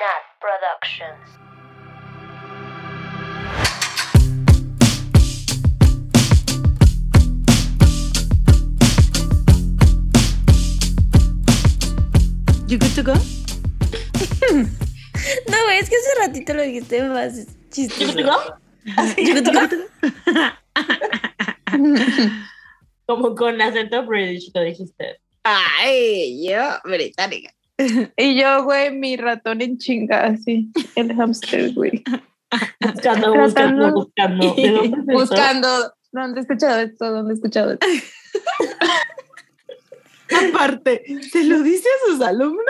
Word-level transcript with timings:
Nat 0.00 0.24
Productions. 0.40 1.28
You 12.66 12.78
good 12.78 12.94
to 12.94 13.02
go? 13.02 13.14
No, 15.48 15.64
güey, 15.64 15.78
es 15.78 15.88
que 15.90 15.96
hace 15.96 16.14
ratito 16.18 16.54
lo 16.54 16.62
dijiste 16.62 17.02
más 17.02 17.46
chistoso. 17.70 18.18
You 19.18 19.34
good 19.34 19.44
to 19.44 19.52
go? 19.52 19.60
Como 23.06 23.34
con 23.34 23.60
acento 23.60 24.06
british 24.06 24.50
lo 24.54 24.62
dijiste. 24.62 25.20
Ay, 25.44 26.48
yo, 26.48 26.78
británica. 26.84 27.52
Y 28.16 28.40
yo, 28.40 28.64
güey, 28.64 28.92
mi 28.94 29.16
ratón 29.16 29.60
en 29.62 29.78
chinga, 29.78 30.26
así. 30.26 30.70
El 30.96 31.14
hamster, 31.14 31.72
güey. 31.74 32.02
Buscando, 32.80 33.34
buscando, 33.40 33.92
buscando. 33.92 34.54
¿De 34.56 34.70
dónde 34.70 34.98
es? 34.98 35.06
Buscando. 35.06 35.94
¿Dónde 36.12 36.40
he 36.40 36.42
escuchado 36.42 36.80
esto? 36.80 37.10
¿Dónde 37.10 37.32
he 37.32 37.36
escuchado 37.36 37.72
esto? 37.72 37.86
Aparte, 40.48 41.04
¿se 41.30 41.44
lo 41.44 41.62
dice 41.62 41.88
a 41.88 42.10
sus 42.10 42.20
alumnos? 42.20 42.64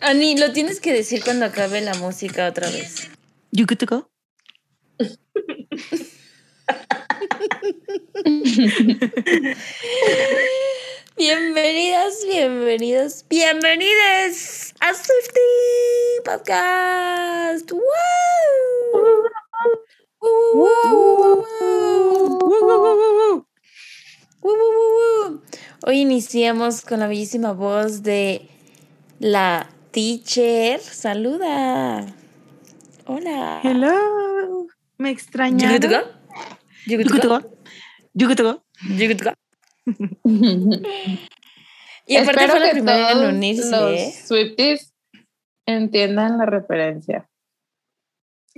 Ani, 0.00 0.36
lo 0.36 0.52
tienes 0.52 0.80
que 0.80 0.92
decir 0.92 1.22
cuando 1.22 1.46
acabe 1.46 1.80
la 1.80 1.94
música 1.94 2.48
otra 2.48 2.68
vez. 2.68 3.10
You 3.52 3.66
good 3.66 3.78
to 3.78 3.86
go? 3.86 4.10
Bienvenidas, 11.18 12.24
bienvenidos, 12.30 13.24
bienvenides 13.28 14.72
a 14.78 14.94
Swifty 14.94 15.40
Podcast. 16.24 17.72
Hoy 25.84 25.98
iniciamos 25.98 26.82
con 26.82 27.00
la 27.00 27.08
bellísima 27.08 27.52
voz 27.52 28.04
de 28.04 28.48
la 29.18 29.68
teacher. 29.90 30.80
Saluda. 30.80 32.14
Hola. 33.06 33.58
Hello. 33.64 34.68
Me 34.98 35.10
extrañaron. 35.10 35.80
good 35.80 35.90
to 38.36 38.44
go? 38.44 38.62
You 38.94 39.08
Y 42.10 42.16
aparte 42.16 42.44
Espero 42.44 42.50
fue 42.52 42.60
la 42.60 42.66
que 42.68 42.72
primera 42.72 43.10
en 43.12 43.18
todos 43.18 43.32
unirse. 43.34 43.70
Los 43.70 43.90
¿eh? 44.00 44.14
Swifties 44.26 44.94
entiendan 45.66 46.38
la 46.38 46.46
referencia. 46.46 47.28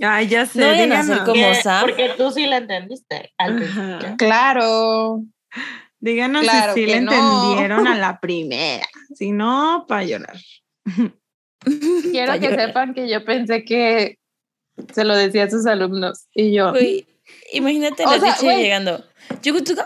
Ay, 0.01 0.27
ya 0.29 0.45
sé. 0.45 0.59
No 0.61 0.67
vayan 0.67 0.93
a 0.93 1.01
díganos. 1.01 1.05
ser 1.07 1.17
como 1.25 1.43
Porque- 1.47 1.61
Sam. 1.61 1.81
Porque 1.81 2.09
tú 2.15 2.31
sí 2.31 2.45
la 2.47 2.57
entendiste 2.57 3.33
al. 3.37 4.15
Claro. 4.17 5.23
Díganos 5.99 6.43
Claro 6.43 6.73
si 6.73 6.79
sí 6.79 6.85
le 6.91 7.01
no. 7.01 7.11
entendieron 7.11 7.87
a 7.87 7.97
la 7.97 8.19
primera. 8.21 8.85
Si 9.15 9.33
no, 9.33 9.83
para 9.85 10.05
llorar. 10.05 10.37
Quiero 12.11 12.31
Pa' 12.31 12.39
que 12.39 12.47
llorar. 12.51 12.67
sepan 12.67 12.93
que 12.93 13.09
yo 13.09 13.25
pensé 13.25 13.65
que 13.65 14.17
se 14.93 15.03
lo 15.03 15.13
decía 15.13 15.43
a 15.43 15.49
sus 15.49 15.65
alumnos. 15.65 16.25
Y 16.33 16.53
yo, 16.53 16.71
Güey, 16.71 17.05
imagínate 17.51 18.03
la 18.05 18.17
sea, 18.17 18.55
llegando. 18.55 19.03
You 19.43 19.53
good 19.53 19.63
to 19.65 19.75
go? 19.75 19.81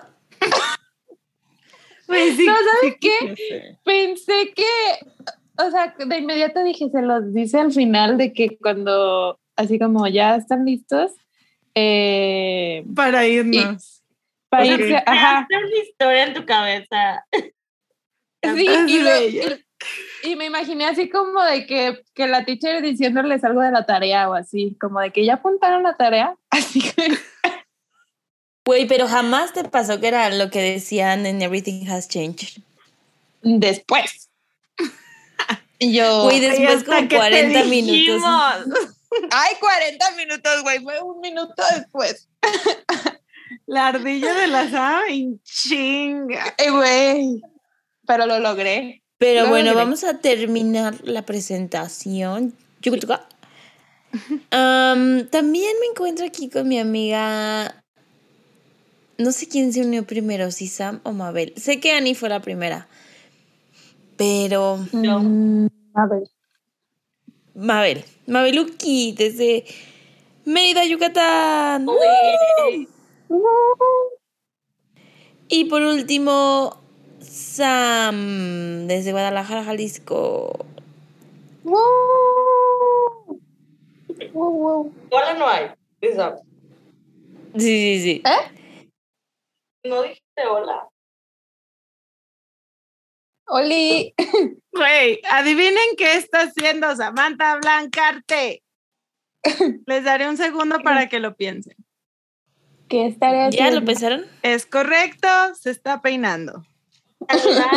Pues 2.08 2.36
sí. 2.36 2.46
No, 2.46 2.54
¿sabes 2.56 2.80
sí, 2.82 2.96
qué? 3.00 3.78
pensé 3.84 4.54
que, 4.56 4.64
o 5.58 5.72
sea, 5.72 5.96
de 5.98 6.18
inmediato 6.18 6.64
dije, 6.64 6.90
se 6.90 7.02
los 7.02 7.34
dice 7.34 7.60
al 7.60 7.72
final 7.72 8.18
de 8.18 8.34
que 8.34 8.58
cuando, 8.58 9.40
así 9.56 9.80
como 9.80 10.08
ya 10.08 10.36
están 10.36 10.66
listos, 10.66 11.12
eh, 11.74 12.84
Para 12.96 13.26
irnos. 13.28 14.04
para 14.50 14.64
Ok. 14.66 14.80
irse, 14.80 14.96
ajá, 15.06 15.46
Creaste 15.48 15.68
una 15.68 15.84
historia 15.84 16.24
en 16.26 16.34
tu 16.34 16.46
cabeza. 16.46 17.26
sí, 18.44 19.02
de 19.02 19.66
y 20.24 20.36
me 20.36 20.46
imaginé 20.46 20.86
así 20.86 21.10
como 21.10 21.42
de 21.44 21.66
que, 21.68 22.02
que 22.14 22.28
la 22.28 22.46
teacher 22.46 22.82
diciéndoles 22.82 23.44
algo 23.44 23.62
de 23.62 23.72
la 23.72 23.86
tarea 23.86 24.30
o 24.30 24.34
así, 24.34 24.76
como 24.80 25.00
de 25.00 25.12
que 25.12 25.26
ya 25.26 25.36
apuntaron 25.36 25.84
la 25.84 25.96
tarea, 25.96 26.36
así 26.50 26.82
que, 26.82 27.14
Güey, 28.66 28.88
pero 28.88 29.08
jamás 29.08 29.54
te 29.54 29.64
pasó 29.64 30.00
que 30.00 30.08
era 30.08 30.30
lo 30.32 30.50
que 30.50 30.60
decían 30.62 31.26
en 31.26 31.42
Everything 31.42 31.88
Has 31.88 32.08
Changed. 32.08 32.62
después. 33.42 34.30
Yo, 35.80 36.24
Güey, 36.24 36.40
después 36.40 36.84
como 36.84 37.02
que 37.02 37.08
te 37.08 37.16
40 37.18 37.64
minutos. 37.66 38.24
ay, 39.32 39.56
40 39.60 40.12
minutos, 40.12 40.64
güey, 40.64 40.80
fue 40.80 41.02
un 41.02 41.20
minuto 41.22 41.62
después. 41.76 42.28
La 43.68 43.88
ardilla 43.88 44.34
de 44.34 44.48
la 44.48 44.70
Sam 44.70 45.04
en 45.10 45.42
chinga. 45.44 46.56
Eh, 46.58 46.70
güey, 46.72 47.42
pero 48.08 48.26
lo 48.26 48.40
logré. 48.40 49.04
Pero 49.18 49.44
Lo 49.44 49.50
bueno, 49.50 49.72
logré. 49.72 49.84
vamos 49.86 50.04
a 50.04 50.18
terminar 50.20 50.96
la 51.04 51.24
presentación. 51.24 52.56
Am, 54.52 55.28
también 55.30 55.74
me 55.80 55.88
encuentro 55.88 56.26
aquí 56.26 56.50
con 56.50 56.68
mi 56.68 56.80
amiga. 56.80 57.84
No 59.18 59.32
sé 59.32 59.48
quién 59.48 59.72
se 59.72 59.82
unió 59.82 60.06
primero, 60.06 60.52
si 60.52 60.68
Sam 60.68 61.00
o 61.04 61.12
Mabel. 61.12 61.54
Sé 61.56 61.80
que 61.80 61.94
Annie 61.94 62.16
fue 62.16 62.30
la 62.30 62.42
primera. 62.42 62.88
Pero 64.18 64.80
No. 64.92 65.70
A 65.94 66.08
ver. 66.08 66.24
Mabel, 67.54 68.04
Mabeluki, 68.28 69.14
desde 69.18 69.64
Mérida, 70.44 70.86
Yucatán. 70.86 71.88
Uy. 71.88 72.90
Y 75.48 75.66
por 75.66 75.82
último, 75.82 76.78
Sam, 77.20 78.88
desde 78.88 79.12
Guadalajara, 79.14 79.64
Jalisco. 79.64 80.66
Wow. 81.64 83.40
Wow, 84.34 84.52
wow. 84.52 84.94
Hola 85.12 85.34
no 85.36 85.48
hay. 85.48 85.68
Sí, 86.02 86.10
sí, 87.58 88.02
sí. 88.02 88.24
¿Eh? 88.26 88.55
No 89.86 90.02
dijiste 90.02 90.48
hola. 90.50 90.90
Oli. 93.48 94.14
Güey, 94.72 95.22
adivinen 95.32 95.96
qué 95.98 96.16
está 96.16 96.42
haciendo 96.42 96.94
Samantha 96.96 97.56
Blancarte. 97.58 98.62
Les 99.86 100.04
daré 100.04 100.28
un 100.28 100.38
segundo 100.38 100.80
para 100.82 101.08
que 101.08 101.20
lo 101.20 101.36
piensen. 101.36 101.78
¿Qué 102.90 103.06
estaré 103.08 103.38
¿Ya 103.38 103.48
haciendo? 103.48 103.80
lo 103.80 103.86
pensaron? 103.86 104.26
Es 104.42 104.66
correcto, 104.66 105.28
se 105.60 105.72
está 105.72 106.02
peinando. 106.02 106.64
Saludar, 107.30 107.72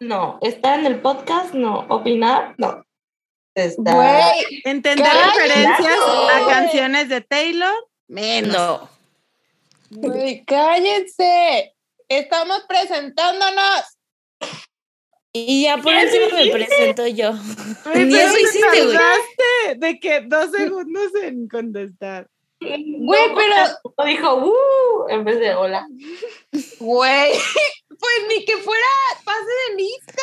no. 0.00 0.38
Estar 0.42 0.78
en 0.78 0.86
el 0.86 1.00
podcast, 1.00 1.52
no. 1.54 1.80
Opinar, 1.88 2.54
no. 2.58 2.84
Está. 3.54 3.94
Güey, 3.94 4.60
Entender 4.64 5.08
referencias 5.34 5.98
a 6.34 6.46
canciones 6.48 7.08
de 7.08 7.22
Taylor, 7.22 7.74
menos. 8.06 8.52
No. 8.54 8.95
Güey, 9.90 10.44
cállense. 10.44 11.74
Estamos 12.08 12.62
presentándonos. 12.68 13.82
Y 15.32 15.64
ya 15.64 15.76
por 15.76 15.92
¿Qué 15.92 16.04
último 16.04 16.38
me 16.38 16.50
presento 16.50 17.06
yo. 17.08 17.32
Ni 17.32 17.38
pero 17.84 18.16
eso 18.16 18.34
te 18.34 18.40
hiciste, 18.42 18.84
güey. 18.86 19.78
de 19.78 20.00
que 20.00 20.20
dos 20.22 20.50
segundos 20.50 21.12
en 21.22 21.46
contestar. 21.48 22.28
Güey, 22.60 23.34
pero- 23.34 23.78
No 23.98 24.04
dijo, 24.06 24.34
uh, 24.46 25.08
en 25.10 25.24
vez 25.24 25.38
de 25.38 25.54
hola. 25.54 25.86
Güey, 26.80 27.32
pues 27.88 28.14
ni 28.28 28.44
que 28.46 28.56
fuera 28.58 28.86
pase 29.24 29.40
de 29.68 29.76
lista. 29.76 30.22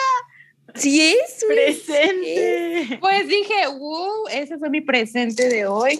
Sí 0.76 1.12
es, 1.12 1.46
güey, 1.46 1.74
sí 1.74 1.80
es. 1.80 1.86
Presente. 1.86 2.98
Pues 3.00 3.28
dije, 3.28 3.68
wow, 3.68 4.28
ese 4.32 4.58
fue 4.58 4.72
mi 4.72 4.82
presente 4.82 5.48
de 5.48 5.68
hoy. 5.68 6.00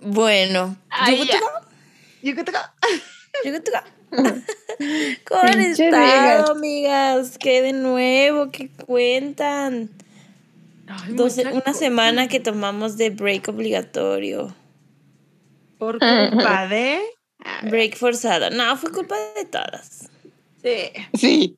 Bueno, 0.00 0.76
Ay, 0.88 1.28
to 2.22 2.52
go? 2.52 3.78
¿Cómo 5.28 5.40
han 5.42 5.60
estado, 5.60 6.52
amigas? 6.52 7.38
¿Qué 7.38 7.62
de 7.62 7.72
nuevo? 7.72 8.50
¿Qué 8.50 8.68
cuentan? 8.70 9.90
Ay, 10.88 11.14
Dos- 11.14 11.38
una 11.38 11.72
semana 11.74 12.26
que 12.28 12.40
tomamos 12.40 12.96
de 12.96 13.10
break 13.10 13.48
obligatorio. 13.48 14.54
Por 15.78 15.98
culpa 15.98 16.66
de. 16.68 17.00
Break 17.62 17.96
forzado. 17.96 18.50
No, 18.50 18.76
fue 18.76 18.90
culpa 18.90 19.16
de 19.36 19.44
todas. 19.46 20.10
Sí. 20.62 20.90
Sí. 21.14 21.56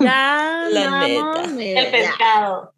Ya, 0.00 0.66
La 0.70 1.06
neta. 1.06 1.46
mira, 1.48 1.80
El 1.82 1.90
pescado. 1.90 2.72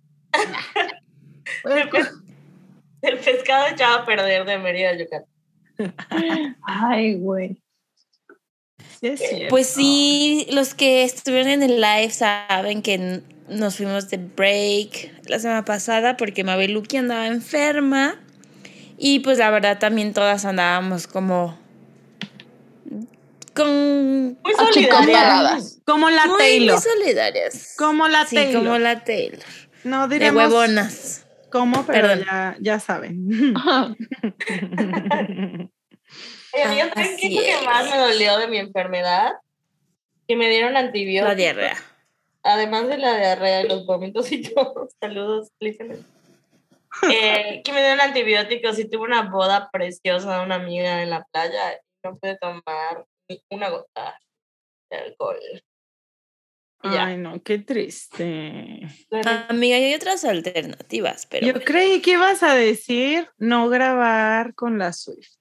El 3.03 3.19
pescado 3.19 3.67
echado 3.69 3.99
a 4.01 4.05
perder 4.05 4.45
de 4.45 4.59
Mérida, 4.59 4.93
Yucatán. 4.97 5.27
Ay, 6.63 7.15
güey. 7.15 7.63
Pues 9.51 9.67
sí, 9.67 10.47
los 10.53 10.75
que 10.75 11.03
estuvieron 11.03 11.49
en 11.49 11.63
el 11.65 11.81
live 11.81 12.11
saben 12.11 12.83
que 12.83 13.23
nos 13.49 13.77
fuimos 13.77 14.09
de 14.09 14.19
break 14.19 15.29
la 15.29 15.41
semana 15.41 15.65
pasada 15.65 16.17
porque 16.17 16.45
Mabeluki 16.45 16.99
andaba 16.99 17.27
enferma. 17.27 18.21
Y 18.99 19.19
pues 19.21 19.39
la 19.39 19.51
verdad 19.51 19.79
también 19.81 20.13
todas 20.13 20.45
andábamos 20.45 21.09
como 21.09 21.59
con 23.55 24.39
Muy 24.43 24.55
solidarias. 24.57 25.81
Como 25.85 26.09
la 26.09 26.27
muy, 26.27 26.39
Taylor. 26.39 26.77
muy 26.77 26.83
solidarias. 26.83 27.75
Como 27.77 28.09
la 28.09 28.27
sí, 28.27 28.37
Taylor. 28.37 28.63
como 28.63 28.79
la 28.79 29.05
Taylor. 29.05 29.41
No 29.85 30.07
De 30.07 30.15
diremos 30.15 30.45
huevonas. 30.45 31.22
Cómo, 31.53 31.87
pero 31.87 32.09
Perdón. 32.09 32.25
ya, 32.27 32.57
ya 32.61 32.81
saben. 32.81 33.29
Oye, 36.55 36.65
amiga, 36.65 36.91
¿saben 36.93 37.17
qué 37.17 37.27
Así 37.27 37.39
es 37.39 37.55
lo 37.55 37.61
que 37.61 37.67
más 37.67 37.91
me 37.91 37.99
dolió 37.99 38.39
de 38.39 38.49
mi 38.49 38.59
enfermedad? 38.59 39.33
Que 40.27 40.37
me 40.37 40.49
dieron 40.49 40.77
antibióticos. 40.77 41.29
La 41.29 41.35
diarrea. 41.35 41.77
Además 42.43 42.89
de 42.89 42.99
la 42.99 43.17
diarrea 43.17 43.63
y 43.63 43.69
los 43.69 43.87
vómitos 43.87 44.33
y 44.33 44.43
todo. 44.43 44.89
Saludos, 45.01 45.51
Elizabeth. 45.61 46.05
Eh, 47.11 47.63
que 47.65 47.73
me 47.73 47.81
dieron 47.81 48.03
antibióticos 48.03 48.79
y 48.79 48.85
tuve 48.85 49.05
una 49.05 49.23
boda 49.23 49.71
preciosa 49.73 50.37
de 50.37 50.45
una 50.45 50.57
amiga 50.57 51.03
en 51.03 51.09
la 51.09 51.25
playa 51.33 51.73
y 51.73 51.79
no 52.05 52.19
pude 52.19 52.37
tomar 52.37 53.07
ni 53.31 53.43
una 53.49 53.71
gota 53.71 54.21
de 54.91 54.99
alcohol. 54.99 55.39
Ay, 56.83 57.17
no, 57.17 57.43
qué 57.43 57.59
triste. 57.59 58.81
Amiga, 59.49 59.77
hay 59.77 59.95
otras 59.95 60.25
alternativas, 60.25 61.27
pero 61.27 61.47
Yo 61.47 61.55
creí 61.65 62.01
que 62.01 62.13
ibas 62.13 62.43
a 62.43 62.55
decir 62.55 63.29
no 63.39 63.69
grabar 63.69 64.55
con 64.55 64.79
la 64.79 64.93
Swift. 64.93 65.37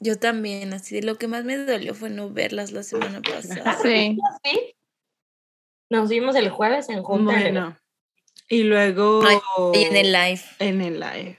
yo 0.00 0.18
también, 0.18 0.72
así 0.72 0.94
de 0.96 1.02
lo 1.02 1.16
que 1.16 1.28
más 1.28 1.44
me 1.44 1.56
dolió 1.58 1.94
fue 1.94 2.10
no 2.10 2.30
verlas 2.30 2.72
la 2.72 2.82
semana 2.82 3.20
pasada. 3.22 3.78
Sí. 3.82 4.16
¿Sí? 4.44 4.74
Nos 5.90 6.08
vimos 6.08 6.36
el 6.36 6.50
jueves 6.50 6.88
en 6.88 7.02
junta. 7.02 7.32
Bueno. 7.32 7.76
Y 8.48 8.62
luego 8.64 9.22
Ay, 9.24 9.38
Y 9.74 9.84
en 9.84 9.96
el 9.96 10.12
live. 10.12 10.40
en 10.58 10.80
el 10.82 11.00
live. 11.00 11.38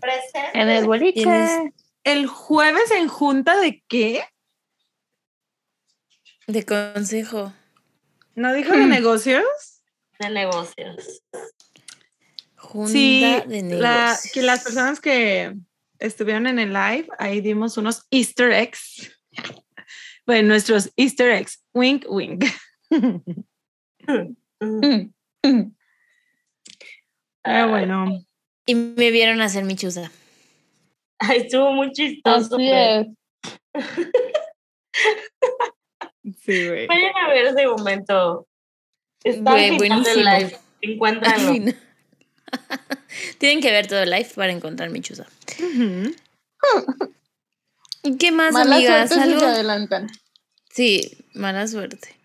Presente. 0.00 0.50
En 0.60 0.68
el 0.68 0.84
boliche. 0.86 1.22
Tienes- 1.22 1.72
¿El 2.04 2.26
jueves 2.26 2.90
en 2.90 3.06
junta 3.08 3.58
de 3.60 3.82
qué? 3.86 4.24
De 6.52 6.66
consejo. 6.66 7.54
¿No 8.34 8.52
dijo 8.52 8.72
de 8.76 8.84
negocios? 8.86 9.42
de 10.18 10.28
negocios. 10.28 11.22
Junta 12.56 12.92
Sí, 12.92 13.22
de 13.46 13.62
la- 13.78 14.06
negocios. 14.12 14.32
que 14.34 14.42
las 14.42 14.62
personas 14.62 15.00
que 15.00 15.56
estuvieron 15.98 16.46
en 16.46 16.58
el 16.58 16.72
live, 16.74 17.08
ahí 17.18 17.40
dimos 17.40 17.76
unos 17.78 18.06
easter 18.10 18.52
eggs. 18.52 19.10
Bueno, 20.24 20.48
nuestros 20.48 20.92
easter 20.96 21.30
eggs. 21.32 21.64
Wink, 21.74 22.04
wink. 22.08 22.44
Mm, 22.90 23.16
mm. 25.42 25.74
Pero 27.42 27.68
bueno. 27.70 28.24
Y 28.64 28.74
me 28.76 29.10
vieron 29.10 29.40
hacer 29.40 29.64
mi 29.64 29.74
chuza. 29.74 30.12
Ay, 31.18 31.38
estuvo 31.38 31.72
muy 31.72 31.90
chistoso. 31.90 32.54
Así 32.54 32.70
es. 32.70 33.06
Sí, 36.44 36.68
güey. 36.68 36.86
Vayan 36.86 37.16
a 37.16 37.28
ver 37.28 37.46
ese 37.46 37.66
momento. 37.66 38.46
Está 39.24 39.52
Güey, 39.52 39.76
buenísimo. 39.76 40.30
live. 40.30 40.58
Encuéntranlo. 40.80 41.52
Tienen 43.38 43.60
que 43.60 43.70
ver 43.70 43.86
todo 43.86 44.00
el 44.02 44.10
live 44.10 44.30
para 44.34 44.52
encontrar 44.52 44.90
mi 44.90 45.00
chuza. 45.00 45.26
Ujú. 45.58 46.14
¿Y 48.02 48.16
qué 48.18 48.32
más, 48.32 48.52
Mala 48.52 48.76
amigas? 48.76 49.10
suerte 49.10 49.14
si 49.26 49.32
¿Algo? 49.34 49.40
se 49.40 49.46
adelantan. 49.46 50.06
Sí, 50.70 51.24
mala 51.34 51.66
suerte. 51.68 52.16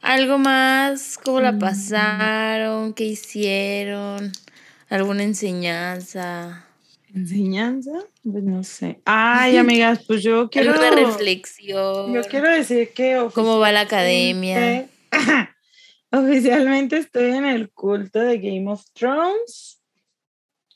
¿Algo 0.00 0.38
más? 0.38 1.18
¿Cómo 1.22 1.40
la 1.40 1.52
Mm. 1.52 1.58
pasaron? 1.60 2.94
¿Qué 2.94 3.04
hicieron? 3.04 4.32
¿Alguna 4.88 5.22
enseñanza? 5.22 6.66
¿Enseñanza? 7.14 7.92
Pues 8.24 8.42
no 8.44 8.64
sé. 8.64 9.00
Ay, 9.04 9.56
amigas, 9.58 10.04
pues 10.06 10.22
yo 10.22 10.48
quiero. 10.50 10.72
¿Alguna 10.72 10.90
reflexión? 11.08 12.12
Yo 12.14 12.22
quiero 12.22 12.50
decir 12.50 12.92
que. 12.94 13.28
¿Cómo 13.34 13.58
va 13.58 13.72
la 13.72 13.80
academia? 13.82 14.88
oficialmente- 16.10 16.98
estoy 16.98 17.32
en 17.32 17.44
el 17.46 17.70
culto 17.70 18.20
de 18.20 18.38
Game 18.38 18.70
of 18.70 18.82
Thrones. 18.94 19.78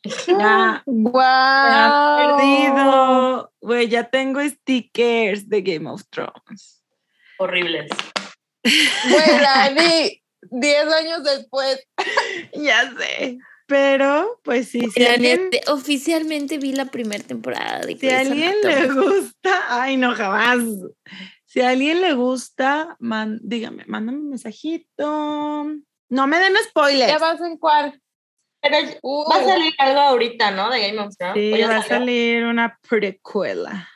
Ya, 0.29 0.35
me 0.37 0.45
han 0.45 0.83
¡Guau! 0.87 2.37
perdido. 2.39 3.53
Güey, 3.61 3.89
ya 3.89 4.05
tengo 4.05 4.41
stickers 4.41 5.49
de 5.49 5.63
Game 5.63 5.91
of 5.91 6.03
Thrones. 6.11 6.83
Horribles. 7.39 7.91
Güey, 8.63 9.41
la 9.41 9.71
vi 9.71 10.23
10 10.51 10.87
años 10.93 11.25
después. 11.25 11.85
Ya 12.55 12.93
sé. 12.97 13.39
Pero, 13.67 14.41
pues 14.45 14.69
sí, 14.69 14.81
si 14.95 15.05
alguien, 15.05 15.51
neta, 15.51 15.73
oficialmente 15.73 16.59
vi 16.59 16.73
la 16.73 16.87
primera 16.87 17.25
temporada 17.25 17.81
de 17.81 17.97
si 17.97 18.09
a 18.09 18.21
alguien 18.21 18.55
le 18.63 18.93
gusta, 18.93 19.83
ay, 19.83 19.97
no, 19.97 20.15
jamás. 20.15 20.59
Si 21.45 21.61
a 21.61 21.71
alguien 21.71 22.01
le 22.01 22.15
gusta, 22.15 22.97
man, 23.01 23.41
dígame, 23.43 23.85
mándame 23.87 24.19
un 24.19 24.31
mensajito. 24.31 25.67
No 26.09 26.27
me 26.29 26.39
den 26.39 26.55
spoilers. 26.69 27.11
¿Ya 27.11 27.19
vas 27.19 27.41
en 27.41 27.57
cuál? 27.57 28.01
Pero 28.61 28.77
Uy. 29.03 29.25
va 29.31 29.41
a 29.41 29.45
salir 29.45 29.75
algo 29.79 30.01
ahorita, 30.01 30.51
¿no? 30.53 30.71
De 30.71 30.81
Game 30.81 31.01
of 31.01 31.17
Thrones. 31.17 31.35
Sí, 31.35 31.53
¿O 31.53 31.57
ya 31.57 31.69
va 31.69 31.77
a 31.79 31.83
salir 31.83 32.45
una 32.45 32.79
precuela. 32.89 33.89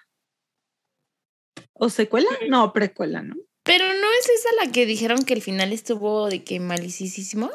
¿O 1.73 1.88
secuela? 1.88 2.28
No, 2.49 2.73
precuela, 2.73 3.23
¿no? 3.23 3.37
Pero 3.62 3.84
no 3.84 4.06
es 4.19 4.28
esa 4.28 4.64
la 4.64 4.73
que 4.73 4.87
dijeron 4.87 5.25
que 5.25 5.34
el 5.34 5.43
final 5.43 5.73
estuvo 5.73 6.28
de 6.28 6.43
que 6.43 6.58
malicísimo. 6.61 7.50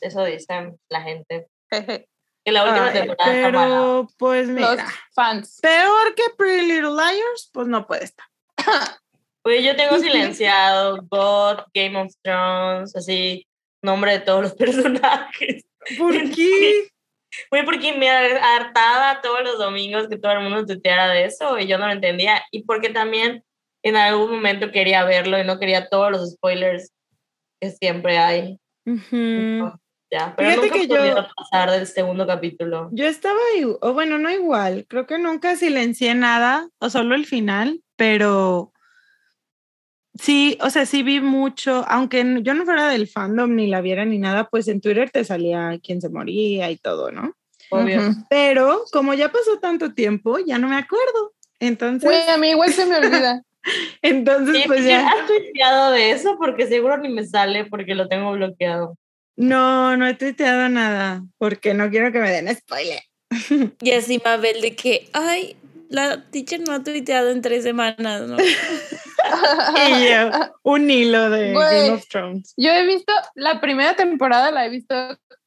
Eso 0.00 0.24
dicen 0.24 0.78
la 0.88 1.02
gente. 1.02 1.46
Que 1.70 2.52
la 2.52 2.64
última 2.64 2.88
Ay, 2.88 2.92
temporada 2.92 3.32
está 3.32 3.50
pero, 3.50 4.08
pues 4.18 4.48
Los 4.48 4.54
mira, 4.54 4.86
fans. 5.14 5.58
peor 5.62 6.14
que 6.14 6.24
Pretty 6.36 6.66
Little 6.66 6.90
Liars, 6.90 7.50
pues 7.52 7.66
no 7.68 7.86
puede 7.86 8.04
estar. 8.04 8.26
Oye, 9.44 9.62
yo 9.62 9.74
tengo 9.76 9.98
silenciado 9.98 10.98
God, 11.10 11.64
Game 11.74 11.98
of 11.98 12.12
Thrones, 12.22 12.94
así, 12.96 13.46
nombre 13.82 14.12
de 14.12 14.20
todos 14.20 14.42
los 14.42 14.54
personajes. 14.56 15.64
¿Por 15.98 16.12
qué? 16.34 16.88
Fue 17.48 17.64
porque 17.64 17.92
me 17.94 18.08
hartaba 18.08 19.20
todos 19.20 19.42
los 19.42 19.58
domingos 19.58 20.06
que 20.08 20.18
todo 20.18 20.32
el 20.32 20.40
mundo 20.40 20.64
tuiteara 20.66 21.08
de 21.08 21.24
eso 21.24 21.58
y 21.58 21.66
yo 21.66 21.78
no 21.78 21.86
lo 21.86 21.92
entendía. 21.92 22.42
Y 22.52 22.62
porque 22.62 22.90
también 22.90 23.42
en 23.82 23.96
algún 23.96 24.30
momento 24.30 24.70
quería 24.70 25.04
verlo 25.04 25.38
y 25.38 25.44
no 25.44 25.58
quería 25.58 25.88
todos 25.88 26.12
los 26.12 26.30
spoilers 26.32 26.92
que 27.60 27.70
siempre 27.72 28.18
hay. 28.18 28.58
Ujú. 28.86 29.72
Ya, 30.14 30.32
pero 30.36 30.48
Fíjate 30.62 30.68
nunca 30.68 30.80
que 30.80 31.08
yo- 31.10 31.26
pasar 31.36 31.72
del 31.72 31.88
segundo 31.88 32.24
capítulo. 32.24 32.88
Yo 32.92 33.04
estaba, 33.04 33.40
o 33.80 33.92
bueno, 33.94 34.16
no 34.16 34.30
igual, 34.30 34.86
creo 34.88 35.08
que 35.08 35.18
nunca 35.18 35.56
silencié 35.56 36.14
nada, 36.14 36.68
o 36.78 36.88
solo 36.88 37.16
el 37.16 37.26
final, 37.26 37.82
pero 37.96 38.72
sí, 40.16 40.56
o 40.60 40.70
sea, 40.70 40.86
sí 40.86 41.02
vi 41.02 41.20
mucho, 41.20 41.84
aunque 41.88 42.24
yo 42.42 42.54
no 42.54 42.64
fuera 42.64 42.88
del 42.90 43.08
fandom 43.08 43.56
ni 43.56 43.66
la 43.66 43.80
viera 43.80 44.04
ni 44.04 44.18
nada, 44.18 44.48
pues 44.48 44.68
en 44.68 44.80
Twitter 44.80 45.10
te 45.10 45.24
salía 45.24 45.80
quién 45.82 46.00
se 46.00 46.10
moría 46.10 46.70
y 46.70 46.76
todo, 46.76 47.10
¿no? 47.10 47.34
Obvio. 47.70 47.98
Ujú. 47.98 48.12
Pero 48.30 48.84
como 48.92 49.14
ya 49.14 49.32
pasó 49.32 49.58
tanto 49.58 49.94
tiempo, 49.94 50.38
ya 50.38 50.58
no 50.58 50.68
me 50.68 50.76
acuerdo. 50.76 51.32
Entonces, 51.58 52.04
Güey, 52.08 52.28
a 52.28 52.38
mí 52.38 52.50
igual 52.50 52.72
se 52.72 52.86
me 52.86 52.98
olvida. 52.98 53.42
entonces 54.02 54.54
Sí, 54.54 54.62
pues 54.68 54.82
¿quién 54.84 55.00
ya, 55.00 55.08
¿Has 55.08 55.26
tuiteado 55.26 55.90
de 55.90 56.12
eso? 56.12 56.36
Porque 56.38 56.68
seguro 56.68 56.98
ni 56.98 57.08
me 57.08 57.26
sale 57.26 57.64
porque 57.64 57.96
lo 57.96 58.06
tengo 58.06 58.30
bloqueado. 58.30 58.96
No, 59.36 59.96
no 59.96 60.06
he 60.06 60.14
tuiteado 60.14 60.68
nada, 60.68 61.24
porque 61.38 61.74
no 61.74 61.90
quiero 61.90 62.12
que 62.12 62.20
me 62.20 62.30
den 62.30 62.54
spoiler. 62.54 63.02
Y 63.80 63.92
así 63.92 64.20
Mabel 64.24 64.60
de 64.60 64.76
que, 64.76 65.08
ay, 65.12 65.56
la 65.88 66.22
teacher 66.30 66.60
no 66.66 66.72
ha 66.72 66.82
tuiteado 66.82 67.30
en 67.30 67.42
tres 67.42 67.62
semanas, 67.62 68.22
¿no? 68.22 68.36
Y 69.88 70.08
yo, 70.08 70.30
un 70.62 70.90
hilo 70.90 71.30
de. 71.30 71.52
Game 71.52 71.90
of 71.90 72.06
Thrones. 72.08 72.52
Yo 72.56 72.70
he 72.70 72.86
visto, 72.86 73.12
la 73.34 73.60
primera 73.60 73.96
temporada 73.96 74.50
la 74.50 74.66
he 74.66 74.68
visto 74.68 74.94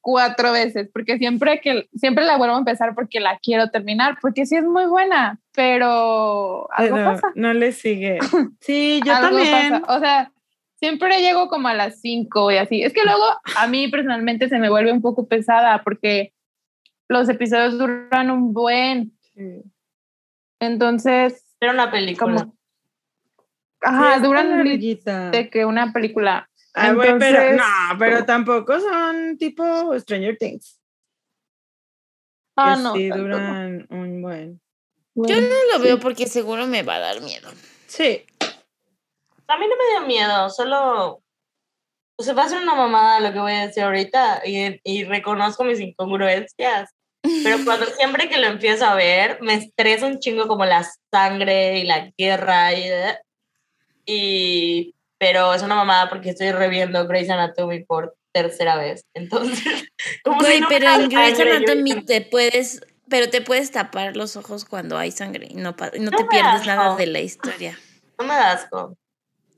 cuatro 0.01 0.51
veces, 0.51 0.89
porque 0.93 1.17
siempre 1.17 1.59
que 1.61 1.87
siempre 1.93 2.25
la 2.25 2.37
vuelvo 2.37 2.55
a 2.55 2.59
empezar 2.59 2.95
porque 2.95 3.19
la 3.19 3.37
quiero 3.39 3.69
terminar, 3.69 4.17
porque 4.21 4.45
sí 4.45 4.55
es 4.55 4.63
muy 4.63 4.85
buena, 4.85 5.39
pero 5.53 6.67
algo 6.71 6.95
Pero 6.95 7.11
pasa. 7.11 7.31
No 7.35 7.53
le 7.53 7.71
sigue. 7.71 8.19
Sí, 8.61 9.01
yo 9.05 9.13
algo 9.13 9.37
también. 9.37 9.81
pasa. 9.81 9.95
O 9.95 9.99
sea, 9.99 10.31
siempre 10.77 11.21
llego 11.21 11.47
como 11.49 11.67
a 11.67 11.73
las 11.73 11.99
cinco 12.01 12.51
y 12.51 12.57
así. 12.57 12.83
Es 12.83 12.93
que 12.93 13.03
luego 13.03 13.23
a 13.55 13.67
mí 13.67 13.87
personalmente 13.89 14.49
se 14.49 14.57
me 14.59 14.69
vuelve 14.69 14.91
un 14.91 15.01
poco 15.01 15.27
pesada 15.27 15.83
porque 15.83 16.33
los 17.07 17.27
episodios 17.29 17.77
duran 17.77 18.31
un 18.31 18.53
buen. 18.53 19.17
Entonces, 20.59 21.43
Era 21.59 21.73
una 21.73 21.91
película. 21.91 22.35
como, 22.35 22.57
ajá, 23.81 24.15
Sí, 24.17 24.23
duran 24.23 24.63
de 25.31 25.49
que 25.49 25.65
una 25.65 25.93
película. 25.93 26.49
Ay, 26.73 26.91
pero 26.99 27.13
Entonces- 27.13 27.57
no, 27.57 27.97
pero 27.97 28.25
tampoco 28.25 28.79
son 28.79 29.37
tipo 29.37 29.97
Stranger 29.99 30.37
Things. 30.37 30.79
Ah, 32.55 32.75
que 32.75 32.83
no. 32.83 32.93
sí 32.95 33.09
duran 33.09 33.87
un 33.89 34.21
buen. 34.21 34.61
Yo 35.15 35.41
no 35.41 35.55
lo 35.73 35.79
veo 35.79 35.99
porque 35.99 36.27
seguro 36.27 36.67
me 36.67 36.83
va 36.83 36.95
a 36.95 36.99
dar 36.99 37.21
miedo. 37.21 37.49
Sí. 37.87 38.23
A 39.47 39.57
mí 39.57 39.65
no 39.67 39.75
me 39.75 39.91
dio 39.91 40.07
miedo, 40.07 40.49
solo 40.49 41.21
O 42.17 42.23
sea, 42.23 42.33
va 42.33 42.43
a 42.43 42.49
ser 42.49 42.61
una 42.61 42.75
mamada 42.75 43.19
lo 43.19 43.31
que 43.31 43.39
voy 43.39 43.53
a 43.53 43.67
decir 43.67 43.83
ahorita 43.83 44.41
y, 44.45 44.79
y 44.83 45.03
reconozco 45.03 45.63
mis 45.63 45.79
incongruencias. 45.79 46.89
Pero 47.43 47.57
cuando 47.65 47.85
siempre 47.85 48.29
que 48.29 48.37
lo 48.37 48.47
empiezo 48.47 48.85
a 48.85 48.95
ver, 48.95 49.39
me 49.41 49.55
estresa 49.55 50.07
un 50.07 50.19
chingo 50.19 50.47
como 50.47 50.65
la 50.65 50.87
sangre 51.11 51.79
y 51.79 51.83
la 51.83 52.11
guerra 52.17 52.73
y, 52.73 52.89
y 54.05 54.95
pero 55.17 55.53
es 55.53 55.61
una 55.63 55.75
mamada 55.75 56.09
porque 56.09 56.29
estoy 56.29 56.51
reviendo 56.51 57.07
Grey's 57.07 57.29
Anatomy 57.29 57.83
por 57.83 58.15
tercera 58.31 58.77
vez. 58.77 59.05
Entonces, 59.13 59.85
como 60.23 60.39
Güey, 60.39 60.55
si 60.55 60.61
no 60.61 60.67
pero 60.69 60.93
en 60.93 61.09
Grey's 61.09 61.37
yo 61.37 61.45
Anatomy 61.45 61.93
digo, 61.93 62.05
te 62.05 62.21
puedes, 62.21 62.81
pero 63.09 63.29
te 63.29 63.41
puedes 63.41 63.71
tapar 63.71 64.15
los 64.15 64.35
ojos 64.37 64.65
cuando 64.65 64.97
hay 64.97 65.11
sangre 65.11 65.47
y 65.49 65.55
no, 65.55 65.71
no 65.71 65.75
No 65.99 66.11
te 66.11 66.25
pierdes 66.25 66.65
das, 66.65 66.67
nada 66.67 66.95
de 66.95 67.07
la 67.07 67.19
historia. 67.19 67.79
No 68.19 68.25
me 68.25 68.33
da 68.33 68.51
asco. 68.51 68.97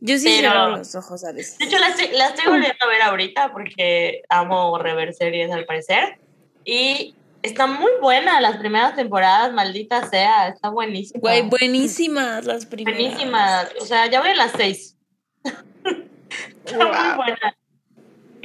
Yo 0.02 0.18
sí 0.18 0.26
Pero- 0.40 0.52
cierro 0.52 0.78
los 0.78 0.96
ojos 0.96 1.26
a 1.26 1.32
veces. 1.34 1.58
De 1.58 1.66
hecho, 1.66 1.78
la 1.80 1.90
estoy, 1.90 2.08
la 2.18 2.28
estoy 2.28 2.46
volviendo 2.52 2.78
a 2.82 2.88
ver 2.88 3.02
ahorita 3.02 3.52
porque 3.52 4.22
amo 4.30 4.78
rever 4.78 5.14
series 5.14 5.52
al 5.52 5.66
parecer. 5.66 6.20
Y 6.64 7.16
está 7.42 7.68
muy 7.68 7.92
buena 8.02 8.40
las 8.42 8.58
primeras 8.58 8.96
temporadas, 8.96 9.54
maldita 9.54 10.08
sea, 10.10 10.48
está 10.50 10.70
buenísima. 10.70 11.20
Güey, 11.22 11.42
buenísimas 11.50 12.46
las 12.46 12.66
primeras. 12.66 13.00
buenísima. 13.00 13.68
O 13.82 13.86
sea, 13.86 14.08
ya 14.08 14.22
voy 14.22 14.30
a 14.30 14.36
las 14.36 14.52
seis. 14.54 14.98
está 15.44 16.78
muy 16.78 17.16
buena. 17.18 17.56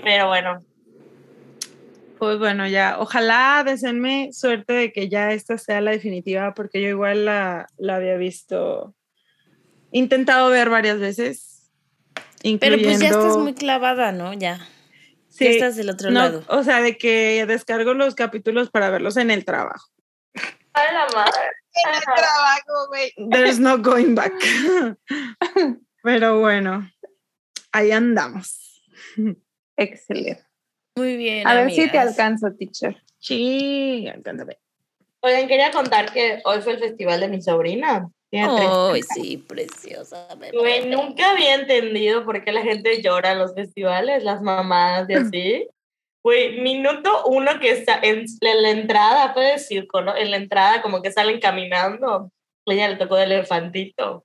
Pero 0.03 0.29
bueno, 0.29 0.61
Pues 2.19 2.39
bueno, 2.39 2.67
ya, 2.69 2.97
ojalá 2.99 3.63
deseenme 3.65 4.33
suerte 4.33 4.73
de 4.73 4.93
que 4.93 5.09
ya 5.09 5.33
esta 5.33 5.57
sea 5.59 5.81
la 5.81 5.91
definitiva, 5.93 6.53
porque 6.55 6.81
yo 6.83 6.89
igual 6.89 7.25
la, 7.25 7.67
la 7.77 7.97
había 7.97 8.17
visto, 8.17 8.95
intentado 9.95 10.51
ver 10.51 10.69
varias 10.69 10.99
veces. 10.99 11.71
Pero 12.43 12.77
pues 12.77 12.83
ya 12.83 12.93
estás 12.93 13.03
incluyendo- 13.15 13.39
muy 13.39 13.55
clavada, 13.55 14.13
¿no? 14.13 14.35
Ya. 14.35 14.59
Sí, 15.29 15.45
Ya 15.47 15.51
estás 15.51 15.77
del 15.77 15.91
otro 15.91 16.11
no, 16.11 16.21
lado. 16.21 16.45
O 16.49 16.63
sea, 16.63 16.81
de 16.83 16.99
que 16.99 17.45
descargo 17.47 17.95
los 17.95 18.15
capítulos 18.15 18.71
para 18.71 18.91
verlos 18.91 19.17
en 19.17 19.31
el 19.31 19.45
trabajo. 19.45 19.89
a 20.75 20.93
la 20.93 21.07
madre. 21.15 21.33
trabajo, 22.05 22.89
güey. 22.89 23.13
There's 23.31 23.59
no 23.59 23.79
going 23.79 24.15
back. 24.15 24.33
Pero 26.03 26.41
bueno, 26.41 26.91
ahí 27.73 27.91
andamos. 27.93 28.83
Excelente. 29.77 30.45
Muy 30.97 31.17
bien. 31.17 31.47
A 31.49 31.55
ver 31.55 31.73
si 31.73 31.89
te 31.91 31.99
alcanzo, 31.99 32.53
teacher. 32.53 33.03
Sí, 33.19 34.07
alcántame. 34.13 34.59
Oigan, 35.21 35.49
quería 35.49 35.71
contar 35.71 36.13
que 36.13 36.41
hoy 36.45 36.61
fue 36.61 36.75
el 36.75 36.79
festival 36.81 37.21
de 37.21 37.29
mi 37.29 37.41
sobrina. 37.41 38.09
Tiene 38.35 38.57
tres 38.57 38.69
Ay, 38.69 39.03
sí, 39.03 39.37
preciosa. 39.37 40.27
Güey, 40.53 40.89
nunca 40.89 41.31
había 41.31 41.55
entendido 41.55 42.25
por 42.25 42.43
qué 42.43 42.51
la 42.51 42.63
gente 42.63 43.01
llora 43.01 43.31
en 43.31 43.39
los 43.39 43.55
festivales, 43.55 44.25
las 44.25 44.43
mamás 44.43 45.09
y 45.09 45.15
así. 45.15 45.69
Güey, 46.21 46.61
minuto 46.61 47.27
uno 47.27 47.61
que 47.61 47.71
está 47.71 48.01
en, 48.03 48.25
en 48.41 48.63
la 48.63 48.71
entrada, 48.71 49.35
puede 49.35 49.53
decir, 49.53 49.87
¿no? 49.93 50.17
En 50.17 50.33
la 50.33 50.39
entrada 50.39 50.83
como 50.83 51.01
que 51.01 51.13
salen 51.13 51.39
caminando. 51.39 52.33
Ella 52.67 52.89
le 52.89 52.97
tocó 52.97 53.15
de 53.15 53.23
elefantito. 53.23 54.25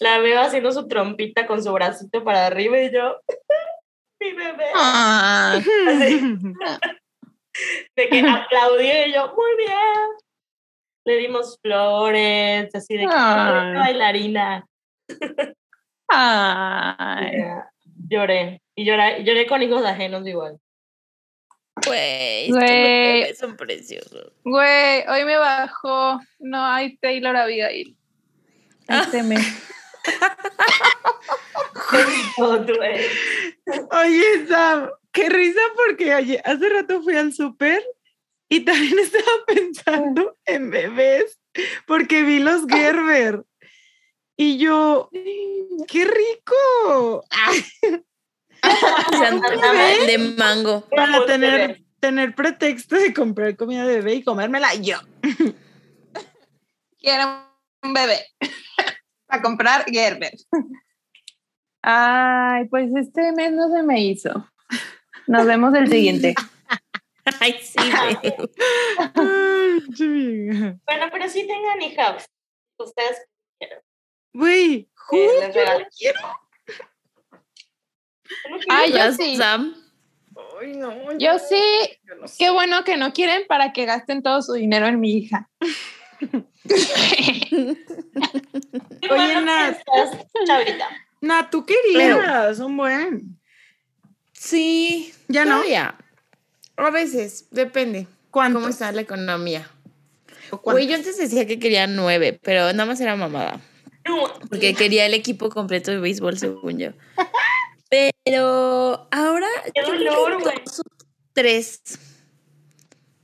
La 0.00 0.18
veo 0.18 0.40
haciendo 0.40 0.72
su 0.72 0.88
trompita 0.88 1.46
con 1.46 1.62
su 1.62 1.72
bracito 1.72 2.24
para 2.24 2.46
arriba 2.46 2.80
y 2.80 2.92
yo, 2.92 3.20
mi 4.20 4.32
bebé. 4.32 4.66
Ah. 4.74 5.60
De 7.94 8.08
que 8.08 8.18
aplaudió 8.28 9.06
y 9.06 9.12
yo, 9.12 9.32
muy 9.32 9.56
bien. 9.58 10.23
Le 11.04 11.16
dimos 11.16 11.58
flores, 11.62 12.74
así 12.74 12.96
de 12.96 13.06
que 13.06 13.14
Ay. 13.14 13.62
"Ay, 13.66 13.74
bailarina. 13.74 14.66
Ay. 16.08 17.42
Lloré. 18.08 18.62
Y 18.74 18.84
lloré, 18.84 19.22
lloré 19.24 19.46
con 19.46 19.62
hijos 19.62 19.84
ajenos 19.84 20.26
igual. 20.26 20.58
Güey, 21.86 23.34
son 23.34 23.56
preciosos. 23.56 24.32
Güey, 24.44 25.04
hoy 25.08 25.24
me 25.24 25.36
bajó. 25.36 26.20
No 26.38 26.64
hay 26.64 26.96
Taylor 26.98 27.36
Abigail. 27.36 27.96
Güey. 28.88 29.38
Oye, 33.90 34.46
Sam, 34.48 34.90
qué 35.12 35.28
risa 35.28 35.60
porque 35.76 36.12
ayer- 36.12 36.42
hace 36.44 36.68
rato 36.68 37.02
fui 37.02 37.16
al 37.16 37.32
súper 37.32 37.82
y 38.48 38.60
también 38.60 38.98
estaba 39.00 39.44
pensando 39.46 40.36
en 40.44 40.70
bebés 40.70 41.38
porque 41.86 42.22
vi 42.22 42.40
los 42.40 42.66
Gerber 42.66 43.44
y 44.36 44.58
yo, 44.58 45.10
qué 45.12 46.04
rico. 46.04 47.24
Santa 49.12 49.72
de 50.06 50.18
mango. 50.36 50.88
Para 50.88 51.24
tener, 51.26 51.82
tener 52.00 52.34
pretexto 52.34 52.96
de 52.96 53.14
comprar 53.14 53.56
comida 53.56 53.86
de 53.86 53.96
bebé 53.96 54.14
y 54.14 54.24
comérmela 54.24 54.74
yo. 54.74 54.98
Quiero 56.98 57.44
un 57.82 57.94
bebé. 57.94 58.18
Para 59.26 59.42
comprar 59.42 59.84
Gerber. 59.86 60.32
Ay, 61.82 62.64
pues 62.68 62.90
este 62.96 63.32
mes 63.32 63.52
no 63.52 63.70
se 63.70 63.82
me 63.82 64.02
hizo. 64.02 64.50
Nos 65.26 65.46
vemos 65.46 65.74
el 65.74 65.88
siguiente. 65.88 66.34
Ay, 67.40 67.58
sí. 67.62 67.74
Bueno, 70.86 71.06
pero 71.12 71.28
sí 71.28 71.46
tengan 71.46 71.80
hijas. 71.82 72.26
Ustedes 72.78 73.18
quieran. 73.58 73.80
Güey, 74.32 74.88
Eh, 75.12 75.52
regalo. 75.54 75.86
quiero. 75.96 76.20
No 78.50 78.58
quiero 78.58 78.64
Ay, 78.70 78.92
yo 78.92 79.12
sí. 79.12 79.36
Sam. 79.36 79.74
Ay, 80.60 80.76
no, 80.76 81.18
Yo 81.18 81.38
sí. 81.38 81.56
yo 82.04 82.14
no 82.16 82.26
sé. 82.28 82.36
Qué 82.38 82.50
bueno 82.50 82.82
que 82.84 82.96
no 82.96 83.12
quieren 83.12 83.46
para 83.46 83.72
que 83.72 83.84
gasten 83.84 84.22
todo 84.22 84.42
su 84.42 84.54
dinero 84.54 84.86
en 84.86 85.00
mi 85.00 85.18
hija. 85.18 85.48
Oye, 89.10 89.40
Nat. 89.42 89.78
chavita. 90.46 90.88
Nah, 91.20 91.48
tú 91.50 91.64
querías, 91.64 92.58
un 92.58 92.76
buen. 92.76 93.40
Sí. 94.32 95.12
Ya 95.28 95.44
no. 95.44 95.56
todavía. 95.56 95.96
A 96.76 96.90
veces, 96.90 97.46
depende. 97.50 98.06
¿Cuántos? 98.30 98.62
¿Cómo 98.62 98.70
está 98.70 98.90
la 98.92 99.00
economía? 99.02 99.70
Güey, 100.62 100.86
yo 100.86 100.94
antes 100.94 101.16
decía 101.16 101.46
que 101.46 101.58
quería 101.58 101.86
nueve, 101.86 102.38
pero 102.42 102.72
nada 102.72 102.86
más 102.86 103.00
era 103.00 103.16
mamada. 103.16 103.60
Porque 104.48 104.74
quería 104.74 105.06
el 105.06 105.14
equipo 105.14 105.48
completo 105.48 105.90
de 105.90 105.98
béisbol, 105.98 106.38
según 106.38 106.78
yo. 106.78 106.90
Pero 108.24 109.08
ahora. 109.10 109.46
Qué 109.74 109.82
dolor, 109.82 110.42
güey. 110.42 110.56
tres. 111.32 111.82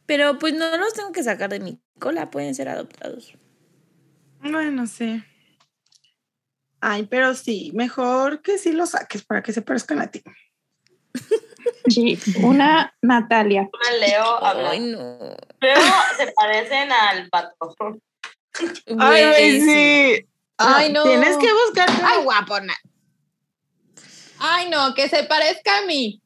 Pero 0.06 0.38
pues 0.38 0.54
no 0.54 0.76
los 0.76 0.94
tengo 0.94 1.12
que 1.12 1.22
sacar 1.22 1.50
de 1.50 1.60
mi 1.60 1.80
cola, 1.98 2.30
pueden 2.30 2.54
ser 2.54 2.68
adoptados. 2.68 3.34
Bueno, 4.40 4.86
sí. 4.86 5.22
Ay, 6.80 7.06
pero 7.08 7.34
sí, 7.34 7.70
mejor 7.74 8.40
que 8.40 8.58
sí 8.58 8.72
los 8.72 8.90
saques 8.90 9.22
para 9.22 9.42
que 9.42 9.52
se 9.52 9.62
parezcan 9.62 10.00
a 10.00 10.10
ti. 10.10 10.22
Sí, 11.88 12.18
una 12.42 12.94
Natalia. 13.02 13.68
una 13.72 13.96
Leo 13.98 14.44
habla. 14.44 14.70
Ay, 14.70 14.80
no. 14.80 15.18
Luego 15.60 15.80
se 16.16 16.32
parecen 16.32 16.90
al 16.92 17.28
pato. 17.28 17.74
Güey, 18.86 19.60
sí. 19.60 20.26
Ay, 20.58 20.92
no. 20.92 21.02
Tienes 21.04 21.36
que 21.38 21.48
buscar 21.66 21.88
Ay. 21.90 21.96
uno 22.16 22.22
guapo, 22.24 22.60
Nat. 22.60 22.76
Ay, 24.38 24.70
no, 24.70 24.94
que 24.94 25.08
se 25.08 25.24
parezca 25.24 25.78
a 25.78 25.82
mí. 25.86 26.20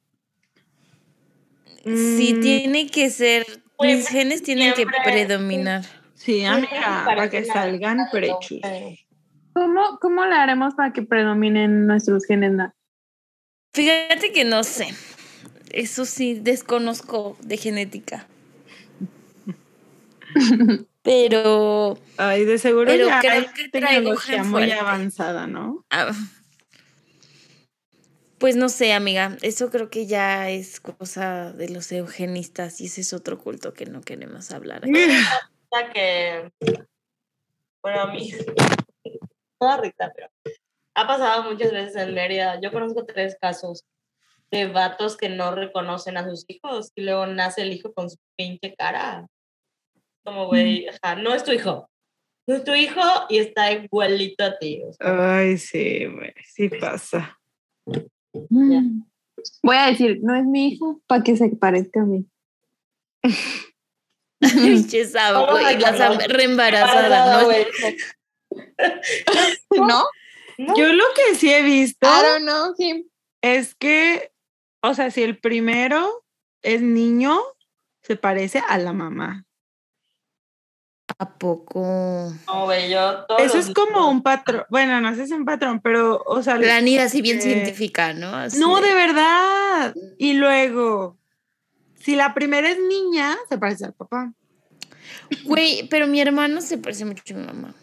Sí, 1.84 2.34
Mm, 2.34 2.40
tiene 2.40 2.90
que 2.90 3.10
ser. 3.10 3.44
Pues, 3.76 3.96
Mis 3.96 4.08
genes 4.08 4.42
tienen 4.42 4.72
que 4.74 4.86
predominar. 5.04 5.84
Sí, 6.14 6.44
amiga, 6.44 7.02
para 7.04 7.28
que 7.28 7.44
salgan 7.44 8.00
al- 8.00 8.10
prechos. 8.10 8.60
¿Cómo, 9.52 9.98
¿Cómo 10.00 10.24
le 10.24 10.34
haremos 10.34 10.74
para 10.74 10.92
que 10.92 11.02
predominen 11.02 11.86
nuestros 11.86 12.24
genes? 12.24 12.52
Fíjate 13.74 14.32
que 14.32 14.44
no 14.44 14.64
sé. 14.64 14.94
Eso 15.74 16.04
sí, 16.04 16.34
desconozco 16.34 17.36
de 17.40 17.56
genética. 17.56 18.28
Pero. 21.02 21.98
Ay, 22.16 22.44
de 22.44 22.58
seguro 22.58 22.86
Pero 22.86 23.06
ya 23.08 23.20
creo 23.20 23.32
hay 23.32 23.46
que 23.48 23.68
traigo 23.68 24.14
tecnología 24.14 24.42
gen 24.42 24.50
muy 24.50 24.70
avanzada, 24.70 25.46
¿no? 25.48 25.84
ah, 25.90 26.12
pues 28.38 28.56
no 28.56 28.68
sé, 28.68 28.92
amiga. 28.92 29.36
Eso 29.42 29.70
creo 29.70 29.90
que 29.90 30.06
ya 30.06 30.50
es 30.50 30.78
cosa 30.78 31.52
de 31.52 31.70
los 31.70 31.90
eugenistas 31.90 32.80
y 32.80 32.86
ese 32.86 33.00
es 33.00 33.12
otro 33.12 33.38
culto 33.38 33.72
que 33.72 33.86
no 33.86 34.00
queremos 34.00 34.50
hablar. 34.50 34.82
que, 35.92 36.52
bueno, 37.82 38.00
a 38.00 38.12
mí, 38.12 38.32
toda 39.58 39.78
rita, 39.78 40.12
pero 40.14 40.28
ha 40.94 41.06
pasado 41.06 41.50
muchas 41.50 41.72
veces 41.72 41.96
en 41.96 42.14
Mérida. 42.14 42.60
Yo 42.60 42.70
conozco 42.70 43.04
tres 43.04 43.36
casos 43.40 43.84
de 44.58 44.66
vatos 44.68 45.16
que 45.16 45.28
no 45.28 45.54
reconocen 45.54 46.16
a 46.16 46.28
sus 46.28 46.44
hijos 46.48 46.92
y 46.94 47.02
luego 47.02 47.26
nace 47.26 47.62
el 47.62 47.72
hijo 47.72 47.92
con 47.92 48.08
su 48.10 48.16
pinche 48.36 48.74
cara. 48.76 49.26
Como, 50.24 50.46
güey, 50.46 50.86
ajá, 50.88 51.16
no 51.16 51.34
es 51.34 51.44
tu 51.44 51.52
hijo. 51.52 51.88
No 52.46 52.56
es 52.56 52.64
tu 52.64 52.74
hijo 52.74 53.00
y 53.28 53.38
está 53.38 53.72
igualito 53.72 54.44
a 54.44 54.58
ti. 54.58 54.82
o 54.86 54.92
sea, 54.92 55.38
Ay, 55.38 55.58
sí, 55.58 56.06
güey, 56.06 56.32
sí 56.44 56.68
pasa. 56.68 57.38
Mm. 58.50 59.02
Voy 59.62 59.76
a 59.76 59.86
decir, 59.86 60.20
no 60.22 60.34
es 60.34 60.44
mi 60.44 60.68
hijo, 60.68 61.00
para 61.06 61.22
que 61.22 61.36
se 61.36 61.48
parezca 61.50 62.02
a 62.02 62.04
mí. 62.04 62.26
Pinche 64.40 65.06
Sabo, 65.06 65.46
Vamos 65.46 65.60
a 65.60 65.62
güey, 65.62 65.78
la 65.78 66.18
reembarazada, 66.28 67.42
¿no? 67.42 67.48
¿No? 69.86 70.04
No. 70.58 70.76
Yo 70.76 70.92
lo 70.92 71.04
que 71.16 71.34
sí 71.34 71.52
he 71.52 71.62
visto 71.62 72.06
I 72.06 72.22
don't 72.22 72.44
know 72.44 72.74
him. 72.78 73.04
es 73.42 73.74
que, 73.74 74.30
o 74.90 74.94
sea, 74.94 75.10
si 75.10 75.22
el 75.22 75.38
primero 75.38 76.24
es 76.62 76.82
niño, 76.82 77.38
se 78.02 78.16
parece 78.16 78.62
a 78.68 78.78
la 78.78 78.92
mamá. 78.92 79.44
¿A 81.18 81.38
poco? 81.38 82.32
No, 82.46 82.64
güey, 82.64 82.90
yo 82.90 83.24
todos 83.26 83.42
Eso 83.42 83.58
es 83.58 83.70
como 83.70 84.08
un 84.08 84.22
patrón. 84.22 84.64
Bueno, 84.70 85.00
no 85.00 85.10
sé 85.10 85.26
si 85.26 85.32
es 85.32 85.38
un 85.38 85.44
patrón, 85.44 85.80
pero, 85.80 86.22
o 86.26 86.42
sea, 86.42 86.56
La 86.56 86.80
niña 86.80 87.04
así 87.04 87.22
bien 87.22 87.38
Eh, 87.38 87.42
científica, 87.42 88.14
¿no? 88.14 88.34
Así 88.34 88.58
no, 88.58 88.80
de- 88.80 88.94
verdad. 88.94 89.94
Y 90.18 90.34
luego, 90.34 91.18
si 91.94 92.16
la 92.16 92.34
primera 92.34 92.68
es 92.70 92.78
niña, 92.78 93.36
se 93.48 93.58
parece 93.58 93.84
al 93.84 93.92
papá. 93.94 94.32
Güey, 95.44 95.88
pero 95.88 96.06
mi 96.06 96.20
hermano 96.20 96.60
se 96.60 96.78
parece 96.78 97.04
mucho 97.04 97.22
a 97.34 97.36
mi 97.36 97.46
mamá. 97.46 97.74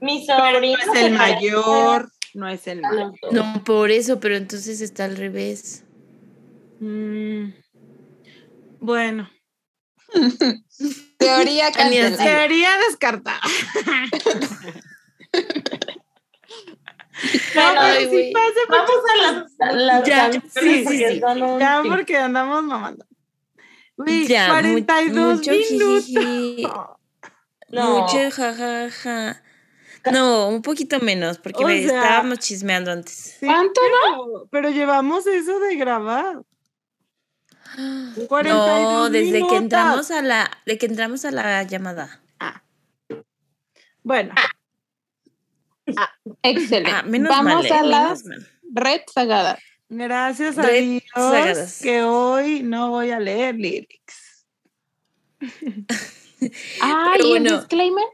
Mi 0.00 0.24
Pero 0.26 0.52
sobrino 0.52 0.78
no 0.86 0.92
es 0.92 1.02
el 1.02 1.12
mayor, 1.12 2.10
no 2.34 2.48
es 2.48 2.66
el 2.66 2.82
mayor. 2.82 3.12
No, 3.32 3.64
por 3.64 3.90
eso, 3.90 4.20
pero 4.20 4.36
entonces 4.36 4.80
está 4.80 5.04
al 5.04 5.16
revés. 5.16 5.84
Mm, 6.80 7.52
Bueno, 8.80 9.28
Teoría 11.18 11.72
cancelada. 11.72 12.16
sería 12.16 12.70
descartada. 12.88 13.40
No, 17.54 17.62
pero 17.80 18.10
sí 18.10 18.32
pasa 18.32 18.60
Vamos 18.68 18.90
a 19.12 19.32
las, 19.72 19.74
las 19.84 20.04
Ya, 20.06 20.30
sí, 20.32 20.84
sí, 20.86 21.20
Ya 21.58 21.82
porque 21.84 22.16
andamos 22.16 22.62
mamando. 22.62 23.04
Uy, 23.96 24.26
Ya, 24.28 24.44
mu- 24.46 24.52
42 24.84 25.36
mucho 25.38 25.50
minutos. 25.50 26.04
jiji. 26.06 26.62
No. 27.70 28.00
Mucho 28.02 28.30
jajaja. 28.30 29.42
No, 30.12 30.48
un 30.48 30.62
poquito 30.62 31.00
menos, 31.00 31.38
porque 31.38 31.64
sea- 31.64 31.76
estábamos 32.02 32.38
chismeando 32.38 32.92
antes. 32.92 33.36
Sí, 33.40 33.46
¿Cuánto 33.46 33.80
pero, 33.80 34.48
pero 34.52 34.70
llevamos 34.70 35.26
eso 35.26 35.58
de 35.58 35.74
grabar. 35.74 36.42
42 38.28 38.82
No, 38.82 39.10
desde 39.10 39.46
que 39.46 39.56
entramos 39.56 40.10
a 40.10 40.22
la, 40.22 40.50
de 40.66 40.78
que 40.78 40.86
entramos 40.86 41.24
a 41.24 41.30
la 41.30 41.62
llamada. 41.64 42.20
Bueno, 44.02 44.32
Excelente. 46.42 46.90
Ah, 46.92 47.02
menos 47.02 47.30
Vamos 47.30 47.54
mal, 47.54 47.66
¿eh? 47.66 47.72
a 47.72 47.82
las 47.82 48.24
mal. 48.24 48.46
red 48.74 49.00
sagadas. 49.12 49.58
gracias 49.88 50.58
a 50.58 50.62
Red 50.62 50.82
Dios 50.84 51.02
Sagadas. 51.14 51.80
que 51.82 52.02
hoy 52.02 52.62
no 52.62 52.90
voy 52.90 53.10
a 53.10 53.18
leer 53.20 53.54
lyrics. 53.56 54.46
Ah, 56.80 57.14
Pero 57.16 57.26
y 57.26 57.30
bueno. 57.30 57.56
disclaimer. 57.58 58.04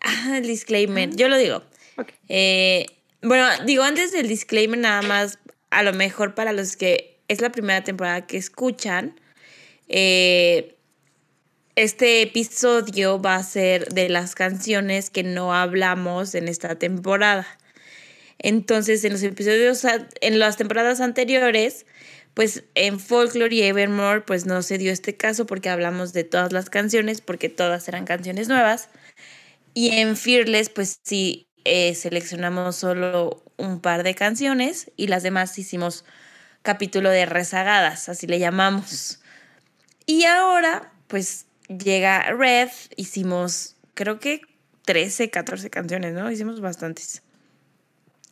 Ah, 0.00 0.36
el 0.38 0.46
disclaimer, 0.46 1.10
yo 1.16 1.28
lo 1.28 1.36
digo. 1.36 1.64
Eh, 2.28 2.86
bueno, 3.22 3.46
digo 3.66 3.82
antes 3.82 4.12
del 4.12 4.28
disclaimer 4.28 4.78
nada 4.78 5.02
más, 5.02 5.40
a 5.70 5.82
lo 5.82 5.92
mejor 5.92 6.36
para 6.36 6.52
los 6.52 6.76
que 6.76 7.11
es 7.32 7.40
la 7.40 7.50
primera 7.50 7.82
temporada 7.82 8.26
que 8.26 8.36
escuchan, 8.36 9.18
eh, 9.88 10.76
este 11.74 12.22
episodio 12.22 13.20
va 13.20 13.36
a 13.36 13.42
ser 13.42 13.88
de 13.88 14.08
las 14.08 14.34
canciones 14.34 15.08
que 15.08 15.22
no 15.22 15.54
hablamos 15.54 16.34
en 16.34 16.48
esta 16.48 16.78
temporada. 16.78 17.46
Entonces, 18.38 19.04
en 19.04 19.12
los 19.12 19.22
episodios, 19.22 19.86
en 20.20 20.38
las 20.38 20.56
temporadas 20.56 21.00
anteriores, 21.00 21.86
pues 22.34 22.64
en 22.74 22.98
Folklore 22.98 23.54
y 23.54 23.62
Evermore, 23.62 24.22
pues 24.22 24.46
no 24.46 24.62
se 24.62 24.78
dio 24.78 24.92
este 24.92 25.16
caso 25.16 25.46
porque 25.46 25.70
hablamos 25.70 26.12
de 26.12 26.24
todas 26.24 26.52
las 26.52 26.68
canciones, 26.68 27.20
porque 27.20 27.48
todas 27.48 27.88
eran 27.88 28.04
canciones 28.04 28.48
nuevas. 28.48 28.88
Y 29.74 29.90
en 29.98 30.16
Fearless, 30.16 30.68
pues 30.68 30.98
sí, 31.02 31.46
eh, 31.64 31.94
seleccionamos 31.94 32.76
solo 32.76 33.42
un 33.56 33.80
par 33.80 34.02
de 34.02 34.14
canciones 34.14 34.90
y 34.96 35.06
las 35.06 35.22
demás 35.22 35.58
hicimos 35.58 36.04
capítulo 36.62 37.10
de 37.10 37.26
rezagadas, 37.26 38.08
así 38.08 38.26
le 38.26 38.38
llamamos. 38.38 39.20
Y 40.06 40.24
ahora, 40.24 40.92
pues 41.08 41.46
llega 41.68 42.32
Red, 42.32 42.70
hicimos 42.96 43.76
creo 43.94 44.18
que 44.18 44.40
13, 44.84 45.30
14 45.30 45.70
canciones, 45.70 46.14
¿no? 46.14 46.30
Hicimos 46.30 46.60
bastantes. 46.60 47.22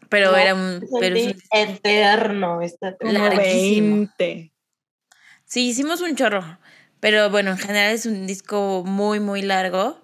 Pero 0.09 0.33
No, 0.33 0.37
era 0.37 0.55
un... 0.55 0.85
Pero 0.99 1.17
es 1.17 1.37
eterno 1.53 2.59
Como 2.59 2.97
tema. 2.97 3.13
Larguísimo. 3.13 3.97
20. 3.97 4.53
Sí, 5.45 5.69
hicimos 5.69 6.01
un 6.01 6.17
chorro, 6.17 6.59
pero 6.99 7.31
bueno, 7.31 7.53
en 7.53 7.59
general 7.59 7.93
es 7.93 8.07
un 8.07 8.27
disco 8.27 8.83
muy, 8.85 9.21
muy 9.21 9.43
largo. 9.43 10.01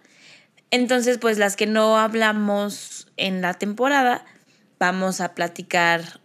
Entonces, 0.71 1.19
pues 1.19 1.39
las 1.39 1.57
que 1.57 1.67
no 1.67 1.99
hablamos 1.99 3.09
en 3.17 3.43
la 3.43 3.55
temporada, 3.55 4.25
vamos 4.79 5.21
a 5.21 5.35
platicar 5.35 6.21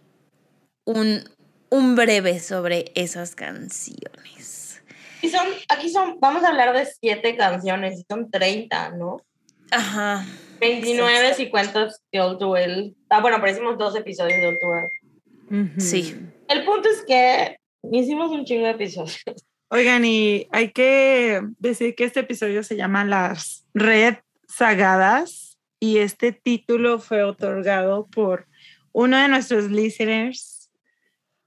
un, 0.84 1.24
un 1.72 1.96
breve 1.96 2.38
sobre 2.38 2.92
esas 2.94 3.34
canciones. 3.34 4.82
Y 5.22 5.30
son, 5.30 5.46
aquí 5.70 5.88
son, 5.88 6.20
vamos 6.20 6.44
a 6.44 6.48
hablar 6.48 6.76
de 6.76 6.84
siete 6.84 7.34
canciones, 7.34 7.98
y 7.98 8.04
son 8.06 8.30
30, 8.30 8.90
¿no? 8.90 9.22
Ajá. 9.70 10.26
29 10.60 11.32
si 11.32 11.48
cuentas 11.48 12.02
de 12.12 12.20
All 12.20 12.36
Too 12.36 12.50
Well. 12.50 12.94
Ah, 13.08 13.22
bueno, 13.22 13.38
pero 13.40 13.52
hicimos 13.52 13.78
dos 13.78 13.96
episodios 13.96 14.38
de 14.38 14.58
Well. 14.62 15.62
Ujú. 15.62 15.80
Sí. 15.80 16.14
El 16.46 16.64
punto 16.66 16.90
es 16.90 17.04
que 17.06 17.56
hicimos 17.90 18.30
un 18.32 18.44
chingo 18.44 18.66
de 18.66 18.72
episodios. 18.72 19.24
Oigan, 19.70 20.04
y 20.04 20.48
hay 20.52 20.72
que 20.72 21.40
decir 21.58 21.94
que 21.94 22.04
este 22.04 22.20
episodio 22.20 22.62
se 22.62 22.76
llama 22.76 23.06
Las 23.06 23.64
Red 23.72 24.16
Sagadas 24.46 25.56
y 25.80 25.98
este 25.98 26.32
título 26.32 26.98
fue 26.98 27.22
otorgado 27.22 28.08
por 28.08 28.46
uno 28.92 29.16
de 29.16 29.28
nuestros 29.28 29.70
listeners. 29.70 30.61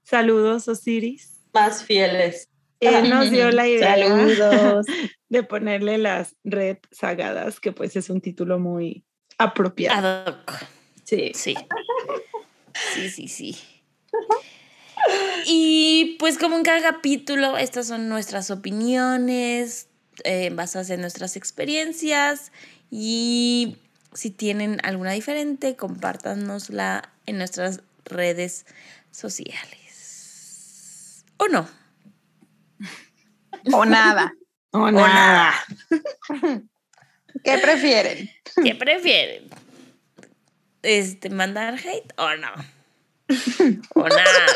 Saludos, 0.06 0.68
Osiris. 0.68 1.40
Más 1.52 1.82
fieles. 1.82 2.48
Él 2.78 3.10
nos 3.10 3.28
dio 3.30 3.50
la 3.50 3.66
idea 3.68 3.96
Saludos. 3.96 4.86
de 5.28 5.42
ponerle 5.42 5.98
las 5.98 6.36
Red 6.44 6.78
Sagadas, 6.92 7.58
que 7.58 7.72
pues 7.72 7.96
es 7.96 8.08
un 8.08 8.20
título 8.20 8.60
muy 8.60 9.04
apropiado. 9.36 10.06
Ad 10.06 10.26
hoc. 10.28 10.52
Sí. 11.02 11.32
Sí. 11.34 11.54
Sí, 12.94 13.10
sí, 13.10 13.28
sí. 13.28 13.58
Y 15.46 16.16
pues 16.18 16.36
como 16.38 16.56
en 16.56 16.64
cada 16.64 16.80
capítulo, 16.82 17.56
estas 17.58 17.86
son 17.86 18.08
nuestras 18.08 18.50
opiniones 18.50 19.88
eh, 20.24 20.50
basadas 20.52 20.90
en 20.90 21.00
nuestras 21.00 21.36
experiencias 21.36 22.50
y 22.90 23.76
si 24.14 24.30
tienen 24.30 24.80
alguna 24.82 25.12
diferente, 25.12 25.76
compártanosla 25.76 27.12
en 27.26 27.38
nuestras 27.38 27.82
redes 28.04 28.66
sociales. 29.12 29.85
¿O 31.38 31.48
no? 31.48 31.68
o 33.72 33.84
nada. 33.84 34.32
O 34.70 34.90
nada. 34.90 35.54
¿Qué 37.44 37.58
prefieren? 37.58 38.30
¿Qué 38.62 38.74
prefieren? 38.74 39.48
Este, 40.82 41.30
¿Mandar 41.30 41.74
hate 41.74 42.12
o 42.16 42.28
no? 42.36 42.48
O 43.94 44.08
nada. 44.08 44.46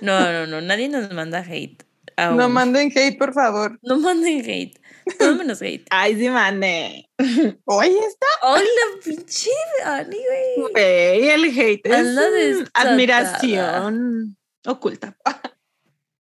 No, 0.00 0.32
no, 0.32 0.46
no, 0.46 0.60
nadie 0.60 0.88
nos 0.88 1.12
manda 1.12 1.40
hate. 1.40 1.84
aún. 2.16 2.36
No 2.36 2.48
manden 2.48 2.90
hate, 2.94 3.16
por 3.18 3.32
favor. 3.32 3.78
No 3.82 3.98
manden 3.98 4.40
hate. 4.40 4.80
Menos 5.20 5.62
hate. 5.62 5.86
Ay, 5.90 6.16
sí, 6.16 6.28
mande. 6.28 7.08
Oye, 7.64 7.98
está. 7.98 8.26
¡Hola, 8.42 8.64
pinche 9.04 9.50
Ani, 9.84 10.16
güey! 10.16 10.72
Güey, 10.72 11.28
el 11.30 11.44
hate 11.58 11.86
es 11.86 12.64
admiración 12.74 14.36
oculta. 14.66 15.16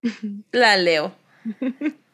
La 0.52 0.76
leo. 0.76 1.14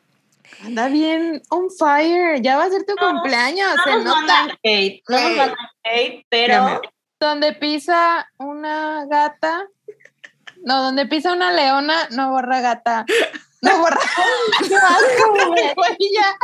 Anda 0.64 0.88
bien 0.88 1.40
on 1.48 1.70
fire. 1.70 2.40
Ya 2.42 2.58
va 2.58 2.64
a 2.64 2.70
ser 2.70 2.84
tu 2.84 2.94
No, 2.94 3.08
cumpleaños. 3.12 3.74
No 3.76 3.82
se 3.84 3.90
nos 3.90 4.04
nota. 4.04 4.58
hate, 4.62 5.02
no 5.08 5.30
nos 5.30 5.50
Hate. 5.84 6.26
pero 6.28 6.82
Donde 7.18 7.54
pisa 7.54 8.28
una 8.38 9.06
gata. 9.06 9.66
No, 10.62 10.82
donde 10.82 11.06
pisa 11.06 11.32
una 11.32 11.52
leona, 11.52 12.08
no 12.10 12.30
borra 12.32 12.60
gata. 12.60 13.06
No 13.62 13.78
borra. 13.80 13.98
¡Qué 14.68 14.74
asco, 14.74 15.30
güey! 15.48 15.74
Güey, 15.74 15.96
ya. 16.14 16.38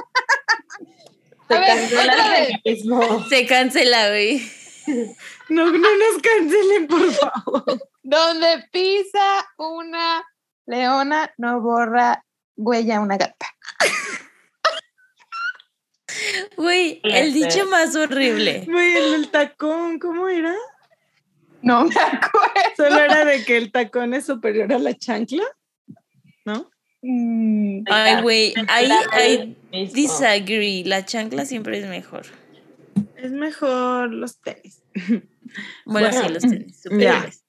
se 1.49 1.55
A 1.55 1.61
ver, 1.61 1.69
cancela 1.69 2.39
el 2.39 2.61
mismo. 2.65 3.25
Se 3.29 3.47
cancela, 3.47 4.09
güey. 4.09 4.51
No, 5.49 5.67
no 5.67 5.79
nos 5.97 6.23
cancelen, 6.23 6.87
por 6.87 7.13
favor. 7.13 7.65
Donde 8.03 8.65
pisa 8.73 9.49
una 9.57 10.25
leona, 10.67 11.33
no 11.39 11.61
borra 11.61 12.25
huella 12.57 13.01
una 13.01 13.17
gata. 13.17 13.47
Güey, 16.57 17.01
el 17.05 17.33
dicho 17.33 17.67
más 17.67 17.95
horrible. 17.95 18.65
Güey, 18.67 18.97
el 18.97 19.13
del 19.13 19.31
tacón, 19.31 19.99
¿cómo 19.99 20.29
era? 20.29 20.55
No 21.63 21.85
me 21.85 21.95
acuerdo. 21.95 22.53
Solo 22.77 22.99
era 23.01 23.25
de 23.25 23.45
que 23.45 23.57
el 23.57 23.73
tacón 23.73 24.15
es 24.15 24.27
superior 24.27 24.73
a 24.73 24.79
la 24.79 24.95
chancla, 24.95 25.45
¿no? 26.45 26.71
Mm, 27.09 27.85
Ay, 27.89 28.21
güey, 28.23 28.55
ahí, 28.67 28.91
ahí 29.13 29.57
Mismo. 29.71 29.95
disagree. 29.95 30.83
La 30.85 31.05
chancla 31.05 31.45
siempre 31.45 31.79
es 31.79 31.87
mejor. 31.87 32.27
Es 33.17 33.31
mejor 33.31 34.13
los 34.13 34.41
tenis. 34.41 34.83
Bueno, 35.85 36.09
Bueno, 36.11 36.13
sí, 36.13 36.33
los 36.33 36.43
tenis 36.43 36.83
superiores. 36.83 37.45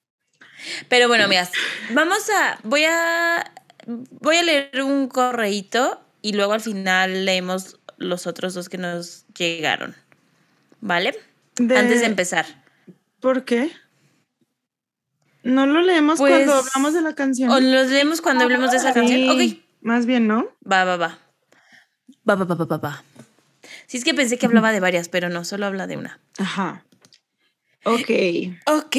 Pero 0.89 1.07
bueno, 1.07 1.23
amigas, 1.23 1.51
vamos 1.91 2.29
a. 2.29 2.59
Voy 2.63 2.83
a. 2.83 3.51
Voy 3.87 4.35
a 4.35 4.43
leer 4.43 4.83
un 4.83 5.07
correíto 5.07 6.01
y 6.21 6.33
luego 6.33 6.53
al 6.53 6.61
final 6.61 7.25
leemos 7.25 7.79
los 7.97 8.27
otros 8.27 8.53
dos 8.53 8.69
que 8.69 8.77
nos 8.77 9.25
llegaron. 9.35 9.95
¿Vale? 10.81 11.17
Antes 11.57 12.01
de 12.01 12.05
empezar. 12.05 12.45
¿Por 13.19 13.43
qué? 13.45 13.71
No 15.47 15.65
lo 15.65 15.81
leemos 15.81 16.19
Pues, 16.19 16.45
cuando 16.45 16.53
hablamos 16.55 16.93
de 16.93 17.01
la 17.01 17.15
canción. 17.15 17.49
O 17.49 17.59
los 17.59 17.87
leemos 17.89 18.21
cuando 18.21 18.43
hablemos 18.43 18.71
de 18.71 18.77
esa 18.77 18.93
canción. 18.93 19.39
Sí, 19.39 19.63
Más 19.81 20.05
bien, 20.05 20.27
¿no? 20.27 20.39
Ok, 20.39 20.51
va, 20.69 20.83
va, 20.83 20.97
va. 20.97 21.19
Va, 22.29 22.35
va, 22.35 22.43
va, 22.43 22.55
va, 22.55 22.65
va, 22.65 22.77
va. 22.77 23.03
Sí, 23.85 23.97
es 23.97 24.03
que 24.03 24.13
pensé 24.13 24.37
que 24.37 24.45
hablaba 24.45 24.73
de 24.73 24.81
varias, 24.81 25.07
pero 25.07 25.29
no, 25.29 25.45
solo 25.45 25.65
habla 25.65 25.87
de 25.87 25.95
una. 25.95 26.19
Ajá. 26.37 26.83
Ok. 27.85 28.11
Ok. 28.65 28.97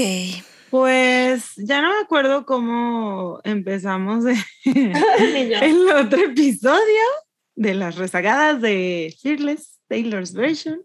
Pues 0.70 1.52
ya 1.56 1.82
no 1.82 1.90
me 1.90 2.00
acuerdo 2.00 2.46
cómo 2.46 3.40
empezamos 3.44 4.24
el 4.64 5.90
otro 5.90 6.18
episodio 6.24 7.02
de 7.56 7.74
las 7.74 7.96
rezagadas 7.96 8.62
de 8.62 9.14
Fearless 9.20 9.80
Taylor's 9.88 10.32
Version, 10.32 10.80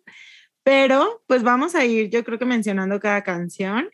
pero 0.63 1.23
pues 1.27 1.43
vamos 1.43 1.75
a 1.75 1.85
ir, 1.85 2.09
yo 2.09 2.23
creo 2.23 2.39
que 2.39 2.45
mencionando 2.45 2.99
cada 2.99 3.23
canción, 3.23 3.89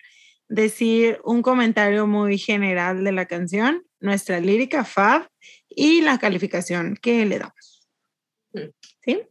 decir 0.50 1.22
un 1.24 1.42
comentario 1.42 2.08
muy 2.08 2.38
general 2.38 3.04
de 3.04 3.12
la 3.12 3.26
canción, 3.26 3.86
nuestra 4.00 4.40
lírica 4.40 4.84
fab 4.84 5.30
y 5.70 6.02
la 6.02 6.18
calificación 6.18 6.98
que 7.02 7.26
le 7.26 7.40
damos. 7.40 7.88
Mm. 8.54 8.70
¿Sí? 9.02 9.22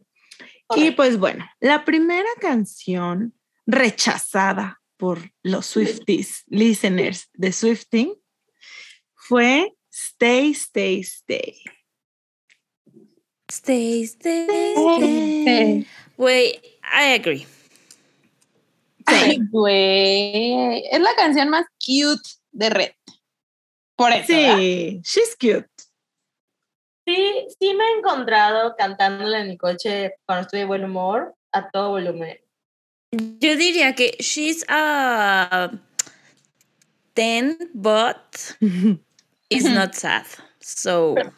Y 0.75 0.91
pues 0.91 1.17
bueno, 1.17 1.45
la 1.59 1.83
primera 1.83 2.29
canción 2.39 3.33
rechazada 3.65 4.81
por 4.97 5.31
los 5.43 5.65
Swifties, 5.65 6.43
listeners 6.47 7.29
de 7.33 7.51
Swifting, 7.51 8.13
fue 9.15 9.73
Stay, 9.91 10.51
Stay, 10.51 10.99
Stay. 11.01 11.55
Stay, 13.51 14.03
stay, 14.03 14.45
stay. 14.75 15.87
Güey, 16.17 16.61
I 16.83 17.13
agree. 17.15 17.47
Ay, 19.09 19.39
güey. 19.51 20.83
Es 20.91 20.99
la 20.99 21.15
canción 21.15 21.49
más 21.49 21.65
cute 21.85 22.29
de 22.51 22.69
Red. 22.69 22.91
Por 23.95 24.11
eso. 24.11 24.33
¿verdad? 24.33 24.57
Sí, 24.57 25.01
she's 25.03 25.35
cute. 25.39 25.67
Sí, 27.05 27.47
sí 27.59 27.73
me 27.73 27.83
he 27.83 27.97
encontrado 27.97 28.75
cantándole 28.77 29.39
en 29.39 29.49
mi 29.49 29.57
coche 29.57 30.13
cuando 30.25 30.43
estoy 30.43 30.59
de 30.59 30.65
buen 30.65 30.85
humor 30.85 31.35
a 31.51 31.69
todo 31.69 31.89
volumen. 31.89 32.37
Yo 33.11 33.55
diría 33.55 33.95
que 33.95 34.15
she's 34.19 34.63
a 34.69 35.71
10, 37.15 37.71
but 37.73 38.17
is 39.49 39.65
not 39.65 39.93
sad. 39.95 40.25
So. 40.59 41.15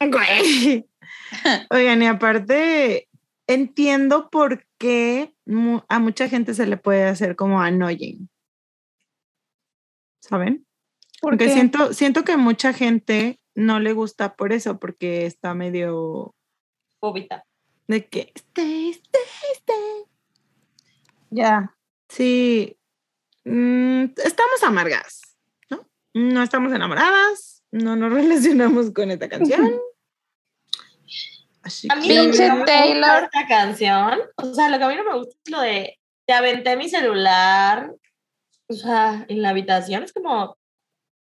Oigan, 1.70 2.02
y 2.02 2.06
aparte, 2.06 3.08
entiendo 3.46 4.28
por 4.28 4.66
mu- 5.46 5.82
a 5.88 5.98
mucha 5.98 6.28
gente 6.28 6.54
se 6.54 6.66
le 6.66 6.76
puede 6.76 7.04
hacer 7.04 7.36
como 7.36 7.60
annoying. 7.60 8.28
¿Saben? 10.20 10.66
¿Por 11.20 11.32
Porque 11.32 11.46
qué? 11.46 11.52
siento, 11.52 11.92
siento 11.92 12.24
que 12.24 12.36
mucha 12.36 12.72
gente 12.72 13.38
no 13.54 13.80
le 13.80 13.92
gusta 13.92 14.34
por 14.34 14.52
eso, 14.52 14.78
porque 14.78 15.26
está 15.26 15.54
medio 15.54 16.34
Bobita. 17.00 17.44
de 17.88 18.06
que 18.06 18.32
stay, 18.36 18.90
stay, 18.90 19.22
stay. 19.56 20.04
Ya. 21.30 21.74
Sí, 22.08 22.76
mm, 23.44 24.04
estamos 24.24 24.62
amargas, 24.62 25.36
¿no? 25.70 25.86
No 26.14 26.42
estamos 26.42 26.72
enamoradas, 26.72 27.62
no 27.70 27.96
nos 27.96 28.12
relacionamos 28.12 28.90
con 28.92 29.10
esta 29.10 29.28
canción. 29.28 29.70
Así 31.62 31.88
A 31.90 31.96
mí 31.96 32.08
que- 32.08 32.14
lo 32.14 32.22
que 32.22 32.28
Pinche 32.28 32.48
no 32.48 32.54
me 32.54 32.60
gusta 32.62 32.72
Taylor. 32.78 33.24
esta 33.24 33.46
canción, 33.46 34.18
o 34.36 34.54
sea, 34.54 34.68
lo 34.68 34.78
que 34.78 34.84
a 34.84 34.88
mí 34.88 34.96
no 34.96 35.04
me 35.04 35.14
gusta 35.18 35.34
es 35.44 35.50
lo 35.52 35.60
de 35.60 35.98
te 36.26 36.32
aventé 36.34 36.76
mi 36.76 36.88
celular, 36.88 37.92
o 38.68 38.72
sea, 38.74 39.24
en 39.28 39.42
la 39.42 39.50
habitación, 39.50 40.02
es 40.02 40.12
como 40.12 40.56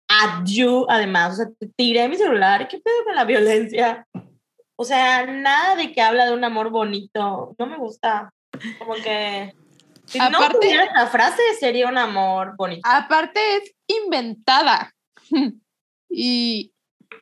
adiós, 0.10 0.86
además, 0.90 1.34
o 1.34 1.36
sea, 1.38 1.46
te 1.60 1.68
tiré 1.76 2.08
mi 2.08 2.16
celular, 2.18 2.68
¿qué 2.68 2.80
pedo 2.80 3.04
con 3.06 3.16
la 3.16 3.26
violencia? 3.26 4.08
O 4.76 4.84
sea, 4.86 5.26
nada 5.26 5.76
de 5.76 5.92
que 5.92 6.02
habla 6.02 6.26
de 6.28 6.34
un 6.34 6.44
amor 6.44 6.70
bonito, 6.70 7.56
no 7.58 7.66
me 7.66 7.78
gusta, 7.78 8.32
como 8.80 8.94
que 8.96 9.54
si 10.06 10.20
no 10.20 10.26
Aparte- 10.26 10.60
tuviera 10.62 10.84
esta 10.86 11.08
frase 11.08 11.42
sería 11.60 11.88
un 11.88 11.98
amor 11.98 12.56
bonito. 12.58 12.82
Aparte 12.86 13.40
es 13.58 13.76
inventada. 13.88 14.94
y 16.10 16.72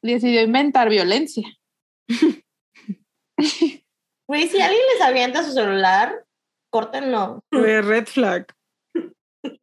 decidió 0.01 0.41
inventar 0.41 0.89
violencia. 0.89 1.47
Güey, 4.27 4.47
si 4.47 4.59
alguien 4.61 4.81
les 4.93 5.01
avienta 5.01 5.43
su 5.43 5.51
celular, 5.51 6.25
córtenlo. 6.71 7.41
Fue 7.51 7.81
red 7.81 8.07
flag. 8.07 8.47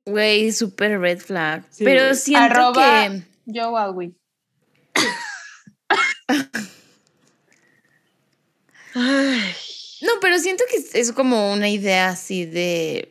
güey, 0.06 0.52
super 0.52 1.00
red 1.00 1.18
flag. 1.18 1.64
Sí, 1.70 1.84
Pero 1.84 2.02
güey. 2.04 2.14
siento 2.16 2.44
Arroba- 2.44 3.10
que. 3.46 3.60
Alwyn. 3.60 4.16
Ay, 8.94 9.52
No, 10.02 10.12
pero 10.20 10.38
siento 10.38 10.64
que 10.70 10.98
es- 10.98 11.12
como 11.12 11.52
una 11.52 11.68
idea 11.68 12.08
así 12.08 12.44
de. 12.44 13.08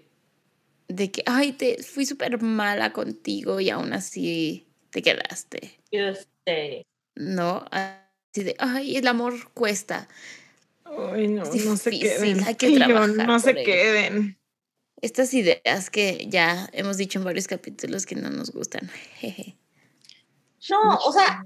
De 0.87 1.09
que, 1.09 1.23
ay, 1.25 1.53
te 1.53 1.81
fui 1.83 2.05
súper 2.05 2.41
mala 2.41 2.91
contigo 2.91 3.61
y 3.61 3.69
aún 3.69 3.93
así 3.93 4.67
te 4.89 5.01
quedaste. 5.01 5.79
Este, 5.89 6.85
¿No? 7.15 7.65
Así 7.71 8.43
de, 8.43 8.55
ay, 8.59 8.97
el 8.97 9.07
amor 9.07 9.51
cuesta. 9.53 10.09
Ay, 11.13 11.27
no, 11.27 11.43
Es 11.43 11.65
no 11.65 11.77
se 11.77 11.89
difícil, 11.89 12.19
queden. 12.35 12.43
hay 12.45 12.55
que 12.55 12.71
trabajar 12.71 13.27
no 13.27 13.39
se 13.39 13.51
ello. 13.51 13.63
queden. 13.65 14.39
Estas 15.01 15.33
ideas 15.33 15.89
que 15.89 16.27
ya 16.29 16.69
hemos 16.73 16.97
dicho 16.97 17.19
en 17.19 17.25
varios 17.25 17.47
capítulos 17.47 18.05
que 18.05 18.15
no 18.15 18.29
nos 18.29 18.51
gustan. 18.51 18.89
Jeje. 19.19 19.57
No, 20.69 20.95
o 20.97 21.11
sea, 21.11 21.43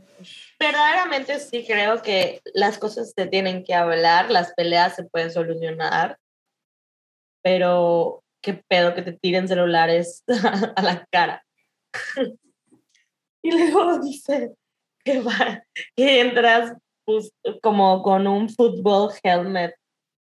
verdaderamente 0.59 1.39
sí 1.39 1.63
creo 1.65 2.01
que 2.01 2.41
las 2.53 2.77
cosas 2.77 3.13
se 3.15 3.27
tienen 3.27 3.63
que 3.63 3.73
hablar, 3.73 4.29
las 4.29 4.53
peleas 4.53 4.95
se 4.95 5.03
pueden 5.05 5.31
solucionar, 5.31 6.17
pero 7.41 8.23
qué 8.41 8.55
pedo 8.67 8.93
que 8.93 9.03
te 9.03 9.13
tiren 9.13 9.47
celulares 9.47 10.23
a 10.75 10.81
la 10.81 11.05
cara. 11.11 11.45
y 13.41 13.51
luego 13.51 13.99
dice 13.99 14.51
que, 15.05 15.21
va, 15.21 15.63
que 15.95 16.19
entras 16.19 16.73
como 17.61 18.01
con 18.03 18.27
un 18.27 18.49
fútbol 18.49 19.11
helmet. 19.23 19.75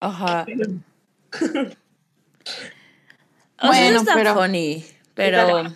Ajá. 0.01 0.47
Bueno, 3.61 4.03
pero- 4.15 4.35
funny, 4.35 4.85
pero... 5.15 5.75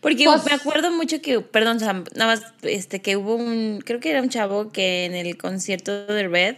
Porque 0.00 0.24
Pues- 0.24 0.44
me 0.44 0.52
acuerdo 0.52 0.90
mucho 0.92 1.20
que, 1.22 1.40
perdón, 1.40 1.80
Sam, 1.80 2.04
nada 2.14 2.34
más, 2.34 2.52
este, 2.62 3.00
que 3.00 3.16
hubo 3.16 3.36
un, 3.36 3.80
creo 3.84 4.00
que 4.00 4.10
era 4.10 4.22
un 4.22 4.28
chavo 4.28 4.70
que 4.72 5.04
en 5.04 5.14
el 5.14 5.36
concierto 5.36 6.06
de 6.06 6.28
Red 6.28 6.56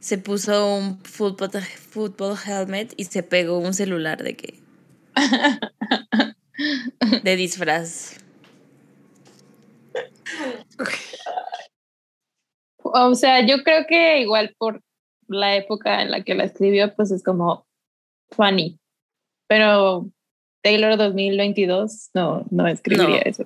se 0.00 0.18
puso 0.18 0.74
un 0.76 1.02
fútbol, 1.04 1.50
fútbol 1.62 2.36
helmet 2.46 2.92
y 2.96 3.04
se 3.04 3.22
pegó 3.22 3.58
un 3.58 3.74
celular 3.74 4.22
de 4.22 4.36
que... 4.36 4.58
de 7.22 7.36
disfraz. 7.36 8.16
O 12.78 13.14
sea, 13.14 13.44
yo 13.44 13.62
creo 13.64 13.86
que 13.86 14.20
igual 14.20 14.54
por 14.58 14.82
la 15.26 15.56
época 15.56 16.02
en 16.02 16.10
la 16.10 16.22
que 16.22 16.34
la 16.34 16.44
escribió, 16.44 16.94
pues 16.94 17.10
es 17.10 17.22
como 17.22 17.66
funny. 18.30 18.78
Pero 19.46 20.06
Taylor 20.62 20.96
2022 20.96 22.10
no, 22.14 22.44
no 22.50 22.66
escribiría 22.66 23.20
No. 23.20 23.22
eso. 23.24 23.44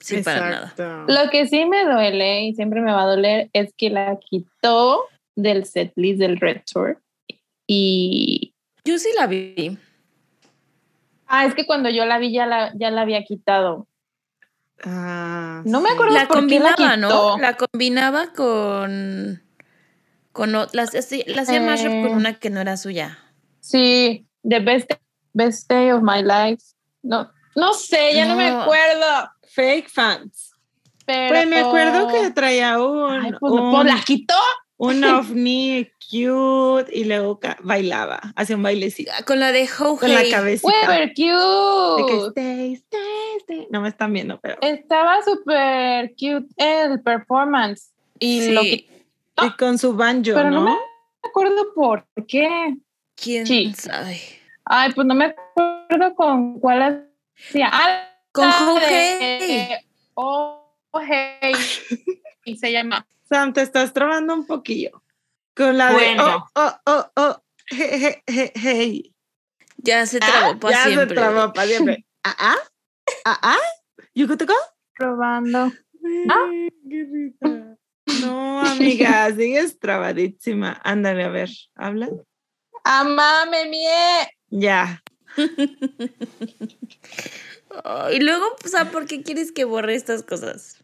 Sí, 0.00 0.22
para 0.22 0.50
nada. 0.76 1.04
Lo 1.08 1.30
que 1.30 1.46
sí 1.46 1.64
me 1.66 1.84
duele 1.84 2.46
y 2.46 2.54
siempre 2.54 2.80
me 2.80 2.92
va 2.92 3.04
a 3.04 3.06
doler 3.14 3.48
es 3.52 3.72
que 3.76 3.90
la 3.90 4.18
quitó 4.18 5.04
del 5.36 5.64
setlist 5.64 6.18
del 6.18 6.38
Red 6.38 6.62
Tour. 6.70 7.00
Y. 7.66 8.52
Yo 8.84 8.98
sí 8.98 9.08
la 9.16 9.26
vi. 9.26 9.78
Ah, 11.26 11.46
es 11.46 11.54
que 11.54 11.64
cuando 11.64 11.88
yo 11.90 12.04
la 12.04 12.18
vi 12.18 12.32
ya 12.32 12.46
la, 12.46 12.72
ya 12.74 12.90
la 12.90 13.02
había 13.02 13.24
quitado. 13.24 13.86
Ah, 14.82 15.62
No 15.64 15.80
me 15.80 15.90
acuerdo 15.90 16.14
La 16.14 16.26
por 16.28 16.46
qué 16.46 16.58
la 16.60 16.74
combinaba, 16.74 16.96
¿no? 16.96 17.38
La 17.38 17.56
combinaba 17.56 18.32
con... 18.32 19.42
con 20.32 20.52
las, 20.52 20.72
la 20.72 21.42
hacía 21.42 21.60
mashup 21.60 21.86
con 22.02 22.06
Eh. 22.06 22.14
una 22.14 22.34
que 22.34 22.50
no 22.50 22.60
era 22.60 22.76
suya. 22.76 23.18
Sí, 23.60 24.26
The 24.42 24.60
Best, 24.60 24.90
best 25.32 25.70
Day 25.70 25.90
of 25.90 26.02
My 26.02 26.22
Life 26.22 26.62
No, 27.02 27.30
no 27.56 27.72
sé, 27.72 28.14
ya 28.14 28.26
no, 28.26 28.36
me 28.36 28.48
acuerdo. 28.48 29.30
Fake 29.54 29.88
fans. 29.88 30.50
Pero... 31.06 31.28
Pues 31.28 31.46
me 31.48 31.60
acuerdo 31.60 32.08
que 32.08 32.30
traía 32.32 32.78
un, 32.82 33.24
Ay, 33.26 33.32
pues, 33.38 33.52
un, 33.52 33.70
pues, 33.70 33.86
la 33.86 34.00
quitó. 34.04 34.34
un 34.76 35.04
ovni 35.04 35.88
cute 36.10 36.90
y 36.92 37.04
luego 37.04 37.38
bailaba, 37.62 38.20
hacía 38.36 38.56
un 38.56 38.62
bailecito 38.62 39.10
Con 39.26 39.40
la 39.40 39.52
de 39.52 39.68
Ho 39.78 39.96
con 39.96 40.12
la 40.12 40.22
cabecita. 40.30 40.72
Que 41.14 41.14
cute. 41.14 42.28
stay, 42.28 42.72
stay, 42.74 43.00
stay. 43.40 43.66
No 43.70 43.80
me 43.80 43.88
están 43.88 44.12
viendo, 44.12 44.38
pero. 44.40 44.56
Estaba 44.60 45.22
súper 45.22 46.10
cute 46.10 46.46
el 46.56 47.00
performance. 47.02 47.92
Y 48.18 48.40
Sí. 48.42 48.50
lo 48.52 48.62
que 48.62 48.86
Y 49.42 49.50
con 49.58 49.78
su 49.78 49.94
banjo, 49.94 50.32
Pero 50.34 50.50
no 50.50 50.60
¿no? 50.60 50.64
me 50.70 50.76
acuerdo 51.28 51.74
por 51.74 52.06
qué. 52.28 52.74
¿Quién 53.16 53.46
Sí. 53.46 53.72
sabe? 53.74 54.20
Ay, 54.64 54.92
pues 54.92 55.06
no 55.06 55.14
me 55.14 55.26
acuerdo 55.26 56.14
con 56.14 56.58
cuál 56.60 57.08
hacía. 57.36 57.68
Ah, 57.72 58.08
Con 58.32 58.48
Ho 58.48 58.78
Hey. 58.88 59.68
Oh, 60.14 60.70
hey. 61.08 61.52
Y 62.44 62.56
se 62.56 62.72
llama. 62.72 63.06
Sam, 63.28 63.52
te 63.52 63.62
estás 63.62 63.92
trabando 63.92 64.34
un 64.34 64.46
poquillo. 64.46 65.02
Con 65.54 65.78
la 65.78 65.88
de. 65.88 65.94
Bueno. 65.94 66.46
Oh, 66.54 66.60
oh, 66.62 66.80
oh, 66.86 67.10
oh. 67.16 67.42
Hey, 67.66 67.88
hey, 67.92 68.22
hey, 68.26 68.52
hey. 68.54 69.14
Ya 69.78 70.06
se 70.06 70.20
trabó 70.20 70.58
para 70.58 70.76
ya 70.76 70.84
siempre. 70.84 71.08
se 71.08 71.14
trabó 71.14 71.52
para 71.52 71.68
siempre. 71.68 72.06
Ah, 72.26 72.36
ah. 72.38 72.56
Ah, 73.26 73.38
ah. 73.42 73.58
¿Yucutuco? 74.14 74.54
Probando. 74.96 75.70
Ay, 76.30 76.70
qué 76.88 77.06
risa. 77.12 77.76
No, 78.22 78.60
amiga, 78.60 79.30
sigues 79.36 79.78
trabadísima. 79.78 80.80
Ándale, 80.82 81.24
a 81.24 81.28
ver, 81.28 81.50
habla. 81.74 82.08
Amame 82.82 83.66
mie. 83.66 84.28
Ya. 84.48 85.02
Oh, 87.82 88.08
y 88.08 88.20
luego, 88.20 88.44
o 88.64 88.68
sea, 88.68 88.92
¿por 88.92 89.06
qué 89.06 89.24
quieres 89.24 89.50
que 89.50 89.64
borre 89.64 89.96
estas 89.96 90.22
cosas? 90.22 90.78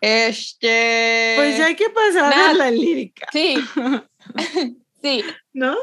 Este. 0.00 1.34
Pues 1.36 1.58
ya 1.58 1.66
hay 1.66 1.74
que 1.74 1.90
pasar 1.90 2.32
a 2.32 2.52
la 2.54 2.70
lírica, 2.70 3.26
Sí. 3.32 3.56
sí. 5.02 5.24
¿no? 5.52 5.76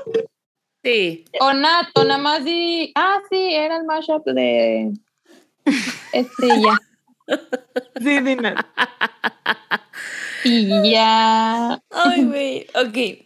Sí. 0.84 1.26
O 1.40 1.54
Nat, 1.54 1.88
o 1.96 2.04
nada 2.04 2.18
más 2.20 2.46
di. 2.46 2.92
Ah, 2.96 3.20
sí, 3.30 3.54
era 3.54 3.78
el 3.78 3.86
mashup 3.86 4.26
de. 4.26 4.92
Este 6.14 6.48
ya. 6.48 6.78
Sí, 8.02 8.20
Dina. 8.20 8.72
Y 10.44 10.92
ya. 10.92 11.82
Ay, 11.90 12.24
güey. 12.24 12.68
Ok. 12.76 13.26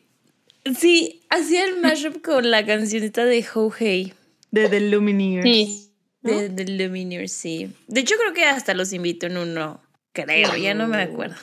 Sí, 0.77 1.21
hacía 1.29 1.65
el 1.65 1.81
mashup 1.81 2.21
con 2.23 2.49
la 2.49 2.65
cancioneta 2.65 3.25
de 3.25 3.45
Ho 3.53 3.69
Hey. 3.77 4.13
De 4.51 4.69
The 4.69 4.79
Lumineers. 4.79 5.43
Sí. 5.43 5.91
De, 6.21 6.47
de 6.47 6.65
Lumineers, 6.65 7.33
sí. 7.33 7.73
De 7.87 8.01
hecho, 8.01 8.15
creo 8.17 8.33
que 8.33 8.45
hasta 8.45 8.73
los 8.73 8.93
invito 8.93 9.25
en 9.25 9.37
uno. 9.37 9.81
Creo, 10.13 10.55
ya 10.55 10.73
no 10.73 10.87
me 10.87 11.01
acuerdo. 11.01 11.35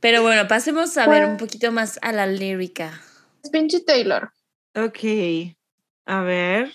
Pero 0.00 0.22
bueno, 0.22 0.46
pasemos 0.48 0.96
a 0.98 1.08
ver 1.08 1.24
un 1.24 1.36
poquito 1.36 1.72
más 1.72 1.98
a 2.02 2.12
la 2.12 2.26
lírica. 2.26 3.00
Pinche 3.50 3.80
Taylor. 3.80 4.32
Ok. 4.74 5.56
A 6.06 6.22
ver. 6.22 6.72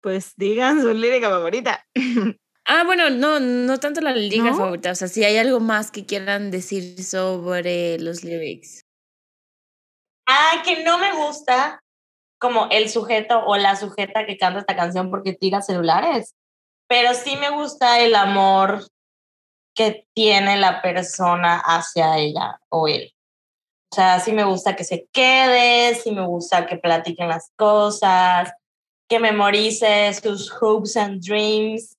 Pues 0.00 0.34
digan 0.36 0.80
su 0.82 0.92
lírica 0.92 1.30
favorita. 1.30 1.84
Ah, 2.66 2.82
bueno, 2.84 3.10
no, 3.10 3.40
no 3.40 3.78
tanto 3.78 4.00
la 4.00 4.12
lírica 4.12 4.44
¿No? 4.44 4.56
favorita. 4.56 4.90
O 4.90 4.94
sea, 4.94 5.06
si 5.06 5.22
hay 5.22 5.36
algo 5.36 5.60
más 5.60 5.90
que 5.90 6.06
quieran 6.06 6.50
decir 6.50 7.04
sobre 7.04 7.98
los 7.98 8.24
lyrics. 8.24 8.86
Ah, 10.26 10.62
que 10.64 10.82
no 10.82 10.96
me 10.96 11.12
gusta 11.12 11.82
como 12.38 12.68
el 12.70 12.88
sujeto 12.88 13.44
o 13.44 13.58
la 13.58 13.76
sujeta 13.76 14.24
que 14.24 14.38
canta 14.38 14.60
esta 14.60 14.76
canción 14.76 15.10
porque 15.10 15.34
tira 15.34 15.60
celulares, 15.60 16.34
pero 16.88 17.12
sí 17.12 17.36
me 17.36 17.50
gusta 17.50 18.00
el 18.00 18.14
amor 18.14 18.86
que 19.74 20.06
tiene 20.14 20.56
la 20.58 20.80
persona 20.82 21.58
hacia 21.58 22.18
ella 22.18 22.60
o 22.68 22.88
él. 22.88 23.12
O 23.92 23.94
sea, 23.94 24.18
sí 24.20 24.32
me 24.32 24.44
gusta 24.44 24.74
que 24.74 24.84
se 24.84 25.08
quede, 25.12 25.94
sí 25.94 26.10
me 26.10 26.26
gusta 26.26 26.66
que 26.66 26.76
platiquen 26.76 27.28
las 27.28 27.52
cosas, 27.56 28.52
que 29.08 29.18
memorice 29.18 30.12
sus 30.14 30.52
hopes 30.60 30.96
and 30.96 31.22
dreams. 31.22 31.96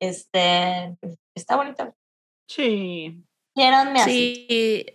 Este, 0.00 0.96
está 1.34 1.56
bonito. 1.56 1.94
Sí. 2.48 3.22
Quiéranme 3.54 4.00
así. 4.00 4.46
Sí. 4.48 4.86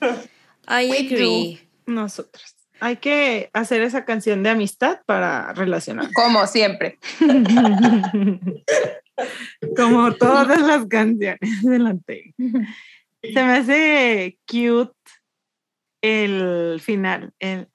I 0.68 0.90
agree. 0.90 1.68
Nosotras. 1.86 2.54
Hay 2.80 2.96
que 2.96 3.50
hacer 3.52 3.82
esa 3.82 4.04
canción 4.04 4.42
de 4.42 4.50
amistad 4.50 5.00
para 5.06 5.52
relacionar. 5.52 6.10
Como 6.12 6.46
siempre. 6.46 6.98
Como 9.76 10.14
todas 10.14 10.60
las 10.60 10.86
canciones 10.86 11.38
delante. 11.62 12.34
Se 12.36 13.32
me 13.32 13.52
hace 13.52 14.38
cute 14.46 14.94
el 16.02 16.80
final. 16.80 17.32
El 17.38 17.68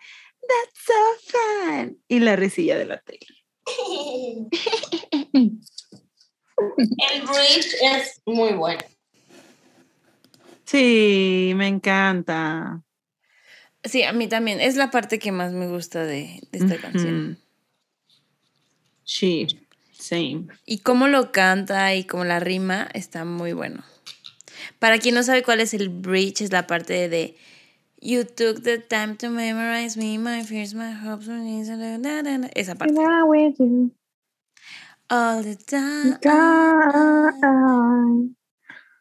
That's 0.49 0.80
so 0.84 0.93
fun. 1.32 2.02
Y 2.08 2.19
la 2.19 2.36
risilla 2.36 2.78
de 2.78 2.86
la 2.86 2.99
Taylor. 3.02 3.38
El 6.58 7.21
bridge 7.21 7.75
es 7.82 8.21
muy 8.25 8.54
bueno. 8.54 8.82
Sí, 10.65 11.54
me 11.56 11.67
encanta. 11.67 12.82
Sí, 13.84 14.04
a 14.04 14.12
mí 14.12 14.28
también. 14.28 14.60
Es 14.60 14.75
la 14.75 14.91
parte 14.91 15.19
que 15.19 15.32
más 15.32 15.54
me 15.54 15.67
gusta 15.67 16.04
de, 16.04 16.41
de 16.52 16.60
esta 16.60 16.78
canción. 16.78 17.38
Sí, 19.04 19.47
same. 20.10 20.48
Y 20.65 20.80
cómo 20.80 21.08
lo 21.08 21.32
canta 21.32 21.93
y 21.95 22.04
cómo 22.06 22.26
la 22.26 22.39
rima 22.39 22.88
está 22.93 23.26
muy 23.26 23.54
bueno. 23.54 23.84
Para 24.80 24.98
quien 24.98 25.15
no 25.15 25.24
sabe 25.24 25.43
cuál 25.43 25.62
es 25.62 25.74
el 25.74 25.89
bridge, 25.89 26.41
es 26.41 26.52
la 26.52 26.67
parte 26.67 27.10
de 27.10 27.36
You 28.02 28.24
took 28.24 28.63
the 28.63 28.78
time 28.78 29.15
to 29.17 29.30
memorize 29.30 29.98
me, 29.98 30.17
my 30.17 30.43
fears, 30.43 30.74
my 30.74 30.93
hopes, 30.93 31.28
my 31.28 31.41
needs, 31.41 31.67
da, 31.67 31.76
da, 31.76 31.98
da, 31.98 32.38
da". 32.38 32.50
esa 32.56 32.76
parte. 32.76 32.93
All 35.10 35.43
the 35.43 35.56
time. 35.56 36.17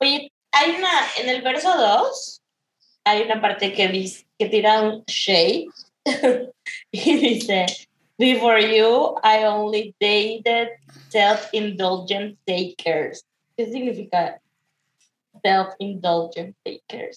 Oye, 0.01 0.33
hay 0.53 0.71
una, 0.77 0.91
en 1.19 1.29
el 1.29 1.43
verso 1.43 1.69
2, 1.77 2.43
hay 3.05 3.23
una 3.23 3.41
parte 3.41 3.73
que 3.73 3.89
dice, 3.89 4.27
que 4.39 4.47
tira 4.47 4.83
un 4.83 5.05
shade 5.07 5.67
y 6.91 7.17
dice, 7.17 7.67
Before 8.19 8.59
you, 8.59 9.15
I 9.23 9.45
only 9.45 9.95
dated 10.01 10.71
self-indulgent 11.09 12.37
takers. 12.45 13.25
¿Qué 13.57 13.67
significa 13.71 14.41
self-indulgent 15.45 16.57
takers? 16.65 17.17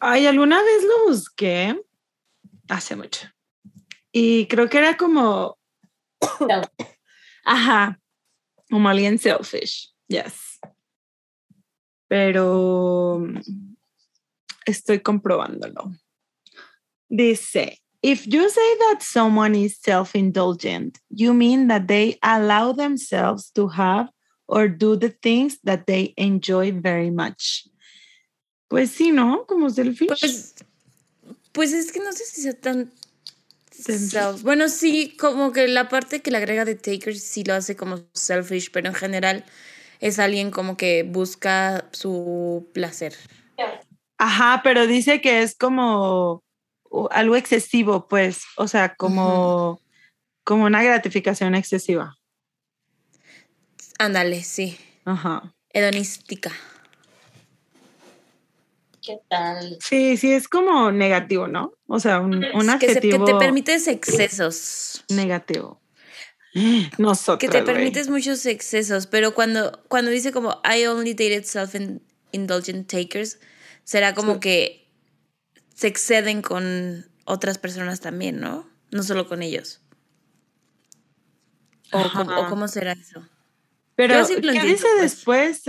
Ay, 0.00 0.26
alguna 0.26 0.62
vez 0.62 0.84
lo 0.84 1.08
busqué 1.08 1.80
hace 2.68 2.94
mucho. 2.94 3.26
Y 4.12 4.46
creo 4.48 4.68
que 4.68 4.78
era 4.78 4.96
como, 4.98 5.58
Self- 6.20 6.68
ajá, 7.44 7.98
como 8.70 8.88
alguien 8.90 9.18
selfish. 9.18 9.94
Yes. 10.08 10.60
Pero 12.06 13.18
mm, 13.20 13.40
estoy 14.66 15.00
comprobándolo. 15.00 15.90
Dice, 17.08 17.80
if 18.02 18.26
you 18.26 18.48
say 18.48 18.76
that 18.78 19.02
someone 19.02 19.54
is 19.54 19.78
self-indulgent, 19.80 20.98
you 21.10 21.32
mean 21.34 21.68
that 21.68 21.88
they 21.88 22.18
allow 22.22 22.72
themselves 22.72 23.50
to 23.52 23.68
have 23.68 24.08
or 24.46 24.68
do 24.68 24.96
the 24.96 25.10
things 25.10 25.58
that 25.64 25.86
they 25.86 26.14
enjoy 26.16 26.72
very 26.72 27.10
much. 27.10 27.68
Pues 28.68 28.90
sí, 28.90 29.12
¿no? 29.12 29.44
Como 29.46 29.68
selfish. 29.70 30.08
Pues, 30.08 30.54
pues 31.52 31.72
es 31.72 31.90
que 31.92 32.00
no 32.00 32.12
sé 32.12 32.24
si 32.24 32.42
sea 32.42 32.54
tan. 32.54 32.90
Selfish. 33.70 34.10
self- 34.12 34.42
Bueno, 34.42 34.68
sí, 34.68 35.16
como 35.18 35.52
que 35.52 35.68
la 35.68 35.88
parte 35.88 36.20
que 36.20 36.30
le 36.30 36.38
agrega 36.38 36.64
de 36.64 36.74
Taker 36.74 37.16
sí 37.16 37.44
lo 37.44 37.54
hace 37.54 37.76
como 37.76 37.98
selfish, 38.12 38.70
pero 38.72 38.88
en 38.88 38.94
general 38.94 39.44
es 40.00 40.18
alguien 40.18 40.50
como 40.50 40.76
que 40.76 41.02
busca 41.02 41.88
su 41.92 42.68
placer. 42.72 43.14
Ajá, 44.18 44.60
pero 44.64 44.86
dice 44.86 45.20
que 45.20 45.42
es 45.42 45.54
como 45.54 46.42
algo 47.10 47.36
excesivo, 47.36 48.08
pues, 48.08 48.42
o 48.56 48.68
sea, 48.68 48.94
como, 48.94 49.80
como 50.44 50.64
una 50.64 50.82
gratificación 50.82 51.54
excesiva. 51.54 52.16
Ándale, 53.98 54.42
sí. 54.44 54.78
Ajá. 55.04 55.54
Hedonística. 55.72 56.52
¿Qué 59.02 59.18
tal? 59.28 59.78
Sí, 59.80 60.16
sí, 60.16 60.32
es 60.32 60.48
como 60.48 60.92
negativo, 60.92 61.46
¿no? 61.48 61.72
O 61.86 61.98
sea, 61.98 62.20
un, 62.20 62.34
un 62.34 62.42
Que, 62.42 62.60
se- 62.60 62.78
que 62.78 62.86
adjetivo 62.98 63.24
te 63.24 63.34
permites 63.36 63.88
excesos. 63.88 65.04
negativo. 65.08 65.80
Nosotros. 66.98 67.38
Que 67.38 67.48
te 67.48 67.62
permites 67.62 68.08
muchos 68.10 68.44
excesos, 68.46 69.06
pero 69.06 69.34
cuando, 69.34 69.82
cuando 69.88 70.10
dice 70.10 70.32
como 70.32 70.60
I 70.64 70.86
only 70.86 71.12
dated 71.14 71.44
self-indulgent 71.44 72.86
takers, 72.90 73.38
será 73.84 74.14
como 74.14 74.34
Sí. 74.34 74.40
que 74.40 74.87
se 75.78 75.86
exceden 75.86 76.42
con 76.42 77.06
otras 77.24 77.56
personas 77.56 78.00
también, 78.00 78.40
¿no? 78.40 78.68
No 78.90 79.04
solo 79.04 79.28
con 79.28 79.42
ellos. 79.44 79.80
¿O, 81.92 82.02
cómo, 82.12 82.32
o 82.32 82.40
Ajá. 82.40 82.48
cómo 82.48 82.66
será 82.66 82.92
eso? 82.92 83.22
Pero, 83.94 84.26
¿qué 84.26 84.34
entiendo, 84.34 84.62
dice 84.64 84.86
pues. 84.96 85.00
después? 85.00 85.62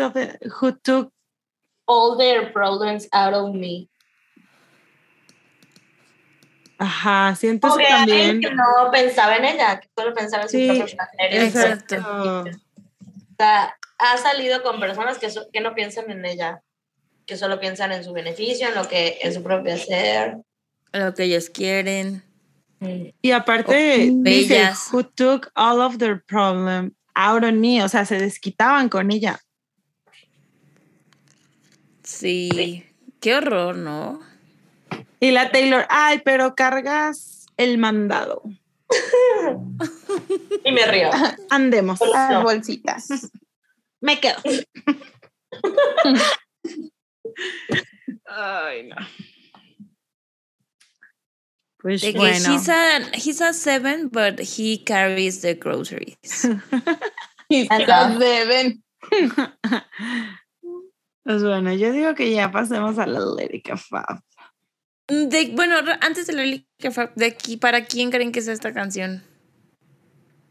Who 0.62 0.74
took 0.78 1.14
All 1.86 2.18
their 2.18 2.52
problems 2.52 3.08
out 3.12 3.36
of 3.36 3.54
me. 3.54 3.88
Ajá, 6.80 7.36
siento 7.36 7.68
eso 7.68 7.78
que 7.78 7.86
alguien 7.86 8.28
también. 8.42 8.42
que 8.42 8.56
no 8.56 8.90
pensaba 8.92 9.36
en 9.38 9.46
ella, 9.46 9.80
que 9.80 9.90
solo 9.96 10.14
pensaba 10.16 10.44
en 10.44 10.50
su 10.50 10.58
Sí, 10.58 10.68
propio 10.68 10.86
placer. 10.96 11.52
su- 11.52 11.60
exacto. 11.60 11.96
O 12.42 13.36
sea, 13.38 13.78
ha 14.00 14.18
salido 14.18 14.64
con 14.64 14.80
personas 14.80 15.20
que, 15.20 15.30
so- 15.30 15.48
que 15.52 15.62
no 15.62 15.76
piensan 15.76 16.10
en 16.10 16.26
ella, 16.26 16.62
que 17.30 17.38
solo 17.38 17.60
piensan 17.60 17.92
en 17.92 18.04
su 18.04 18.12
beneficio, 18.12 18.68
en 18.68 18.76
lo 18.76 18.88
que 18.88 19.20
en 19.22 19.34
su 19.34 19.44
propio 19.44 19.76
hacer. 19.76 20.38
Lo 20.92 21.14
que 21.14 21.24
ellos 21.26 21.50
quieren. 21.50 22.24
Y 23.22 23.32
aparte, 23.32 24.10
Oh, 24.12 24.24
dice, 24.24 24.54
bellas. 24.56 24.88
who 24.92 25.04
took 25.04 25.52
all 25.56 25.80
of 25.82 25.98
their 26.00 26.24
problem 26.26 26.94
out 27.14 27.44
on 27.44 27.60
me, 27.62 27.84
o 27.84 27.90
sea, 27.90 28.06
se 28.06 28.18
desquitaban 28.18 28.90
con 28.90 29.12
ella. 29.12 29.40
Sí. 32.04 32.86
Qué 33.20 33.36
horror, 33.36 33.76
¿no? 33.76 34.22
Y 35.20 35.32
la 35.32 35.52
Taylor, 35.52 35.86
ay, 35.90 36.22
pero 36.24 36.56
cargas 36.56 37.46
el 37.58 37.78
mandado. 37.78 38.42
Y 40.66 40.72
me 40.72 40.86
río. 40.88 41.10
Andemos. 41.50 42.00
Las 42.02 42.32
No. 42.32 42.44
bolsitas. 42.44 43.08
Me 44.02 44.20
quedo. 44.20 44.38
ay, 48.26 48.88
no. 48.88 48.96
Pues 51.82 52.02
De 52.02 52.12
que 52.12 52.18
bueno. 52.20 52.54
he's, 52.54 52.68
a, 52.70 53.00
he's 53.14 53.42
a 53.42 53.54
seven, 53.54 54.10
but 54.10 54.40
he 54.40 54.84
carries 54.84 55.42
the 55.42 55.54
groceries. 55.56 56.18
Y 57.52 57.66
se 57.66 57.74
Ajá. 57.74 57.86
las 57.88 58.20
deben. 58.20 58.84
Pues 61.24 61.44
bueno, 61.44 61.74
yo 61.74 61.92
digo 61.92 62.16
que 62.16 62.32
ya 62.32 62.52
pasemos 62.52 62.98
a 62.98 63.06
la 63.06 63.20
Lérica 63.38 63.78
Fab. 63.78 64.22
De, 65.08 65.52
bueno, 65.54 65.76
antes 66.02 66.26
de 66.28 66.34
la 66.34 66.44
lírica, 66.44 66.92
fa- 66.92 67.12
de 67.16 67.26
aquí, 67.28 67.58
¿para 67.58 67.86
quién 67.86 68.10
creen 68.10 68.32
que 68.32 68.40
es 68.40 68.48
esta 68.48 68.74
canción? 68.74 69.24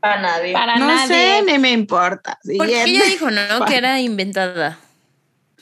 Para 0.00 0.20
nadie. 0.22 0.52
Para 0.52 0.76
No 0.76 0.86
nadie. 0.86 1.08
sé, 1.08 1.42
ni 1.46 1.58
me 1.58 1.72
importa. 1.72 2.38
Porque 2.56 2.82
ella 2.84 3.04
dijo, 3.06 3.28
¿no? 3.30 3.40
Que 3.66 3.76
era 3.76 4.00
inventada. 4.00 4.78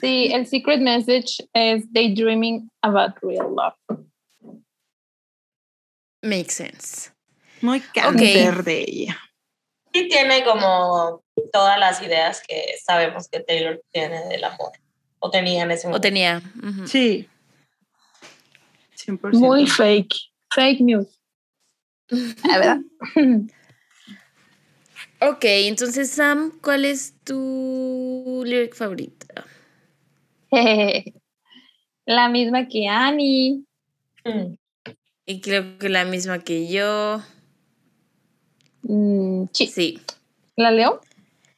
Sí, 0.01 0.31
el 0.33 0.47
secret 0.47 0.81
message 0.81 1.39
es 1.55 1.91
daydreaming 1.93 2.71
about 2.83 3.15
real 3.23 3.49
love. 3.55 3.75
Makes 6.23 6.55
sense. 6.55 7.11
Muy 7.63 7.81
cáncer 7.81 8.63
de 8.65 8.85
ella. 8.87 9.19
Sí 9.95 10.09
tiene 10.09 10.45
como 10.45 11.23
todas 11.53 11.79
las 11.79 12.03
ideas 12.03 12.43
que 12.47 12.63
sabemos 12.85 13.29
que 13.29 13.41
Taylor 13.41 13.81
tiene 13.93 14.25
del 14.27 14.45
amor. 14.45 14.73
O 15.21 15.31
tenía 15.31 15.63
en 15.63 15.71
ese 15.71 15.87
O 15.87 15.91
momento. 15.91 16.03
tenía. 16.03 16.43
ujú. 16.63 16.87
Sí. 16.87 17.29
100%. 19.07 19.39
Muy 19.39 19.67
fake. 19.67 20.15
Fake 20.55 20.81
news. 20.81 21.19
La 22.11 22.59
verdad. 22.59 22.79
Ok, 25.21 25.45
entonces, 25.45 26.11
Sam, 26.11 26.53
¿cuál 26.63 26.85
es 26.85 27.15
tu 27.25 28.43
lyric 28.45 28.75
favorita? 28.75 29.45
La 32.07 32.29
misma 32.29 32.69
que 32.69 32.87
Annie. 32.87 33.65
Mm. 34.25 34.55
Y 35.27 35.41
creo 35.41 35.77
que 35.79 35.89
la 35.89 36.05
misma 36.05 36.39
que 36.39 36.69
yo. 36.69 37.21
Mm, 38.83 39.47
sí. 39.53 39.67
Sí. 39.67 40.01
¿La 40.57 40.71
leo? 40.71 41.01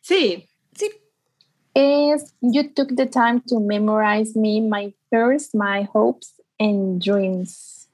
Sí. 0.00 0.48
Sí. 0.74 0.90
Es 1.74 2.34
You 2.40 2.72
took 2.72 2.96
the 2.96 3.06
time 3.06 3.42
to 3.48 3.60
memorize 3.60 4.34
me, 4.34 4.60
my 4.60 4.94
fears, 5.10 5.54
my 5.54 5.86
hopes 5.92 6.40
and 6.58 7.00
dreams. 7.00 7.88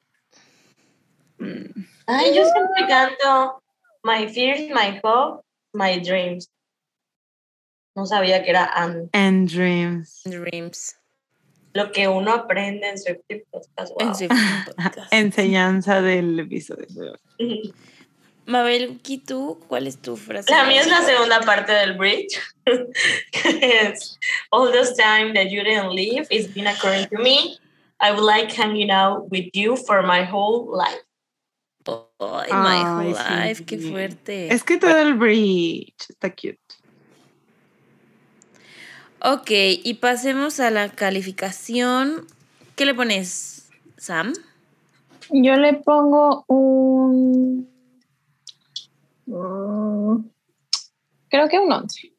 Ay, 2.06 2.34
yo 2.34 2.44
siempre 2.44 2.86
canto 2.86 3.60
My 4.04 4.26
fears, 4.26 4.70
my 4.70 5.00
hope, 5.02 5.40
my 5.72 5.98
dreams. 5.98 6.46
No 7.94 8.06
sabía 8.06 8.42
que 8.42 8.50
era 8.50 8.64
and. 8.74 9.08
And 9.12 9.48
Dreams. 9.50 10.22
Dreams. 10.24 10.96
Lo 11.72 11.90
que 11.92 12.06
uno 12.08 12.32
aprende 12.32 12.88
en 12.88 12.98
su 12.98 13.14
podcast. 13.50 13.92
wow. 13.94 14.08
En 14.08 14.14
su 14.14 14.28
podcast. 14.76 15.12
Enseñanza 15.12 16.00
del 16.02 16.38
episodio. 16.40 16.86
de 16.88 17.10
hoy. 17.10 17.74
Mabel, 18.46 19.00
¿y 19.06 19.18
tú? 19.18 19.58
¿Cuál 19.68 19.86
es 19.86 19.96
tu 19.96 20.16
frase? 20.16 20.50
La 20.52 20.64
mía 20.66 20.82
es 20.82 20.86
la 20.86 21.00
segunda 21.00 21.40
parte 21.40 21.72
del 21.72 21.94
bridge. 21.96 22.38
es 23.62 24.18
All 24.50 24.70
this 24.70 24.94
time 24.96 25.32
that 25.32 25.48
you 25.50 25.62
didn't 25.64 25.92
leave 25.94 26.26
is 26.30 26.52
been 26.52 26.66
occurring 26.66 27.08
to 27.08 27.18
me. 27.22 27.58
I 28.00 28.10
would 28.12 28.22
like 28.24 28.52
hanging 28.52 28.90
out 28.90 29.30
with 29.30 29.48
you 29.54 29.76
for 29.76 30.02
my 30.02 30.24
whole 30.24 30.66
life. 30.76 31.00
Ay, 32.20 32.48
my 32.50 32.82
Ay, 32.82 32.82
whole 32.84 33.14
sí. 33.14 33.30
life, 33.30 33.64
qué 33.64 33.78
fuerte. 33.78 34.52
Es 34.52 34.62
que 34.62 34.78
todo 34.78 34.98
el 35.00 35.14
bridge 35.14 35.94
está 36.10 36.30
cute. 36.30 36.58
Ok, 39.26 39.50
y 39.50 39.94
pasemos 39.94 40.60
a 40.60 40.70
la 40.70 40.90
calificación. 40.90 42.26
¿Qué 42.76 42.84
le 42.84 42.94
pones, 42.94 43.70
Sam? 43.96 44.34
Yo 45.30 45.56
le 45.56 45.72
pongo 45.74 46.44
un. 46.46 47.66
mm, 49.24 50.28
creo 51.30 51.48
que 51.48 51.58
un 51.58 51.72
11. 51.72 52.12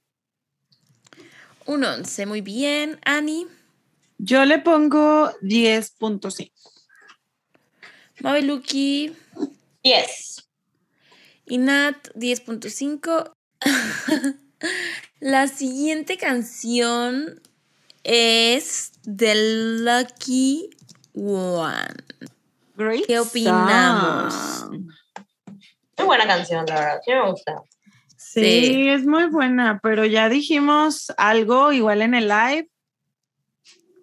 Un 1.68 1.84
11, 1.84 2.26
muy 2.26 2.42
bien. 2.42 3.00
Annie, 3.06 3.46
Yo 4.18 4.44
le 4.46 4.58
pongo 4.58 5.30
10.5. 5.42 6.52
Mabeluki 8.22 9.16
Yes. 9.84 10.50
y 11.46 11.60
Nat, 11.60 11.98
10.5. 12.16 13.32
la 15.20 15.48
siguiente 15.48 16.18
canción 16.18 17.42
es 18.04 18.92
The 19.04 19.34
Lucky 19.82 20.70
One. 21.14 21.96
Great 22.76 23.06
¿Qué 23.08 23.20
opinamos? 23.20 24.34
song. 24.34 24.90
Muy 25.98 26.06
buena 26.08 26.28
canción, 26.28 26.66
la 26.68 26.76
verdad. 26.76 27.00
Sí 27.06 27.12
me 27.12 27.30
gusta. 27.32 27.62
Sí, 28.18 28.42
Sí. 28.66 28.90
es 28.90 29.06
muy 29.06 29.26
buena, 29.28 29.80
pero 29.82 30.04
ya 30.06 30.28
dijimos 30.30 31.14
algo 31.18 31.72
igual 31.72 32.02
en 32.02 32.14
el 32.16 32.28
live 32.28 32.70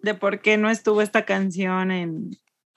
de 0.03 0.15
por 0.15 0.41
qué 0.41 0.57
no 0.57 0.71
estuvo 0.71 1.03
esta 1.03 1.25
canción 1.25 1.91
en, 1.91 2.31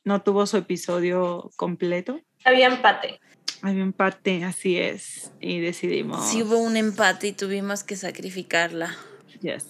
no 0.03 0.21
tuvo 0.21 0.45
su 0.47 0.57
episodio 0.57 1.49
completo. 1.55 2.19
Había 2.43 2.67
empate. 2.67 3.19
Había 3.65 3.81
empate, 3.81 4.43
así 4.43 4.77
es, 4.77 5.31
y 5.41 5.59
decidimos. 5.59 6.29
Sí 6.29 6.43
hubo 6.43 6.59
un 6.59 6.77
empate 6.77 7.27
y 7.29 7.31
tuvimos 7.31 7.83
que 7.83 7.95
sacrificarla. 7.95 8.95
Yes. 9.41 9.65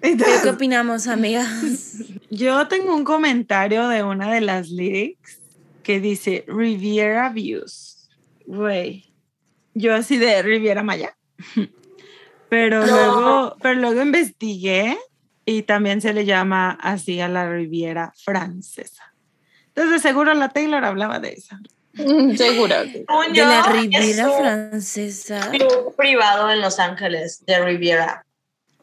¿Pero 0.00 0.16
qué 0.16 0.22
Entonces, 0.22 0.46
opinamos, 0.46 1.08
amigas? 1.08 1.48
yo 2.30 2.68
tengo 2.68 2.94
un 2.94 3.02
comentario 3.02 3.88
de 3.88 4.04
una 4.04 4.32
de 4.32 4.40
las 4.40 4.68
lyrics 4.68 5.40
que 5.82 5.98
dice 6.00 6.44
Riviera 6.46 7.28
Views. 7.30 8.08
Güey, 8.46 9.12
yo 9.74 9.92
así 9.92 10.16
de 10.16 10.40
Riviera 10.42 10.84
Maya. 10.84 11.16
Pero 12.48 12.86
No. 12.86 12.92
luego, 12.92 13.56
pero 13.60 13.80
luego 13.80 14.00
investigué 14.02 14.96
y 15.44 15.62
también 15.62 16.00
se 16.00 16.14
le 16.14 16.24
llama 16.24 16.78
así 16.80 17.18
a 17.20 17.26
la 17.26 17.50
Riviera 17.50 18.12
Francesa. 18.24 19.12
Entonces, 19.74 20.00
seguro 20.02 20.32
la 20.34 20.50
Taylor 20.50 20.84
hablaba 20.84 21.18
de 21.18 21.32
esa. 21.32 21.60
Seguro. 22.36 22.74
De 22.84 23.04
la 23.34 23.62
Riviera 23.62 24.28
Francesa. 24.30 25.50
club 25.50 25.94
privado 25.96 26.50
en 26.50 26.60
Los 26.60 26.78
Ángeles 26.78 27.44
de 27.46 27.64
Riviera. 27.64 28.24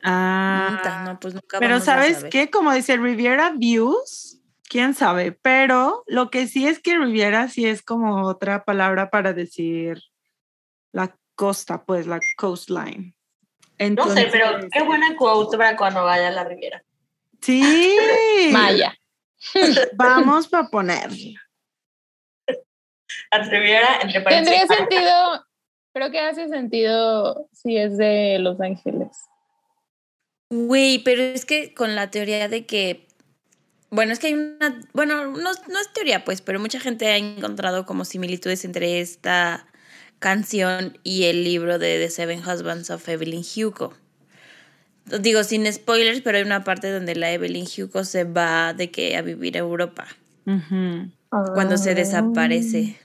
Ah, 0.04 1.04
no, 1.06 1.20
pues 1.20 1.34
nunca 1.34 1.60
Pero 1.60 1.76
vamos 1.76 1.88
a 1.88 1.94
¿sabes 1.94 2.16
saber. 2.18 2.30
qué? 2.30 2.50
Como 2.50 2.74
dice 2.74 2.98
Riviera 2.98 3.54
Views, 3.56 4.40
quién 4.68 4.94
sabe, 4.94 5.32
pero 5.32 6.04
lo 6.08 6.30
que 6.30 6.48
sí 6.48 6.68
es 6.68 6.80
que 6.80 6.98
Riviera 6.98 7.48
sí 7.48 7.66
es 7.66 7.82
como 7.82 8.28
otra 8.28 8.66
palabra 8.66 9.10
para 9.10 9.32
decir 9.32 10.02
la 10.92 11.16
costa, 11.36 11.84
pues 11.86 12.06
la 12.08 12.20
coastline. 12.38 13.16
No 13.80 14.08
sé, 14.10 14.28
pero 14.32 14.46
Entonces, 14.48 14.70
qué 14.72 14.84
buena 14.84 15.16
quote 15.16 15.58
para 15.58 15.76
cuando 15.78 16.04
vaya 16.04 16.28
a 16.28 16.32
la 16.32 16.44
Riviera. 16.44 16.84
Sí, 17.42 17.96
Maya. 18.52 18.94
vamos 19.96 20.48
para 20.48 20.68
ponerla. 20.70 21.40
Entre 24.02 24.22
Tendría 24.22 24.68
sentido. 24.68 25.46
Creo 25.94 26.12
que 26.12 26.20
hace 26.20 26.50
sentido 26.50 27.48
si 27.52 27.78
es 27.78 27.98
de 27.98 28.40
Los 28.40 28.60
Ángeles. 28.60 29.10
Güey, 30.50 31.00
pero 31.00 31.22
es 31.22 31.46
que 31.46 31.74
con 31.74 31.96
la 31.96 32.12
teoría 32.12 32.48
de 32.48 32.66
que. 32.66 33.08
Bueno, 33.90 34.12
es 34.14 34.20
que 34.20 34.28
hay 34.28 34.34
una. 34.34 34.82
Bueno, 34.94 35.26
no, 35.28 35.52
no 35.52 35.80
es 35.80 35.94
teoría, 35.94 36.24
pues, 36.24 36.42
pero 36.42 36.60
mucha 36.60 36.80
gente 36.80 37.08
ha 37.08 37.18
encontrado 37.18 37.86
como 37.86 38.06
similitudes 38.06 38.66
entre 38.66 39.00
esta 39.00 39.68
canción 40.20 40.98
y 41.04 41.26
el 41.26 41.44
libro 41.44 41.80
de 41.80 42.00
The 42.00 42.10
Seven 42.10 42.40
Husbands 42.40 42.90
of 42.90 43.08
Evelyn 43.08 43.44
Hugo. 43.56 43.94
Digo 45.06 45.44
sin 45.44 45.72
spoilers, 45.72 46.22
pero 46.22 46.38
hay 46.38 46.44
una 46.44 46.64
parte 46.64 46.90
donde 46.90 47.16
la 47.16 47.32
Evelyn 47.32 47.66
Hugo 47.66 48.06
se 48.06 48.24
va 48.24 48.74
de 48.74 48.90
que 48.90 49.18
a 49.18 49.22
vivir 49.22 49.58
a 49.58 49.60
Europa 49.60 50.08
cuando 51.30 51.78
se 51.78 51.94
desaparece. 51.94 52.98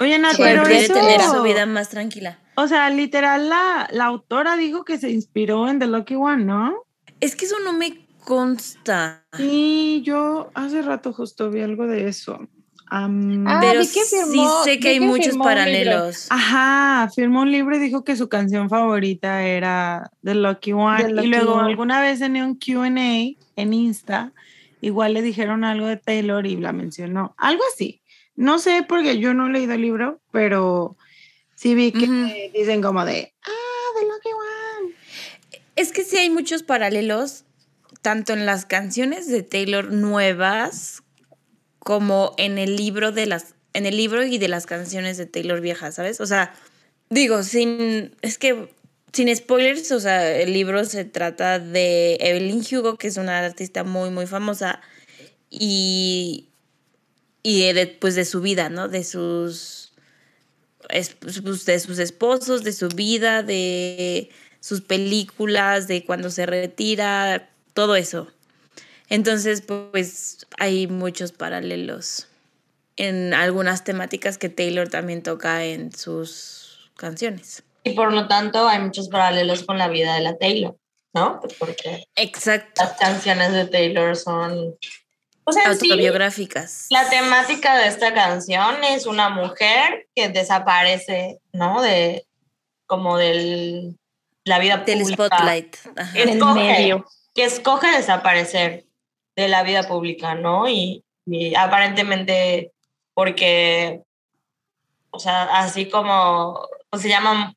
Oye, 0.00 0.18
Nat, 0.18 0.36
Que 0.36 0.42
pero 0.42 0.62
quiere 0.64 0.84
eso... 0.84 0.94
tener 0.94 1.20
su 1.20 1.42
vida 1.42 1.66
más 1.66 1.88
tranquila. 1.88 2.38
O 2.56 2.68
sea, 2.68 2.90
literal, 2.90 3.48
la, 3.48 3.88
la 3.92 4.04
autora 4.06 4.56
dijo 4.56 4.84
que 4.84 4.98
se 4.98 5.10
inspiró 5.10 5.68
en 5.68 5.78
The 5.78 5.86
Lucky 5.86 6.14
One, 6.16 6.44
¿no? 6.44 6.74
Es 7.20 7.36
que 7.36 7.44
eso 7.46 7.56
no 7.64 7.72
me 7.72 8.06
consta. 8.24 9.24
Sí, 9.36 10.02
yo 10.04 10.50
hace 10.54 10.82
rato 10.82 11.12
justo 11.12 11.50
vi 11.50 11.60
algo 11.62 11.86
de 11.86 12.08
eso. 12.08 12.38
Am, 12.88 13.46
Ah, 13.48 13.58
pero 13.60 13.80
que 13.80 13.86
sí 13.86 14.00
firmó- 14.16 14.62
sé 14.64 14.78
que 14.78 14.88
hay 14.90 14.98
que 15.00 15.04
muchos 15.06 15.26
firmó 15.30 15.44
paralelos. 15.44 16.28
Ajá, 16.30 17.10
firmó 17.14 17.40
un 17.40 17.50
libro 17.50 17.76
y 17.76 17.80
dijo 17.80 18.04
que 18.04 18.14
su 18.16 18.28
canción 18.28 18.68
favorita 18.68 19.42
era 19.44 20.10
The 20.22 20.34
Lucky 20.36 20.72
One. 20.72 21.02
The 21.04 21.10
Lucky 21.10 21.26
y 21.26 21.30
luego 21.30 21.54
One. 21.54 21.68
alguna 21.70 22.00
vez 22.00 22.20
en 22.20 22.36
un 22.36 22.54
QA 22.58 22.86
en 22.86 23.74
Insta, 23.74 24.32
igual 24.80 25.14
le 25.14 25.22
dijeron 25.22 25.64
algo 25.64 25.86
de 25.86 25.96
Taylor 25.96 26.46
y 26.46 26.56
la 26.56 26.72
mencionó. 26.72 27.34
Algo 27.38 27.62
así. 27.74 28.02
No 28.36 28.58
sé 28.58 28.84
porque 28.86 29.18
yo 29.18 29.34
no 29.34 29.46
he 29.46 29.50
leído 29.50 29.72
el 29.72 29.82
libro, 29.82 30.20
pero 30.30 30.96
sí 31.54 31.74
vi 31.74 31.92
que 31.92 32.50
dicen 32.54 32.82
como 32.82 33.04
de, 33.04 33.32
ah, 33.42 33.98
The 33.98 34.06
Lucky 34.06 34.28
One. 34.28 34.94
Es 35.74 35.92
que 35.92 36.04
sí 36.04 36.18
hay 36.18 36.30
muchos 36.30 36.62
paralelos, 36.62 37.44
tanto 38.02 38.32
en 38.32 38.46
las 38.46 38.66
canciones 38.66 39.28
de 39.28 39.42
Taylor 39.42 39.90
nuevas 39.92 41.02
como 41.78 42.34
en 42.36 42.58
el 42.58 42.76
libro 42.76 43.12
de 43.12 43.26
las, 43.26 43.54
en 43.72 43.86
el 43.86 43.96
libro 43.96 44.24
y 44.24 44.38
de 44.38 44.48
las 44.48 44.66
canciones 44.66 45.16
de 45.16 45.26
Taylor 45.26 45.60
viejas, 45.60 45.94
¿sabes? 45.94 46.20
O 46.20 46.26
sea, 46.26 46.52
digo, 47.10 47.42
sin, 47.42 48.14
es 48.22 48.38
que 48.38 48.70
sin 49.12 49.34
spoilers, 49.34 49.92
o 49.92 50.00
sea, 50.00 50.36
el 50.36 50.52
libro 50.52 50.84
se 50.84 51.04
trata 51.04 51.58
de 51.58 52.16
Evelyn 52.20 52.62
Hugo, 52.70 52.98
que 52.98 53.08
es 53.08 53.16
una 53.16 53.38
artista 53.38 53.82
muy, 53.82 54.10
muy 54.10 54.26
famosa, 54.26 54.82
y, 55.48 56.45
y 57.48 57.72
de, 57.72 57.86
pues 57.86 58.16
de 58.16 58.24
su 58.24 58.40
vida, 58.40 58.68
¿no? 58.70 58.88
De 58.88 59.04
sus, 59.04 59.92
es- 60.88 61.14
pues, 61.14 61.64
de 61.64 61.78
sus 61.78 62.00
esposos, 62.00 62.64
de 62.64 62.72
su 62.72 62.88
vida, 62.88 63.44
de 63.44 64.30
sus 64.58 64.80
películas, 64.80 65.86
de 65.86 66.04
cuando 66.04 66.30
se 66.30 66.44
retira, 66.44 67.48
todo 67.72 67.94
eso. 67.94 68.26
Entonces, 69.08 69.62
pues 69.62 70.44
hay 70.58 70.88
muchos 70.88 71.30
paralelos 71.30 72.26
en 72.96 73.32
algunas 73.32 73.84
temáticas 73.84 74.38
que 74.38 74.48
Taylor 74.48 74.88
también 74.88 75.22
toca 75.22 75.64
en 75.64 75.92
sus 75.92 76.90
canciones. 76.96 77.62
Y 77.84 77.92
por 77.92 78.12
lo 78.12 78.26
tanto 78.26 78.66
hay 78.66 78.80
muchos 78.80 79.08
paralelos 79.08 79.62
con 79.62 79.78
la 79.78 79.86
vida 79.86 80.16
de 80.16 80.22
la 80.22 80.36
Taylor, 80.36 80.76
¿no? 81.14 81.38
Pues 81.40 81.54
porque 81.54 82.08
Exacto. 82.16 82.82
las 82.82 82.94
canciones 82.98 83.52
de 83.52 83.66
Taylor 83.66 84.16
son... 84.16 84.74
O 85.48 85.52
sea, 85.52 85.64
en 85.70 85.78
sí, 85.78 85.90
Autobiográficas. 85.90 86.86
la 86.90 87.08
temática 87.08 87.76
de 87.76 87.86
esta 87.86 88.12
canción 88.12 88.82
es 88.82 89.06
una 89.06 89.28
mujer 89.28 90.08
que 90.14 90.28
desaparece, 90.28 91.38
¿no? 91.52 91.80
De 91.82 92.26
como 92.86 93.16
del 93.16 93.96
la 94.44 94.58
vida 94.58 94.78
Del 94.78 95.00
pública. 95.02 95.26
spotlight. 95.26 95.76
Ajá. 95.96 96.18
Escoge. 96.18 96.60
medio. 96.60 97.06
que 97.34 97.44
escoge 97.44 97.88
desaparecer 97.96 98.86
de 99.36 99.48
la 99.48 99.62
vida 99.62 99.84
pública, 99.84 100.34
¿no? 100.34 100.68
Y, 100.68 101.04
y 101.26 101.54
aparentemente 101.54 102.72
porque, 103.14 104.02
o 105.10 105.18
sea, 105.18 105.44
así 105.58 105.88
como 105.88 106.60
pues 106.90 107.02
se 107.02 107.08
llama, 107.08 107.54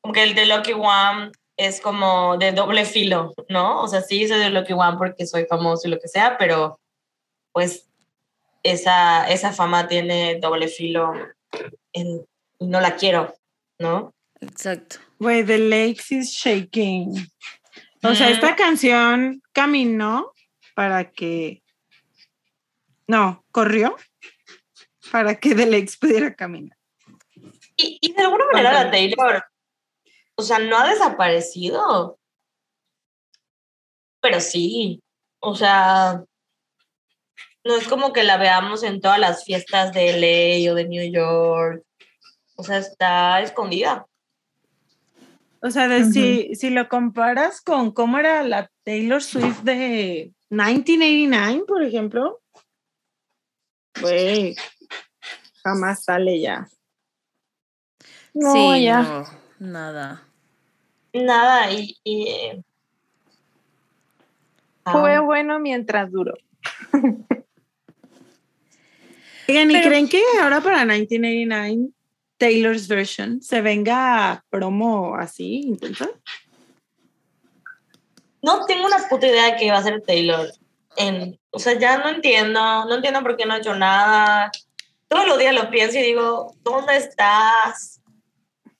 como 0.00 0.12
que 0.14 0.22
el 0.22 0.34
de 0.34 0.46
Lucky 0.46 0.72
One 0.72 1.32
es 1.56 1.80
como 1.80 2.36
de 2.36 2.52
doble 2.52 2.84
filo, 2.84 3.34
¿no? 3.48 3.82
O 3.82 3.88
sea, 3.88 4.00
sí 4.02 4.26
soy 4.28 4.38
de 4.38 4.50
Lucky 4.50 4.72
One 4.74 4.96
porque 4.98 5.26
soy 5.26 5.46
famoso 5.46 5.86
y 5.88 5.90
lo 5.90 5.98
que 5.98 6.08
sea, 6.08 6.36
pero 6.38 6.78
pues 7.56 7.88
esa, 8.62 9.26
esa 9.30 9.50
fama 9.50 9.88
tiene 9.88 10.38
doble 10.38 10.68
filo 10.68 11.14
en- 11.94 12.26
y 12.58 12.66
no 12.66 12.82
la 12.82 12.96
quiero, 12.96 13.34
¿no? 13.78 14.12
Exacto. 14.42 14.96
Güey, 15.18 15.42
The 15.42 15.56
Lakes 15.56 16.14
is 16.14 16.32
Shaking. 16.32 17.14
O 18.02 18.14
sea, 18.14 18.28
Mm. 18.28 18.32
esta 18.32 18.56
canción 18.56 19.42
caminó 19.54 20.34
para 20.74 21.10
que. 21.10 21.62
No, 23.06 23.42
corrió 23.52 23.96
para 25.10 25.36
que 25.36 25.54
The 25.54 25.64
Lakes 25.64 25.96
pudiera 25.98 26.34
caminar. 26.34 26.76
Y, 27.78 27.96
y 28.02 28.12
de 28.12 28.22
alguna 28.22 28.44
manera 28.52 28.84
la. 28.84 28.90
Taylor, 28.90 29.44
o 30.34 30.42
sea, 30.42 30.58
no 30.58 30.76
ha 30.76 30.90
desaparecido. 30.90 32.18
Pero 34.20 34.42
sí, 34.42 35.00
o 35.40 35.54
sea, 35.54 36.22
no 37.66 37.76
es 37.76 37.88
como 37.88 38.12
que 38.12 38.22
la 38.22 38.36
veamos 38.36 38.82
en 38.82 39.00
todas 39.00 39.18
las 39.18 39.44
fiestas 39.44 39.92
de 39.92 40.12
LA 40.12 40.72
o 40.72 40.74
de 40.74 40.88
New 40.88 41.12
York. 41.12 41.84
O 42.56 42.62
sea, 42.62 42.78
está 42.78 43.42
escondida. 43.42 44.06
O 45.60 45.70
sea, 45.70 45.88
de 45.88 46.04
si, 46.04 46.54
si 46.54 46.70
lo 46.70 46.88
comparas 46.88 47.60
con 47.60 47.90
cómo 47.90 48.18
era 48.18 48.42
la 48.44 48.70
Taylor 48.84 49.22
Swift 49.22 49.62
de 49.62 50.32
1989, 50.50 51.64
por 51.66 51.82
ejemplo, 51.82 52.40
güey, 54.00 54.54
jamás 55.64 56.04
sale 56.04 56.40
ya. 56.40 56.68
No, 58.32 58.52
sí, 58.52 58.84
ya. 58.84 59.02
no, 59.02 59.24
nada. 59.58 60.22
Nada, 61.12 61.72
y... 61.72 61.96
y, 62.04 62.28
eh, 62.28 62.62
Fue 64.84 65.14
ah, 65.14 65.20
bueno 65.20 65.58
mientras 65.58 66.12
duró. 66.12 66.34
Oigan, 69.48 69.70
¿y 69.70 69.74
Pero- 69.74 69.88
creen 69.88 70.08
que 70.08 70.22
ahora 70.40 70.60
para 70.60 70.84
1989 70.84 71.90
Taylor's 72.38 72.88
version 72.88 73.40
se 73.40 73.60
venga 73.62 74.44
promo 74.50 75.16
así 75.16 75.62
intensa? 75.64 76.08
no 78.42 78.64
tengo 78.64 78.86
una 78.86 78.98
puta 79.08 79.26
idea 79.26 79.46
de 79.46 79.56
qué 79.56 79.64
iba 79.66 79.76
a 79.76 79.80
hacer 79.80 80.02
Taylor. 80.06 80.48
En, 80.96 81.36
o 81.50 81.58
sea, 81.58 81.76
ya 81.78 81.98
no 81.98 82.08
entiendo, 82.08 82.84
no 82.84 82.94
entiendo 82.94 83.20
por 83.22 83.36
qué 83.36 83.44
no 83.44 83.54
ha 83.54 83.58
hecho 83.58 83.74
nada. 83.74 84.52
Todos 85.08 85.26
los 85.26 85.38
días 85.38 85.52
lo 85.54 85.68
pienso 85.68 85.98
y 85.98 86.02
digo, 86.02 86.54
¿dónde 86.62 86.96
estás? 86.96 88.00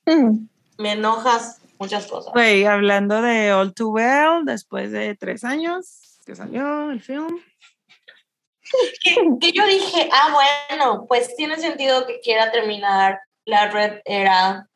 Mm. 0.05 0.47
Me 0.77 0.93
enojas 0.93 1.59
muchas 1.79 2.07
cosas. 2.07 2.31
Güey, 2.33 2.63
hablando 2.65 3.21
de 3.21 3.51
All 3.51 3.73
Too 3.73 3.89
Well, 3.89 4.45
después 4.45 4.91
de 4.91 5.15
tres 5.15 5.43
años 5.43 6.19
que 6.25 6.33
salió 6.35 6.89
el 6.89 7.01
film. 7.01 7.37
Que, 9.03 9.15
que 9.39 9.51
yo 9.51 9.65
dije, 9.65 10.09
ah, 10.11 10.33
bueno, 10.69 11.05
pues 11.07 11.35
tiene 11.35 11.57
sentido 11.57 12.05
que 12.05 12.19
quiera 12.19 12.51
terminar 12.51 13.19
la 13.45 13.69
red 13.69 14.01
era 14.05 14.67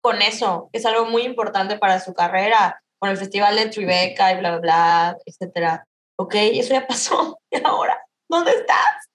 con 0.00 0.20
eso, 0.22 0.68
que 0.72 0.78
es 0.78 0.86
algo 0.86 1.06
muy 1.06 1.22
importante 1.22 1.78
para 1.78 2.00
su 2.00 2.14
carrera, 2.14 2.82
con 2.98 3.10
el 3.10 3.16
festival 3.16 3.54
de 3.56 3.66
Tribeca 3.66 4.32
y 4.32 4.38
bla, 4.38 4.50
bla, 4.52 4.60
bla, 4.60 5.16
etcétera. 5.26 5.86
Ok, 6.16 6.34
eso 6.36 6.74
ya 6.74 6.86
pasó. 6.86 7.38
¿Y 7.50 7.64
ahora? 7.64 7.98
¿Dónde 8.28 8.52
estás? 8.52 9.08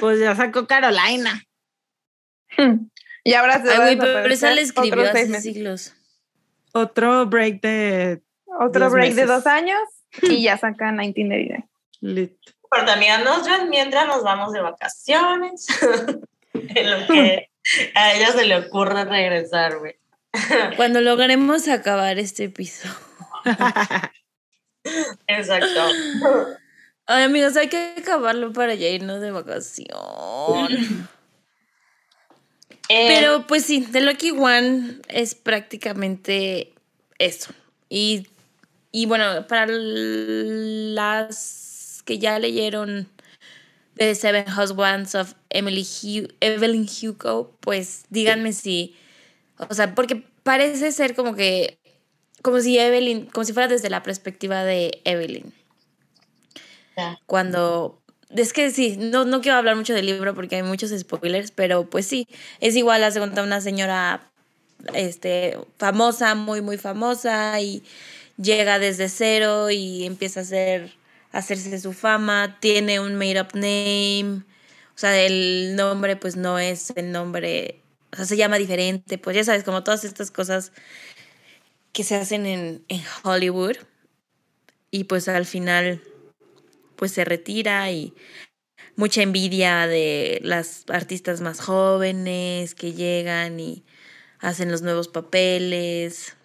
Pues 0.00 0.20
ya 0.20 0.34
sacó 0.34 0.66
Carolina. 0.66 1.42
Y 3.26 3.32
ahora 3.32 3.54
se 3.62 3.70
Ay, 3.70 3.78
va 3.78 3.84
a 3.84 3.86
güey, 3.86 3.98
pero 3.98 4.34
esa 4.34 4.50
le 4.50 4.60
escribió 4.60 5.08
hace 5.08 5.40
siglos. 5.40 5.94
Otro 6.74 7.24
break 7.24 7.62
de 7.62 8.22
Otro 8.60 8.90
break 8.90 9.14
de 9.14 9.22
meses. 9.22 9.28
dos 9.28 9.46
años 9.46 9.80
y 10.22 10.42
ya 10.42 10.58
saca 10.58 10.92
1989. 10.92 11.66
Lit. 12.04 12.38
Pero 12.70 12.86
también 12.86 13.24
nosotros 13.24 13.60
mientras 13.68 14.06
nos 14.06 14.22
vamos 14.22 14.52
de 14.52 14.60
vacaciones, 14.60 15.66
en 16.52 16.90
lo 16.90 17.06
que 17.06 17.50
a 17.94 18.14
ella 18.14 18.32
se 18.32 18.44
le 18.46 18.58
ocurre 18.58 19.04
regresar, 19.04 19.78
güey. 19.78 19.96
Cuando 20.76 21.00
logremos 21.00 21.68
acabar 21.68 22.18
este 22.18 22.48
piso. 22.48 22.88
Exacto. 25.26 25.80
Ay, 27.06 27.24
amigos, 27.24 27.56
hay 27.56 27.68
que 27.68 27.94
acabarlo 27.98 28.52
para 28.52 28.74
ya 28.74 28.88
irnos 28.88 29.20
de 29.20 29.30
vacación. 29.30 31.08
Eh, 32.88 33.06
Pero 33.08 33.46
pues 33.46 33.64
sí, 33.64 33.86
The 33.90 34.00
Lucky 34.00 34.30
One 34.32 35.00
es 35.08 35.34
prácticamente 35.34 36.74
eso. 37.18 37.52
Y, 37.88 38.26
y 38.90 39.06
bueno, 39.06 39.46
para 39.46 39.66
las 39.68 41.63
que 42.04 42.18
ya 42.18 42.38
leyeron 42.38 43.08
The 43.96 44.14
Seven 44.14 44.46
Husbands 44.48 45.14
of 45.14 45.34
Emily 45.50 45.82
Hu- 45.84 46.28
Evelyn 46.40 46.86
Hugo, 46.88 47.52
pues 47.60 48.04
díganme 48.10 48.52
si, 48.52 48.96
o 49.58 49.74
sea, 49.74 49.94
porque 49.94 50.24
parece 50.42 50.92
ser 50.92 51.14
como 51.16 51.34
que, 51.36 51.78
como 52.42 52.60
si 52.60 52.78
Evelyn, 52.78 53.26
como 53.26 53.44
si 53.44 53.52
fuera 53.52 53.68
desde 53.68 53.90
la 53.90 54.02
perspectiva 54.02 54.64
de 54.64 55.00
Evelyn. 55.04 55.52
Cuando 57.26 58.02
es 58.30 58.52
que 58.52 58.70
sí, 58.70 58.96
no, 58.98 59.24
no 59.24 59.40
quiero 59.40 59.58
hablar 59.58 59.76
mucho 59.76 59.94
del 59.94 60.06
libro 60.06 60.34
porque 60.34 60.56
hay 60.56 60.62
muchos 60.62 60.90
spoilers, 60.98 61.50
pero 61.52 61.88
pues 61.88 62.06
sí, 62.06 62.26
es 62.60 62.76
igual, 62.76 63.04
hace 63.04 63.18
cuenta 63.20 63.42
una 63.42 63.60
señora 63.60 64.30
este, 64.94 65.58
famosa, 65.78 66.34
muy, 66.34 66.60
muy 66.62 66.78
famosa 66.78 67.60
y 67.60 67.82
llega 68.38 68.78
desde 68.78 69.08
cero 69.08 69.70
y 69.70 70.04
empieza 70.06 70.40
a 70.40 70.42
hacer, 70.44 70.82
a 70.84 71.03
hacerse 71.34 71.78
su 71.80 71.92
fama, 71.92 72.58
tiene 72.60 73.00
un 73.00 73.16
made 73.16 73.40
up 73.40 73.48
name, 73.54 74.44
o 74.94 74.98
sea, 74.98 75.20
el 75.20 75.74
nombre 75.76 76.16
pues 76.16 76.36
no 76.36 76.58
es 76.58 76.92
el 76.96 77.12
nombre, 77.12 77.82
o 78.12 78.16
sea, 78.16 78.24
se 78.24 78.36
llama 78.36 78.56
diferente, 78.56 79.18
pues 79.18 79.36
ya 79.36 79.44
sabes, 79.44 79.64
como 79.64 79.82
todas 79.82 80.04
estas 80.04 80.30
cosas 80.30 80.72
que 81.92 82.04
se 82.04 82.16
hacen 82.16 82.46
en, 82.46 82.84
en 82.88 83.02
Hollywood 83.24 83.76
y 84.90 85.04
pues 85.04 85.28
al 85.28 85.44
final 85.44 86.00
pues 86.96 87.12
se 87.12 87.24
retira 87.24 87.90
y 87.90 88.14
mucha 88.96 89.22
envidia 89.22 89.86
de 89.88 90.38
las 90.42 90.84
artistas 90.88 91.40
más 91.40 91.60
jóvenes 91.60 92.74
que 92.76 92.92
llegan 92.92 93.58
y 93.58 93.84
hacen 94.38 94.70
los 94.70 94.82
nuevos 94.82 95.08
papeles. 95.08 96.36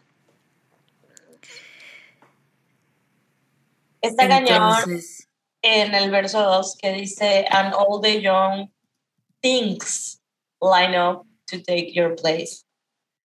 Está 4.01 4.27
cañón 4.27 5.01
en 5.61 5.93
el 5.93 6.09
verso 6.09 6.41
2 6.41 6.77
que 6.81 6.93
dice, 6.93 7.45
and 7.49 7.73
all 7.73 8.01
the 8.01 8.21
young 8.21 8.69
things 9.41 10.21
line 10.61 10.97
up 10.97 11.25
to 11.47 11.61
take 11.61 11.91
your 11.93 12.15
place. 12.15 12.65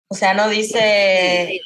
O 0.09 0.15
sea, 0.15 0.33
no 0.33 0.49
dice 0.49 1.61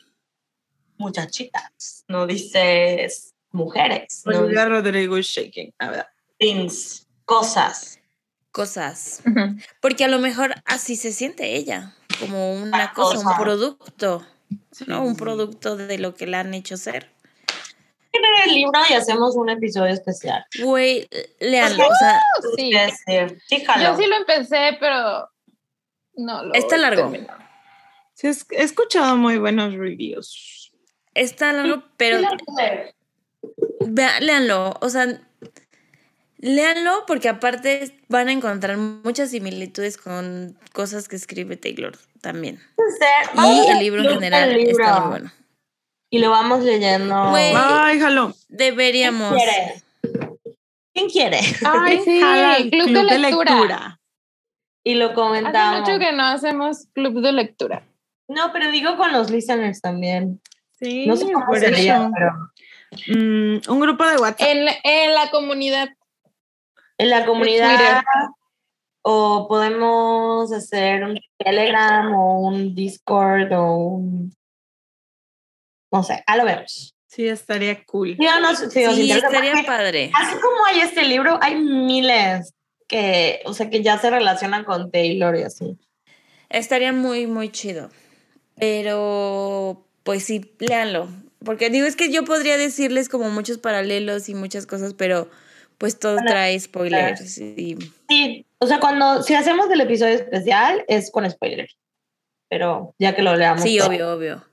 muchachitas, 0.98 2.06
no 2.08 2.28
dice 2.28 3.10
mujeres. 3.52 4.24
No 4.26 4.40
Olivia 4.40 4.66
Rodrigo 4.66 5.18
is 5.18 5.28
shaking. 5.28 5.74
A 5.80 5.90
ver. 5.90 6.08
Things, 6.38 7.08
cosas. 7.26 8.00
Cosas. 8.52 9.24
Porque 9.82 10.04
a 10.04 10.08
lo 10.08 10.20
mejor 10.20 10.54
así 10.66 10.96
se 10.96 11.12
siente 11.12 11.56
ella, 11.56 11.96
como 12.20 12.54
una 12.54 12.68
Una 12.68 12.94
cosa, 12.94 13.30
un 13.30 13.38
producto, 13.38 14.26
¿no? 14.86 15.04
Un 15.04 15.16
sí. 15.16 15.20
producto 15.20 15.76
de 15.76 15.98
lo 15.98 16.14
que 16.14 16.28
la 16.28 16.42
han 16.42 16.54
hecho 16.54 16.78
ser. 16.78 17.13
Leer 18.14 18.48
el 18.48 18.54
libro 18.56 18.80
y 18.90 18.94
hacemos 18.94 19.36
un 19.36 19.50
episodio 19.50 19.92
especial. 19.94 20.46
Güey, 20.62 21.08
leanlo, 21.40 21.88
o 21.88 21.96
sea, 21.96 22.20
Sí. 22.56 22.72
Yo 22.72 23.98
sí 23.98 24.06
lo 24.08 24.16
empecé, 24.18 24.78
pero 24.80 25.30
no 26.16 26.44
lo 26.46 26.54
Está 26.54 26.78
largo. 26.78 27.02
terminé. 27.10 27.28
Sí, 28.14 28.28
es- 28.28 28.46
he 28.52 28.64
escuchado 28.64 29.16
muy 29.18 29.38
buenos 29.38 29.74
reviews. 29.74 30.72
está 31.16 31.54
largo, 31.54 31.84
pero 31.98 32.20
vea- 33.82 34.20
léanlo, 34.20 34.74
o 34.82 34.90
sea, 34.90 35.22
léanlo 36.38 37.06
porque 37.08 37.30
aparte 37.30 38.00
van 38.10 38.28
a 38.30 38.32
encontrar 38.32 38.78
muchas 38.78 39.30
similitudes 39.32 39.98
con 39.98 40.58
cosas 40.74 41.08
que 41.08 41.16
escribe 41.16 41.56
Taylor 41.58 41.98
también. 42.22 42.60
Y 43.36 43.70
el 43.72 43.80
libro 43.80 44.02
en 44.04 44.10
general 44.16 44.52
está 44.60 45.00
muy 45.02 45.10
bueno. 45.10 45.32
Y 46.14 46.20
lo 46.20 46.30
vamos 46.30 46.64
leyendo. 46.64 47.32
Güey. 47.32 47.54
Ay, 47.56 48.00
jalo. 48.00 48.34
Deberíamos. 48.48 49.34
quiere? 49.34 49.82
¿Quién 50.94 51.10
quiere? 51.10 51.40
Ay, 51.66 52.00
sí, 52.06 52.22
el 52.22 52.70
club, 52.70 53.10
de 53.10 53.18
lectura. 53.18 54.00
Y 54.84 54.94
lo 54.94 55.06
Hace 55.08 55.16
comentamos. 55.16 55.80
mucho 55.90 55.98
que 55.98 56.12
no 56.12 56.24
hacemos 56.24 56.86
club 56.94 57.20
de 57.22 57.32
lectura. 57.32 57.82
No, 58.28 58.52
pero 58.54 58.70
digo 58.70 58.96
con 58.96 59.12
los 59.12 59.32
listeners 59.32 59.82
también. 59.82 60.40
Sí, 60.80 61.08
No 61.08 61.16
sé 61.16 61.32
cómo 61.32 61.48
por 61.48 61.58
sería, 61.60 61.96
eso. 61.98 62.12
pero 62.14 62.32
Mm, 63.08 63.62
un 63.70 63.80
grupo 63.80 64.06
de 64.06 64.18
WhatsApp. 64.18 64.48
En, 64.48 64.68
en 64.84 65.16
la 65.16 65.32
comunidad. 65.32 65.90
en 67.00 67.10
la 67.10 67.26
comunidad 67.26 68.04
o 69.02 69.48
podemos 69.48 70.54
hacer 70.54 71.04
un 71.04 71.20
Telegram 71.40 72.14
o 72.14 72.42
un 72.42 72.76
Discord 72.76 73.52
o 73.54 73.74
un 73.78 74.36
no 75.94 76.04
sé, 76.04 76.24
a 76.26 76.36
lo 76.36 76.44
vemos. 76.46 76.96
Sí, 77.08 77.28
estaría 77.28 77.84
cool. 77.86 78.18
Si 78.18 78.26
os 78.26 78.74
Sí, 78.74 79.04
interesa, 79.04 79.28
estaría 79.28 79.52
porque 79.52 79.68
padre. 79.68 80.12
Así 80.20 80.34
como 80.42 80.66
hay 80.66 80.80
este 80.80 81.04
libro, 81.04 81.38
hay 81.42 81.56
miles 81.56 82.54
que, 82.88 83.42
o 83.46 83.54
sea, 83.54 83.70
que 83.70 83.84
ya 83.84 84.00
se 84.00 84.10
relacionan 84.10 84.64
con 84.66 84.90
Taylor 84.92 85.36
y 85.38 85.44
así. 85.44 85.78
Estaría 86.50 86.92
muy, 86.92 87.28
muy 87.28 87.50
chido. 87.50 87.92
Pero, 88.60 89.86
pues 90.04 90.24
sí, 90.26 90.56
léanlo. 90.60 91.08
Porque 91.46 91.70
digo, 91.70 91.86
es 91.86 91.96
que 91.96 92.12
yo 92.12 92.26
podría 92.26 92.58
decirles 92.58 93.10
como 93.10 93.30
muchos 93.30 93.58
paralelos 93.60 94.30
y 94.30 94.34
muchas 94.36 94.66
cosas, 94.66 94.94
pero 94.96 95.30
pues 95.78 96.00
todo 96.00 96.14
Bueno, 96.16 96.32
trae 96.32 96.60
spoilers. 96.60 97.38
Y, 97.38 97.78
Sí, 98.10 98.46
o 98.60 98.66
sea, 98.68 98.80
cuando, 98.80 99.22
si 99.22 99.36
hacemos 99.36 99.70
el 99.70 99.82
episodio 99.82 100.16
especial 100.16 100.84
es 100.88 101.12
con 101.12 101.30
spoilers, 101.30 101.78
pero 102.50 102.96
ya 102.98 103.14
que 103.16 103.22
lo 103.22 103.36
leamos. 103.36 103.62
sí, 103.62 103.78
todo. 103.78 103.90
obvio, 103.90 104.14
obvio. 104.14 104.53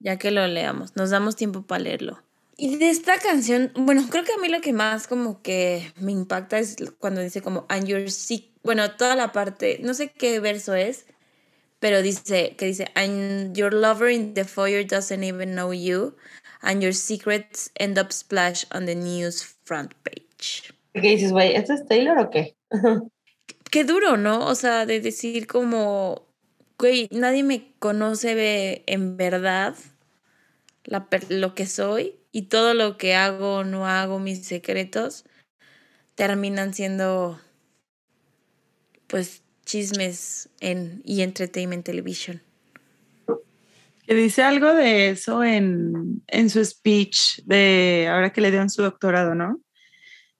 Ya 0.00 0.16
que 0.16 0.30
lo 0.30 0.46
leamos, 0.46 0.96
nos 0.96 1.10
damos 1.10 1.36
tiempo 1.36 1.62
para 1.62 1.82
leerlo. 1.82 2.22
Y 2.56 2.76
de 2.76 2.90
esta 2.90 3.18
canción, 3.18 3.70
bueno, 3.76 4.06
creo 4.10 4.24
que 4.24 4.32
a 4.32 4.38
mí 4.38 4.48
lo 4.48 4.60
que 4.60 4.72
más 4.72 5.06
como 5.06 5.42
que 5.42 5.92
me 5.96 6.12
impacta 6.12 6.58
es 6.58 6.76
cuando 6.98 7.20
dice 7.20 7.40
como, 7.40 7.66
and 7.68 7.86
your 7.86 8.10
sick, 8.10 8.50
bueno, 8.64 8.90
toda 8.92 9.14
la 9.14 9.30
parte, 9.32 9.78
no 9.82 9.94
sé 9.94 10.10
qué 10.10 10.40
verso 10.40 10.74
es, 10.74 11.06
pero 11.78 12.02
dice, 12.02 12.56
que 12.56 12.66
dice, 12.66 12.88
and 12.94 13.56
your 13.56 13.72
lover 13.72 14.10
in 14.10 14.34
the 14.34 14.44
foyer 14.44 14.84
doesn't 14.84 15.22
even 15.22 15.54
know 15.54 15.72
you, 15.72 16.16
and 16.60 16.82
your 16.82 16.92
secrets 16.92 17.70
end 17.76 17.98
up 17.98 18.12
splash 18.12 18.64
on 18.72 18.86
the 18.86 18.94
news 18.94 19.44
front 19.64 19.94
page. 20.02 20.74
¿Qué 20.94 21.10
dices, 21.10 21.30
güey? 21.30 21.54
¿Este 21.54 21.74
es 21.74 21.86
Taylor 21.86 22.18
o 22.18 22.30
qué? 22.30 22.56
Qué 23.70 23.84
duro, 23.84 24.16
¿no? 24.16 24.46
O 24.46 24.54
sea, 24.54 24.86
de 24.86 25.00
decir 25.00 25.46
como, 25.46 26.26
güey, 26.78 27.08
nadie 27.10 27.42
me 27.42 27.72
conoce 27.78 28.82
en 28.86 29.16
verdad 29.16 29.74
la 30.84 31.06
lo 31.28 31.54
que 31.54 31.66
soy 31.66 32.14
y 32.32 32.42
todo 32.42 32.74
lo 32.74 32.96
que 32.96 33.14
hago 33.14 33.56
o 33.56 33.64
no 33.64 33.86
hago, 33.86 34.18
mis 34.18 34.46
secretos, 34.46 35.24
terminan 36.14 36.72
siendo, 36.72 37.40
pues, 39.06 39.42
chismes 39.64 40.48
en 40.60 41.02
y 41.04 41.22
entertainment 41.22 41.84
television. 41.84 42.40
Que 44.06 44.14
dice 44.14 44.42
algo 44.42 44.72
de 44.72 45.10
eso 45.10 45.44
en, 45.44 46.22
en 46.26 46.48
su 46.48 46.64
speech 46.64 47.42
de 47.44 48.08
ahora 48.10 48.32
que 48.32 48.40
le 48.40 48.50
dieron 48.50 48.70
su 48.70 48.82
doctorado, 48.82 49.34
¿no? 49.34 49.60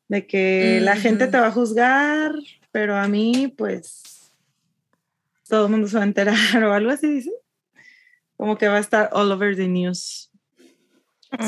De 0.09 0.27
que 0.27 0.81
la 0.81 0.97
gente 0.97 1.27
te 1.27 1.39
va 1.39 1.49
a 1.49 1.53
juzgar, 1.53 2.33
pero 2.73 2.97
a 2.97 3.07
mí, 3.09 3.53
pues, 3.55 4.08
todo 5.49 5.65
el 5.67 5.71
mundo 5.71 5.89
se 5.89 5.97
va 5.97 6.03
a 6.03 6.07
enterar 6.07 6.37
o 6.65 6.73
algo 6.73 6.91
así, 6.91 7.07
dice. 7.09 7.33
Como 8.37 8.57
que 8.59 8.69
va 8.69 8.77
a 8.77 8.81
estar 8.81 9.11
all 9.13 9.33
over 9.33 9.57
the 9.57 9.67
news. 9.69 10.31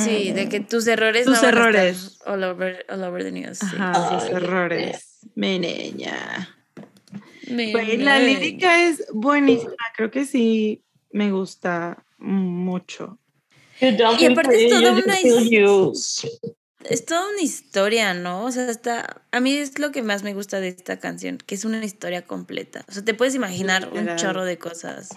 Sí, 0.05 0.33
de 0.33 0.49
que 0.51 0.61
tus 0.61 0.87
errores 0.87 1.25
Tus 1.25 1.37
no 1.37 1.43
van 1.43 1.45
a 1.45 1.59
estar 1.61 1.75
errores. 1.87 2.19
all 2.27 2.45
over, 2.45 2.85
all 2.91 3.03
over 3.05 3.23
the 3.23 3.33
news. 3.33 3.59
sí. 3.59 3.67
Ajá, 3.79 4.21
sus 4.21 4.29
Ay, 4.29 4.35
errores. 4.37 5.19
Mi 5.35 5.59
niña. 5.59 6.57
Me- 7.49 7.73
Güey, 7.73 7.97
la 7.97 8.19
lírica 8.19 8.83
es 8.89 9.07
buenísima. 9.13 9.73
Creo 9.97 10.11
que 10.11 10.25
sí 10.27 10.85
me 11.13 11.31
gusta 11.33 12.05
mucho. 12.19 13.19
You 13.81 13.97
don't 13.97 14.21
Y 14.21 14.27
aparte 14.27 14.67
es 14.67 14.71
toda 14.71 14.93
una 14.93 15.17
used. 15.65 16.29
Es 16.89 17.05
toda 17.05 17.29
una 17.31 17.43
historia, 17.43 18.15
¿no? 18.15 18.45
O 18.45 18.53
sea, 18.53 18.71
está. 18.71 19.23
A 19.33 19.41
mí 19.41 19.55
es 19.55 19.79
lo 19.79 19.93
que 19.93 20.03
más 20.03 20.23
me 20.23 20.33
gusta 20.35 20.61
de 20.61 20.69
esta 20.69 20.99
canción, 20.99 21.39
que 21.39 21.55
es 21.55 21.65
una 21.65 21.85
historia 21.85 22.23
completa. 22.23 22.85
O 22.89 22.93
sea, 22.93 23.05
te 23.05 23.15
puedes 23.15 23.35
imaginar 23.35 23.91
un 23.93 24.17
chorro 24.17 24.45
de 24.45 24.59
cosas. 24.59 25.11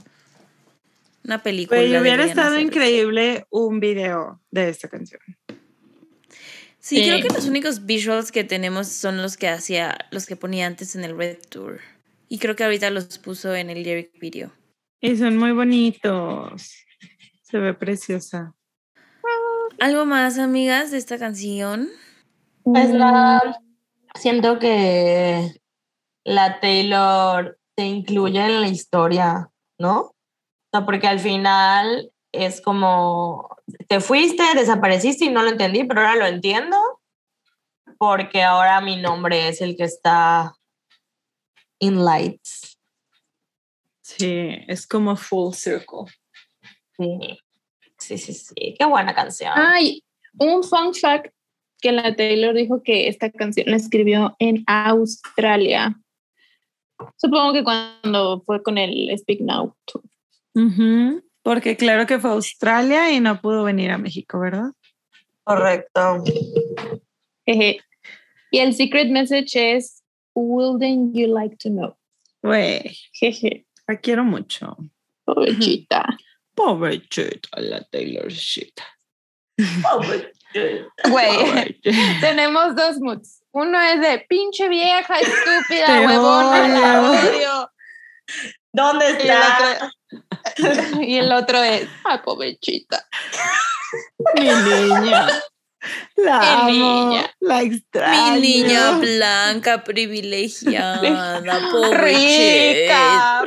Una 1.24 1.42
película. 1.42 1.80
Güey, 1.80 1.98
hubiera 1.98 2.26
estado 2.26 2.50
hacer. 2.56 2.62
increíble 2.62 3.46
un 3.50 3.80
video 3.80 4.42
de 4.52 4.70
esta 4.70 4.90
canción. 4.90 5.22
Sí, 6.80 6.98
Sí. 6.98 7.04
creo 7.10 7.22
que 7.22 7.34
los 7.34 7.46
únicos 7.46 7.86
visuals 7.86 8.34
que 8.34 8.44
tenemos 8.44 8.90
son 8.90 9.22
los 9.22 9.38
que 9.38 9.48
hacía, 9.48 9.98
los 10.12 10.26
que 10.26 10.36
ponía 10.36 10.68
antes 10.68 10.98
en 10.98 11.06
el 11.06 11.18
Red 11.18 11.38
Tour. 11.50 11.80
Y 12.28 12.40
creo 12.40 12.58
que 12.58 12.66
ahorita 12.66 12.90
los 12.90 13.18
puso 13.20 13.56
en 13.56 13.70
el 13.70 13.84
lyric 13.84 14.20
video. 14.20 14.52
Y 15.00 15.16
son 15.16 15.38
muy 15.38 15.54
bonitos. 15.54 16.74
Se 17.42 17.58
ve 17.58 17.74
preciosa. 17.74 18.54
¿Algo 19.84 20.06
más, 20.06 20.40
amigas, 20.40 20.92
de 20.92 20.98
esta 20.98 21.20
canción? 21.20 21.90
Pues 22.64 22.92
la- 22.92 23.60
siento 24.16 24.58
que 24.58 25.60
la 26.24 26.62
Taylor 26.62 27.60
te 27.76 27.84
incluye 27.84 28.40
en 28.40 28.62
la 28.62 28.70
historia, 28.70 29.52
¿no? 29.78 30.00
O 30.00 30.16
sea, 30.72 30.86
porque 30.86 31.08
al 31.08 31.20
final 31.20 32.14
es 32.32 32.62
como, 32.62 33.50
te 33.90 34.00
fuiste, 34.00 34.42
desapareciste 34.56 35.26
y 35.26 35.32
no 35.32 35.44
lo 35.44 35.50
entendí, 35.50 35.84
pero 35.84 36.00
ahora 36.00 36.16
lo 36.16 36.28
entiendo, 36.28 36.78
porque 37.98 38.42
ahora 38.42 38.80
mi 38.80 39.02
nombre 39.02 39.50
es 39.50 39.60
el 39.60 39.76
que 39.76 39.84
está 39.84 40.56
in 41.80 42.06
lights. 42.06 42.80
Sí, 44.02 44.48
es 44.66 44.88
como 44.88 45.18
full 45.18 45.54
circle. 45.54 46.06
Sí, 46.98 47.38
sí, 48.04 48.18
sí, 48.18 48.34
sí. 48.34 48.76
Qué 48.78 48.86
buena 48.86 49.14
canción. 49.14 49.52
Ay, 49.56 50.04
un 50.38 50.64
fun 50.64 50.94
fact 50.94 51.34
que 51.82 51.92
la 51.92 52.16
Taylor 52.16 52.54
dijo 52.56 52.82
que 52.82 53.08
esta 53.08 53.30
canción 53.30 53.70
la 53.70 53.76
escribió 53.78 54.36
en 54.40 54.64
Australia. 54.68 56.00
Supongo 57.18 57.54
que 57.54 57.64
cuando 57.64 58.42
fue 58.46 58.64
con 58.64 58.78
el 58.78 59.12
Speak 59.18 59.42
Now 59.42 59.76
Tour. 59.86 60.04
Ujú, 60.56 61.24
Porque 61.42 61.76
claro 61.76 62.06
que 62.06 62.20
fue 62.20 62.30
a 62.30 62.34
Australia 62.34 63.12
y 63.12 63.20
no 63.20 63.42
pudo 63.42 63.64
venir 63.64 63.92
a 63.92 63.98
México, 63.98 64.40
¿verdad? 64.40 64.72
Correcto. 65.44 66.24
Jeje. 67.46 67.80
Y 68.52 68.60
el 68.60 68.74
secret 68.74 69.10
message 69.10 69.56
es 69.56 70.04
Wouldn't 70.36 71.16
you 71.16 71.28
like 71.28 71.58
to 71.58 71.70
know? 71.70 71.96
Güey, 72.42 72.96
Jeje. 73.14 73.66
la 73.88 73.98
quiero 73.98 74.24
mucho. 74.24 74.78
Pobrecita. 75.26 76.06
Pobrecita 76.56 77.50
la 77.60 77.82
Taylor 77.84 78.32
Swift. 78.32 78.80
Güey, 81.10 81.38
Pobrecita. 81.38 81.92
tenemos 82.22 82.76
dos 82.76 83.00
moods. 83.00 83.42
Uno 83.52 83.80
es 83.80 84.02
de 84.02 84.20
pinche 84.28 84.68
vieja, 84.70 85.20
estúpida, 85.20 85.86
Te 85.88 86.08
huevona, 86.08 86.68
la 86.68 87.12
odio. 87.12 87.72
¿Dónde 88.72 89.06
Y 89.06 89.10
el 89.10 89.20
está? 89.30 89.92
otro, 90.56 91.02
y 91.04 91.18
el 91.18 91.32
otro 91.32 91.64
es, 91.64 91.88
ay, 92.04 92.20
pobrecita. 92.24 93.08
Mi 94.36 94.46
niña. 94.46 95.28
La 96.16 96.40
Qué 96.40 96.48
amo, 96.48 96.70
niña. 96.70 97.36
La 97.42 97.62
Mi 97.62 97.66
extraño. 97.76 98.40
niña 98.40 98.92
blanca 99.00 99.84
privilegiada, 99.84 101.40
Rica, 101.42 101.70
pobrecita. 101.72 103.42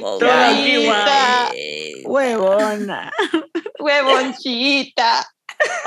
pobrecita, 0.00 1.52
Huevona. 2.04 3.12
huevonchita. 3.78 5.26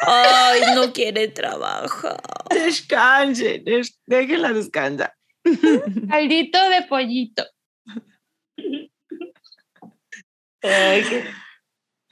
Ay, 0.05 0.61
no 0.75 0.93
quiere 0.93 1.27
trabajar. 1.29 2.21
Descanse. 2.49 3.59
des- 3.59 3.99
déjela 4.05 4.53
descansar. 4.53 5.13
Caldito 6.09 6.69
de 6.69 6.81
pollito. 6.83 7.43
Ay, 10.63 11.03
qué- 11.09 11.25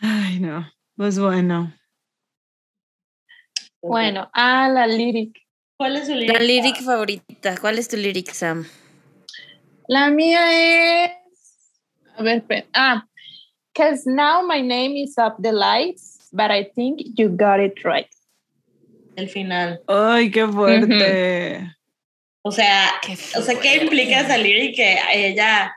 Ay, 0.02 0.40
no. 0.40 0.70
Pues 0.96 1.20
bueno. 1.20 1.74
Bueno, 3.88 4.30
ah, 4.34 4.70
la 4.70 4.88
lyric. 4.88 5.38
¿Cuál 5.78 5.98
es 5.98 6.06
su 6.08 6.14
La 6.14 6.20
lírica? 6.20 6.40
lyric 6.40 6.82
favorita. 6.82 7.58
¿Cuál 7.60 7.78
es 7.80 7.88
tu 7.88 7.98
lyric, 7.98 8.32
Sam? 8.32 8.66
La 9.88 10.10
mía 10.10 11.06
es. 11.06 11.12
A 12.18 12.24
ver, 12.24 12.38
espera. 12.38 12.66
Ah, 12.74 13.06
because 13.74 14.04
now 14.10 14.42
my 14.42 14.62
name 14.62 14.96
is 14.98 15.18
up 15.18 15.36
the 15.42 15.52
lights, 15.52 16.30
but 16.32 16.50
I 16.50 16.64
think 16.76 17.02
you 17.16 17.30
got 17.30 17.60
it 17.60 17.84
right. 17.84 18.08
El 19.18 19.30
final. 19.30 19.82
Ay, 19.88 20.32
qué 20.32 20.48
fuerte. 20.48 21.76
O 22.42 22.52
sea, 22.52 22.92
Qué 23.02 23.14
o 23.38 23.42
sea, 23.42 23.60
¿qué 23.60 23.78
implica 23.84 24.28
salir 24.28 24.58
y 24.64 24.72
que 24.74 24.98
a 25.00 25.14
ella, 25.14 25.76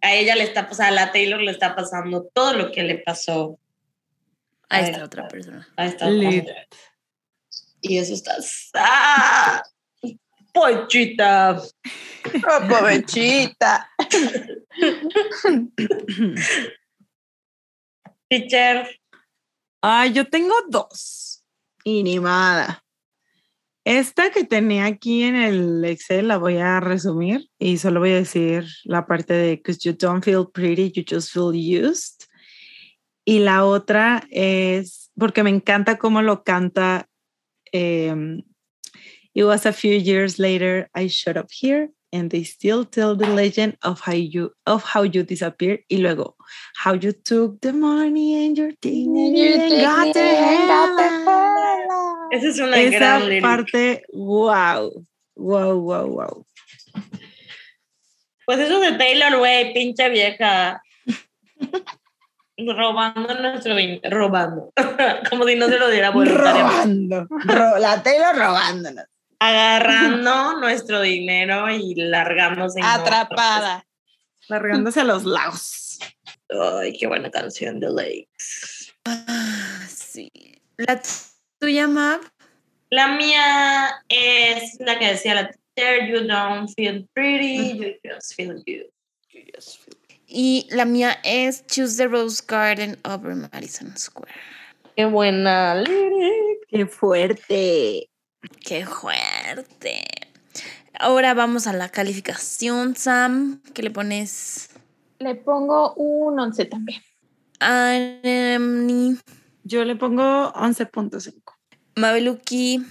a 0.00 0.14
ella 0.14 0.34
le 0.36 0.44
está 0.44 0.68
pasando, 0.68 1.00
a 1.00 1.06
la 1.06 1.12
Taylor 1.12 1.40
le 1.40 1.50
está 1.52 1.74
pasando 1.76 2.28
todo 2.34 2.54
lo 2.54 2.72
que 2.72 2.82
le 2.82 2.98
pasó 2.98 3.58
Ay, 4.68 4.84
está 4.90 5.04
otra 5.04 5.28
persona. 5.28 5.68
a 5.76 5.86
esta 5.86 6.10
Lit. 6.10 6.42
mujer? 6.42 6.68
Y 7.80 7.98
eso 7.98 8.14
está. 8.14 8.36
¡Ah! 8.74 9.62
Pochita. 10.52 11.62
Pobrecita. 12.68 13.88
Teacher. 18.28 18.88
Ay, 19.80 20.12
yo 20.12 20.28
tengo 20.28 20.54
dos. 20.68 21.44
Y 21.84 22.02
ni 22.02 22.18
nada. 22.18 22.82
Esta 23.84 24.30
que 24.30 24.44
tenía 24.44 24.84
aquí 24.84 25.22
en 25.22 25.34
el 25.34 25.82
Excel 25.84 26.28
la 26.28 26.36
voy 26.36 26.58
a 26.58 26.78
resumir 26.78 27.48
y 27.58 27.78
solo 27.78 28.00
voy 28.00 28.10
a 28.10 28.16
decir 28.16 28.66
la 28.84 29.06
parte 29.06 29.32
de 29.32 29.56
because 29.56 29.78
you 29.82 29.94
don't 29.94 30.22
feel 30.22 30.46
pretty, 30.52 30.92
you 30.92 31.02
just 31.08 31.32
feel 31.32 31.54
used. 31.54 32.24
Y 33.24 33.38
la 33.38 33.64
otra 33.64 34.26
es 34.30 35.10
porque 35.18 35.42
me 35.42 35.48
encanta 35.48 35.96
cómo 35.96 36.20
lo 36.20 36.44
canta. 36.44 37.08
Em, 37.72 38.42
It 39.38 39.44
was 39.44 39.66
a 39.66 39.72
few 39.72 39.94
years 39.94 40.38
later 40.40 40.88
I 40.94 41.06
showed 41.06 41.36
up 41.36 41.50
here 41.52 41.90
and 42.12 42.28
they 42.30 42.42
still 42.42 42.84
tell 42.84 43.14
the 43.14 43.28
legend 43.28 43.76
of 43.82 44.00
how 44.00 44.14
you 44.14 44.50
of 44.66 44.82
how 44.82 45.02
you 45.02 45.22
disappeared 45.22 45.84
y 45.88 45.98
luego 45.98 46.34
how 46.74 46.94
you 46.94 47.12
took 47.12 47.60
the 47.60 47.72
money 47.72 48.46
and 48.46 48.58
your 48.58 48.72
dignity 48.80 49.54
and 49.54 49.80
got 49.80 50.12
the 50.12 50.20
hell. 50.20 50.68
Esa 52.32 52.48
es 52.48 52.58
una 52.58 52.76
Esa 52.76 52.98
gran 52.98 53.40
parte, 53.40 54.02
wow, 54.12 54.90
wow, 55.36 55.76
wow, 55.76 56.06
wow. 56.06 56.46
Pues 58.44 58.58
eso 58.58 58.80
de 58.80 58.98
Taylor, 58.98 59.38
güey, 59.38 59.72
pinche 59.72 60.08
vieja. 60.10 60.82
robando 62.58 63.34
nuestro 63.40 63.74
dinero. 63.76 64.10
Robando. 64.18 64.72
Como 65.30 65.44
si 65.46 65.54
no 65.56 65.68
se 65.68 65.78
lo 65.78 65.88
diera 65.88 66.10
voluntariamente. 66.10 67.16
Robando, 67.16 67.26
ro- 67.54 67.78
la 67.78 68.02
Taylor 68.02 68.36
robándonos. 68.36 69.04
Agarrando 69.40 70.56
nuestro 70.60 71.00
dinero 71.00 71.70
y 71.70 71.94
largándose. 71.94 72.80
en 72.80 72.84
Atrapada. 72.86 73.84
Largándose 74.48 75.00
a 75.00 75.04
los 75.04 75.24
lagos. 75.24 75.98
otro. 76.48 76.78
Ay, 76.78 76.96
qué 76.98 77.06
buena 77.06 77.30
canción 77.30 77.78
de 77.80 77.90
Lakes. 77.90 78.92
Ah, 79.04 79.80
sí. 79.88 80.30
¿La 80.76 81.00
tuya, 81.60 81.86
Map? 81.86 82.22
La 82.90 83.08
mía 83.08 84.02
es 84.08 84.78
la 84.80 84.98
que 84.98 85.08
decía 85.08 85.34
la 85.34 85.50
teacher, 85.74 86.08
you 86.08 86.26
don't 86.26 86.68
feel 86.74 87.06
pretty, 87.12 87.76
you 87.78 87.94
just 88.02 88.34
feel 88.34 88.56
you. 88.66 88.84
You 89.30 89.42
just 89.54 89.80
feel- 89.84 89.97
Y 90.30 90.66
la 90.70 90.84
mía 90.84 91.18
es 91.24 91.66
Choose 91.66 91.96
the 91.96 92.06
Rose 92.06 92.42
Garden 92.46 92.98
over 93.04 93.34
Madison 93.34 93.96
Square. 93.96 94.30
Qué 94.94 95.06
buena 95.06 95.74
lyric. 95.76 96.66
Qué 96.68 96.86
fuerte. 96.86 98.10
¡Qué 98.60 98.84
fuerte! 98.84 100.04
Ahora 101.00 101.32
vamos 101.32 101.66
a 101.66 101.72
la 101.72 101.88
calificación, 101.88 102.94
Sam. 102.94 103.62
¿Qué 103.72 103.82
le 103.82 103.90
pones? 103.90 104.70
Le 105.18 105.34
pongo 105.34 105.94
un 105.94 106.38
11 106.38 106.66
también. 106.66 107.02
Anemi, 107.60 109.18
Yo 109.64 109.84
le 109.84 109.96
pongo 109.96 110.52
11.5. 110.52 111.32
Mabeluki. 111.96 112.84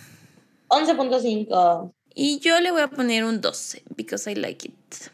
11.5. 0.70 1.94
Y 2.16 2.40
yo 2.40 2.60
le 2.60 2.72
voy 2.72 2.82
a 2.82 2.90
poner 2.90 3.24
un 3.24 3.40
12, 3.40 3.84
because 3.96 4.30
I 4.30 4.36
like 4.36 4.68
it. 4.68 5.12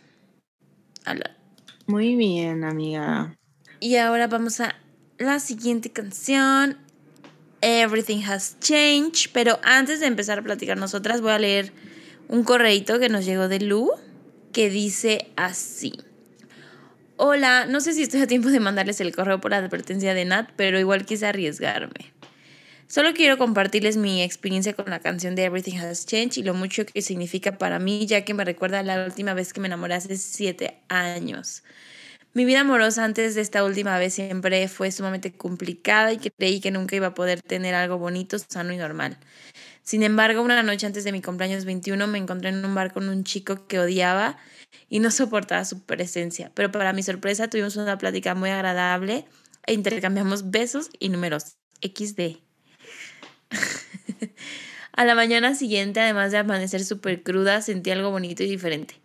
a 1.05 1.13
lot. 1.15 1.43
Muy 1.86 2.16
bien, 2.16 2.64
amiga. 2.64 3.38
Y 3.80 3.98
ahora 3.98 4.28
vamos 4.28 4.60
a 4.62 4.76
la 5.18 5.40
siguiente 5.40 5.92
canción. 5.92 6.78
Everything 7.62 8.24
has 8.24 8.58
changed. 8.60 9.32
Pero 9.34 9.60
antes 9.64 10.00
de 10.00 10.08
empezar 10.08 10.40
a 10.40 10.42
platicar 10.42 10.78
nosotras, 10.78 11.22
voy 11.22 11.32
a 11.32 11.40
leer 11.40 11.74
un 12.30 12.44
correíto 12.44 13.00
que 13.00 13.10
nos 13.10 13.26
llegó 13.26 13.48
de 13.48 13.60
Lu 13.60 13.92
que 14.54 14.70
dice 14.70 15.32
así. 15.36 15.94
Hola, 17.18 17.66
no 17.66 17.82
sé 17.82 17.94
si 17.94 18.04
estoy 18.04 18.22
a 18.22 18.28
tiempo 18.28 18.50
de 18.50 18.60
mandarles 18.60 19.02
el 19.02 19.16
correo 19.16 19.42
por 19.42 19.54
advertencia 19.54 20.14
de 20.14 20.26
Nat, 20.26 20.50
pero 20.56 20.80
igual 20.80 21.06
quise 21.06 21.26
arriesgarme. 21.26 22.12
Solo 22.88 23.14
quiero 23.14 23.38
compartirles 23.38 23.98
mi 23.98 24.22
experiencia 24.22 24.74
con 24.74 24.90
la 24.90 25.00
canción 25.00 25.36
de 25.36 25.46
Everything 25.46 25.78
Has 25.78 26.06
Changed 26.06 26.38
y 26.38 26.44
lo 26.44 26.54
mucho 26.54 26.86
que 26.86 27.02
significa 27.02 27.58
para 27.58 27.80
mí, 27.80 28.06
ya 28.06 28.24
que 28.24 28.34
me 28.34 28.46
recuerda 28.46 28.80
a 28.80 28.84
la 28.84 29.06
última 29.06 29.34
vez 29.34 29.54
que 29.54 29.62
me 29.62 29.68
enamoré 29.68 29.96
hace 29.96 30.18
siete 30.18 30.80
años. 30.90 31.64
Mi 32.36 32.46
vida 32.46 32.62
amorosa 32.62 33.04
antes 33.04 33.36
de 33.36 33.42
esta 33.42 33.64
última 33.64 33.98
vez 34.00 34.16
siempre 34.16 34.68
fue 34.68 34.92
sumamente 34.92 35.32
complicada 35.32 36.14
y 36.14 36.18
creí 36.18 36.60
que 36.60 36.72
nunca 36.72 36.96
iba 36.96 37.08
a 37.08 37.14
poder 37.14 37.42
tener 37.42 37.76
algo 37.76 38.00
bonito, 38.00 38.38
sano 38.40 38.74
y 38.74 38.78
normal. 38.78 39.18
Sin 39.84 40.02
embargo, 40.02 40.42
una 40.42 40.64
noche 40.64 40.88
antes 40.88 41.04
de 41.04 41.12
mi 41.12 41.22
cumpleaños 41.22 41.66
21 41.66 42.08
me 42.08 42.18
encontré 42.18 42.50
en 42.50 42.66
un 42.66 42.74
bar 42.74 42.92
con 42.92 43.08
un 43.08 43.24
chico 43.24 43.68
que 43.68 43.80
odiaba 43.80 44.38
y 44.90 45.00
no 45.00 45.12
soportaba 45.12 45.64
su 45.66 45.84
presencia, 45.84 46.52
pero 46.56 46.72
para 46.72 46.94
mi 46.94 47.04
sorpresa 47.04 47.50
tuvimos 47.50 47.76
una 47.76 47.98
plática 47.98 48.34
muy 48.34 48.50
agradable 48.50 49.26
e 49.68 49.74
intercambiamos 49.74 50.50
besos 50.50 50.90
y 51.00 51.10
números 51.10 51.58
XD. 51.82 52.53
A 54.95 55.06
la 55.06 55.16
mañana 55.16 55.56
siguiente, 55.56 55.99
además 55.99 56.32
de 56.32 56.38
amanecer 56.38 56.86
súper 56.86 57.24
cruda, 57.24 57.62
sentí 57.62 57.89
algo 57.89 58.12
bonito 58.12 58.43
y 58.43 58.47
diferente. 58.47 58.95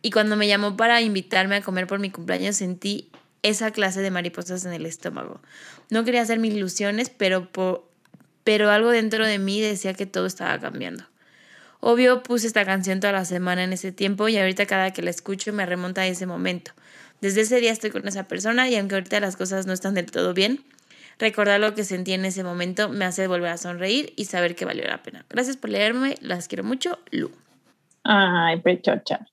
Y 0.00 0.10
cuando 0.10 0.34
me 0.36 0.48
llamó 0.48 0.76
para 0.76 1.02
invitarme 1.02 1.56
a 1.56 1.60
comer 1.60 1.86
por 1.86 1.98
mi 1.98 2.10
cumpleaños, 2.10 2.56
sentí 2.56 3.10
esa 3.42 3.70
clase 3.70 4.00
de 4.00 4.10
mariposas 4.10 4.64
en 4.64 4.72
el 4.72 4.86
estómago. 4.86 5.40
No 5.90 6.04
quería 6.04 6.22
hacer 6.22 6.38
mis 6.38 6.54
ilusiones, 6.54 7.10
pero, 7.10 7.52
por, 7.52 7.86
pero 8.44 8.70
algo 8.70 8.90
dentro 8.90 9.26
de 9.26 9.38
mí 9.38 9.60
decía 9.60 9.92
que 9.92 10.06
todo 10.06 10.24
estaba 10.26 10.58
cambiando. 10.58 11.04
Obvio, 11.80 12.22
puse 12.22 12.46
esta 12.46 12.64
canción 12.64 13.00
toda 13.00 13.12
la 13.12 13.24
semana 13.26 13.62
en 13.62 13.72
ese 13.74 13.92
tiempo 13.92 14.28
y 14.28 14.38
ahorita 14.38 14.64
cada 14.66 14.92
que 14.92 15.02
la 15.02 15.10
escucho 15.10 15.52
me 15.52 15.66
remonta 15.66 16.00
a 16.00 16.06
ese 16.06 16.24
momento. 16.24 16.72
Desde 17.20 17.42
ese 17.42 17.60
día 17.60 17.72
estoy 17.72 17.90
con 17.90 18.08
esa 18.08 18.26
persona 18.26 18.68
y 18.68 18.76
aunque 18.76 18.94
ahorita 18.94 19.20
las 19.20 19.36
cosas 19.36 19.66
no 19.66 19.72
están 19.72 19.94
del 19.94 20.06
todo 20.06 20.34
bien, 20.34 20.64
Recordar 21.18 21.60
lo 21.60 21.74
que 21.74 21.84
sentí 21.84 22.12
en 22.12 22.24
ese 22.26 22.44
momento 22.44 22.88
me 22.90 23.04
hace 23.06 23.26
volver 23.26 23.50
a 23.50 23.56
sonreír 23.56 24.12
y 24.16 24.26
saber 24.26 24.54
que 24.54 24.64
valió 24.66 24.84
la 24.86 25.02
pena. 25.02 25.24
Gracias 25.30 25.56
por 25.56 25.70
leerme, 25.70 26.16
las 26.20 26.46
quiero 26.48 26.62
mucho, 26.64 26.98
Lu. 27.10 27.30
Ay, 28.04 28.60
prechocha. 28.60 29.26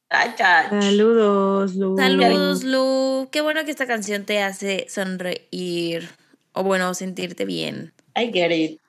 Saludos, 0.69 1.75
Lu. 1.75 1.97
Saludos, 1.97 2.63
Lu. 2.63 3.29
Qué 3.31 3.41
bueno 3.41 3.65
que 3.65 3.71
esta 3.71 3.85
canción 3.85 4.23
te 4.25 4.41
hace 4.41 4.85
sonreír 4.89 6.09
o 6.53 6.63
bueno, 6.63 6.93
sentirte 6.93 7.45
bien. 7.45 7.93
I 8.15 8.31
get 8.31 8.51
it. 8.51 8.79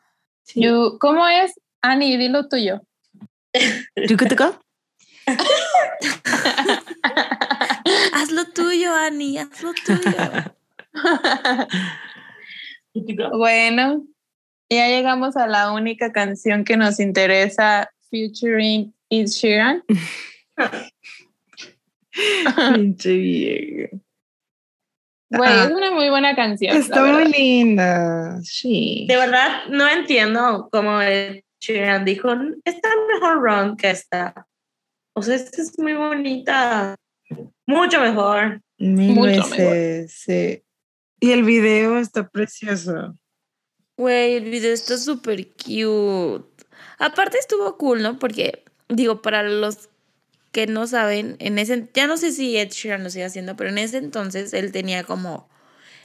Sí. 0.45 0.63
You- 0.63 0.99
¿Cómo 1.01 1.27
es? 1.27 1.53
Ani, 1.83 2.17
dilo 2.17 2.49
tuyo. 2.49 2.81
¿Yucutuco? 4.09 4.61
Haz 8.13 8.31
lo 8.31 8.45
tuyo, 8.47 8.95
Ani, 8.95 9.39
haz 9.39 9.63
lo 9.63 9.73
tuyo. 9.75 10.55
Bueno, 13.33 14.07
ya 14.71 14.89
llegamos 14.89 15.37
a 15.37 15.47
la 15.47 15.73
única 15.73 16.13
canción 16.13 16.65
que 16.65 16.77
nos 16.77 17.01
interesa, 17.01 17.91
featuring 18.11 18.95
Ed 19.11 19.27
Sheeran. 19.27 19.83
Pinche 22.75 23.13
vieja. 23.17 23.97
Güey, 25.31 25.51
Ah. 25.51 25.65
es 25.65 25.71
una 25.73 25.91
muy 25.91 26.09
buena 26.11 26.37
canción. 26.37 26.77
Está 26.77 27.05
muy 27.05 27.25
linda. 27.33 28.41
Sí. 28.43 29.07
De 29.09 29.17
verdad, 29.17 29.67
no 29.69 29.89
entiendo 29.89 30.69
cómo 30.71 31.01
Ed 31.03 31.41
Sheeran 31.61 32.05
dijo, 32.05 32.29
está 32.65 32.89
mejor 33.13 33.43
Run 33.43 33.77
que 33.77 33.91
esta. 33.91 34.47
O 35.17 35.23
sea, 35.23 35.35
esta 35.35 35.61
es 35.61 35.77
muy 35.79 35.95
bonita. 35.95 36.95
Mucho 37.67 38.01
mejor. 38.01 38.61
Mil 38.79 39.15
Mucho 39.15 39.49
veces, 39.51 40.13
sí. 40.13 40.63
Y 41.25 41.33
el 41.33 41.43
video 41.43 41.97
está 41.99 42.29
precioso. 42.29 43.19
Güey, 43.97 44.35
el 44.35 44.45
video 44.45 44.75
está 44.75 44.99
súper 44.99 45.49
cute. 45.55 46.67
Aparte 46.99 47.39
estuvo 47.39 47.79
cool, 47.79 48.03
¿no? 48.03 48.19
Porque, 48.19 48.63
digo, 48.91 49.23
para 49.23 49.43
los 49.43 49.89
que 50.53 50.67
no 50.67 50.87
saben, 50.87 51.37
en 51.39 51.59
ese, 51.59 51.89
ya 51.95 52.07
no 52.07 52.19
sé 52.19 52.31
si 52.31 52.59
Ed 52.59 52.73
Sheeran 52.73 53.03
lo 53.03 53.09
sigue 53.09 53.25
haciendo, 53.25 53.57
pero 53.57 53.71
en 53.71 53.79
ese 53.79 53.97
entonces 53.97 54.53
él 54.53 54.71
tenía 54.71 55.05
como, 55.05 55.49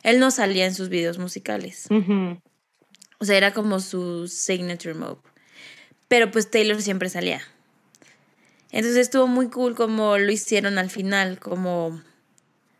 él 0.03 0.21
no 0.21 0.31
salía 0.31 0.65
en 0.65 0.73
sus 0.73 0.87
videos 0.87 1.17
musicales. 1.17 1.89
O 3.19 3.25
sea, 3.25 3.35
era 3.35 3.53
como 3.53 3.81
su 3.81 4.29
signature 4.29 4.93
move. 4.93 5.19
Pero 6.07 6.31
pues 6.31 6.49
Taylor 6.49 6.81
siempre 6.81 7.09
salía. 7.09 7.41
Entonces 8.71 8.95
estuvo 8.95 9.27
muy 9.27 9.49
cool 9.49 9.75
como 9.75 10.17
lo 10.17 10.31
hicieron 10.31 10.77
al 10.77 10.89
final, 10.89 11.39
como... 11.41 12.01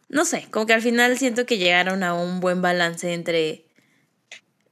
No 0.10 0.26
sé, 0.26 0.48
como 0.52 0.66
que 0.66 0.74
al 0.74 0.82
final 0.82 1.18
siento 1.18 1.46
que 1.46 1.58
llegaron 1.58 2.04
a 2.04 2.14
un 2.16 2.40
buen 2.40 2.62
balance 2.62 3.14
entre 3.14 3.66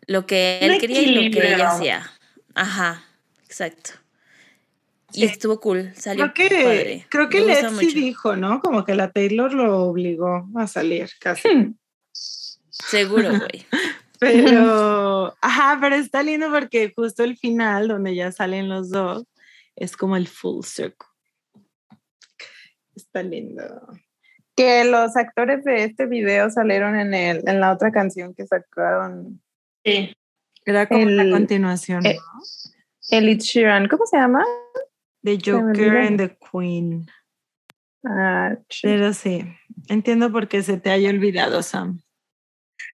lo 0.08 0.26
que 0.26 0.60
él 0.62 0.72
Un 0.74 0.80
quería 0.80 1.02
y 1.02 1.14
lo 1.30 1.32
que 1.32 1.54
ella 1.54 1.70
hacía. 1.70 2.12
Ajá, 2.56 3.04
exacto. 3.46 3.92
Y 5.14 5.22
Sí. 5.22 5.26
estuvo 5.26 5.60
cool, 5.60 5.94
salió 5.96 6.34
Creo 6.34 6.50
que, 6.50 6.64
padre. 6.64 7.08
creo 7.10 7.30
que 7.30 7.94
dijo, 7.94 8.36
¿no? 8.36 8.60
Como 8.62 8.84
que 8.84 8.96
la 8.96 9.12
Taylor 9.12 9.54
lo 9.54 9.84
obligó 9.84 10.48
a 10.56 10.68
salir 10.68 11.10
casi. 11.20 11.48
Hmm. 11.48 11.76
Seguro, 12.12 13.30
güey. 13.40 13.66
Pero, 14.20 15.38
ajá, 15.42 15.78
pero 15.80 15.96
está 15.96 16.24
lindo 16.24 16.50
porque 16.52 16.92
justo 16.96 17.24
el 17.24 17.38
final, 17.38 17.88
donde 17.88 18.16
ya 18.16 18.32
salen 18.32 18.68
los 18.68 18.90
dos, 18.90 19.24
es 19.76 19.96
como 19.96 20.18
el 20.18 20.28
full 20.28 20.64
circle. 20.66 21.08
Está 22.96 23.22
lindo. 23.22 23.64
Que 24.58 24.84
los 24.84 25.16
actores 25.16 25.64
de 25.64 25.84
este 25.86 26.08
video 26.08 26.50
salieron 26.50 27.00
en, 27.00 27.14
el, 27.14 27.48
en 27.48 27.62
la 27.62 27.72
otra 27.72 27.92
canción 27.92 28.34
que 28.34 28.46
sacaron. 28.46 29.40
Sí. 29.86 30.14
Era 30.66 30.88
como 30.88 31.06
la 31.06 31.22
El- 31.24 31.32
continuación 31.32 32.06
eh, 32.06 32.16
¿no? 32.16 32.42
El 33.18 33.38
Sheeran, 33.38 33.88
¿cómo 33.88 34.06
se 34.06 34.18
llama? 34.18 34.44
me 35.22 35.38
Joker 35.38 35.98
and 35.98 36.18
the 36.18 36.38
Queen. 36.52 37.06
Ah, 38.06 38.56
Pero 38.82 39.14
sí, 39.14 39.44
entiendo 39.88 40.32
por 40.32 40.48
qué 40.48 40.64
se 40.64 40.78
te 40.78 40.90
haya 40.90 41.10
olvidado, 41.10 41.62
Sam. 41.64 42.02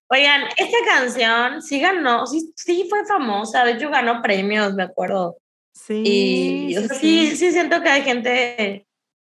Oigan, 0.09 0.43
esta 0.57 0.77
canción 0.85 1.61
sí 1.61 1.79
ganó, 1.79 2.27
sí, 2.27 2.53
sí 2.55 2.87
fue 2.89 3.05
famosa, 3.05 3.63
de 3.65 3.73
hecho 3.73 3.89
ganó 3.89 4.21
premios, 4.21 4.73
me 4.75 4.83
acuerdo. 4.83 5.37
Sí. 5.73 6.03
Y 6.05 6.77
o 6.77 6.81
sea, 6.81 6.95
sí, 6.97 7.35
sí 7.35 7.51
siento 7.51 7.81
que 7.81 7.89
hay 7.89 8.01
gente 8.03 8.87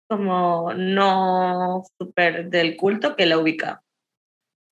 como 0.08 0.72
no 0.74 1.84
súper 1.98 2.50
del 2.50 2.76
culto 2.76 3.16
que 3.16 3.26
la 3.26 3.38
ubica. 3.38 3.82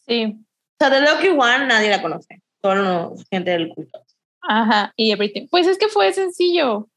sí. 0.06 0.36
O 0.80 0.84
sea, 0.84 0.90
de 0.90 1.00
Lucky 1.08 1.28
One 1.28 1.66
nadie 1.68 1.90
la 1.90 2.02
conoce, 2.02 2.42
solo 2.60 3.14
gente 3.30 3.52
del 3.52 3.68
culto. 3.68 4.02
Ajá, 4.40 4.92
y 4.96 5.12
everything. 5.12 5.46
Pues 5.48 5.68
es 5.68 5.78
que 5.78 5.86
fue 5.86 6.12
sencillo. 6.12 6.88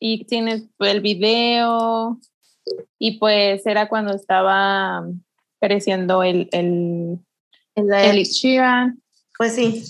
Y 0.00 0.24
tienes 0.24 0.64
el 0.80 1.00
video. 1.02 2.18
Y 2.98 3.20
pues 3.20 3.64
era 3.64 3.88
cuando 3.88 4.12
estaba 4.12 5.04
creciendo 5.60 6.24
el, 6.24 6.48
el, 6.50 7.20
el 7.76 7.92
Ed 7.92 8.24
Sheeran. 8.24 9.00
Pues 9.38 9.54
sí, 9.54 9.84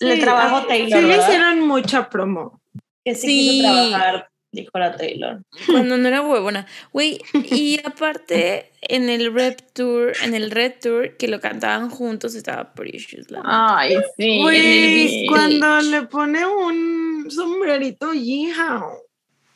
le 0.00 0.16
Sí, 0.16 0.20
trabajó 0.20 0.56
ah, 0.56 0.64
Taylor. 0.66 0.88
Sí, 1.00 1.06
le 1.06 1.08
¿verdad? 1.08 1.28
hicieron 1.28 1.60
mucha 1.68 2.10
promo. 2.10 2.60
Que 3.04 3.14
sí, 3.14 3.28
Sí. 3.28 3.60
quiso 3.60 3.72
trabajar, 3.72 4.29
dijo 4.52 4.78
la 4.78 4.96
Taylor. 4.96 5.42
Cuando 5.66 5.96
no 5.96 6.08
era 6.08 6.22
huevona. 6.22 6.66
Güey, 6.92 7.20
y 7.34 7.78
aparte, 7.84 8.70
en 8.82 9.08
el 9.08 9.32
Rep 9.32 9.60
Tour, 9.72 10.12
en 10.24 10.34
el 10.34 10.50
Red 10.50 10.74
Tour, 10.82 11.16
que 11.16 11.28
lo 11.28 11.40
cantaban 11.40 11.90
juntos, 11.90 12.34
estaba 12.34 12.72
Precious. 12.74 13.30
la. 13.30 13.42
Ay, 13.44 13.96
sí. 14.16 14.40
Güey, 14.42 15.26
cuando 15.26 15.80
le 15.82 16.02
pone 16.02 16.46
un 16.46 17.30
sombrerito 17.30 18.12
Yeehaw 18.12 18.98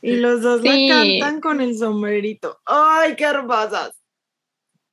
y 0.02 0.16
los 0.16 0.42
dos 0.42 0.60
Sí. 0.62 0.88
la 0.88 0.94
cantan 0.94 1.40
con 1.40 1.60
el 1.60 1.76
sombrerito. 1.76 2.60
¡Ay, 2.66 3.16
qué 3.16 3.24
hermosas! 3.24 3.92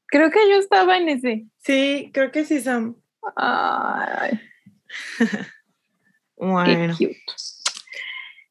Creo 0.07 0.29
que 0.31 0.39
yo 0.49 0.55
estaba 0.57 0.97
en 0.97 1.09
ese. 1.09 1.45
Sí, 1.57 2.09
creo 2.13 2.31
que 2.31 2.43
sí, 2.43 2.59
Sam. 2.59 2.95
Ay, 3.35 4.39
Bueno. 6.37 6.95
qué 6.97 7.07
cute. 7.07 7.17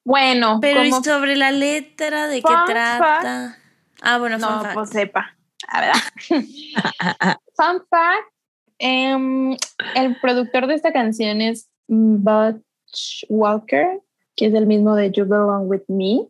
Bueno, 0.05 0.59
Pero 0.61 0.85
¿y 0.85 0.93
sobre 0.93 1.37
la 1.37 1.51
letra 1.51 2.27
de 2.27 2.37
qué 2.43 2.55
trata? 2.67 3.59
Ah, 4.01 4.19
bueno, 4.19 4.39
fun 4.39 4.49
no, 4.49 4.63
fact. 4.63 4.75
pues 4.75 4.91
sepa. 4.91 5.37
A 5.69 5.81
ver. 5.81 5.93
Fun 7.55 7.85
fact. 7.89 8.33
em, 8.79 9.57
el 9.95 10.19
productor 10.21 10.67
de 10.67 10.75
esta 10.75 10.93
canción 10.93 11.43
es 11.43 11.69
Butch 11.87 13.27
Walker, 13.29 14.01
que 14.37 14.47
es 14.47 14.55
el 14.55 14.67
mismo 14.67 14.95
de 14.95 15.11
You 15.11 15.27
Belong 15.27 15.69
With 15.69 15.83
Me. 15.89 16.27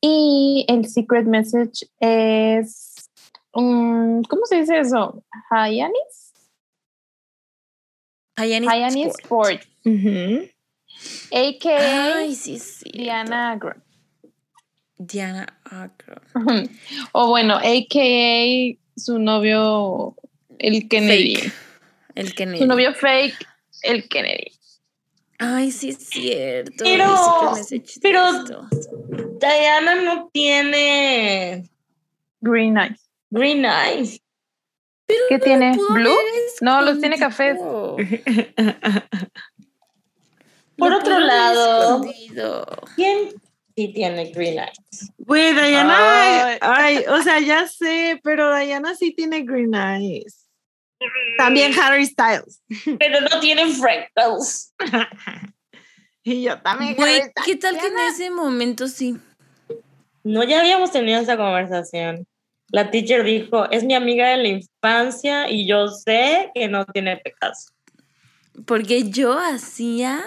Y 0.00 0.64
el 0.68 0.86
secret 0.86 1.26
message 1.26 1.88
es, 1.98 3.10
mm, 3.54 4.22
¿cómo 4.22 4.46
se 4.46 4.60
dice 4.60 4.78
eso? 4.78 5.24
Hyannis. 5.50 6.32
Hyannis 8.36 9.14
Sport. 9.18 9.62
a.k.a. 11.32 12.16
Ay, 12.16 12.34
sí, 12.34 12.58
sí. 12.58 12.90
Diana 12.92 13.52
Agron. 13.52 13.82
Diana 14.98 15.46
Agron. 15.64 16.68
O 17.12 17.28
bueno, 17.28 17.56
a.k.a. 17.56 18.76
su 19.00 19.18
novio, 19.18 20.14
el 20.58 20.88
Kennedy. 20.88 21.36
Fake. 21.36 21.52
El 22.14 22.34
Kennedy. 22.34 22.58
Su 22.58 22.66
novio 22.66 22.94
fake, 22.94 23.46
el 23.82 24.08
Kennedy. 24.08 24.52
Ay, 25.38 25.70
sí 25.70 25.90
es 25.90 25.98
cierto. 26.08 26.82
Pero- 26.82 27.14
pero-. 28.02 28.68
Diana 29.40 29.94
no 30.02 30.28
tiene 30.32 31.68
Green 32.40 32.76
Eyes. 32.76 33.08
green 33.30 33.64
eyes. 33.64 34.20
¿Qué 35.28 35.38
tiene? 35.38 35.76
¿Blue? 35.90 36.16
No, 36.60 36.82
los 36.82 36.98
tiene 37.00 37.14
escondido. 37.14 37.96
Por 40.78 40.90
Lo 40.92 40.98
otro 40.98 41.18
lado- 41.18 41.96
escondido. 42.04 42.64
¿Quién 42.96 43.30
sí 43.76 43.88
tiene 43.92 44.30
green 44.30 44.58
eyes? 44.60 45.10
Güey, 45.18 45.52
Diana, 45.52 46.46
Ay. 46.46 46.58
ay, 46.60 47.04
o 47.08 47.20
sea, 47.22 47.40
ya 47.40 47.66
sé, 47.66 48.20
pero 48.22 48.56
Diana 48.56 48.94
sí 48.94 49.12
tiene 49.12 49.42
green 49.42 49.74
eyes. 49.74 50.46
También 51.36 51.72
Harry 51.78 52.06
Styles. 52.06 52.62
Pero 52.98 53.20
no 53.20 53.40
tiene 53.40 53.66
freckles. 53.72 54.72
y 56.24 56.42
yo 56.42 56.60
también. 56.60 56.94
Güey, 56.96 57.22
¿qué 57.44 57.56
tal 57.56 57.78
que 57.78 57.86
en 57.88 57.98
ese 58.10 58.30
momento 58.30 58.88
sí? 58.88 59.16
No, 60.24 60.42
ya 60.44 60.60
habíamos 60.60 60.90
tenido 60.90 61.20
esa 61.20 61.36
conversación. 61.36 62.26
La 62.70 62.90
teacher 62.90 63.24
dijo, 63.24 63.70
es 63.70 63.82
mi 63.84 63.94
amiga 63.94 64.28
de 64.28 64.36
la 64.38 64.48
infancia 64.48 65.48
y 65.50 65.66
yo 65.66 65.88
sé 65.88 66.50
que 66.54 66.68
no 66.68 66.84
tiene 66.86 67.16
pecas. 67.16 67.72
Porque 68.66 69.08
yo 69.10 69.38
hacía. 69.38 70.22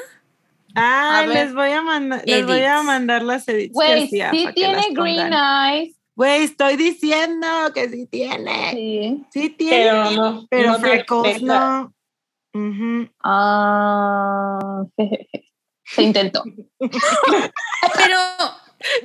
Ah, 0.76 1.26
les 1.28 1.54
voy 1.54 1.72
a 1.72 1.82
mandar, 1.82 2.22
les 2.26 2.46
voy 2.46 2.62
a 2.62 2.82
mandar 2.84 3.24
las 3.24 3.48
edits 3.48 3.70
que 3.70 3.74
Güey, 3.74 4.08
sí 4.08 4.20
para 4.20 4.32
que 4.32 4.44
las 4.46 4.54
tiene 4.54 4.84
green 4.92 5.34
eyes. 5.34 5.96
Güey, 6.16 6.44
estoy 6.44 6.76
diciendo 6.76 7.48
que 7.74 7.90
sí 7.90 8.06
tiene. 8.08 8.72
Sí. 8.72 9.24
Sí 9.32 9.50
tiene. 9.50 9.78
Pero 9.78 10.12
no. 10.12 10.48
Pero 10.50 10.78
no 10.78 11.24
no. 11.42 11.94
Ujú. 12.54 13.10
Ah, 13.24 14.84
se 15.86 16.04
intentó. 16.04 16.44
Pero 16.80 18.18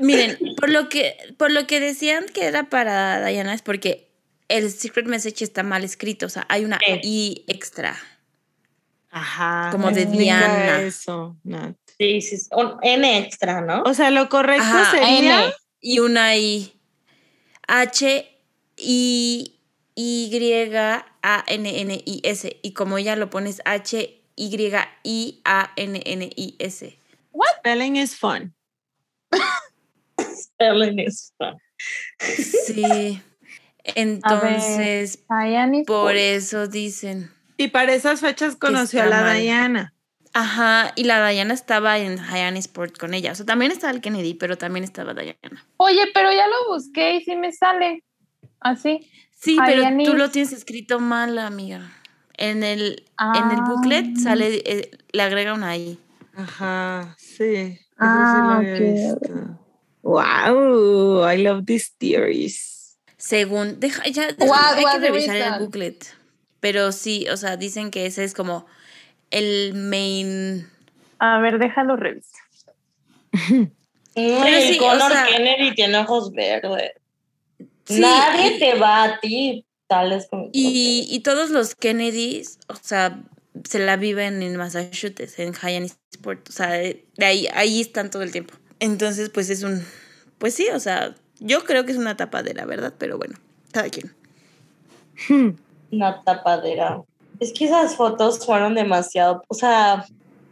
miren, 0.01 0.39
por 0.57 0.71
lo 0.71 0.89
que 0.89 1.17
por 1.39 1.51
lo 1.51 1.67
que 1.67 1.81
decían 1.81 2.27
que 2.33 2.47
era 2.47 2.65
para 2.69 3.25
Diana 3.27 3.55
es 3.55 3.63
porque 3.63 4.11
el 4.49 4.71
secret 4.71 5.07
message 5.07 5.45
está 5.45 5.63
mal 5.63 5.85
escrito, 5.85 6.27
o 6.27 6.29
sea, 6.29 6.47
hay 6.49 6.65
una 6.65 6.79
Sí. 6.79 7.01
i 7.03 7.45
extra. 7.49 7.97
Ajá. 9.17 9.71
Como 9.73 9.91
de 9.91 10.05
Diana. 10.05 10.83
Eso, 10.83 11.37
Nat. 11.43 11.75
Sí, 11.99 12.21
sí. 12.21 12.37
Un 12.51 12.77
N 12.83 13.19
extra, 13.19 13.63
¿no? 13.63 13.83
O 13.85 13.95
sea, 13.95 14.11
lo 14.11 14.29
correcto 14.29 14.63
Ajá, 14.63 14.91
sería. 14.91 15.45
N. 15.47 15.55
y 15.81 16.01
una 16.01 16.37
I. 16.37 16.79
H 17.67 18.29
I 18.77 19.59
Y 19.95 20.71
A 21.23 21.45
N 21.47 21.81
N 21.81 22.03
I 22.05 22.21
S 22.25 22.61
y 22.63 22.73
como 22.75 22.99
ya 22.99 23.17
lo 23.17 23.31
pones 23.31 23.63
H 23.65 24.23
Y 24.37 24.71
I 25.03 25.41
A 25.47 25.73
N 25.77 26.03
N 26.05 26.31
I 26.37 26.57
S. 26.59 26.99
Spelling 27.59 27.97
is 27.97 28.15
fun. 28.15 28.55
Ellen 30.59 30.99
is 30.99 31.33
fun. 31.39 31.57
Sí. 32.19 33.23
Entonces, 33.95 35.25
por 35.87 36.17
eso 36.17 36.67
dicen. 36.67 37.36
Y 37.57 37.69
para 37.69 37.95
esas 37.95 38.21
fechas 38.21 38.57
conoció 38.57 39.03
a 39.03 39.07
la 39.07 39.21
mal. 39.23 39.41
Diana. 39.41 39.95
Ajá, 40.33 40.93
y 40.97 41.05
la 41.05 41.27
Diana 41.29 41.55
estaba 41.55 41.99
en 41.99 42.19
Hyannis 42.19 42.67
Sport 42.67 42.99
con 42.99 43.15
ella. 43.15 43.33
O 43.33 43.35
sea, 43.35 43.47
también 43.47 43.73
estaba 43.73 43.93
el 43.93 44.03
Kennedy, 44.03 44.35
pero 44.35 44.59
también 44.59 44.85
estaba 44.85 45.15
Diana. 45.15 45.65
Oye, 45.79 46.03
pero 46.13 46.31
ya 46.31 46.47
lo 46.47 46.75
busqué 46.75 47.17
y 47.17 47.25
sí 47.25 47.37
me 47.37 47.53
sale. 47.53 48.05
Así. 48.61 49.11
Sí, 49.39 49.57
pero 49.65 49.83
tú 50.05 50.15
lo 50.15 50.31
tienes 50.31 50.53
escrito 50.53 50.99
mal, 51.01 51.39
amiga. 51.39 51.91
En 52.37 52.63
el, 52.65 53.05
en 53.35 53.51
el 53.51 53.61
Ah. 53.61 53.65
booklet 53.67 54.17
sale, 54.19 54.63
eh, 54.67 54.91
le 55.13 55.23
agrega 55.23 55.55
una 55.55 55.75
I. 55.77 55.99
Ajá, 56.35 57.15
sí. 57.19 57.45
Eso 57.55 57.79
Ah, 57.97 58.31
sí 58.31 58.47
lo 58.47 58.53
había 58.53 58.75
ok. 58.75 58.81
visto. 58.81 59.61
Wow, 60.03 61.27
I 61.31 61.39
love 61.43 61.65
these 61.65 61.91
theories. 61.99 62.99
Según, 63.17 63.81
deja, 63.81 64.07
ya, 64.09 64.27
deja- 64.33 64.45
What 64.51 64.77
hay 64.77 64.85
que 64.85 64.99
revisar 65.11 65.37
el 65.37 65.59
booklet. 65.61 66.05
Pero 66.67 66.91
sí, 66.91 67.29
o 67.31 67.37
sea, 67.37 67.57
dicen 67.57 67.93
que 67.93 68.07
ese 68.07 68.25
es 68.25 68.35
como 68.35 68.67
el 69.31 69.73
main. 69.75 70.69
A 71.21 71.39
ver, 71.39 71.61
déjalo 71.61 71.95
revisar. 71.97 72.41
Sí, 74.17 74.23
el 74.33 74.81
o 74.81 74.99
sea- 75.09 75.27
Kennedy 75.29 75.75
tiene 75.77 75.99
ojos 75.99 76.33
verdes. 76.33 76.91
Sí, 77.85 78.01
Nadie 78.01 78.57
y- 78.57 78.59
te 78.59 78.75
va 78.75 79.05
a 79.05 79.21
ti, 79.21 79.65
tales 79.87 80.27
como. 80.29 80.49
Y, 80.53 81.07
y 81.09 81.21
todos 81.21 81.51
los 81.51 81.77
Kennedys, 81.77 82.59
o 82.67 82.75
sea, 82.75 83.23
se 83.69 83.79
la 83.79 83.97
viven 83.97 84.43
en 84.43 84.57
Massachusetts, 84.57 85.39
en 85.39 85.53
Hyannis 85.53 85.99
Sport. 86.13 86.49
O 86.49 86.53
sea, 86.53 86.71
de 86.73 87.05
de 87.17 87.27
ahí, 87.27 87.47
ahí 87.55 87.81
están 87.81 88.11
todo 88.11 88.23
el 88.23 88.33
tiempo. 88.33 88.55
Entonces, 88.81 89.29
pues 89.31 89.51
es 89.51 89.63
un. 89.63 89.85
Pues 90.39 90.55
sí, 90.55 90.67
o 90.75 90.81
sea, 90.81 91.15
yo 91.39 91.63
creo 91.65 91.85
que 91.85 91.93
es 91.93 91.99
una 91.99 92.17
tapadera, 92.17 92.65
¿verdad? 92.65 92.95
Pero 92.99 93.19
bueno, 93.19 93.39
cada 93.73 93.89
quien. 93.91 94.13
Una 95.91 96.23
tapadera. 96.23 97.03
Es 97.41 97.53
que 97.53 97.67
esas 97.67 97.97
fotos 97.97 98.45
fueron 98.45 98.75
demasiado. 98.75 99.43
O 99.49 99.55
sea, 99.55 100.05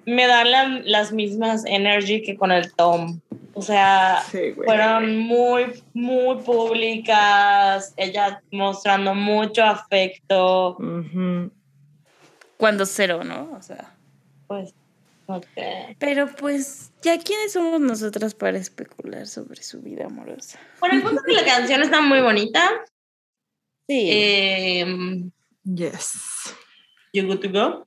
me 0.06 0.26
dan 0.26 0.50
la- 0.50 0.80
las 0.84 1.12
mismas 1.12 1.64
energy 1.66 2.22
que 2.22 2.36
con 2.36 2.52
el 2.52 2.72
Tom. 2.74 3.20
O 3.54 3.62
sea, 3.62 4.22
Sí, 4.30 4.52
fueron 4.52 5.16
muy, 5.18 5.82
muy 5.94 6.36
públicas. 6.42 7.94
Ella 7.96 8.42
mostrando 8.50 9.14
mucho 9.14 9.62
afecto. 9.64 10.76
Cuando 12.56 12.86
cero, 12.86 13.22
¿no? 13.24 13.52
O 13.56 13.62
sea. 13.62 13.94
Pues, 14.46 14.74
sé. 15.54 15.96
Pero 15.98 16.26
pues, 16.36 16.92
¿ya 17.02 17.18
quiénes 17.18 17.52
somos 17.52 17.80
nosotras 17.80 18.34
para 18.34 18.58
especular 18.58 19.26
sobre 19.26 19.62
su 19.62 19.80
vida 19.80 20.06
amorosa? 20.06 20.58
Bueno, 20.80 20.96
el 20.96 21.02
punto 21.02 21.20
es 21.20 21.26
que 21.26 21.32
la 21.42 21.44
canción 21.44 21.82
está 21.82 22.00
muy 22.00 22.20
bonita. 22.20 22.68
Sí. 23.86 24.08
Eh, 24.10 25.30
Yes. 25.64 26.54
you 27.12 27.26
good 27.26 27.40
to 27.40 27.48
go? 27.48 27.86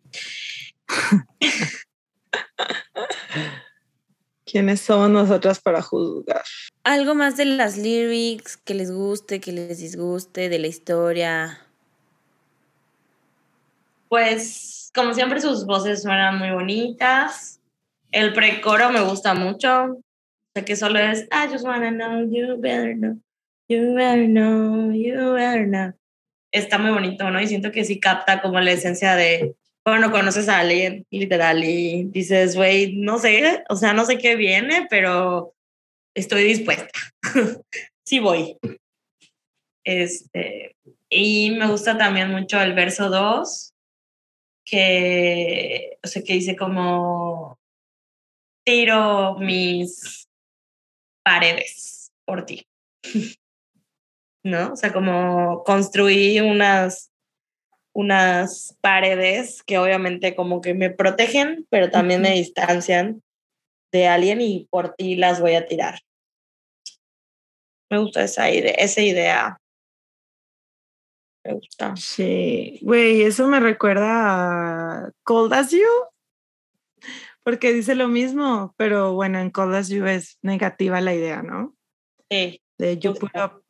¿Quiénes 4.45 4.82
somos 4.82 5.10
nosotras 5.10 5.60
para 5.60 5.82
juzgar? 5.82 6.43
Algo 6.84 7.14
más 7.14 7.36
de 7.38 7.45
las 7.45 7.78
lyrics 7.78 8.58
que 8.58 8.74
les 8.74 8.91
guste, 8.91 9.39
que 9.39 9.52
les 9.52 9.78
disguste, 9.78 10.50
de 10.50 10.60
la 10.60 10.68
historia. 10.68 11.60
Pues, 14.08 14.89
como 14.95 15.14
siempre, 15.14 15.41
sus 15.41 15.66
voces 15.66 16.02
suenan 16.02 16.39
muy 16.39 16.52
bonitas. 16.52 17.60
El 18.12 18.34
precoro 18.34 18.89
me 18.89 19.02
gusta 19.02 19.34
mucho. 19.34 19.84
O 19.84 20.02
sea, 20.56 20.64
que 20.64 20.78
solo 20.78 20.98
es, 20.98 21.24
I 21.24 21.52
just 21.52 21.66
wanna 21.66 21.91
know, 21.91 22.22
you 22.24 22.58
better 22.58 22.95
know, 22.95 23.20
you 23.68 23.95
better 23.95 24.28
know, 24.28 24.91
you 24.91 25.34
better 25.34 25.65
know. 25.68 25.93
Está 26.51 26.78
muy 26.78 26.91
bonito, 26.91 27.30
¿no? 27.30 27.41
Y 27.41 27.47
siento 27.47 27.72
que 27.72 27.84
sí 27.84 27.99
capta 27.99 28.41
como 28.41 28.59
la 28.59 28.72
esencia 28.72 29.15
de, 29.15 29.55
bueno, 29.86 30.11
conoces 30.11 30.49
a 30.49 30.59
alguien, 30.59 31.05
literal, 31.11 31.63
y 31.63 32.05
dices, 32.05 32.55
güey, 32.55 32.95
no 32.97 33.20
sé, 33.20 33.63
o 33.70 33.76
sea, 33.76 33.93
no 33.93 34.05
sé 34.05 34.18
qué 34.18 34.36
viene, 34.36 34.88
pero 34.89 35.53
estoy 36.15 36.43
dispuesta. 36.43 36.89
sí 38.05 38.20
voy. 38.20 38.57
Este, 39.84 40.76
y 41.09 41.51
me 41.51 41.68
gusta 41.68 41.97
también 41.97 42.32
mucho 42.32 42.61
el 42.61 42.74
verso 42.74 43.09
2, 43.09 43.74
que, 44.65 45.97
o 46.03 46.07
sea, 46.07 46.22
que 46.24 46.34
dice 46.34 46.55
como, 46.55 47.59
tiro 48.65 49.38
mis 49.39 50.28
paredes 51.24 52.11
por 52.26 52.45
ti. 52.45 52.65
¿No? 54.48 54.72
O 54.72 54.76
sea, 54.78 54.93
como 54.93 55.62
construí 55.66 56.39
unas, 56.39 57.12
unas 57.93 58.78
paredes 58.80 59.62
que 59.62 59.78
obviamente 59.78 60.38
como 60.38 60.62
que 60.62 60.74
me 60.74 60.89
protegen, 60.89 61.68
pero 61.70 61.91
también 61.91 62.22
me 62.22 62.32
distancian 62.32 63.22
de 63.91 64.08
alguien 64.08 64.39
y 64.39 64.66
por 64.72 64.95
ti 64.95 65.18
las 65.18 65.41
voy 65.41 65.56
a 65.56 65.66
tirar. 65.66 66.00
Me 67.89 67.98
gusta 67.98 68.24
esa 68.24 68.50
idea, 68.50 68.72
esa 68.72 69.02
idea. 69.02 69.58
Me 71.43 71.54
gusta. 71.56 71.93
Sí, 71.98 72.80
güey, 72.84 73.24
eso 73.24 73.48
me 73.48 73.60
recuerda 73.60 75.08
a 75.08 75.12
Cold 75.24 75.54
as 75.54 75.72
You, 75.72 75.84
porque 77.43 77.74
dice 77.74 77.95
lo 77.95 78.08
mismo, 78.08 78.74
pero 78.78 79.14
bueno, 79.14 79.39
en 79.39 79.52
Cold 79.52 79.76
as 79.76 79.89
You 79.89 80.06
es 80.06 80.38
negativa 80.41 81.02
la 81.02 81.14
idea, 81.14 81.41
¿no? 81.41 81.76
Sí. 82.30 82.62
De 82.78 82.93
up 82.93 83.66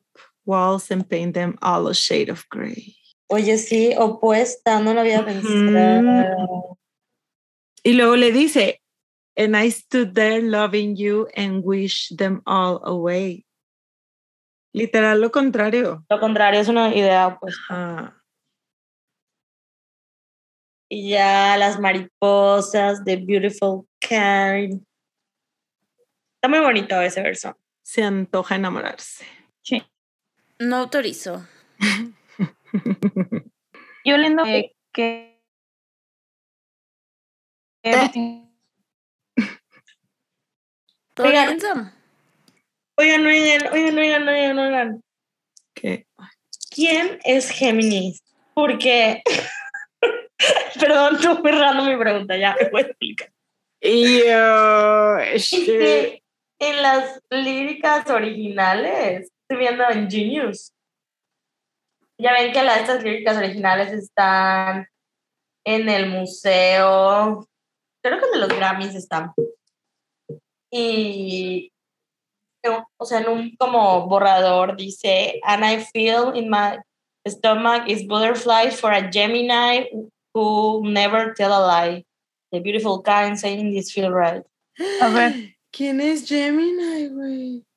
walls 0.48 0.90
and 0.90 1.08
paint 1.08 1.34
them 1.34 1.56
all 1.62 1.86
a 1.86 1.94
shade 1.94 2.30
of 2.30 2.44
gray. 2.48 2.96
Oye, 3.30 3.58
sí, 3.58 3.94
opuesta, 3.96 4.80
no 4.80 4.94
lo 4.94 5.00
había 5.02 5.24
pensado. 5.24 6.78
Y 7.84 7.92
luego 7.92 8.16
le 8.16 8.32
dice, 8.32 8.80
and 9.36 9.54
I 9.54 9.70
stood 9.70 10.14
there 10.14 10.42
loving 10.42 10.96
you 10.96 11.28
and 11.36 11.62
wish 11.62 12.08
them 12.16 12.42
all 12.46 12.80
away. 12.84 13.44
Literal 14.72 15.20
lo 15.20 15.30
contrario. 15.30 16.04
Lo 16.08 16.18
contrario 16.18 16.60
es 16.60 16.68
una 16.68 16.94
idea 16.94 17.26
opuesta. 17.26 17.62
Ajá. 17.68 18.14
Y 20.90 21.10
ya 21.10 21.56
las 21.58 21.78
mariposas 21.78 23.04
de 23.04 23.16
Beautiful 23.16 23.86
Karen. 24.00 24.86
Está 26.36 26.48
muy 26.48 26.60
bonito 26.60 26.98
ese 27.02 27.20
verso. 27.20 27.54
Se 27.82 28.02
antoja 28.02 28.54
enamorarse. 28.54 29.26
Sí. 29.62 29.82
No 30.58 30.76
autorizo. 30.76 31.46
Yo 34.04 34.16
leyendo 34.16 34.44
que. 34.44 34.72
que 34.92 35.40
everything- 37.82 38.44
¿Todo 41.14 41.26
Oigan. 41.28 41.46
bien, 41.48 41.60
Sam? 41.60 41.92
Oigan, 42.96 43.26
oigan, 43.26 43.72
oigan, 43.72 43.98
oigan, 43.98 44.28
oigan, 44.28 44.58
oigan. 44.58 45.04
¿Qué? 45.74 46.06
¿Quién 46.70 47.18
es 47.24 47.50
Géminis? 47.50 48.22
Porque. 48.54 49.22
Perdón, 50.80 51.16
estoy 51.16 51.42
muy 51.42 51.50
random 51.52 51.88
mi 51.88 51.96
pregunta, 51.96 52.36
ya 52.36 52.56
me 52.60 52.70
voy 52.70 52.82
a 52.82 52.84
explicar. 52.86 53.32
Y 53.80 54.20
yo, 54.20 55.18
Es 55.34 55.52
este, 55.52 56.22
en 56.60 56.82
las 56.82 57.20
líricas 57.30 58.08
originales, 58.10 59.30
estoy 59.48 59.58
viendo 59.58 59.84
en 59.88 60.10
Genius. 60.10 60.72
Ya 62.20 62.32
ven 62.32 62.52
que 62.52 62.62
las, 62.62 62.80
estas 62.80 63.02
líricas 63.02 63.36
originales 63.36 63.92
están 63.92 64.86
en 65.64 65.88
el 65.88 66.08
museo, 66.08 67.46
creo 68.02 68.20
que 68.20 68.30
de 68.30 68.38
los 68.38 68.48
Grammys 68.48 68.94
están. 68.94 69.32
Y, 70.70 71.72
o 72.98 73.04
sea, 73.04 73.20
en 73.20 73.28
un 73.28 73.56
como 73.56 74.06
borrador 74.08 74.76
dice, 74.76 75.40
and 75.44 75.64
I 75.64 75.84
feel 75.84 76.34
in 76.34 76.50
my 76.50 76.78
stomach 77.26 77.88
is 77.88 78.06
butterflies 78.06 78.78
for 78.78 78.92
a 78.92 79.10
Gemini 79.10 79.86
who 80.34 80.82
never 80.84 81.34
tell 81.34 81.52
a 81.52 81.62
lie. 81.66 82.04
The 82.50 82.60
beautiful 82.60 83.02
kind 83.02 83.38
saying 83.38 83.72
this 83.72 83.92
feel 83.92 84.10
right. 84.10 84.42
A 85.00 85.10
ver. 85.10 85.54
¿Quién 85.70 86.00
es 86.00 86.26
Gemini, 86.26 87.08
güey? 87.08 87.67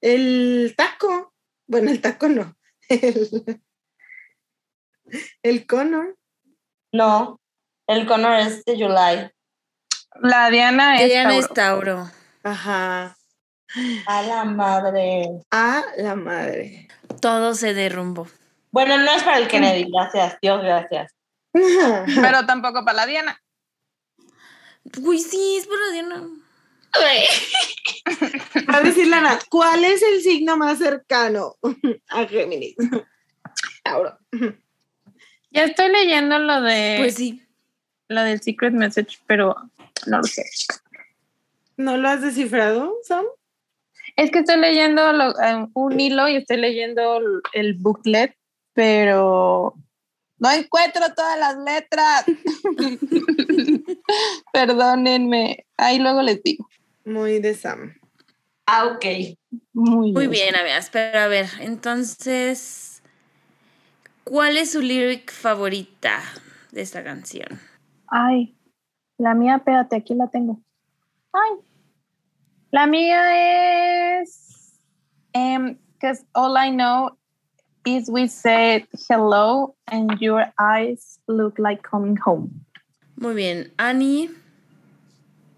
El 0.00 0.74
taco. 0.76 1.34
Bueno, 1.66 1.90
el 1.90 2.00
taco 2.00 2.28
no. 2.28 2.56
El, 2.88 3.62
el 5.42 5.66
Connor. 5.66 6.16
No, 6.92 7.40
el 7.86 8.06
Connor 8.06 8.34
es 8.40 8.64
de 8.64 8.74
July. 8.74 9.30
La 10.20 10.50
Diana 10.50 11.00
es 11.00 11.08
Diana 11.08 11.30
Tauro. 11.30 11.40
es 11.40 11.54
Tauro. 11.54 12.10
Ajá. 12.42 13.16
A 14.06 14.22
la 14.22 14.44
madre. 14.44 15.42
A 15.50 15.84
la 15.98 16.14
madre. 16.14 16.88
Todo 17.20 17.54
se 17.54 17.74
derrumbó. 17.74 18.26
Bueno, 18.70 18.98
no 18.98 19.10
es 19.12 19.22
para 19.22 19.38
el 19.38 19.48
Kennedy, 19.48 19.90
gracias. 19.90 20.38
Dios, 20.40 20.62
gracias. 20.62 21.14
Pero 21.52 22.46
tampoco 22.46 22.84
para 22.84 22.96
la 22.96 23.06
Diana. 23.06 23.42
Uy, 25.02 25.18
sí, 25.18 25.56
es 25.58 25.66
por 25.66 25.78
la 25.78 25.92
Diana. 25.92 26.28
Va 28.68 28.76
a 28.78 28.80
decir 28.82 29.06
la 29.06 29.20
Nat, 29.20 29.42
¿cuál 29.48 29.84
es 29.84 30.02
el 30.02 30.20
signo 30.22 30.56
más 30.56 30.78
cercano 30.78 31.56
a 32.10 32.24
Géminis? 32.26 32.74
Tauro. 33.82 34.18
Ya 35.50 35.64
estoy 35.64 35.90
leyendo 35.90 36.38
lo 36.38 36.60
de 36.62 36.96
Pues 36.98 37.14
sí. 37.14 37.42
lo 38.08 38.22
del 38.22 38.40
secret 38.42 38.72
message, 38.72 39.18
pero 39.26 39.56
no 40.06 40.18
lo 40.18 40.24
sé. 40.24 40.44
¿No 41.76 41.96
lo 41.96 42.08
has 42.08 42.20
descifrado, 42.22 42.94
Sam? 43.04 43.24
Es 44.16 44.30
que 44.30 44.40
estoy 44.40 44.58
leyendo 44.58 45.12
lo- 45.12 45.32
un 45.74 46.00
hilo 46.00 46.28
y 46.28 46.36
estoy 46.36 46.56
leyendo 46.56 47.18
el- 47.18 47.40
el 47.52 47.74
booklet, 47.74 48.34
pero 48.72 49.74
no 50.38 50.50
encuentro 50.50 51.02
todas 51.14 51.38
las 51.38 51.56
letras. 51.58 52.24
Perdónenme. 54.52 55.66
Ahí 55.76 55.98
luego 55.98 56.22
les 56.22 56.42
digo. 56.42 56.68
Muy 57.08 57.40
de 57.40 57.54
Sam. 57.54 57.94
Ah, 58.66 58.86
ok. 58.86 59.04
Muy, 59.72 60.12
Muy 60.12 60.26
bien, 60.26 60.54
amigas. 60.54 60.90
Pero 60.92 61.20
a 61.20 61.26
ver, 61.26 61.46
entonces, 61.60 63.02
¿cuál 64.24 64.58
es 64.58 64.72
su 64.72 64.82
lyric 64.82 65.32
favorita 65.32 66.20
de 66.70 66.82
esta 66.82 67.02
canción? 67.02 67.58
Ay, 68.08 68.54
la 69.16 69.34
mía, 69.34 69.56
espérate, 69.56 69.96
aquí 69.96 70.14
la 70.14 70.28
tengo. 70.28 70.60
Ay, 71.32 71.56
la 72.70 72.86
mía 72.86 74.20
es, 74.20 74.78
because 75.32 76.24
all 76.34 76.58
I 76.58 76.68
know 76.70 77.16
is 77.86 78.10
we 78.10 78.28
said 78.28 78.86
hello 79.08 79.74
and 79.86 80.20
your 80.20 80.44
eyes 80.58 81.18
look 81.26 81.58
like 81.58 81.82
coming 81.82 82.16
home. 82.16 82.66
Muy 83.16 83.34
bien. 83.34 83.72
Annie, 83.78 84.28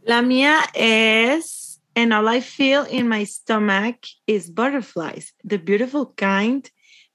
La 0.05 0.23
mía 0.23 0.61
es 0.75 1.81
And 1.97 2.13
all 2.13 2.29
I 2.29 2.41
feel 2.41 2.85
in 2.89 3.09
my 3.09 3.25
stomach 3.27 3.97
is 4.27 4.49
butterflies, 4.49 5.35
the 5.45 5.59
beautiful 5.59 6.15
kind, 6.17 6.65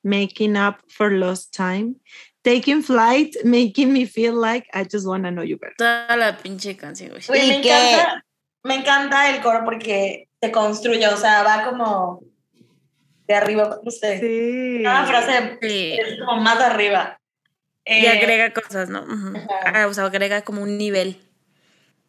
making 0.03 0.57
up 0.57 0.81
for 0.89 1.09
lost 1.11 1.53
time, 1.53 1.95
taking 2.43 2.83
flight, 2.83 3.33
making 3.45 3.93
me 3.93 4.05
feel 4.05 4.33
like 4.36 4.67
I 4.73 4.83
just 4.83 5.07
want 5.07 5.23
to 5.23 5.31
know 5.31 5.43
you 5.43 5.57
better. 5.57 5.73
toda 5.77 6.15
la 6.17 6.38
pinche 6.38 6.75
canción, 6.75 7.11
me 7.29 7.45
¿Y 7.47 7.51
encanta, 7.51 8.25
me 8.63 8.75
encanta 8.75 9.29
el 9.29 9.41
coro 9.41 9.63
porque 9.63 10.27
se 10.41 10.51
construye, 10.51 11.07
o 11.07 11.15
sea, 11.17 11.43
va 11.43 11.63
como 11.69 12.21
de 13.27 13.33
arriba, 13.33 13.79
no 13.81 13.91
sé. 13.91 14.19
Sí. 14.19 14.83
Cada 14.83 15.05
frase 15.07 15.57
Sí. 15.61 15.97
es 15.97 16.19
como 16.19 16.41
más 16.41 16.59
arriba. 16.59 17.17
Y 17.86 18.05
Eh, 18.05 18.09
agrega 18.09 18.51
cosas, 18.53 18.89
¿no? 18.89 19.03
Ujú. 19.03 19.38
Ajá. 19.38 19.83
Ah, 19.83 19.88
o 19.88 19.93
sea, 19.93 20.03
agrega 20.03 20.41
como 20.41 20.61
un 20.61 20.77
nivel. 20.77 21.17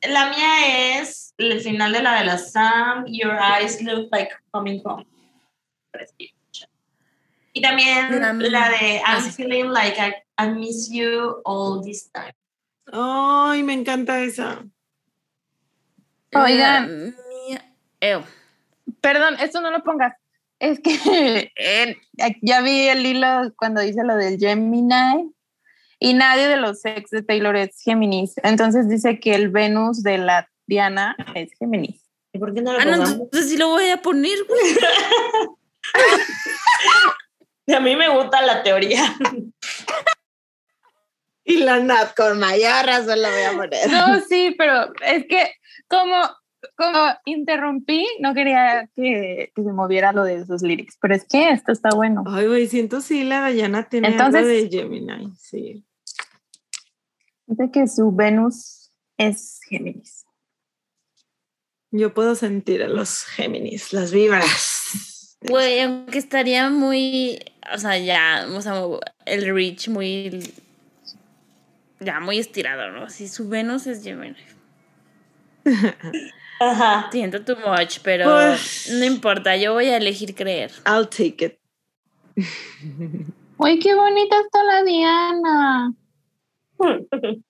La 0.08 0.30
mía 0.30 1.00
es 1.00 1.34
el 1.38 1.60
final 1.60 1.92
de 1.92 2.02
la 2.02 2.18
de 2.18 2.24
la 2.24 2.38
Sam, 2.38 3.04
Your 3.06 3.38
eyes 3.38 3.82
look 3.82 4.08
like 4.12 4.30
coming 4.52 4.80
home. 4.84 5.06
Y 7.52 7.62
también 7.62 8.20
La 8.52 8.68
de 8.68 9.00
I'm 9.06 9.22
feeling 9.30 9.70
like 9.72 9.98
I, 9.98 10.14
I 10.38 10.48
miss 10.50 10.90
you 10.90 11.40
all 11.44 11.82
this 11.82 12.10
time. 12.12 12.34
Ay, 12.92 13.62
me 13.62 13.72
encanta 13.72 14.20
esa. 14.20 14.64
Oigan. 16.34 17.16
Ew. 18.00 18.22
Perdón, 19.00 19.36
esto 19.40 19.60
no 19.60 19.70
lo 19.70 19.82
pongas. 19.82 20.14
Es 20.58 20.80
que 20.80 21.52
eh, 21.56 21.96
ya 22.42 22.60
vi 22.60 22.88
el 22.88 23.04
hilo 23.04 23.52
cuando 23.56 23.80
dice 23.80 24.04
lo 24.04 24.16
del 24.16 24.38
Gemini 24.38 25.35
y 25.98 26.14
nadie 26.14 26.48
de 26.48 26.56
los 26.56 26.84
ex 26.84 27.10
de 27.10 27.22
Taylor 27.22 27.56
es 27.56 27.80
Géminis. 27.82 28.34
Entonces 28.42 28.88
dice 28.88 29.18
que 29.18 29.34
el 29.34 29.48
Venus 29.50 30.02
de 30.02 30.18
la 30.18 30.48
Diana 30.66 31.16
es 31.34 31.50
Géminis. 31.58 32.02
¿Y 32.32 32.38
por 32.38 32.52
qué 32.52 32.60
no 32.60 32.72
lo 32.72 32.80
Ah, 32.80 32.84
no, 32.84 32.94
entonces 32.94 33.48
sí 33.48 33.56
lo 33.56 33.68
voy 33.68 33.88
a 33.88 33.96
poner, 33.96 34.38
güey. 34.46 34.60
A 37.74 37.80
mí 37.80 37.96
me 37.96 38.08
gusta 38.08 38.42
la 38.42 38.62
teoría. 38.62 39.02
Y 41.44 41.58
la 41.58 41.78
Nat 41.78 42.14
con 42.14 42.38
mayor 42.38 42.86
razón 42.86 43.22
la 43.22 43.30
voy 43.30 43.42
a 43.42 43.52
poner. 43.52 43.90
No, 43.90 44.20
sí, 44.20 44.54
pero 44.58 44.92
es 45.00 45.26
que 45.28 45.54
como, 45.88 46.28
como 46.76 47.08
interrumpí, 47.24 48.06
no 48.20 48.34
quería 48.34 48.88
que, 48.94 49.52
que 49.54 49.62
se 49.62 49.72
moviera 49.72 50.12
lo 50.12 50.24
de 50.24 50.44
sus 50.44 50.62
lyrics, 50.62 50.98
pero 51.00 51.14
es 51.14 51.24
que 51.24 51.50
esto 51.50 51.72
está 51.72 51.90
bueno. 51.94 52.24
Ay, 52.26 52.46
güey, 52.46 52.66
siento 52.66 53.00
sí 53.00 53.24
la 53.24 53.40
Dayana 53.40 53.88
tiene 53.88 54.08
algo 54.08 54.38
de 54.38 54.68
Gemini, 54.70 55.32
sí. 55.36 55.84
Dice 57.46 57.70
que 57.70 57.86
su 57.86 58.10
Venus 58.12 58.90
es 59.16 59.60
Géminis. 59.68 60.26
Yo 61.90 62.12
puedo 62.12 62.34
sentir 62.34 62.82
a 62.82 62.88
los 62.88 63.24
Géminis, 63.24 63.92
las 63.92 64.12
vibras. 64.12 65.36
Güey, 65.42 65.80
aunque 65.80 66.18
estaría 66.18 66.68
muy, 66.70 67.38
o 67.72 67.78
sea, 67.78 67.98
ya, 67.98 68.48
o 68.52 68.60
sea, 68.60 68.82
el 69.26 69.54
reach 69.54 69.88
muy, 69.88 70.52
ya 72.00 72.20
muy 72.20 72.38
estirado, 72.38 72.90
¿no? 72.90 73.08
Si 73.08 73.28
su 73.28 73.48
Venus 73.48 73.86
es 73.86 74.02
Gemini. 74.02 74.36
Ajá. 76.60 77.08
Siento 77.12 77.44
too 77.44 77.56
much, 77.56 77.98
pero 78.02 78.24
Pues- 78.24 78.90
no 78.92 79.04
importa, 79.04 79.56
yo 79.56 79.74
voy 79.74 79.86
a 79.86 79.96
elegir 79.96 80.34
creer. 80.34 80.70
I'll 80.86 81.08
take 81.08 81.44
it. 81.44 82.46
¡Uy, 83.58 83.78
qué 83.78 83.94
bonita 83.94 84.36
está 84.40 84.62
la 84.64 84.82
Diana! 84.84 85.94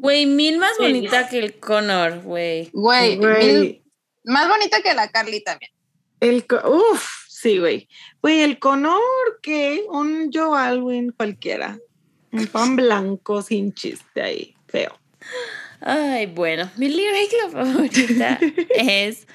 Güey, 0.00 0.24
mil 0.24 0.58
más 0.58 0.72
Sí. 0.78 0.84
bonita 0.84 1.28
que 1.28 1.38
el 1.38 1.58
Connor, 1.60 2.20
güey. 2.22 2.70
Güey, 2.72 3.18
más 4.24 4.48
bonita 4.48 4.80
que 4.82 4.94
la 4.94 5.10
Carly 5.10 5.42
también. 5.44 5.70
el, 6.20 6.46
co- 6.46 6.62
uf, 6.66 7.06
sí, 7.28 7.58
güey. 7.58 7.86
Güey, 8.22 8.40
el 8.40 8.58
Conor, 8.58 9.00
¿qué? 9.42 9.84
Un 9.90 10.30
Joe 10.32 10.58
Alwyn 10.58 11.12
cualquiera. 11.12 11.78
Un 12.32 12.46
pan 12.46 12.76
blanco 12.76 13.42
sin 13.42 13.74
chiste 13.74 14.22
ahí, 14.22 14.54
feo. 14.68 14.98
Ay, 15.80 16.26
bueno, 16.26 16.70
mi 16.76 16.88
lyric 16.88 17.30
favorita 17.50 18.38
es 18.76 19.26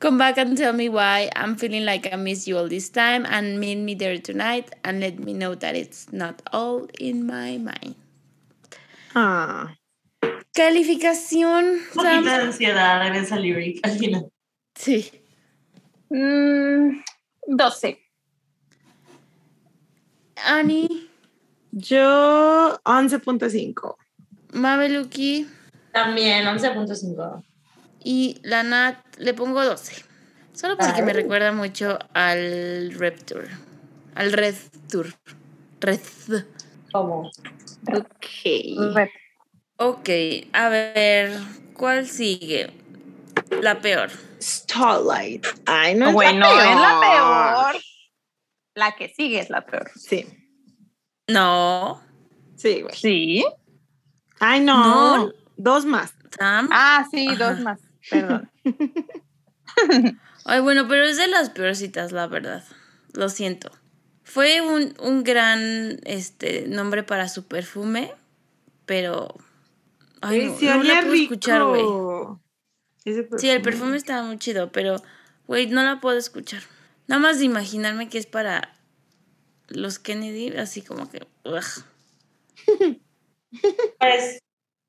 Come 0.00 0.16
back 0.16 0.38
and 0.38 0.56
tell 0.56 0.72
me 0.72 0.88
why 0.88 1.28
I'm 1.34 1.56
feeling 1.56 1.84
like 1.84 2.08
I 2.12 2.16
miss 2.16 2.46
you 2.46 2.56
all 2.56 2.68
this 2.68 2.88
time 2.88 3.26
and 3.26 3.58
meet 3.58 3.78
me 3.78 3.94
there 3.96 4.18
tonight 4.18 4.70
and 4.84 5.00
let 5.00 5.18
me 5.18 5.32
know 5.32 5.56
that 5.56 5.74
it's 5.74 6.12
not 6.12 6.40
all 6.52 6.86
in 7.00 7.26
my 7.26 7.58
mind. 7.58 7.96
Ah, 9.16 9.74
Calificación, 10.54 11.64
Un 11.64 11.80
poquito 11.94 12.30
de 12.30 12.30
ansiedad 12.30 13.06
en 13.08 13.14
esa 13.16 13.36
lyric 13.36 13.80
al 13.84 13.98
final. 13.98 14.30
Sí. 14.76 15.10
Mm, 16.10 17.02
12. 17.48 17.98
Annie, 20.46 21.08
yo 21.72 22.78
11.5. 22.84 23.96
Mabeluki 24.52 25.46
También, 25.92 26.46
11.5. 26.46 27.42
y 28.04 28.38
la 28.42 28.62
Nat 28.62 28.96
le 29.18 29.34
pongo 29.34 29.64
12. 29.64 30.04
Solo 30.52 30.76
porque 30.76 31.02
me 31.02 31.12
recuerda 31.12 31.52
mucho 31.52 31.98
al 32.14 32.92
Rep 32.94 33.22
Tour. 33.24 33.48
Al 34.14 34.32
Red 34.32 34.54
Tour. 34.90 35.14
Red. 35.80 36.00
¿Cómo? 36.92 37.30
Ok. 37.92 38.94
Red. 38.94 39.08
Ok, 39.76 40.08
a 40.52 40.68
ver, 40.68 41.38
¿cuál 41.74 42.08
sigue? 42.08 42.72
La 43.62 43.80
peor. 43.80 44.10
Starlight. 44.40 45.46
Ay, 45.66 45.94
no 45.94 46.08
es 46.08 46.12
bueno, 46.14 46.40
la 46.40 46.48
peor. 46.50 46.68
es 46.70 46.76
la 46.80 47.00
peor. 47.72 47.82
La 48.74 48.96
que 48.96 49.08
sigue 49.10 49.38
es 49.40 49.50
la 49.50 49.64
peor. 49.64 49.88
Sí, 49.94 50.26
No. 51.28 52.02
sí, 52.56 52.82
güey. 52.82 52.94
Sí. 52.94 53.44
Ay, 54.40 54.60
no. 54.60 55.26
No. 55.26 55.32
Dos 55.58 55.84
más. 55.84 56.14
Sam. 56.38 56.68
Ah, 56.72 57.06
sí, 57.10 57.28
Ajá. 57.28 57.50
dos 57.50 57.60
más. 57.60 57.80
Perdón. 58.08 58.50
Ay, 60.44 60.60
bueno, 60.60 60.86
pero 60.88 61.04
es 61.04 61.16
de 61.16 61.26
las 61.26 61.50
peorcitas, 61.50 62.12
la 62.12 62.26
verdad. 62.28 62.64
Lo 63.12 63.28
siento. 63.28 63.70
Fue 64.22 64.60
un, 64.60 64.94
un 65.00 65.24
gran 65.24 65.98
este, 66.04 66.66
nombre 66.68 67.02
para 67.02 67.28
su 67.28 67.46
perfume, 67.46 68.14
pero. 68.86 69.34
Ay, 70.20 70.46
no, 70.46 70.58
sí 70.58 70.66
no 70.66 70.82
la 70.82 71.00
puedo 71.02 71.14
escuchar, 71.14 71.64
güey. 71.64 71.84
Sí, 73.38 73.48
el 73.50 73.62
perfume 73.62 73.96
estaba 73.96 74.22
muy 74.22 74.38
chido, 74.38 74.70
pero, 74.70 75.02
güey, 75.46 75.66
no 75.66 75.82
la 75.82 76.00
puedo 76.00 76.18
escuchar. 76.18 76.62
Nada 77.08 77.20
más 77.20 77.38
de 77.38 77.46
imaginarme 77.46 78.08
que 78.08 78.18
es 78.18 78.26
para 78.26 78.74
los 79.68 79.98
Kennedy, 79.98 80.56
así 80.56 80.82
como 80.82 81.10
que. 81.10 81.26
ugh. 81.44 81.62
Pues 83.98 84.40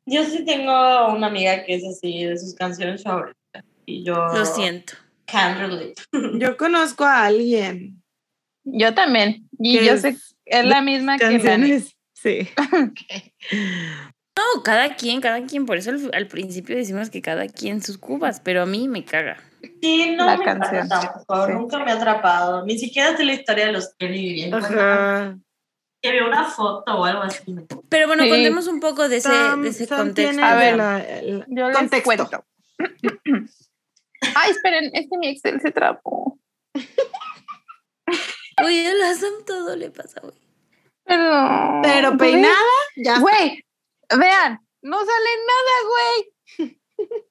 yo 0.06 0.24
sí 0.26 0.44
tengo 0.46 1.10
una 1.14 1.28
amiga 1.28 1.64
que 1.66 1.76
es 1.76 1.84
así, 1.86 2.24
de 2.24 2.38
sus 2.38 2.54
canciones 2.56 3.04
favoritas. 3.04 3.36
Y 3.86 4.04
yo. 4.04 4.14
Lo 4.16 4.46
siento. 4.46 4.94
Can't 5.26 5.60
relate. 5.60 5.94
Yo 6.40 6.58
conozco 6.58 7.04
a 7.06 7.26
alguien. 7.26 8.02
Yo 8.64 8.94
también. 8.96 9.48
Y 9.60 9.78
que 9.80 9.86
yo 9.86 9.94
es 9.94 10.02
sé, 10.02 10.18
es 10.46 10.66
la 10.66 10.82
misma 10.82 11.18
que 11.18 11.26
Lani. 11.26 11.38
Canciones. 11.40 11.96
Sí. 12.14 12.48
No, 14.38 14.64
cada 14.64 14.96
quien, 14.96 15.20
cada 15.20 15.46
quien. 15.46 15.66
Por 15.66 15.76
eso 15.78 15.90
al, 15.90 16.12
al 16.14 16.28
principio 16.28 16.76
decimos 16.78 17.10
que 17.10 17.22
cada 17.22 17.48
quien 17.50 17.84
sus 17.84 17.98
cubas, 17.98 18.40
pero 18.40 18.62
a 18.62 18.66
mí 18.66 18.88
me 18.88 19.04
caga. 19.04 19.38
Sí, 19.82 20.14
no 20.16 20.26
La 20.26 20.38
me 20.38 20.46
canción. 20.46 20.86
encanta 20.86 21.02
tampoco, 21.26 21.46
Sí. 21.48 21.52
nunca 21.54 21.84
me 21.84 21.92
ha 21.92 21.96
atrapado. 21.96 22.66
Ni 22.66 22.78
siquiera 22.78 23.18
sé 23.18 23.26
la 23.26 23.34
historia 23.34 23.66
de 23.66 23.74
los 23.74 23.94
Kennedy 23.98 24.34
bien. 24.34 24.54
Ajá. 24.54 25.38
Que 26.02 26.12
vio 26.14 26.28
una 26.28 26.46
foto 26.46 26.98
o 26.98 27.06
algo 27.06 27.24
así. 27.24 27.56
Pero 27.90 28.08
bueno, 28.08 28.24
Sí. 28.24 28.30
contemos 28.30 28.68
un 28.68 28.80
poco 28.80 29.10
de 29.10 29.18
ese, 29.18 29.30
de 29.30 29.68
ese 29.70 29.88
contexto. 29.88 30.44
A 30.44 30.56
ver, 30.56 30.78
la- 30.78 31.22
Yo 31.48 31.68
les 31.68 31.78
contexto. 31.78 32.04
cuento. 32.04 32.46
Ay, 34.36 34.52
esperen, 34.52 34.90
es 34.94 35.08
que 35.10 35.18
mi 35.18 35.28
Excel 35.30 35.60
se 35.62 35.72
trabó. 35.72 36.40
Uy, 38.66 38.86
a 38.86 38.94
la 38.94 39.14
Sam 39.16 39.34
todo 39.46 39.76
le 39.76 39.90
pasa, 39.92 40.20
güey. 40.22 40.36
Pero, 41.06 41.80
Pero 41.82 42.08
Güey, 42.10 42.18
peinada, 42.18 42.56
ya. 42.98 43.20
Güey, 43.20 43.64
vean, 44.18 44.60
no 44.82 44.98
sale 44.98 45.30
nada, 45.48 45.74
güey. 46.68 46.80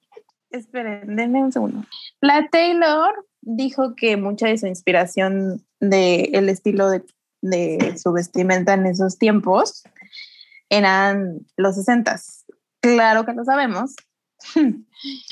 Esperen, 0.50 1.14
denme 1.16 1.42
un 1.42 1.52
segundo. 1.52 1.84
La 2.20 2.48
Taylor 2.48 3.26
dijo 3.42 3.94
que 3.94 4.16
mucha 4.16 4.48
de 4.48 4.56
su 4.58 4.66
inspiración 4.66 5.64
del 5.80 6.34
el 6.34 6.48
estilo 6.48 6.88
de, 6.88 7.04
de 7.40 7.96
su 7.98 8.12
vestimenta 8.12 8.74
en 8.74 8.86
esos 8.86 9.18
tiempos 9.18 9.84
eran 10.68 11.46
los 11.56 11.76
sesentas. 11.76 12.44
Claro 12.80 13.24
que 13.24 13.32
lo 13.32 13.44
sabemos. 13.44 13.94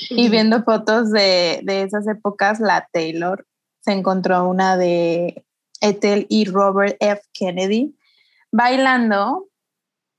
y 0.09 0.29
viendo 0.29 0.63
fotos 0.63 1.11
de, 1.11 1.61
de 1.63 1.83
esas 1.83 2.07
épocas, 2.07 2.59
la 2.59 2.87
Taylor 2.91 3.45
se 3.81 3.93
encontró 3.93 4.47
una 4.47 4.77
de 4.77 5.45
Ethel 5.81 6.25
y 6.29 6.45
Robert 6.45 6.97
F. 6.99 7.21
Kennedy 7.33 7.95
bailando 8.51 9.47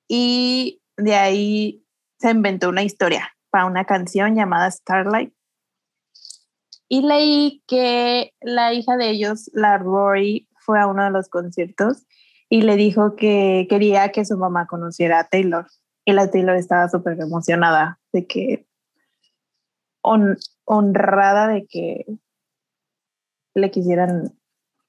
y 0.08 0.80
de 0.96 1.14
ahí 1.14 1.84
se 2.18 2.30
inventó 2.30 2.68
una 2.68 2.82
historia 2.82 3.34
para 3.50 3.66
una 3.66 3.84
canción 3.84 4.34
llamada 4.34 4.70
Starlight. 4.70 5.32
Y 6.88 7.02
leí 7.02 7.62
que 7.66 8.32
la 8.40 8.72
hija 8.72 8.96
de 8.96 9.10
ellos, 9.10 9.50
la 9.52 9.76
Rory, 9.76 10.47
fue 10.68 10.78
a 10.78 10.86
uno 10.86 11.02
de 11.02 11.10
los 11.10 11.30
conciertos 11.30 12.04
y 12.50 12.60
le 12.60 12.76
dijo 12.76 13.16
que 13.16 13.66
quería 13.70 14.12
que 14.12 14.26
su 14.26 14.36
mamá 14.36 14.66
conociera 14.66 15.18
a 15.20 15.24
Taylor. 15.24 15.66
Y 16.04 16.12
la 16.12 16.30
Taylor 16.30 16.56
estaba 16.56 16.90
súper 16.90 17.18
emocionada 17.18 17.98
de 18.12 18.26
que, 18.26 18.66
hon- 20.02 20.36
honrada 20.66 21.48
de 21.48 21.66
que 21.66 22.04
le 23.54 23.70
quisieran 23.70 24.34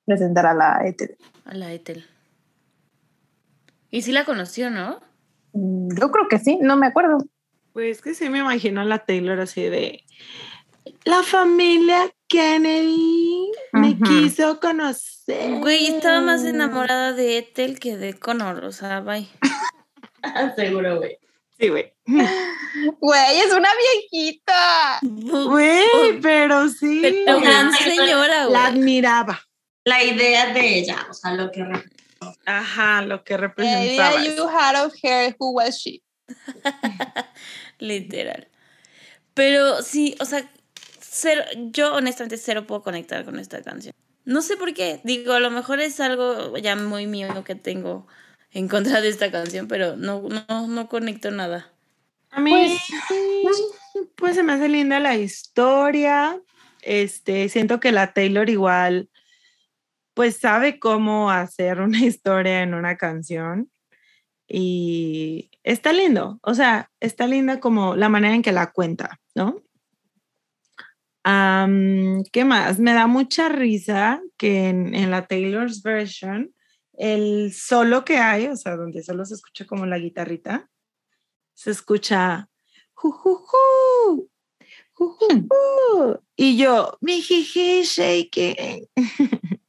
presentar 0.05 0.45
a 0.47 0.53
la 0.53 0.81
Ethel. 0.85 1.15
A 1.45 1.53
la 1.53 1.71
Ethel. 1.71 2.05
Y 3.89 4.01
sí 4.01 4.11
la 4.11 4.25
conoció, 4.25 4.69
¿no? 4.69 4.99
Mm, 5.53 5.95
Yo 5.97 6.11
creo 6.11 6.27
que 6.27 6.39
sí, 6.39 6.59
no 6.61 6.75
me 6.75 6.87
acuerdo. 6.87 7.19
Pues 7.71 8.01
que 8.01 8.13
sí 8.13 8.29
me 8.29 8.39
imagino 8.39 8.81
a 8.81 8.85
la 8.85 8.99
Taylor 9.05 9.39
así 9.39 9.61
de 9.63 10.03
la 11.05 11.23
familia 11.23 12.11
Kennedy 12.29 13.51
me 13.73 13.97
quiso 13.97 14.59
conocer. 14.59 15.59
Güey, 15.59 15.87
estaba 15.87 16.21
más 16.21 16.43
enamorada 16.45 17.11
de 17.13 17.39
Ethel 17.39 17.79
que 17.79 17.97
de 17.97 18.13
Connor, 18.17 18.63
o 18.63 18.71
sea, 18.71 19.01
bye. 19.01 19.27
Seguro, 20.55 20.97
güey. 20.97 21.17
Sí, 21.59 21.67
güey. 21.69 21.93
Güey, 22.05 23.39
es 23.39 23.51
una 23.53 23.69
viejita. 23.75 24.99
Güey, 25.01 26.21
pero 26.21 26.69
sí. 26.69 26.99
Pero 27.01 27.41
gran 27.41 27.73
señora, 27.73 28.43
La 28.43 28.47
güey. 28.47 28.61
admiraba. 28.61 29.41
La 29.83 30.03
idea 30.03 30.53
de 30.53 30.77
ella, 30.79 31.07
o 31.09 31.13
sea, 31.13 31.33
lo 31.33 31.51
que 31.51 31.63
re- 31.65 31.83
Ajá, 32.45 33.01
lo 33.01 33.23
que 33.23 33.33
The 33.35 33.37
representaba. 33.37 34.21
idea 34.21 34.35
you 34.35 34.47
had 34.47 34.85
of 34.85 34.93
her, 35.03 35.35
who 35.39 35.51
was 35.53 35.77
she? 35.79 36.01
Literal. 37.79 38.47
Pero 39.33 39.81
sí, 39.81 40.15
o 40.19 40.25
sea, 40.25 40.49
cero, 41.19 41.43
yo 41.71 41.95
honestamente 41.95 42.37
cero 42.37 42.65
puedo 42.65 42.81
conectar 42.81 43.25
con 43.25 43.39
esta 43.39 43.61
canción. 43.61 43.93
No 44.25 44.41
sé 44.41 44.57
por 44.57 44.73
qué. 44.73 45.01
Digo, 45.03 45.33
a 45.33 45.39
lo 45.39 45.49
mejor 45.49 45.79
es 45.79 45.99
algo 45.99 46.57
ya 46.57 46.75
muy 46.75 47.07
mío 47.07 47.43
que 47.43 47.55
tengo 47.55 48.07
en 48.51 48.67
contra 48.67 49.01
de 49.01 49.09
esta 49.09 49.31
canción, 49.31 49.67
pero 49.67 49.95
no, 49.95 50.21
no, 50.21 50.67
no 50.67 50.89
conecto 50.89 51.31
nada. 51.31 51.71
A 52.31 52.39
mí, 52.39 52.51
pues, 53.43 53.63
pues 54.15 54.35
se 54.35 54.43
me 54.43 54.53
hace 54.53 54.69
linda 54.69 54.99
la 54.99 55.15
historia. 55.15 56.39
Este, 56.81 57.49
siento 57.49 57.79
que 57.79 57.91
la 57.91 58.13
Taylor 58.13 58.49
igual, 58.49 59.09
pues 60.13 60.37
sabe 60.37 60.79
cómo 60.79 61.31
hacer 61.31 61.81
una 61.81 61.99
historia 62.05 62.61
en 62.61 62.73
una 62.73 62.97
canción. 62.97 63.71
Y 64.47 65.51
está 65.63 65.93
lindo, 65.93 66.39
o 66.41 66.55
sea, 66.55 66.89
está 66.99 67.27
linda 67.27 67.59
como 67.59 67.95
la 67.95 68.09
manera 68.09 68.33
en 68.33 68.41
que 68.41 68.51
la 68.51 68.71
cuenta, 68.71 69.19
¿no? 69.35 69.61
Am, 71.23 72.23
¿Qué 72.31 72.45
más? 72.45 72.79
Me 72.79 72.93
da 72.93 73.07
mucha 73.07 73.49
risa 73.49 74.21
que 74.37 74.69
en, 74.69 74.95
en 74.95 75.11
la 75.11 75.27
Taylor's 75.27 75.83
version, 75.83 76.53
el 76.93 77.53
solo 77.53 78.05
que 78.05 78.17
hay, 78.17 78.47
o 78.47 78.55
sea, 78.55 78.75
donde 78.75 79.03
solo 79.03 79.25
se 79.25 79.35
escucha 79.35 79.65
como 79.65 79.85
la 79.85 79.99
guitarrita, 79.99 80.69
se 81.53 81.71
escucha 81.71 82.49
ju, 82.93 83.11
ju, 83.11 83.35
ju, 83.35 84.29
ju, 84.93 85.09
ju, 85.09 85.47
ju. 85.49 86.19
y 86.35 86.57
yo 86.57 86.97
mi 87.01 87.21
jiji 87.21 87.83
shaking 87.83 88.87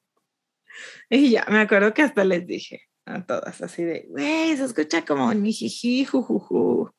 y 1.10 1.30
ya 1.30 1.46
me 1.48 1.60
acuerdo 1.60 1.94
que 1.94 2.02
hasta 2.02 2.24
les 2.24 2.46
dije 2.46 2.82
a 3.06 3.24
todas 3.24 3.60
así 3.62 3.84
de 3.84 4.06
güey 4.08 4.56
se 4.56 4.64
escucha 4.64 5.04
como 5.04 5.32
mi 5.34 5.52
jiji 5.52 6.04
ju, 6.04 6.22
ju, 6.22 6.38
ju". 6.38 6.90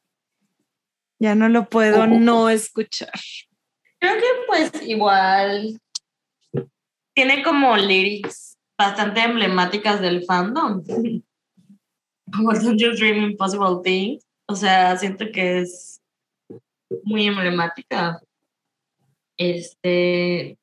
ya 1.19 1.35
no 1.35 1.49
lo 1.49 1.69
puedo 1.69 2.07
no 2.07 2.49
escuchar 2.49 3.11
Creo 4.01 4.15
que 4.15 4.27
pues 4.47 4.71
igual 4.87 5.79
tiene 7.13 7.43
como 7.43 7.77
lyrics 7.77 8.57
bastante 8.77 9.21
emblemáticas 9.21 10.01
del 10.01 10.25
fandom. 10.25 10.83
Como 12.33 12.53
Don't 12.53 12.79
You 12.79 12.91
Dream 12.95 13.31
Impossible 13.31 13.81
Things. 13.83 14.23
O 14.47 14.55
sea, 14.55 14.97
siento 14.97 15.25
que 15.31 15.59
es 15.59 16.01
muy 17.03 17.27
emblemática. 17.27 18.19
Este, 19.37 20.57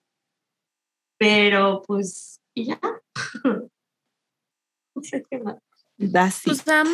pero 1.19 1.83
pues, 1.87 2.41
y 2.55 2.67
ya. 2.67 2.81
No 4.95 5.05
sé 5.05 5.25
qué 5.31 5.39
más. 5.39 5.59
It. 6.45 6.55
Sam, 6.55 6.89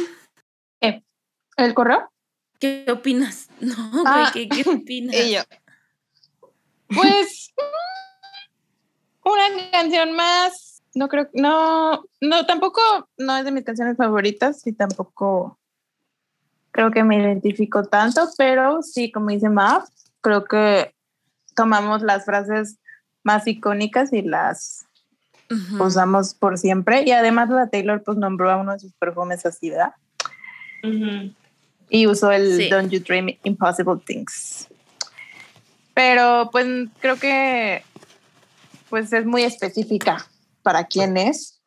¿El 1.57 1.73
correo? 1.73 2.11
¿qué 2.61 2.85
opinas? 2.91 3.49
No, 3.61 3.91
güey, 3.91 4.05
Ah, 4.07 4.31
¿qué, 4.33 4.47
qué 4.47 4.69
opinas? 4.69 5.17
Y 5.25 5.35
yo. 5.35 5.41
Pues 6.89 7.53
una 9.25 9.71
canción 9.71 10.13
más. 10.13 10.83
No 10.95 11.09
creo, 11.09 11.29
no, 11.33 12.05
no, 12.21 12.47
tampoco, 12.47 12.81
no 13.19 13.37
es 13.37 13.45
de 13.45 13.51
mis 13.51 13.65
canciones 13.65 13.97
favoritas 13.97 14.65
y 14.67 14.73
tampoco 14.73 15.59
creo 16.71 16.91
que 16.93 17.03
me 17.03 17.21
identifico 17.21 17.85
tanto, 17.85 18.29
pero 18.39 18.81
sí, 18.83 19.11
como 19.11 19.31
dice 19.31 19.49
Mav, 19.49 19.85
creo 20.21 20.45
que 20.45 20.95
tomamos 21.57 22.03
las 22.03 22.25
frases 22.25 22.79
más 23.23 23.47
icónicas 23.47 24.13
y 24.13 24.23
las 24.23 24.87
usamos 25.81 26.35
por 26.35 26.59
siempre. 26.59 27.03
Y 27.05 27.13
además 27.13 27.49
la 27.51 27.69
Taylor 27.69 28.03
pues 28.03 28.19
nombró 28.19 28.51
a 28.51 28.57
uno 28.57 28.73
de 28.73 28.81
sus 28.81 28.93
perfumes 28.95 29.45
así, 29.47 29.71
¿verdad? 29.71 29.95
Y 31.89 32.07
usó 32.07 32.31
el 32.31 32.57
Sí. 32.57 32.69
Don't 32.69 32.91
You 32.91 33.01
Dream 33.01 33.37
Impossible 33.45 34.01
Things. 34.05 34.69
Pero 35.95 36.49
pues 36.53 36.67
creo 37.01 37.17
que 37.17 37.83
pues 38.91 39.13
es 39.13 39.25
muy 39.25 39.43
específica 39.45 40.27
para 40.63 40.85
quién 40.87 41.17
es 41.17 41.61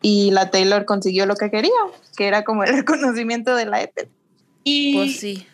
y 0.00 0.30
la 0.30 0.50
Taylor 0.50 0.84
consiguió 0.84 1.26
lo 1.26 1.36
que 1.36 1.50
quería, 1.50 1.70
que 2.16 2.26
era 2.26 2.44
como 2.44 2.64
el 2.64 2.72
reconocimiento 2.78 3.54
de 3.54 3.66
la 3.66 3.82
Ethel. 3.82 4.08
Y 4.64 4.94
Pues 4.96 5.16
sí. 5.20 5.46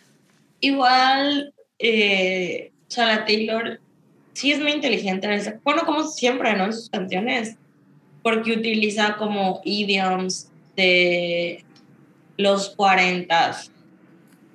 igual, 0.59 1.53
eh, 1.79 2.71
o 2.87 2.91
sea, 2.91 3.05
la 3.07 3.25
Taylor 3.25 3.79
sí 4.33 4.51
es 4.51 4.59
muy 4.59 4.71
inteligente 4.71 5.27
en 5.27 5.33
esa- 5.33 5.59
bueno, 5.63 5.83
como 5.85 6.03
siempre, 6.03 6.55
¿no? 6.55 6.65
En 6.65 6.73
sus 6.73 6.89
canciones, 6.89 7.55
porque 8.23 8.53
utiliza 8.53 9.15
como 9.17 9.61
idioms 9.63 10.49
de 10.75 11.63
los 12.37 12.69
40 12.75 13.55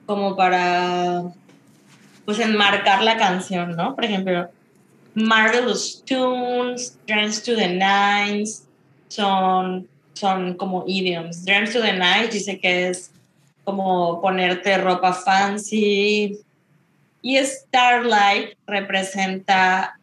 como 0.06 0.36
para 0.36 1.22
pues 2.24 2.38
enmarcar 2.38 3.02
la 3.02 3.16
canción, 3.16 3.76
¿no? 3.76 3.94
Por 3.94 4.04
ejemplo, 4.04 4.48
Marvelous 5.14 6.02
Tunes, 6.04 6.98
Dreams 7.06 7.42
to 7.42 7.54
the 7.54 7.68
Nines, 7.68 8.66
son, 9.08 9.88
son 10.14 10.54
como 10.54 10.84
idioms. 10.86 11.44
Dreams 11.44 11.72
to 11.72 11.80
the 11.80 11.92
Nines 11.92 12.32
dice 12.32 12.58
que 12.58 12.88
es 12.88 13.10
como 13.64 14.20
ponerte 14.20 14.78
ropa 14.78 15.12
fancy. 15.12 16.38
Y 17.22 17.38
Starlight 17.38 18.58
representa 18.66 19.98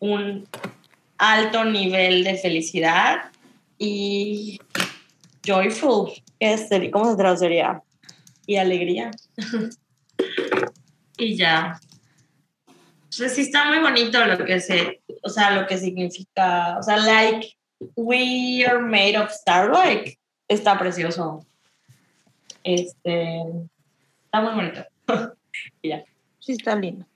un 0.00 0.46
alto 1.16 1.64
nivel 1.64 2.24
de 2.24 2.36
felicidad 2.36 3.30
y 3.78 4.60
joyful, 5.44 6.12
¿cómo 6.92 7.10
se 7.10 7.16
traduciría? 7.16 7.82
Y 8.46 8.56
alegría. 8.56 9.10
y 11.18 11.36
ya. 11.36 11.80
Pues 13.16 13.34
sí 13.34 13.42
está 13.42 13.66
muy 13.66 13.80
bonito 13.80 14.24
lo 14.24 14.44
que 14.44 14.60
se, 14.60 15.02
o 15.22 15.28
sea, 15.28 15.50
lo 15.50 15.66
que 15.66 15.76
significa, 15.76 16.78
o 16.78 16.82
sea, 16.82 16.96
like, 16.98 17.58
we 17.96 18.64
are 18.66 18.80
made 18.80 19.18
of 19.18 19.30
starlight. 19.30 20.18
Está 20.46 20.78
precioso. 20.78 21.44
Este, 22.62 23.40
está 24.24 24.40
muy 24.40 24.54
bonito. 24.54 24.84
ya. 25.82 26.04
Sí, 26.38 26.52
está 26.52 26.76
lindo. 26.76 27.06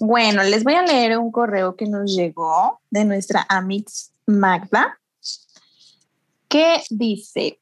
Bueno, 0.00 0.42
les 0.44 0.62
voy 0.62 0.74
a 0.74 0.82
leer 0.82 1.18
un 1.18 1.32
correo 1.32 1.74
que 1.74 1.86
nos 1.86 2.14
llegó 2.14 2.80
de 2.90 3.04
nuestra 3.04 3.44
Amix 3.48 4.12
Magda, 4.26 4.98
que 6.48 6.82
dice, 6.88 7.60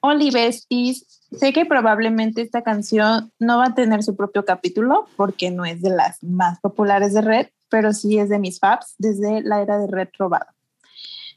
Olivestis, 0.00 1.23
sé 1.38 1.52
que 1.52 1.66
probablemente 1.66 2.42
esta 2.42 2.62
canción 2.62 3.32
no 3.38 3.58
va 3.58 3.66
a 3.66 3.74
tener 3.74 4.02
su 4.02 4.16
propio 4.16 4.44
capítulo 4.44 5.06
porque 5.16 5.50
no 5.50 5.64
es 5.64 5.82
de 5.82 5.90
las 5.90 6.22
más 6.22 6.60
populares 6.60 7.14
de 7.14 7.22
Red, 7.22 7.48
pero 7.68 7.92
sí 7.92 8.18
es 8.18 8.28
de 8.28 8.38
mis 8.38 8.60
faps 8.60 8.94
desde 8.98 9.42
la 9.42 9.62
era 9.62 9.78
de 9.78 9.86
Red 9.86 10.08
robada. 10.18 10.54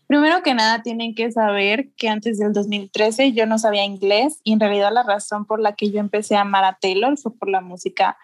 Primero 0.07 0.41
que 0.41 0.53
nada, 0.53 0.81
tienen 0.83 1.15
que 1.15 1.31
saber 1.31 1.89
que 1.97 2.07
antes 2.07 2.39
del 2.39 2.53
2013 2.53 3.33
yo 3.33 3.45
no 3.45 3.59
sabía 3.59 3.83
inglés 3.83 4.39
y 4.43 4.53
en 4.53 4.59
realidad 4.61 4.91
la 4.93 5.03
razón 5.03 5.45
por 5.45 5.59
la 5.59 5.75
que 5.75 5.91
yo 5.91 5.99
empecé 5.99 6.37
a 6.37 6.41
amar 6.41 6.63
a 6.63 6.77
Taylor 6.79 7.17
fue 7.17 7.35
por 7.35 7.49
la 7.49 7.59
música 7.59 8.17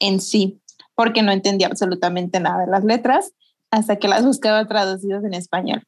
en 0.00 0.20
sí, 0.20 0.60
porque 0.96 1.22
no 1.22 1.30
entendía 1.30 1.68
absolutamente 1.68 2.40
nada 2.40 2.64
de 2.64 2.70
las 2.70 2.82
letras 2.82 3.32
hasta 3.70 3.96
que 3.96 4.08
las 4.08 4.24
buscaba 4.24 4.66
traducidas 4.66 5.22
en 5.22 5.34
español. 5.34 5.84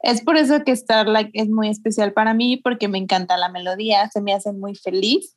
Es 0.00 0.22
por 0.22 0.36
eso 0.36 0.62
que 0.64 0.76
Starlight 0.76 1.30
es 1.32 1.48
muy 1.48 1.68
especial 1.68 2.12
para 2.12 2.34
mí, 2.34 2.56
porque 2.56 2.88
me 2.88 2.98
encanta 2.98 3.36
la 3.36 3.48
melodía, 3.48 4.08
se 4.10 4.20
me 4.20 4.34
hace 4.34 4.52
muy 4.52 4.74
feliz. 4.74 5.36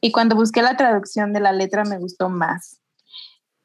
Y 0.00 0.12
cuando 0.12 0.34
busqué 0.36 0.62
la 0.62 0.76
traducción 0.76 1.32
de 1.32 1.40
la 1.40 1.52
letra 1.52 1.84
me 1.84 1.98
gustó 1.98 2.28
más, 2.28 2.80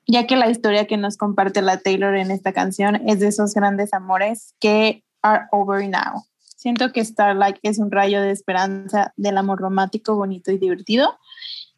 ya 0.07 0.27
que 0.27 0.35
la 0.35 0.49
historia 0.49 0.85
que 0.85 0.97
nos 0.97 1.17
comparte 1.17 1.61
la 1.61 1.79
Taylor 1.79 2.15
en 2.15 2.31
esta 2.31 2.53
canción 2.53 2.95
es 3.07 3.19
de 3.19 3.27
esos 3.27 3.53
grandes 3.53 3.93
amores 3.93 4.53
que 4.59 5.03
are 5.21 5.45
over 5.51 5.87
now. 5.87 6.23
Siento 6.39 6.91
que 6.91 7.03
Starlight 7.03 7.57
es 7.63 7.79
un 7.79 7.91
rayo 7.91 8.21
de 8.21 8.31
esperanza 8.31 9.13
del 9.17 9.37
amor 9.37 9.59
romántico, 9.59 10.15
bonito 10.15 10.51
y 10.51 10.57
divertido, 10.57 11.17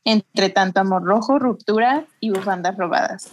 entre 0.04 0.50
tanto 0.50 0.80
amor 0.80 1.04
rojo, 1.04 1.40
ruptura 1.40 2.06
y 2.20 2.30
bufandas 2.32 2.78
robadas. 2.78 3.32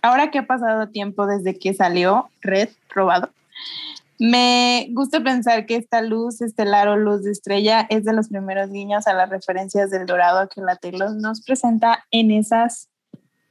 Ahora 0.00 0.30
que 0.30 0.38
ha 0.38 0.46
pasado 0.46 0.88
tiempo 0.88 1.26
desde 1.26 1.58
que 1.58 1.74
salió 1.74 2.28
Red 2.40 2.70
Robado, 2.88 3.30
me 4.24 4.86
gusta 4.92 5.20
pensar 5.20 5.66
que 5.66 5.74
esta 5.74 6.00
luz 6.00 6.42
estelar 6.42 6.86
o 6.86 6.96
luz 6.96 7.24
de 7.24 7.32
estrella 7.32 7.88
es 7.90 8.04
de 8.04 8.12
los 8.12 8.28
primeros 8.28 8.70
guiños 8.70 9.08
a 9.08 9.14
las 9.14 9.28
referencias 9.28 9.90
del 9.90 10.06
dorado 10.06 10.48
que 10.48 10.60
la 10.60 10.76
Taylor 10.76 11.10
nos 11.12 11.42
presenta 11.42 12.04
en 12.12 12.30
esas 12.30 12.88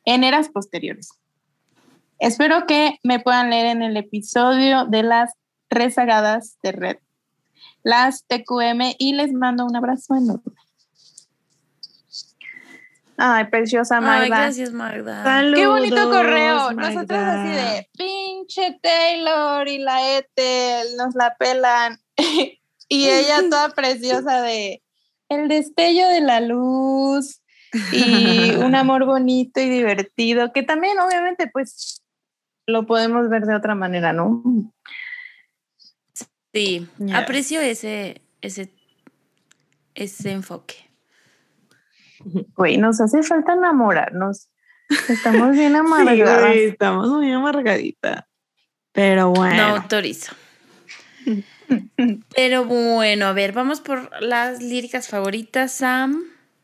en 0.06 0.24
eras 0.24 0.48
posteriores. 0.48 1.10
Espero 2.20 2.66
que 2.68 2.98
me 3.04 3.20
puedan 3.20 3.50
leer 3.50 3.66
en 3.66 3.82
el 3.82 3.98
episodio 3.98 4.86
de 4.86 5.04
las 5.04 5.34
rezagadas 5.70 6.58
de 6.64 6.72
red, 6.72 6.98
las 7.84 8.26
TQM, 8.28 8.96
y 8.98 9.12
les 9.12 9.34
mando 9.34 9.66
un 9.66 9.76
abrazo 9.76 10.16
enorme. 10.16 10.56
Ay, 13.18 13.46
preciosa 13.46 14.02
Magda. 14.02 14.24
Ay, 14.24 14.30
gracias, 14.30 14.72
Magda. 14.72 15.24
Qué 15.54 15.68
bonito 15.68 16.10
correo. 16.10 16.72
Nosotros 16.74 17.20
así 17.20 17.50
de 17.50 17.90
pinche 17.98 18.80
Taylor 18.82 19.68
y 19.68 19.80
la 19.80 20.18
Ethel 20.18 20.96
nos 20.98 21.16
la 21.16 21.36
pelan. 21.38 22.00
y 22.90 23.10
ella 23.10 23.42
toda 23.50 23.70
preciosa 23.70 24.42
de 24.42 24.82
el 25.30 25.48
destello 25.48 26.08
de 26.10 26.22
la 26.22 26.42
luz 26.42 27.42
y 27.94 28.52
un 28.58 28.76
amor 28.76 29.06
bonito 29.06 29.62
y 29.62 29.70
divertido, 29.70 30.52
que 30.52 30.64
también 30.64 31.00
obviamente 31.00 31.48
pues 31.48 32.04
lo 32.68 32.86
podemos 32.86 33.30
ver 33.30 33.46
de 33.46 33.56
otra 33.56 33.76
manera, 33.76 34.12
¿no? 34.14 34.44
Sí, 36.54 36.88
aprecio 37.14 37.62
ese, 37.62 38.22
ese, 38.42 38.74
ese 39.96 40.32
enfoque. 40.32 40.91
Güey, 42.56 42.78
nos 42.78 43.02
hace 43.02 43.24
falta 43.24 43.54
enamorarnos. 43.54 44.50
Estamos 45.10 45.52
bien 45.52 45.76
amargadas. 45.76 46.56
estamos 46.56 47.10
muy 47.10 47.32
amargaditas. 47.32 48.26
Pero 48.92 49.30
bueno. 49.30 49.56
No 49.56 49.76
autorizo. 49.78 50.36
Pero 52.36 52.66
bueno, 52.66 53.28
a 53.28 53.34
ver, 53.34 53.54
vamos 53.54 53.80
por 53.80 54.22
las 54.22 54.62
líricas 54.62 55.08
favoritas, 55.08 55.72
Sam. 55.72 56.24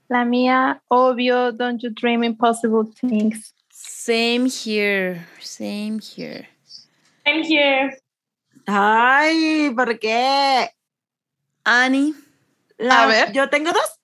La 0.10 0.26
mía, 0.26 0.82
obvio, 0.88 1.52
Don't 1.52 1.82
You 1.82 1.92
Dream 1.92 2.24
Impossible 2.24 2.90
Things. 3.00 3.54
Same 3.70 4.48
here, 4.50 5.26
same 5.40 6.00
here. 6.00 6.50
Same 7.26 7.44
here. 7.44 7.98
Ay, 8.66 9.72
¿por 9.76 10.00
qué? 10.00 10.70
Annie. 11.64 12.14
a 12.90 13.06
ver. 13.06 13.32
Yo 13.34 13.50
tengo 13.50 13.72
dos. 13.72 13.97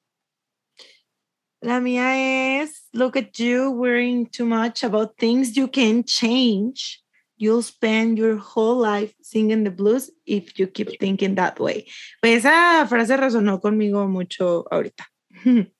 La 1.63 1.79
mía 1.79 2.61
es 2.61 2.89
Look 2.91 3.15
at 3.15 3.39
you 3.39 3.71
worrying 3.71 4.25
too 4.25 4.45
much 4.45 4.83
about 4.83 5.15
things 5.17 5.55
you 5.55 5.69
can 5.69 6.03
change. 6.03 7.01
You'll 7.37 7.63
spend 7.63 8.17
your 8.17 8.37
whole 8.37 8.75
life 8.75 9.13
singing 9.21 9.63
the 9.63 9.71
blues 9.71 10.11
if 10.25 10.59
you 10.59 10.67
keep 10.67 10.99
thinking 10.99 11.35
that 11.35 11.59
way. 11.61 11.85
Pues 12.21 12.39
esa 12.45 12.85
frase 12.89 13.15
resonó 13.15 13.61
conmigo 13.61 14.09
mucho 14.09 14.65
ahorita. 14.69 15.07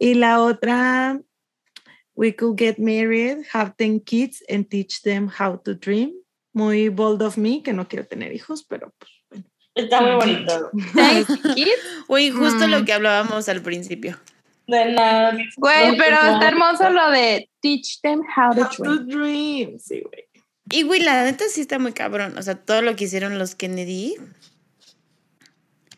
y 0.00 0.14
la 0.14 0.42
otra, 0.42 1.20
We 2.16 2.32
could 2.32 2.56
get 2.56 2.80
married, 2.80 3.46
have 3.52 3.76
10 3.76 4.00
kids 4.00 4.42
and 4.50 4.68
teach 4.68 5.02
them 5.02 5.28
how 5.28 5.54
to 5.64 5.76
dream. 5.76 6.10
Muy 6.52 6.88
bold 6.88 7.22
of 7.22 7.36
me, 7.36 7.62
que 7.62 7.72
no 7.72 7.86
quiero 7.86 8.06
tener 8.06 8.32
hijos, 8.32 8.64
pero 8.68 8.92
pues 8.98 9.12
bueno. 9.30 9.44
Está 9.76 10.00
muy 10.00 10.16
bonito. 10.16 10.72
kids? 11.54 11.78
Uy, 12.08 12.30
justo 12.32 12.66
lo 12.66 12.84
que 12.84 12.92
hablábamos 12.92 13.48
al 13.48 13.62
principio. 13.62 14.18
De 14.68 14.92
nada. 14.92 15.36
Güey, 15.56 15.96
pero 15.96 16.16
está 16.16 16.48
hermoso 16.48 16.90
lo 16.90 17.10
de 17.10 17.50
teach 17.62 18.00
them 18.02 18.20
how, 18.36 18.54
to 18.54 18.98
dream. 18.98 19.78
Sí, 19.78 20.02
güey. 20.02 20.28
Y 20.70 20.82
güey, 20.82 21.00
la 21.00 21.24
neta 21.24 21.46
sí 21.48 21.62
está 21.62 21.78
muy 21.78 21.94
cabrón. 21.94 22.36
O 22.36 22.42
sea, 22.42 22.54
todo 22.54 22.82
lo 22.82 22.94
que 22.94 23.04
hicieron 23.04 23.38
los 23.38 23.54
Kennedy. 23.54 24.16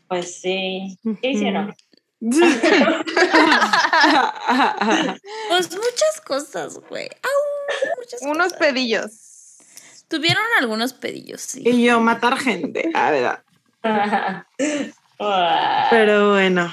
Pues 0.07 0.41
sí. 0.41 0.97
¿Qué 1.21 1.31
hicieron? 1.33 1.75
pues 5.49 5.71
muchas 5.71 6.21
cosas, 6.25 6.79
güey. 6.89 7.09
Unos 8.23 8.53
pedillos. 8.53 9.57
Tuvieron 10.07 10.45
algunos 10.61 10.93
pedillos, 10.93 11.41
sí. 11.41 11.63
Y 11.65 11.83
yo 11.85 12.01
matar 12.01 12.39
gente, 12.39 12.89
a 12.95 13.11
verdad. 13.11 13.43
Pero 15.91 16.31
bueno. 16.31 16.73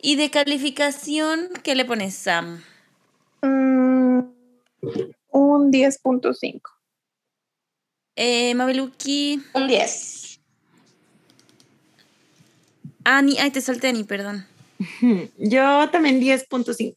¿Y 0.00 0.16
de 0.16 0.30
calificación 0.30 1.48
qué 1.62 1.74
le 1.74 1.84
pones, 1.84 2.14
Sam? 2.14 2.62
Mm, 3.42 4.20
un 5.30 5.72
10.5. 5.72 6.60
Eh, 8.16 8.54
Mabeluki. 8.54 9.42
Un 9.54 9.66
10. 9.66 10.40
Ani, 13.04 13.38
ay, 13.38 13.50
te 13.50 13.60
salté 13.60 13.88
Ani, 13.88 14.04
perdón. 14.04 14.46
Yo 15.38 15.88
también 15.90 16.20
10.5. 16.20 16.96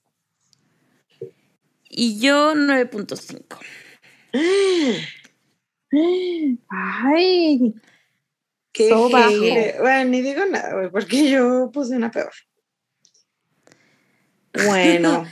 Y 1.89 2.19
yo 2.19 2.53
9.5. 2.53 3.57
Ay, 6.69 7.73
qué 8.71 8.91
bajo. 8.91 9.81
Bueno, 9.81 10.09
ni 10.11 10.21
digo 10.21 10.45
nada, 10.45 10.76
güey, 10.76 10.91
porque 10.91 11.31
yo 11.31 11.71
puse 11.73 11.95
una 11.95 12.11
peor. 12.11 12.31
Bueno. 14.65 15.26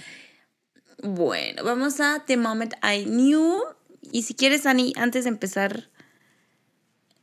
bueno, 1.04 1.64
vamos 1.64 1.99
a 1.99 2.24
The 2.26 2.38
Moment 2.38 2.74
I 2.84 3.06
Knew. 3.06 3.64
Y 4.12 4.24
si 4.24 4.34
quieres, 4.36 4.66
Ani, 4.66 4.94
antes 4.98 5.26
de 5.26 5.30
empezar. 5.30 5.90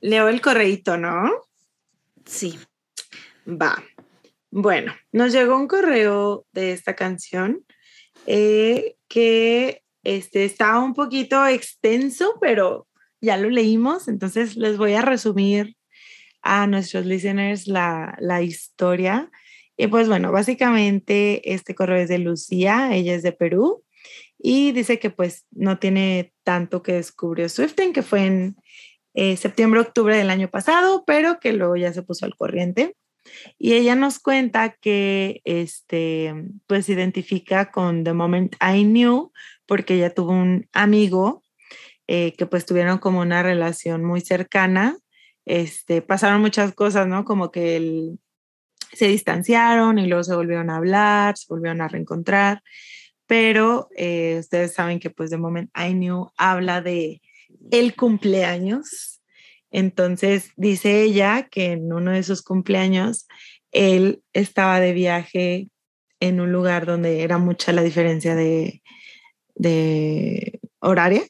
Leo 0.01 0.29
el 0.29 0.41
correíto, 0.41 0.97
¿no? 0.97 1.31
Sí. 2.27 2.59
Va. 3.47 3.83
Bueno, 4.51 4.95
nos 5.13 5.33
llegó 5.33 5.57
un 5.57 5.67
correo 5.67 6.47
de 6.53 6.73
esta 6.73 6.95
canción 6.95 7.65
eh, 8.27 8.97
que 9.09 9.83
este, 10.05 10.45
está 10.45 10.79
un 10.79 10.95
poquito 10.95 11.45
extenso, 11.47 12.35
pero 12.41 12.87
ya 13.21 13.37
lo 13.37 13.51
leímos, 13.51 14.07
entonces 14.09 14.57
les 14.57 14.77
voy 14.77 14.95
a 14.95 15.03
resumir 15.03 15.77
a 16.43 16.67
nuestros 16.67 17.07
listeners 17.07 17.67
la, 17.67 18.17
la 18.21 18.43
historia. 18.43 19.31
Y 19.77 19.89
pues 19.89 20.09
bueno, 20.09 20.31
básicamente 20.33 21.53
este 21.53 21.75
correo 21.75 21.99
es 21.99 22.09
de 22.09 22.19
Lucía, 22.19 22.95
ella 22.95 23.15
es 23.15 23.23
de 23.23 23.33
Perú 23.33 23.85
y 24.39 24.73
dice 24.73 24.99
que 24.99 25.11
pues 25.11 25.47
no 25.53 25.79
tiene 25.79 26.33
tanto 26.43 26.83
que 26.83 26.93
descubrió 26.93 27.49
Swifting, 27.49 27.93
que 27.93 28.03
fue 28.03 28.27
en 28.27 28.57
eh, 29.15 29.37
septiembre, 29.37 29.81
octubre 29.81 30.17
del 30.17 30.31
año 30.31 30.51
pasado, 30.51 31.05
pero 31.07 31.41
que 31.41 31.53
luego 31.53 31.77
ya 31.77 31.93
se 31.93 32.03
puso 32.03 32.27
al 32.27 32.37
corriente. 32.37 32.97
Y 33.59 33.73
ella 33.73 33.95
nos 33.95 34.19
cuenta 34.19 34.77
que 34.81 35.41
este, 35.45 36.35
pues 36.67 36.89
identifica 36.89 37.71
con 37.71 38.05
The 38.05 38.13
Moment 38.13 38.57
I 38.61 38.85
Knew, 38.85 39.33
porque 39.67 39.95
ella 39.95 40.13
tuvo 40.13 40.33
un 40.33 40.69
amigo 40.73 41.43
eh, 42.07 42.35
que 42.37 42.45
pues 42.47 42.67
tuvieron 42.67 42.99
como 42.99 43.21
una 43.21 43.43
relación 43.43 44.05
muy 44.05 44.21
cercana. 44.21 44.99
Este, 45.47 46.03
pasaron 46.03 46.41
muchas 46.43 46.75
cosas, 46.75 47.07
¿no? 47.07 47.25
Como 47.25 47.51
que 47.51 47.77
él, 47.77 48.19
se 48.95 49.09
distanciaron 49.09 49.99
y 49.99 50.07
luego 50.07 50.25
se 50.25 50.35
volvieron 50.35 50.71
a 50.71 50.77
hablar, 50.77 51.37
se 51.37 51.47
volvieron 51.49 51.81
a 51.81 51.89
reencontrar, 51.89 52.63
pero 53.27 53.89
eh, 53.97 54.37
ustedes 54.41 54.75
saben 54.75 55.01
que 55.01 55.11
pues 55.11 55.31
de 55.31 55.39
Moment 55.39 55.71
I 55.77 55.93
Knew 55.93 56.31
habla 56.37 56.81
de 56.81 57.21
el 57.71 57.95
cumpleaños. 57.95 59.21
Entonces 59.71 60.53
dice 60.57 61.03
ella 61.03 61.49
que 61.51 61.73
en 61.73 61.93
uno 61.93 62.13
de 62.13 62.23
sus 62.23 62.43
cumpleaños 62.43 63.27
él 63.73 64.23
estaba 64.33 64.81
de 64.81 64.93
viaje 64.93 65.69
en 66.21 66.41
un 66.41 66.53
lugar 66.53 66.87
donde 66.87 67.23
era 67.23 67.39
mucha 67.39 67.73
la 67.73 67.83
diferencia 67.83 68.35
de, 68.35 68.83
de 69.55 70.61
horaria 70.81 71.23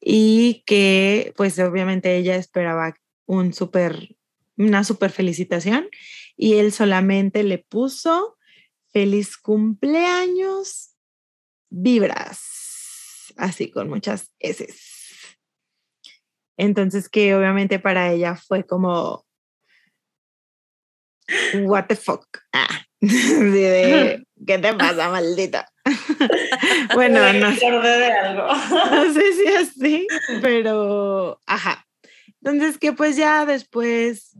y 0.00 0.62
que 0.66 1.34
pues 1.36 1.58
obviamente 1.58 2.16
ella 2.16 2.36
esperaba 2.36 2.94
un 3.26 3.52
super, 3.52 4.16
una 4.56 4.82
super 4.84 5.10
felicitación 5.10 5.88
y 6.42 6.54
él 6.54 6.72
solamente 6.72 7.42
le 7.42 7.58
puso 7.58 8.38
feliz 8.94 9.36
cumpleaños 9.36 10.96
vibras, 11.68 13.34
así 13.36 13.70
con 13.70 13.90
muchas 13.90 14.32
S. 14.38 14.66
Entonces 16.56 17.10
que 17.10 17.34
obviamente 17.34 17.78
para 17.78 18.10
ella 18.10 18.36
fue 18.36 18.64
como, 18.64 19.26
what 21.64 21.88
the 21.88 21.96
fuck. 21.96 22.26
Ah, 22.54 22.86
de, 23.00 24.24
¿Qué 24.46 24.58
te 24.58 24.72
pasa, 24.72 25.10
maldita? 25.10 25.70
bueno, 26.94 27.34
no 27.34 27.54
sé. 27.54 27.70
de 27.70 28.12
algo. 28.12 28.46
no 28.46 29.12
sé 29.12 29.32
si 29.34 29.46
así, 29.46 30.06
pero 30.40 31.38
ajá. 31.44 31.86
Entonces 32.42 32.78
que 32.78 32.94
pues 32.94 33.16
ya 33.16 33.44
después 33.44 34.38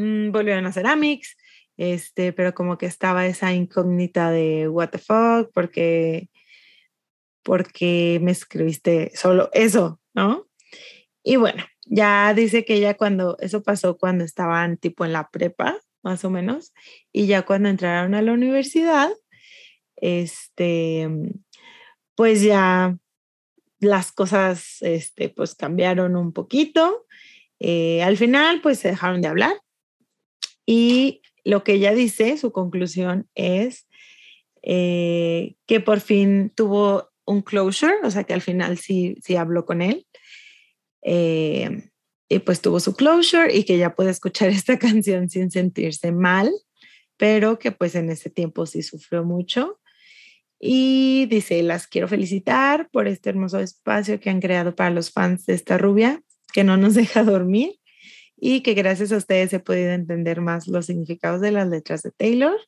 mmm, 0.00 0.32
volvieron 0.32 0.66
a 0.66 0.70
hacer 0.70 0.86
Amix, 0.86 1.36
este, 1.76 2.32
pero 2.32 2.54
como 2.54 2.78
que 2.78 2.86
estaba 2.86 3.26
esa 3.26 3.52
incógnita 3.52 4.30
de 4.30 4.68
what 4.68 4.90
the 4.90 4.98
fuck, 4.98 5.50
porque, 5.52 6.30
porque 7.42 8.18
me 8.22 8.32
escribiste 8.32 9.12
solo 9.14 9.50
eso, 9.52 10.00
¿no? 10.14 10.48
Y 11.22 11.36
bueno, 11.36 11.64
ya 11.86 12.32
dice 12.34 12.64
que 12.64 12.74
ella 12.74 12.96
cuando, 12.96 13.36
eso 13.40 13.62
pasó 13.62 13.98
cuando 13.98 14.24
estaban 14.24 14.76
tipo 14.78 15.04
en 15.04 15.12
la 15.12 15.28
prepa, 15.30 15.78
más 16.02 16.24
o 16.24 16.30
menos, 16.30 16.72
y 17.12 17.26
ya 17.26 17.42
cuando 17.42 17.68
entraron 17.68 18.14
a 18.14 18.22
la 18.22 18.32
universidad, 18.32 19.10
este, 19.96 21.08
pues 22.14 22.42
ya 22.42 22.96
las 23.80 24.12
cosas, 24.12 24.76
este, 24.80 25.30
pues 25.30 25.54
cambiaron 25.54 26.16
un 26.16 26.32
poquito. 26.32 27.06
Eh, 27.58 28.02
al 28.02 28.16
final, 28.16 28.60
pues 28.62 28.78
se 28.78 28.88
dejaron 28.88 29.20
de 29.20 29.28
hablar. 29.28 29.54
Y 30.72 31.22
lo 31.42 31.64
que 31.64 31.72
ella 31.72 31.92
dice, 31.94 32.38
su 32.38 32.52
conclusión 32.52 33.28
es 33.34 33.88
eh, 34.62 35.56
que 35.66 35.80
por 35.80 35.98
fin 35.98 36.52
tuvo 36.54 37.10
un 37.24 37.42
closure, 37.42 37.96
o 38.04 38.10
sea 38.12 38.22
que 38.22 38.34
al 38.34 38.40
final 38.40 38.78
sí, 38.78 39.16
sí 39.20 39.34
habló 39.34 39.66
con 39.66 39.82
él 39.82 40.06
eh, 41.02 41.90
y 42.28 42.38
pues 42.38 42.60
tuvo 42.60 42.78
su 42.78 42.94
closure 42.94 43.52
y 43.52 43.64
que 43.64 43.78
ya 43.78 43.96
puede 43.96 44.12
escuchar 44.12 44.48
esta 44.50 44.78
canción 44.78 45.28
sin 45.28 45.50
sentirse 45.50 46.12
mal, 46.12 46.52
pero 47.16 47.58
que 47.58 47.72
pues 47.72 47.96
en 47.96 48.08
ese 48.08 48.30
tiempo 48.30 48.64
sí 48.64 48.84
sufrió 48.84 49.24
mucho. 49.24 49.80
Y 50.60 51.26
dice, 51.26 51.64
las 51.64 51.88
quiero 51.88 52.06
felicitar 52.06 52.88
por 52.92 53.08
este 53.08 53.30
hermoso 53.30 53.58
espacio 53.58 54.20
que 54.20 54.30
han 54.30 54.40
creado 54.40 54.76
para 54.76 54.90
los 54.90 55.10
fans 55.10 55.46
de 55.46 55.54
esta 55.54 55.78
rubia, 55.78 56.22
que 56.52 56.62
no 56.62 56.76
nos 56.76 56.94
deja 56.94 57.24
dormir 57.24 57.79
y 58.40 58.62
que 58.62 58.74
gracias 58.74 59.12
a 59.12 59.16
ustedes 59.16 59.52
he 59.52 59.60
podido 59.60 59.90
entender 59.90 60.40
más 60.40 60.66
los 60.66 60.86
significados 60.86 61.40
de 61.40 61.52
las 61.52 61.68
letras 61.68 62.02
de 62.02 62.10
Taylor. 62.10 62.58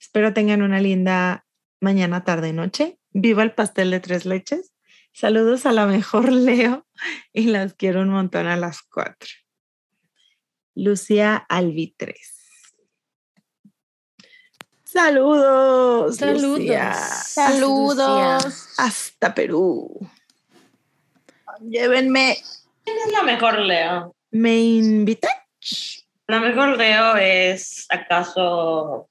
Espero 0.00 0.32
tengan 0.32 0.62
una 0.62 0.80
linda 0.80 1.44
mañana, 1.80 2.24
tarde, 2.24 2.52
noche. 2.52 2.98
Viva 3.12 3.42
el 3.42 3.52
pastel 3.52 3.90
de 3.90 4.00
tres 4.00 4.26
leches 4.26 4.72
Saludos 5.18 5.64
a 5.64 5.72
la 5.72 5.86
mejor 5.86 6.30
Leo 6.30 6.86
y 7.32 7.44
las 7.46 7.72
quiero 7.72 8.02
un 8.02 8.10
montón 8.10 8.46
a 8.46 8.58
las 8.58 8.82
cuatro. 8.82 9.30
Lucía 10.74 11.36
Alvitres. 11.48 12.34
Saludos. 14.84 16.18
Saludos. 16.18 16.42
Lucía. 16.42 16.92
Saludos. 16.92 18.74
Hasta 18.76 19.34
Perú. 19.34 20.06
Llévenme. 21.62 22.36
¿Quién 22.84 22.98
es 23.06 23.12
la 23.12 23.22
mejor 23.22 23.58
Leo? 23.60 24.14
¿Me 24.30 24.58
invitan? 24.58 25.30
La 26.28 26.40
mejor 26.40 26.76
Leo 26.76 27.16
es 27.16 27.86
acaso 27.88 29.08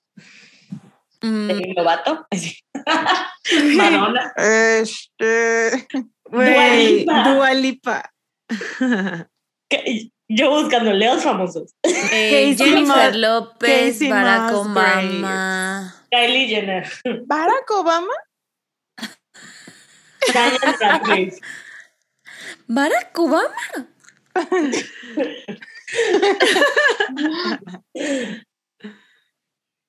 Mm, 1.21 1.47
Demi 1.47 1.73
Lovato. 1.73 2.27
Madonna. 3.77 4.33
Este. 4.35 5.87
Dua 5.91 6.05
güey, 6.25 6.99
Lipa. 6.99 7.23
Dua 7.23 7.53
Lipa. 7.53 8.11
Que- 9.69 10.11
Yo 10.27 10.49
buscando 10.51 10.91
Leos 10.93 11.23
famosos. 11.23 11.73
Casey 11.83 12.55
Jennifer 12.57 13.15
López, 13.15 13.93
Casey 13.93 14.09
Barack. 14.09 14.51
Obama. 14.53 15.95
Kylie 16.11 16.47
Jenner. 16.47 16.91
Barack 17.25 17.69
Obama. 17.71 18.13
Radcliffe. 20.33 21.39
Barack 22.67 23.13
Obama. 23.17 23.87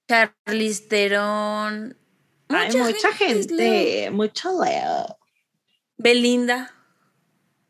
Charlize 0.09 0.89
Theron. 0.89 1.97
Hay 2.49 2.77
mucha 2.77 3.09
es 3.09 3.51
Leo. 3.51 3.59
gente, 3.67 4.11
mucho 4.13 4.53
Leo. 4.63 5.19
Belinda. 5.97 6.73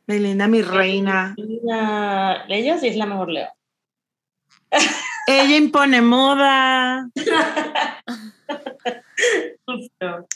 Melinda, 0.07 0.47
mi 0.47 0.61
reina. 0.63 1.35
Ella 2.49 2.79
sí 2.79 2.89
es 2.89 2.97
la 2.97 3.07
mejor 3.07 3.31
Leo. 3.31 3.49
Ella 5.27 5.57
impone 5.57 6.03
moda. 6.03 7.09
Justo. 9.65 10.29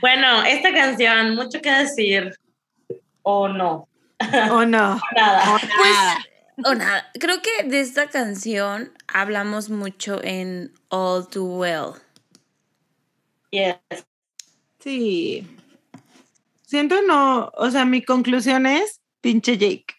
Bueno, 0.00 0.42
esta 0.44 0.72
canción, 0.72 1.36
mucho 1.36 1.60
que 1.62 1.70
decir. 1.70 2.34
O 3.22 3.46
no. 3.48 3.88
¿O 4.50 4.64
no? 4.64 4.98
Nada. 5.16 5.58
Pues, 5.60 6.64
o 6.64 6.74
nada, 6.74 7.06
creo 7.20 7.42
que 7.42 7.68
de 7.68 7.80
esta 7.80 8.08
canción 8.08 8.92
hablamos 9.12 9.68
mucho 9.68 10.22
en 10.24 10.72
All 10.88 11.28
Too 11.28 11.44
Well. 11.58 11.92
Yes. 13.50 13.76
Sí. 14.78 15.46
Siento 16.66 17.02
no, 17.02 17.50
o 17.54 17.70
sea, 17.70 17.84
mi 17.84 18.02
conclusión 18.02 18.66
es 18.66 19.00
pinche 19.20 19.56
Jake. 19.58 19.94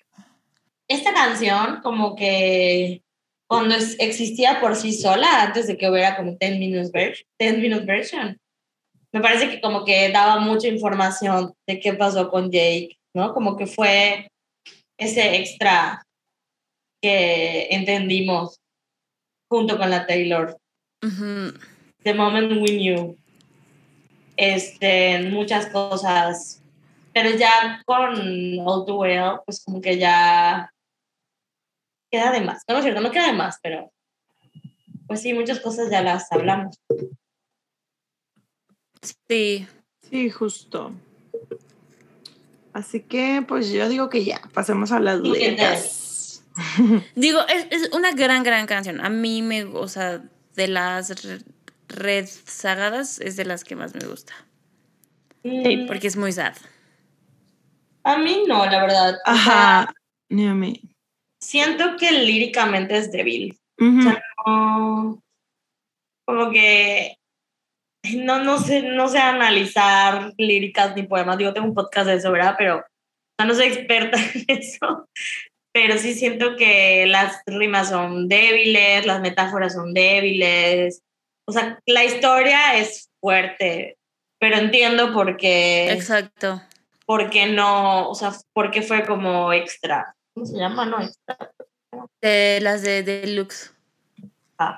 Esta 0.87 1.13
canción, 1.13 1.81
como 1.81 2.15
que 2.15 3.03
cuando 3.47 3.75
es- 3.75 3.95
existía 3.99 4.59
por 4.59 4.75
sí 4.75 4.93
sola, 4.93 5.43
antes 5.43 5.67
de 5.67 5.77
que 5.77 5.89
hubiera 5.89 6.17
como 6.17 6.35
10 6.39 6.57
minutes, 6.59 6.91
ver- 6.91 7.17
10 7.39 7.57
minute 7.59 7.85
version, 7.85 8.39
me 9.11 9.21
parece 9.21 9.49
que 9.49 9.61
como 9.61 9.85
que 9.85 10.09
daba 10.11 10.39
mucha 10.39 10.67
información 10.67 11.53
de 11.67 11.79
qué 11.79 11.93
pasó 11.93 12.29
con 12.29 12.51
Jake, 12.51 12.96
¿no? 13.17 13.33
Como 13.33 13.57
que 13.57 13.65
fue 13.65 14.29
ese 14.97 15.35
extra 15.37 16.05
que 17.01 17.67
entendimos 17.71 18.61
junto 19.49 19.77
con 19.77 19.89
la 19.89 20.05
Taylor. 20.05 20.55
The 21.01 22.13
moment 22.13 22.61
we 22.61 22.77
knew. 22.77 23.17
Este, 24.37 25.23
muchas 25.29 25.67
cosas. 25.67 26.61
Pero 27.11 27.31
ya 27.31 27.81
con 27.85 28.59
All 28.59 28.85
Too 28.85 28.95
Well, 28.95 29.39
pues 29.43 29.63
como 29.65 29.81
que 29.81 29.97
ya 29.97 30.71
queda 32.11 32.31
de 32.31 32.41
más. 32.41 32.63
No, 32.67 32.75
no 32.75 32.79
es 32.79 32.83
cierto, 32.83 33.01
no 33.01 33.11
queda 33.11 33.27
de 33.27 33.33
más, 33.33 33.57
pero 33.63 33.91
pues 35.07 35.21
sí, 35.21 35.33
muchas 35.33 35.59
cosas 35.59 35.89
ya 35.89 36.03
las 36.03 36.31
hablamos. 36.31 36.79
Sí. 39.27 39.67
Sí, 40.09 40.29
justo. 40.29 40.91
Así 42.77 42.99
que, 43.01 43.43
pues 43.47 43.71
yo 43.71 43.89
digo 43.89 44.07
que 44.07 44.23
ya, 44.23 44.39
pasemos 44.53 44.91
a 44.91 44.99
las 44.99 45.19
letras. 45.19 46.43
Digo, 47.15 47.39
es, 47.47 47.65
es, 47.71 47.91
una 47.91 48.11
gran, 48.11 48.43
gran 48.43 48.67
canción. 48.67 49.03
A 49.03 49.09
mí 49.09 49.41
me, 49.41 49.63
o 49.63 49.87
sea, 49.87 50.21
de 50.55 50.67
las 50.67 51.11
red 51.87 52.29
sagadas 52.45 53.19
es 53.19 53.35
de 53.35 53.45
las 53.45 53.63
que 53.63 53.75
más 53.75 53.95
me 53.95 54.05
gusta. 54.05 54.33
Sí. 55.41 55.85
Porque 55.87 56.05
es 56.05 56.17
muy 56.17 56.31
sad. 56.31 56.53
A 58.03 58.19
mí 58.19 58.43
no, 58.47 58.63
la 58.67 58.79
verdad. 58.79 59.17
Ajá, 59.25 59.91
ni 60.29 60.45
a 60.45 60.53
mí. 60.53 60.79
siento 61.41 61.97
que 61.97 62.11
líricamente 62.11 62.95
es 62.95 63.11
débil. 63.11 63.57
Ujú. 63.79 63.97
O 63.97 64.01
sea, 64.03 64.23
no- 64.45 65.23
como 66.25 66.51
que 66.51 67.17
no, 68.15 68.43
no 68.43 68.57
sé, 68.59 68.81
no 68.81 69.07
sé 69.07 69.19
analizar 69.19 70.33
líricas 70.37 70.95
ni 70.95 71.03
poemas. 71.03 71.37
Digo, 71.37 71.53
tengo 71.53 71.67
un 71.67 71.73
podcast 71.73 72.07
de 72.07 72.15
eso, 72.15 72.31
¿verdad? 72.31 72.55
Pero 72.57 72.83
no 73.45 73.53
soy 73.53 73.67
experta 73.67 74.17
en 74.33 74.45
eso. 74.47 75.09
Pero 75.73 75.97
sí 75.97 76.13
siento 76.13 76.55
que 76.55 77.05
las 77.07 77.41
rimas 77.45 77.89
son 77.89 78.27
débiles, 78.27 79.05
las 79.05 79.21
metáforas 79.21 79.73
son 79.73 79.93
débiles. 79.93 81.03
O 81.45 81.51
sea, 81.51 81.79
la 81.85 82.03
historia 82.03 82.77
es 82.77 83.09
fuerte, 83.19 83.97
pero 84.39 84.57
entiendo 84.57 85.13
por 85.13 85.37
qué, 85.37 85.91
Exacto. 85.91 86.61
por 87.05 87.29
qué 87.29 87.45
no, 87.45 88.09
o 88.09 88.15
sea, 88.15 88.33
por 88.53 88.71
qué 88.71 88.81
fue 88.81 89.05
como 89.05 89.53
extra. 89.53 90.15
¿Cómo 90.33 90.45
se 90.45 90.57
llama? 90.57 90.85
No, 90.85 91.01
extra. 91.01 91.51
De 92.21 92.59
las 92.61 92.81
de 92.81 93.03
Deluxe. 93.03 93.71
Ah. 94.57 94.77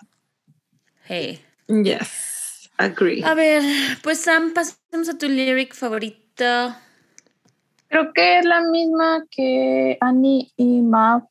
Hey. 1.05 1.43
Yes, 1.69 2.38
agree. 2.79 3.23
A 3.23 3.33
ver, 3.35 3.61
pues 4.01 4.21
Sam, 4.21 4.53
pasemos 4.53 5.09
a 5.09 5.17
tu 5.17 5.27
lyric 5.27 5.73
favorito. 5.75 6.75
Creo 7.89 8.13
que 8.13 8.39
es 8.39 8.45
la 8.45 8.61
misma 8.61 9.25
que 9.31 9.97
Annie 10.01 10.51
y 10.57 10.81
Mav. 10.81 11.27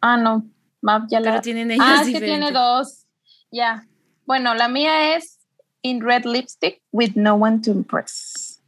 Ah, 0.00 0.16
no. 0.16 0.44
Mav 0.80 1.06
ya 1.08 1.20
Pero 1.20 1.34
la. 1.36 1.40
tienen 1.42 1.70
ellas 1.70 1.86
Ah, 1.88 2.02
es 2.02 2.12
que 2.12 2.20
tiene 2.20 2.50
dos. 2.50 3.06
Ya. 3.50 3.86
Bueno, 4.26 4.54
la 4.54 4.68
mía 4.68 5.14
es 5.16 5.38
In 5.82 6.00
Red 6.00 6.24
Lipstick 6.24 6.80
with 6.92 7.12
No 7.14 7.34
One 7.34 7.60
to 7.60 7.70
Impress. 7.72 8.60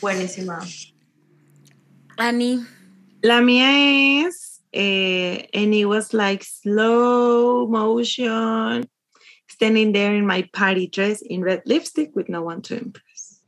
Buenísima. 0.00 0.58
Annie. 2.18 2.60
La 3.22 3.40
mía 3.40 4.26
es, 4.26 4.62
eh, 4.72 5.48
and 5.54 5.74
it 5.74 5.84
was 5.86 6.12
like 6.12 6.42
slow 6.44 7.68
motion, 7.68 8.88
standing 9.62 9.92
there 9.92 10.12
in 10.12 10.26
my 10.26 10.42
party 10.52 10.88
dress 10.88 11.22
in 11.22 11.40
red 11.40 11.62
lipstick 11.66 12.10
with 12.16 12.28
no 12.28 12.42
one 12.42 12.60
to 12.62 12.76
impress. 12.76 13.38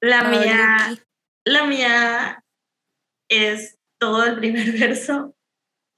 La 0.00 0.22
Oh, 0.22 0.30
mía, 0.30 0.96
la 1.44 1.66
mía 1.66 2.36
es 3.28 3.74
todo 3.98 4.22
el 4.22 4.36
primer 4.36 4.70
verso. 4.78 5.34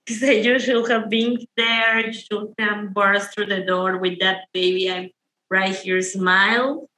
Dice, 0.07 0.43
you 0.43 0.59
should 0.59 0.91
have 0.91 1.11
been 1.11 1.37
there, 1.55 2.01
you 2.01 2.15
should 2.15 2.55
have 2.59 2.95
burst 2.95 3.35
through 3.35 3.47
the 3.47 3.61
door 3.61 3.99
with 3.99 4.19
that 4.21 4.49
baby, 4.55 4.91
I'm 4.91 5.11
right 5.51 5.77
here, 5.77 6.01
smile. 6.01 6.89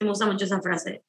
Me 0.00 0.06
gusta 0.06 0.26
mucho 0.26 0.44
esa 0.44 0.60
frase. 0.60 1.02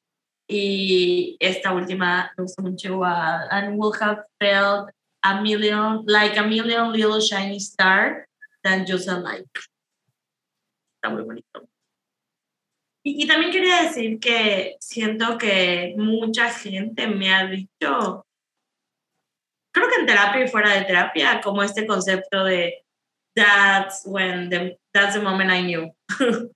Y 0.48 1.36
esta 1.40 1.70
última 1.70 2.28
me 2.36 2.42
gusta 2.42 2.60
mucho 2.60 2.88
igual. 2.88 3.46
And 3.52 3.78
will 3.78 3.92
have 3.92 4.24
felt 4.40 4.90
a 5.22 5.40
million, 5.40 6.02
like 6.06 6.36
a 6.36 6.42
million 6.42 6.92
little 6.92 7.20
shiny 7.20 7.60
star 7.60 8.26
a 8.62 9.18
light. 9.18 9.48
Está 10.96 11.10
muy 11.10 11.22
bonito. 11.22 11.68
Y, 13.02 13.24
y 13.24 13.26
también 13.26 13.50
quería 13.50 13.82
decir 13.82 14.18
que 14.18 14.76
siento 14.80 15.38
que 15.38 15.94
mucha 15.96 16.50
gente 16.50 17.06
me 17.06 17.32
ha 17.32 17.46
dicho, 17.46 18.26
creo 19.72 19.88
que 19.88 20.00
en 20.00 20.06
terapia 20.06 20.44
y 20.44 20.48
fuera 20.48 20.74
de 20.74 20.84
terapia, 20.84 21.40
como 21.40 21.62
este 21.62 21.86
concepto 21.86 22.44
de 22.44 22.84
that's 23.34 24.02
when 24.04 24.50
the, 24.50 24.78
that's 24.92 25.14
the 25.14 25.20
moment 25.20 25.50
I 25.50 25.62
knew. 25.62 25.94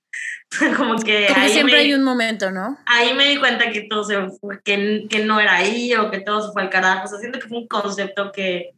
como 0.77 0.99
que 0.99 1.27
Como 1.29 1.41
ahí 1.41 1.51
siempre 1.51 1.75
me, 1.75 1.81
hay 1.81 1.95
un 1.95 2.05
momento, 2.05 2.51
¿no? 2.51 2.77
ahí 2.87 3.15
me 3.15 3.29
di 3.29 3.39
cuenta 3.39 3.71
que 3.71 3.83
todo 3.83 4.05
se 4.05 4.29
fue, 4.41 4.61
que, 4.63 5.07
que 5.09 5.25
no 5.25 5.41
era 5.41 5.57
ahí 5.57 5.95
o 5.95 6.11
que 6.11 6.21
todo 6.21 6.47
se 6.47 6.53
fue 6.53 6.63
al 6.63 6.71
carajo. 6.71 7.05
O 7.05 7.09
sea, 7.09 7.19
siento 7.19 7.39
que 7.39 7.49
fue 7.49 7.59
un 7.59 7.69
concepto 7.69 8.33
que 8.33 8.75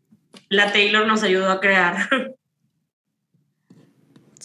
la 0.49 0.73
Taylor 0.73 1.07
nos 1.07 1.23
ayudó 1.23 1.51
a 1.51 1.61
crear. 1.61 1.97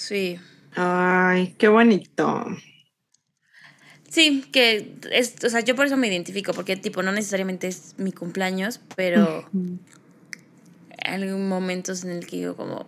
Sí. 0.01 0.39
Ay, 0.75 1.53
qué 1.59 1.67
bonito. 1.67 2.45
Sí, 4.09 4.43
que 4.51 4.95
es, 5.11 5.35
o 5.45 5.49
sea, 5.49 5.59
yo 5.59 5.75
por 5.75 5.85
eso 5.85 5.95
me 5.95 6.07
identifico, 6.07 6.53
porque 6.53 6.75
tipo, 6.75 7.03
no 7.03 7.11
necesariamente 7.11 7.67
es 7.67 7.93
mi 7.97 8.11
cumpleaños, 8.11 8.81
pero 8.95 9.47
hay 11.05 11.29
momentos 11.33 12.03
en 12.03 12.09
el 12.09 12.25
que 12.25 12.39
yo 12.39 12.55
como, 12.55 12.87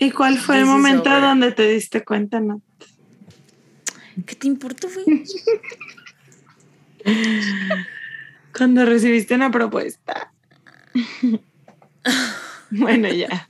¿Y 0.00 0.10
cuál 0.10 0.36
fue 0.36 0.58
el 0.58 0.66
momento 0.66 1.10
over. 1.10 1.22
donde 1.22 1.52
te 1.52 1.68
diste 1.68 2.04
cuenta, 2.04 2.40
no? 2.40 2.60
¿qué 4.26 4.34
te 4.34 4.48
importa, 4.48 4.88
güey? 4.92 5.24
Cuando 8.56 8.84
recibiste 8.84 9.36
una 9.36 9.52
propuesta. 9.52 10.32
bueno, 12.70 13.06
ya. 13.08 13.48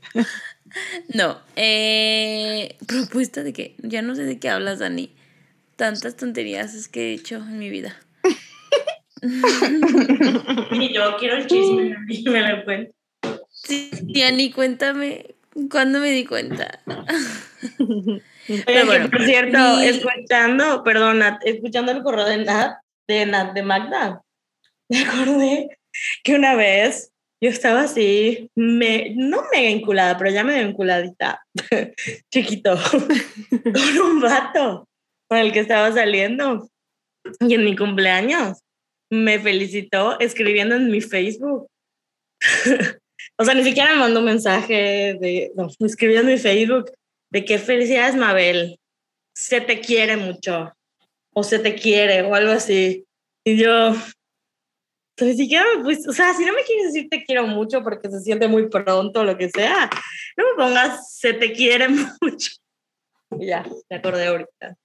No, 1.15 1.39
eh, 1.57 2.77
propuesta 2.87 3.43
de 3.43 3.53
que, 3.53 3.75
ya 3.79 4.03
no 4.03 4.15
sé 4.15 4.25
de 4.25 4.39
qué 4.39 4.49
hablas, 4.49 4.79
Dani. 4.79 5.11
Tantas 5.77 6.17
tonterías 6.17 6.75
es 6.75 6.89
que 6.89 7.11
he 7.11 7.15
hecho 7.15 7.37
en 7.37 7.59
mi 7.59 7.71
vida. 7.71 7.97
y 9.23 10.93
yo 10.95 11.17
quiero 11.19 11.37
el 11.37 11.47
chisme, 11.47 11.97
y 12.09 12.29
me 12.29 12.57
lo 12.57 12.65
cuento. 12.65 12.93
Sí, 13.51 13.91
Dani, 13.93 14.51
cuéntame, 14.51 15.35
¿cuándo 15.71 16.01
me 16.01 16.11
di 16.11 16.25
cuenta? 16.25 16.81
Pero 18.67 18.87
bueno, 18.87 19.11
por 19.11 19.25
cierto, 19.25 19.59
mi- 19.59 19.87
escuchando, 19.87 20.83
perdona, 20.85 21.39
escuchando 21.45 21.93
el 21.93 22.03
correo 22.03 22.27
de 22.27 22.45
Nat, 22.45 22.79
de 23.07 23.27
Nat 23.27 23.53
de 23.55 23.63
Magda, 23.63 24.23
me 24.89 25.01
acordé 25.05 25.79
que 26.23 26.35
una 26.35 26.55
vez 26.55 27.13
yo 27.41 27.51
estaba 27.51 27.83
así, 27.83 28.51
me, 28.57 29.15
no 29.17 29.45
mega 29.53 29.69
enculada, 29.71 30.19
pero 30.19 30.31
ya 30.31 30.45
medio 30.45 30.67
enculadita, 30.67 31.45
chiquito, 32.33 32.77
con 33.51 33.99
un 34.01 34.21
vato 34.21 34.89
con 35.29 35.39
el 35.39 35.53
que 35.53 35.61
estaba 35.61 35.93
saliendo. 35.93 36.69
Y 37.41 37.55
en 37.55 37.65
mi 37.65 37.77
cumpleaños 37.77 38.59
me 39.11 39.39
felicitó 39.39 40.19
escribiendo 40.19 40.75
en 40.75 40.91
mi 40.91 41.01
Facebook. 41.01 41.69
o 43.39 43.45
sea, 43.45 43.55
ni 43.55 43.65
siquiera 43.65 43.93
me 43.93 44.01
mandó 44.01 44.21
un 44.21 44.27
mensaje 44.27 45.17
de, 45.21 45.53
no, 45.55 45.69
me 45.79 45.87
escribió 45.87 46.21
en 46.21 46.27
mi 46.27 46.39
Facebook 46.39 46.91
de 47.31 47.45
que 47.45 47.59
felicidades, 47.59 48.17
Mabel, 48.17 48.79
se 49.35 49.61
te 49.61 49.81
quiere 49.81 50.17
mucho, 50.17 50.73
o 51.35 51.43
se 51.43 51.59
te 51.59 51.75
quiere, 51.75 52.23
o 52.23 52.35
algo 52.35 52.53
así. 52.53 53.05
Y 53.45 53.57
yo, 53.57 53.95
pues, 55.19 55.31
ni 55.31 55.37
siquiera 55.37 55.65
me 55.77 55.83
puse, 55.83 56.09
o 56.09 56.13
sea, 56.13 56.33
si 56.35 56.45
no 56.45 56.53
me 56.53 56.63
quieres 56.63 56.93
decir 56.93 57.09
te 57.11 57.25
quiero 57.25 57.47
mucho 57.47 57.83
porque 57.83 58.11
se 58.11 58.21
siente 58.21 58.47
muy 58.47 58.69
pronto 58.69 59.25
lo 59.25 59.37
que 59.37 59.49
sea, 59.51 59.91
no 60.37 60.45
me 60.45 60.65
pongas 60.65 61.13
se 61.13 61.33
te 61.35 61.53
quiere 61.53 61.89
mucho. 62.21 62.53
Y 63.39 63.47
ya, 63.47 63.67
me 63.91 63.97
acordé 63.97 64.29
ahorita. 64.29 64.77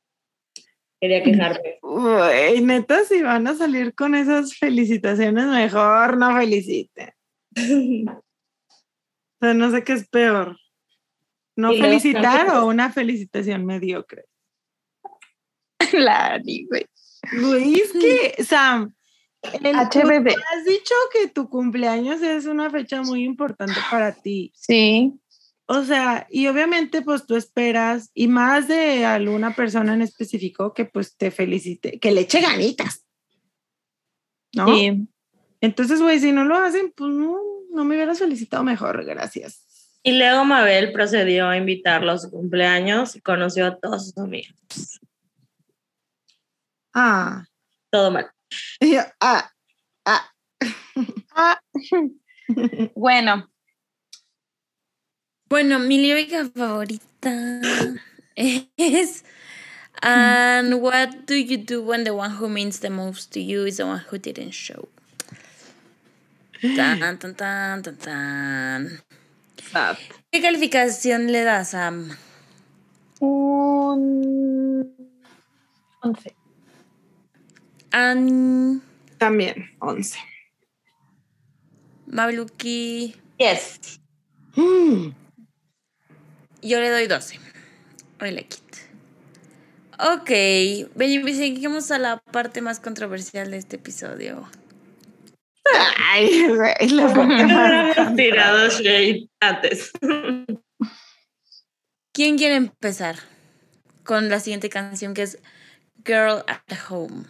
Quería 0.99 1.23
quejarme. 1.23 1.80
Uy, 1.81 2.61
neta, 2.61 3.03
si 3.03 3.22
van 3.22 3.47
a 3.47 3.55
salir 3.55 3.93
con 3.93 4.15
esas 4.15 4.57
felicitaciones, 4.57 5.45
mejor 5.45 6.18
no 6.18 6.35
feliciten. 6.35 7.11
O 9.35 9.45
sea, 9.45 9.53
no 9.55 9.72
sé 9.72 9.84
qué 9.84 9.91
es 9.91 10.07
peor. 10.07 10.57
No 11.57 11.73
felicitar 11.73 12.49
o 12.55 12.65
una 12.65 12.93
felicitación 12.93 13.65
mediocre. 13.65 14.23
La 15.91 16.41
güey. 16.41 16.88
Es 17.73 17.91
que, 17.91 18.41
Sam, 18.41 18.95
el- 19.61 19.90
tú 19.90 19.99
has 19.99 20.65
dicho 20.65 20.95
que 21.11 21.28
tu 21.30 21.49
cumpleaños 21.49 22.22
es 22.22 22.45
una 22.45 22.70
fecha 22.70 23.02
muy 23.02 23.24
importante 23.24 23.76
para 23.91 24.14
ti. 24.14 24.52
Sí. 24.56 25.14
O 25.65 25.84
sea, 25.84 26.28
y 26.30 26.48
obviamente 26.48 27.02
pues 27.02 27.26
tú 27.26 27.36
esperas, 27.36 28.10
y 28.14 28.28
más 28.28 28.68
de 28.68 29.06
alguna 29.06 29.56
persona 29.56 29.94
en 29.94 30.02
específico 30.02 30.74
que 30.74 30.86
pues 30.86 31.15
te 31.15 31.32
felicite, 31.32 31.99
que 31.99 32.11
le 32.11 32.22
eche 32.22 32.41
ganitas. 32.41 33.06
¿No? 34.53 34.68
Sí. 34.68 35.07
Entonces, 35.61 36.02
güey, 36.02 36.20
si 36.20 36.32
no 36.32 36.44
lo 36.44 36.57
hacen, 36.57 36.91
pues 36.95 37.11
no, 37.11 37.38
no 37.72 37.86
me 37.86 37.95
hubieras 37.95 38.20
felicitado 38.20 38.64
mejor, 38.64 39.06
gracias. 39.06 39.99
Y 40.03 40.18
luego 40.18 40.44
Mabel 40.44 40.91
procedió 40.91 41.48
a 41.48 41.56
invitarlo 41.56 42.11
a 42.11 42.18
su 42.18 42.30
cumpleaños 42.30 43.15
y 43.15 43.22
conoció 43.22 43.65
a 43.65 43.78
todos 43.80 44.07
sus 44.07 44.18
amigos. 44.18 44.53
Ah, 46.94 47.45
Todo 47.90 48.11
mal. 48.11 48.30
Y 48.80 48.93
yo, 48.95 49.01
ah, 49.19 49.51
ah. 50.05 50.30
Ah, 51.35 51.59
bueno. 52.95 53.49
Bueno, 55.49 55.80
mi 55.80 55.97
lírica 55.97 56.49
favorita 56.55 57.61
es 58.35 59.23
And 60.01 60.81
what 60.81 61.27
do 61.27 61.35
you 61.35 61.57
do 61.57 61.81
when 61.81 62.03
the 62.03 62.13
one 62.13 62.31
who 62.31 62.49
means 62.49 62.80
the 62.80 62.89
most 62.89 63.31
to 63.34 63.39
you 63.39 63.65
is 63.65 63.77
the 63.77 63.85
one 63.85 63.99
who 63.99 64.17
didn't 64.17 64.51
show? 64.51 64.89
Tan, 66.61 66.99
tan, 66.99 67.17
tan, 67.17 67.84
tan, 67.84 67.95
tan. 67.97 69.01
¿Qué 70.31 70.41
calificación 70.41 71.31
le 71.31 71.43
das, 71.43 71.71
Sam? 71.71 72.17
Un 73.19 74.93
11. 76.01 76.43
An 77.94 78.82
También, 79.20 79.70
11. 79.80 80.18
Mabeluki. 82.07 83.15
Yes. 83.38 83.99
Mm. 84.56 85.15
Yo 86.61 86.80
le 86.80 86.91
doy 86.91 87.07
12. 87.07 87.40
I 88.22 88.30
like 88.30 88.56
it. 88.56 88.76
Ok, 89.98 90.30
Benji, 90.95 91.34
seguimos 91.34 91.90
a 91.90 91.98
la 91.98 92.20
parte 92.20 92.61
más 92.61 92.80
controversial 92.80 93.49
de 93.49 93.57
este 93.57 93.78
episodio. 93.78 94.48
Ay, 96.11 96.49
güey, 96.49 96.90
la 96.90 97.07
parte 97.15 97.45
más 97.45 97.98
Hemos 97.98 98.15
tirado 98.15 98.70
shade 98.70 99.28
antes. 99.40 99.91
¿Quién 102.14 102.38
quiere 102.38 102.57
empezar 102.57 103.15
con 104.03 104.30
la 104.30 104.40
siguiente 104.40 104.70
canción 104.70 105.15
que 105.15 105.24
es 105.24 105.40
Girl 106.06 106.44
at 106.45 106.61
Home? 106.90 107.24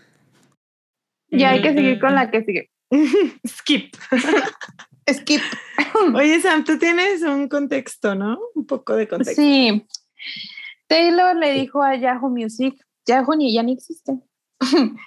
Ya 1.33 1.51
hay 1.51 1.61
que 1.61 1.73
seguir 1.73 1.99
con 1.99 2.15
la 2.15 2.29
que 2.29 2.43
sigue. 2.43 2.69
Skip. 3.47 3.95
Skip. 5.11 5.41
Oye, 6.15 6.39
Sam, 6.41 6.63
tú 6.63 6.77
tienes 6.77 7.21
un 7.23 7.47
contexto, 7.47 8.15
¿no? 8.15 8.39
Un 8.55 8.65
poco 8.65 8.95
de 8.95 9.07
contexto. 9.07 9.41
Sí. 9.41 9.85
Taylor 10.87 11.35
le 11.35 11.51
dijo 11.53 11.81
a 11.81 11.95
Yahoo 11.95 12.29
Music, 12.29 12.75
Yahoo 13.07 13.35
ni 13.35 13.53
ya 13.53 13.63
ni 13.63 13.73
existe. 13.73 14.19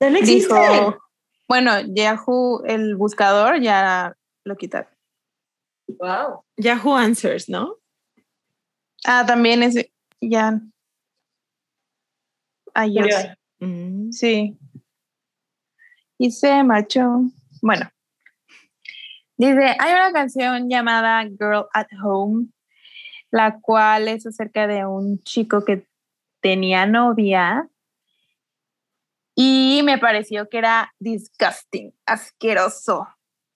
¿Ya 0.00 0.10
no 0.10 0.16
existe? 0.18 0.54
Dijo, 0.54 0.98
bueno, 1.48 1.72
Yahoo, 1.94 2.62
el 2.64 2.96
buscador, 2.96 3.60
ya 3.60 4.16
lo 4.44 4.56
quitaron. 4.56 4.90
Wow. 5.88 6.42
Yahoo 6.56 6.96
Answers, 6.96 7.48
¿no? 7.48 7.76
Ah, 9.04 9.24
también 9.26 9.62
es 9.62 9.76
ya. 10.20 10.60
Ayer. 12.74 13.38
Mm. 13.60 14.10
Sí. 14.10 14.58
Y 16.18 16.30
se 16.30 16.62
marchó. 16.64 17.22
Bueno. 17.62 17.90
Dice, 19.36 19.76
hay 19.78 19.92
una 19.92 20.12
canción 20.12 20.68
llamada 20.68 21.22
Girl 21.24 21.66
at 21.74 21.88
Home, 22.02 22.46
la 23.30 23.60
cual 23.60 24.08
es 24.08 24.26
acerca 24.26 24.66
de 24.66 24.86
un 24.86 25.22
chico 25.24 25.64
que 25.64 25.86
tenía 26.40 26.86
novia 26.86 27.68
y 29.38 29.82
me 29.84 29.98
pareció 29.98 30.48
que 30.48 30.56
era 30.58 30.94
disgusting, 30.98 31.94
asqueroso, 32.06 33.06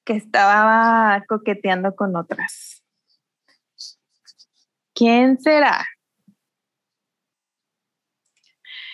que 0.05 0.13
estaba 0.13 1.25
coqueteando 1.27 1.97
con 1.97 2.15
otras. 2.15 2.85
¿Quién 4.95 5.41
será? 5.41 5.87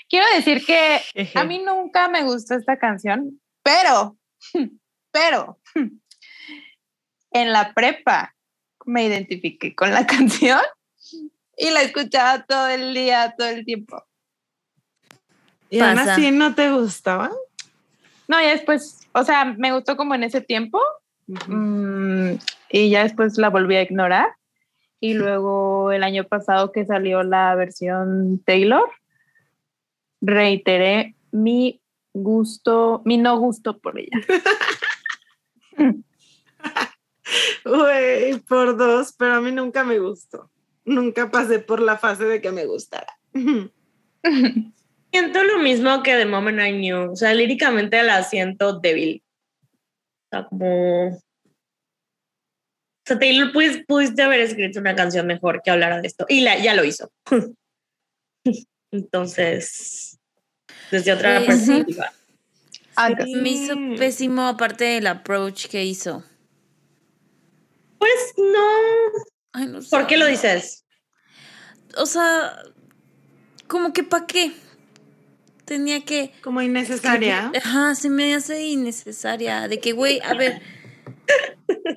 Quiero 0.09 0.26
decir 0.36 0.64
que 0.64 1.01
a 1.34 1.43
mí 1.43 1.59
nunca 1.59 2.09
me 2.09 2.22
gustó 2.22 2.55
esta 2.55 2.78
canción, 2.78 3.40
pero, 3.66 4.16
pero, 5.10 5.59
en 7.32 7.52
la 7.52 7.74
prepa 7.74 8.32
me 8.84 9.06
identifiqué 9.06 9.74
con 9.74 9.90
la 9.90 10.06
canción 10.16 10.60
y 11.56 11.70
la 11.70 11.82
escuchaba 11.82 12.44
todo 12.44 12.68
el 12.68 12.94
día, 12.94 13.34
todo 13.36 13.48
el 13.48 13.64
tiempo. 13.64 14.05
¿Y 15.68 15.80
aún 15.80 15.98
así 15.98 16.30
no 16.30 16.55
te 16.55 16.70
gustaba? 16.70 17.32
No, 18.28 18.40
ya 18.40 18.51
después, 18.51 19.01
o 19.12 19.24
sea, 19.24 19.44
me 19.44 19.72
gustó 19.72 19.97
como 19.97 20.14
en 20.14 20.22
ese 20.22 20.40
tiempo 20.40 20.80
mm, 21.26 22.34
y 22.70 22.90
ya 22.90 23.02
después 23.02 23.36
la 23.36 23.51
volví 23.51 23.74
a 23.74 23.82
ignorar. 23.82 24.28
Y 25.01 25.14
luego 25.14 25.90
el 25.90 26.05
año 26.05 26.22
pasado 26.22 26.70
que 26.70 26.86
salió 26.86 27.24
la 27.24 27.55
versión 27.56 28.40
Taylor, 28.44 28.88
reiteré 30.20 31.16
mi 31.32 31.80
gusto, 32.22 33.02
mi 33.05 33.18
no 33.18 33.38
gusto 33.38 33.78
por 33.78 33.98
ella. 33.98 34.18
Güey, 37.64 38.38
por 38.40 38.76
dos, 38.76 39.12
pero 39.18 39.34
a 39.34 39.40
mí 39.40 39.51
nunca 39.52 39.84
me 39.84 39.98
gustó. 39.98 40.51
Nunca 40.84 41.30
pasé 41.30 41.59
por 41.59 41.80
la 41.80 41.98
fase 41.98 42.24
de 42.24 42.40
que 42.40 42.52
me 42.52 42.64
gustara. 42.64 43.18
Siento 45.10 45.43
lo 45.43 45.59
mismo 45.59 46.02
que 46.02 46.16
The 46.16 46.26
Moment 46.26 46.60
I 46.60 46.72
Knew. 46.72 47.12
O 47.12 47.16
sea, 47.16 47.34
líricamente 47.34 48.02
la 48.02 48.22
siento 48.22 48.78
débil. 48.78 49.22
O 49.62 50.28
sea, 50.30 50.47
como. 50.47 51.09
O 51.09 51.20
sea, 53.05 53.18
Taylor, 53.18 53.52
pues, 53.52 53.84
pudiste 53.86 54.22
haber 54.22 54.40
escrito 54.40 54.80
una 54.80 54.94
canción 54.94 55.26
mejor 55.26 55.62
que 55.62 55.70
hablara 55.70 56.01
de 56.01 56.09
esto. 56.09 56.26
Y 56.28 56.40
la, 56.40 56.59
ya 56.59 56.74
lo 56.74 56.84
hizo. 56.84 57.10
Entonces, 58.93 60.15
desde 60.90 61.12
otra 61.12 61.40
sí. 61.40 61.46
perspectiva. 61.46 62.12
Antes. 62.96 63.26
Me 63.28 63.50
hizo 63.50 63.74
pésimo 63.98 64.42
aparte 64.46 64.84
del 64.84 65.06
approach 65.06 65.66
que 65.66 65.84
hizo. 65.84 66.24
Pues 67.98 68.12
no. 68.38 68.68
Ay, 69.52 69.66
no 69.66 69.82
sé. 69.82 69.90
¿Por 69.90 70.06
qué 70.06 70.16
lo 70.16 70.26
dices? 70.26 70.84
O 71.98 72.06
sea, 72.06 72.62
como 73.66 73.92
que 73.92 74.02
para 74.02 74.26
qué. 74.26 74.52
Tenía 75.64 76.04
que... 76.04 76.32
Como 76.42 76.62
innecesaria. 76.62 77.50
Ajá, 77.62 77.94
se 77.96 78.08
me 78.08 78.34
hace 78.34 78.64
innecesaria. 78.66 79.66
De 79.66 79.80
que, 79.80 79.92
güey, 79.92 80.20
a 80.20 80.32
ver, 80.34 80.62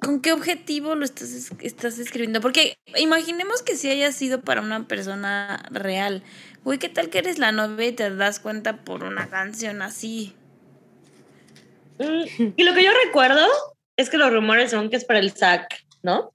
¿con 0.02 0.22
qué 0.22 0.34
objetivo 0.34 0.96
lo 0.96 1.06
estás, 1.06 1.30
es- 1.30 1.52
estás 1.62 2.00
escribiendo? 2.00 2.42
Porque 2.42 2.78
imaginemos 2.98 3.62
que 3.62 3.76
si 3.76 3.90
haya 3.92 4.12
sido 4.12 4.42
para 4.42 4.62
una 4.62 4.88
persona 4.88 5.64
real. 5.70 6.24
Güey, 6.64 6.78
¿qué 6.78 6.90
tal 6.90 7.10
que 7.10 7.20
eres 7.20 7.40
la 7.40 7.52
novia 7.52 7.88
y 7.88 7.92
te 7.94 8.14
das 8.16 8.40
cuenta 8.40 8.78
por 8.84 9.04
una 9.04 9.30
canción 9.30 9.82
así? 9.82 10.36
Mm, 12.00 12.54
Y 12.56 12.64
lo 12.64 12.74
que 12.74 12.84
yo 12.84 12.92
recuerdo 13.06 13.46
es 13.98 14.10
que 14.10 14.18
los 14.18 14.32
rumores 14.32 14.72
son 14.72 14.90
que 14.90 14.98
es 14.98 15.06
para 15.06 15.20
el 15.20 15.32
SAC, 15.32 15.68
¿no? 16.04 16.32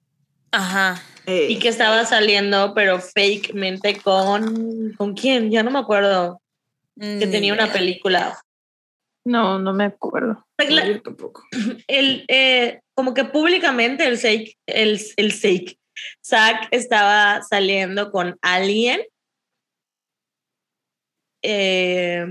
Ajá. 0.51 1.01
Eh, 1.25 1.47
Y 1.49 1.59
que 1.59 1.69
estaba 1.69 2.05
saliendo, 2.05 2.73
pero 2.75 2.99
fakemente 2.99 3.97
con. 3.99 4.93
¿Con 4.97 5.13
quién? 5.15 5.49
Ya 5.51 5.63
no 5.63 5.71
me 5.71 5.79
acuerdo. 5.79 6.41
Que 6.99 7.05
Ni 7.25 7.31
tenía 7.31 7.53
una 7.53 7.63
idea. 7.63 7.73
película. 7.73 8.39
No, 9.25 9.57
no 9.57 9.73
me 9.73 9.85
acuerdo. 9.85 10.45
La- 10.69 10.85
yo 10.87 11.01
tampoco. 11.01 11.43
el, 11.87 12.25
eh, 12.27 12.79
como 12.93 13.13
que 13.13 13.25
públicamente 13.25 14.05
el 14.05 14.17
Sake, 14.19 14.55
el, 14.67 15.01
el 15.17 15.31
Sake, 15.31 15.77
Zack 16.23 16.67
estaba 16.71 17.41
saliendo 17.41 18.11
con 18.11 18.37
alguien. 18.41 19.01
Eh, 21.45 22.25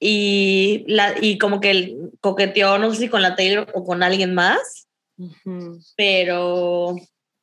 y, 0.00 0.84
la, 0.88 1.14
y 1.20 1.38
como 1.38 1.60
que 1.60 1.70
él 1.70 2.10
coqueteó, 2.20 2.78
no 2.78 2.90
sé 2.92 3.00
si 3.02 3.08
con 3.08 3.22
la 3.22 3.36
Taylor 3.36 3.70
o 3.74 3.84
con 3.84 4.02
alguien 4.02 4.34
más, 4.34 4.88
Ujú. 5.16 5.78
pero 5.96 6.96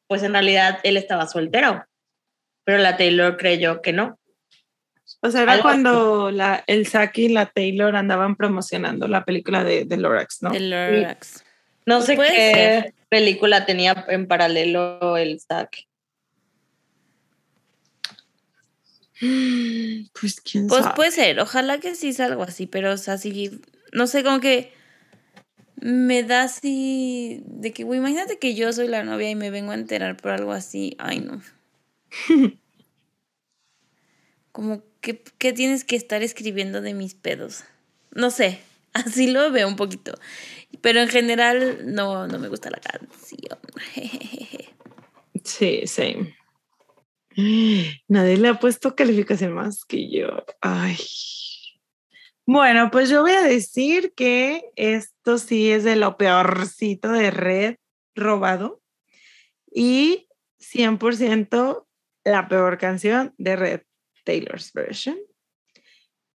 pues 0.07 0.23
en 0.23 0.33
realidad 0.33 0.79
él 0.83 0.97
estaba 0.97 1.27
soltero. 1.27 1.85
Pero 2.63 2.77
la 2.77 2.95
Taylor 2.97 3.37
creyó 3.37 3.81
que 3.81 3.93
no. 3.93 4.19
O 5.21 5.29
sea, 5.31 5.43
era 5.43 5.53
Algo 5.53 5.67
así. 5.69 5.81
cuando 5.81 6.31
la, 6.31 6.63
el 6.67 6.85
Zack 6.87 7.17
y 7.17 7.29
la 7.29 7.47
Taylor 7.47 7.95
andaban 7.95 8.35
promocionando 8.35 9.07
la 9.07 9.25
película 9.25 9.63
de, 9.63 9.85
de 9.85 9.97
Lorax, 9.97 10.41
¿no? 10.43 10.51
El 10.53 10.69
Lorax. 10.69 11.43
No 11.85 12.01
sé 12.01 12.15
Puede 12.15 12.29
qué 12.29 12.53
ser. 12.53 12.93
película 13.09 13.65
tenía 13.65 14.05
en 14.09 14.27
paralelo 14.27 15.17
el 15.17 15.39
Zack. 15.39 15.85
Pues 20.19 20.41
quién 20.41 20.67
Pues 20.67 20.83
sabe. 20.83 20.95
puede 20.95 21.11
ser, 21.11 21.39
ojalá 21.39 21.79
que 21.79 21.93
sí 21.95 22.11
sea 22.13 22.25
algo 22.25 22.43
así, 22.43 22.65
pero 22.65 22.91
o 22.93 22.97
sea, 22.97 23.17
sí, 23.17 23.61
no 23.93 24.07
sé, 24.07 24.23
como 24.23 24.39
que 24.39 24.73
me 25.75 26.23
da 26.23 26.43
así 26.43 27.43
de 27.45 27.71
que, 27.71 27.83
güey, 27.83 27.99
imagínate 27.99 28.39
que 28.39 28.55
yo 28.55 28.71
soy 28.73 28.87
la 28.87 29.03
novia 29.03 29.29
y 29.29 29.35
me 29.35 29.51
vengo 29.51 29.71
a 29.71 29.75
enterar 29.75 30.17
por 30.17 30.31
algo 30.31 30.51
así, 30.53 30.95
ay 30.99 31.19
no. 31.19 31.41
Como 34.51 34.83
que, 34.99 35.23
que 35.37 35.53
tienes 35.53 35.85
que 35.85 35.95
estar 35.95 36.23
escribiendo 36.23 36.81
de 36.81 36.93
mis 36.93 37.13
pedos. 37.15 37.63
No 38.13 38.31
sé, 38.31 38.59
así 38.93 39.27
lo 39.31 39.49
veo 39.51 39.67
un 39.67 39.75
poquito. 39.77 40.13
Pero 40.81 40.99
en 40.99 41.07
general 41.07 41.79
no, 41.93 42.27
no 42.27 42.39
me 42.39 42.47
gusta 42.49 42.69
la 42.69 42.79
canción. 42.79 43.59
Sí, 45.43 45.87
sí. 45.87 46.35
Nadie 47.35 48.37
le 48.37 48.49
ha 48.49 48.59
puesto 48.59 48.95
calificación 48.95 49.53
más 49.53 49.85
que 49.85 50.09
yo. 50.09 50.27
Ay. 50.61 50.97
Bueno, 52.45 52.89
pues 52.91 53.09
yo 53.09 53.21
voy 53.21 53.31
a 53.31 53.43
decir 53.43 54.13
que 54.15 54.71
esto 54.75 55.37
sí 55.37 55.71
es 55.71 55.83
de 55.83 55.95
lo 55.95 56.17
peorcito 56.17 57.09
de 57.11 57.31
red 57.31 57.75
robado. 58.15 58.81
Y 59.73 60.27
100% 60.59 61.85
la 62.25 62.47
peor 62.47 62.77
canción 62.77 63.33
de 63.37 63.55
Red 63.55 63.81
Taylor's 64.25 64.73
version. 64.73 65.17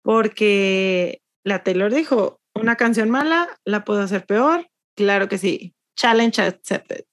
Porque 0.02 1.22
la 1.42 1.64
Taylor 1.64 1.92
dijo, 1.92 2.40
una 2.54 2.76
canción 2.76 3.10
mala, 3.10 3.48
la 3.64 3.84
puedo 3.84 4.00
hacer 4.00 4.24
peor. 4.26 4.68
Claro 4.94 5.28
que 5.28 5.38
sí. 5.38 5.74
Challenge 5.96 6.42
accepted. 6.42 7.04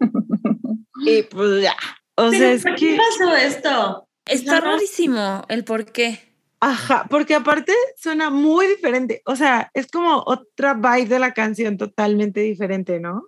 y 1.06 1.22
pues 1.24 1.62
ya. 1.62 1.76
O 2.16 2.30
sea, 2.30 2.52
es 2.52 2.62
¿Por 2.62 2.74
que... 2.76 2.90
qué 2.92 2.96
pasó 2.98 3.34
esto? 3.36 4.08
Está 4.26 4.58
Ajá. 4.58 4.72
rarísimo 4.72 5.44
el 5.48 5.64
por 5.64 5.90
qué. 5.92 6.20
Ajá, 6.60 7.06
porque 7.10 7.34
aparte 7.34 7.74
suena 7.96 8.30
muy 8.30 8.66
diferente. 8.66 9.20
O 9.26 9.36
sea, 9.36 9.70
es 9.74 9.86
como 9.88 10.22
otra 10.26 10.74
vibe 10.74 11.06
de 11.06 11.18
la 11.18 11.34
canción 11.34 11.76
totalmente 11.76 12.40
diferente, 12.40 13.00
¿no? 13.00 13.26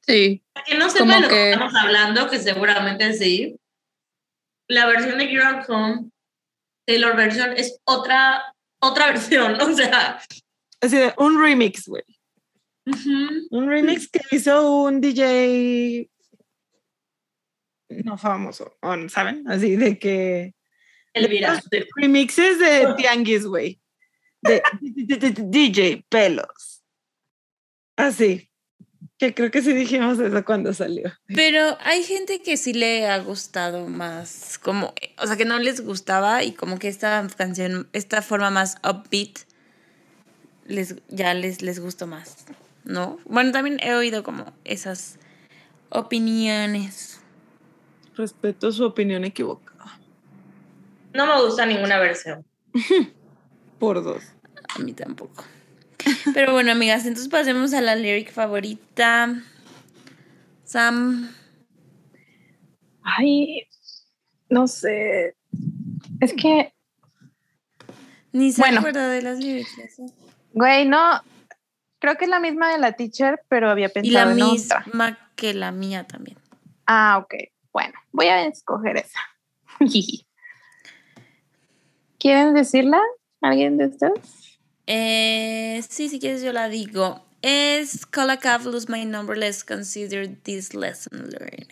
Sí. 0.00 0.42
Para 0.52 0.64
que 0.66 0.74
no 0.74 0.86
Como 0.88 0.90
sepan 0.98 1.22
lo 1.22 1.28
que 1.28 1.34
que- 1.34 1.50
estamos 1.52 1.74
hablando, 1.74 2.28
que 2.30 2.38
seguramente 2.38 3.12
sí. 3.14 3.56
La 4.66 4.86
versión 4.86 5.18
de 5.18 5.28
Girl 5.28 5.62
Home, 5.68 6.10
Taylor 6.86 7.14
version, 7.16 7.52
es 7.56 7.78
otra, 7.84 8.54
otra 8.80 9.06
versión. 9.12 9.60
O 9.60 9.72
sea, 9.74 10.20
Así 10.80 10.96
de 10.96 11.12
un 11.18 11.40
remix, 11.40 11.86
güey. 11.86 12.04
Un 13.50 13.68
remix 13.68 14.08
que 14.08 14.20
hizo 14.30 14.72
un 14.82 15.00
DJ 15.00 16.08
no 17.88 18.16
famoso, 18.18 18.76
¿saben? 19.08 19.44
Así 19.48 19.76
de 19.76 19.98
que 19.98 20.54
Elvira. 21.14 21.60
remixes 21.96 22.58
de 22.58 22.94
tianguis, 22.96 23.46
güey. 23.46 23.80
De, 24.42 24.62
de- 24.80 25.16
de- 25.16 25.30
de- 25.30 25.42
DJ 25.48 26.04
pelos. 26.08 26.82
Así. 27.96 28.44
Que 29.18 29.34
creo 29.34 29.50
que 29.50 29.62
sí 29.62 29.72
dijimos 29.72 30.20
eso 30.20 30.44
cuando 30.44 30.72
salió. 30.72 31.12
Pero 31.34 31.76
hay 31.80 32.04
gente 32.04 32.40
que 32.40 32.56
sí 32.56 32.72
le 32.72 33.08
ha 33.08 33.18
gustado 33.18 33.88
más, 33.88 34.58
como, 34.58 34.94
o 35.18 35.26
sea, 35.26 35.36
que 35.36 35.44
no 35.44 35.58
les 35.58 35.80
gustaba 35.80 36.44
y 36.44 36.52
como 36.52 36.78
que 36.78 36.86
esta 36.86 37.26
canción, 37.36 37.88
esta 37.92 38.22
forma 38.22 38.50
más 38.50 38.76
upbeat, 38.84 39.40
les, 40.66 40.94
ya 41.08 41.34
les, 41.34 41.62
les 41.62 41.80
gustó 41.80 42.06
más, 42.06 42.44
¿no? 42.84 43.18
Bueno, 43.24 43.50
también 43.50 43.78
he 43.82 43.92
oído 43.94 44.22
como 44.22 44.52
esas 44.64 45.18
opiniones. 45.88 47.17
Respeto 48.18 48.72
su 48.72 48.84
opinión 48.84 49.24
equivocada. 49.24 49.96
No 51.14 51.24
me 51.24 51.40
gusta 51.40 51.64
ninguna 51.64 51.98
versión. 52.00 52.44
Por 53.78 54.02
dos. 54.02 54.24
A 54.76 54.80
mí 54.80 54.92
tampoco. 54.92 55.44
Pero 56.34 56.52
bueno, 56.52 56.72
amigas, 56.72 57.06
entonces 57.06 57.28
pasemos 57.28 57.72
a 57.74 57.80
la 57.80 57.94
lyric 57.94 58.32
favorita. 58.32 59.40
Sam. 60.64 61.30
Ay, 63.02 63.68
no 64.50 64.66
sé. 64.66 65.36
Es 66.20 66.34
que, 66.34 66.74
Ni 68.32 68.50
se 68.52 68.60
Bueno. 68.62 68.80
acuerda 68.80 69.08
de 69.08 69.22
las 69.22 69.38
lyrics. 69.38 69.70
sé. 69.94 70.06
güey, 70.52 70.88
no. 70.88 71.22
Creo 72.00 72.16
que 72.16 72.24
es 72.24 72.30
la 72.30 72.40
misma 72.40 72.72
de 72.72 72.78
la 72.78 72.92
teacher, 72.92 73.40
pero 73.48 73.70
había 73.70 73.86
Y 74.02 74.10
la 74.10 74.24
pensado 74.24 74.30
en 74.32 74.42
otra. 74.42 74.80
misma 74.86 75.30
que 75.36 75.54
la 75.54 75.70
mía 75.70 76.04
también. 76.04 76.36
Ah, 76.86 77.18
ok. 77.22 77.34
Bueno, 77.72 77.94
voy 78.12 78.26
a 78.26 78.46
escoger 78.46 78.96
esa. 78.96 79.20
¿Quieren 82.18 82.54
decirla? 82.54 83.00
¿Alguien 83.40 83.78
de 83.78 83.86
ustedes? 83.86 84.58
Eh, 84.86 85.82
sí, 85.88 86.08
si 86.08 86.18
quieres 86.18 86.42
yo 86.42 86.52
la 86.52 86.68
digo. 86.68 87.24
Es 87.42 88.04
Call 88.06 88.30
a 88.30 88.38
cab, 88.38 88.64
lose 88.64 88.90
my 88.90 89.04
number, 89.04 89.36
let's 89.36 89.62
consider 89.62 90.26
this 90.42 90.74
lesson 90.74 91.30
learned. 91.30 91.68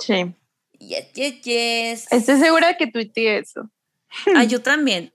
Sí. 0.00 0.34
Yes, 0.80 1.12
yes, 1.12 1.42
yes. 1.42 2.12
Estoy 2.12 2.40
segura 2.40 2.76
que 2.76 2.88
tuiteé 2.88 3.38
eso. 3.38 3.70
Ah, 4.34 4.44
yo 4.44 4.60
también. 4.60 5.12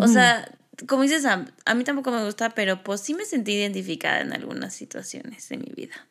O 0.00 0.08
sea, 0.08 0.50
como 0.88 1.02
dices, 1.02 1.22
Sam, 1.22 1.52
a 1.64 1.74
mí 1.74 1.84
tampoco 1.84 2.10
me 2.10 2.24
gusta, 2.24 2.50
pero 2.50 2.82
pues 2.82 3.00
sí 3.00 3.14
me 3.14 3.24
sentí 3.24 3.52
identificada 3.52 4.20
en 4.20 4.32
algunas 4.32 4.74
situaciones 4.74 5.48
de 5.48 5.58
mi 5.58 5.72
vida. 5.74 6.08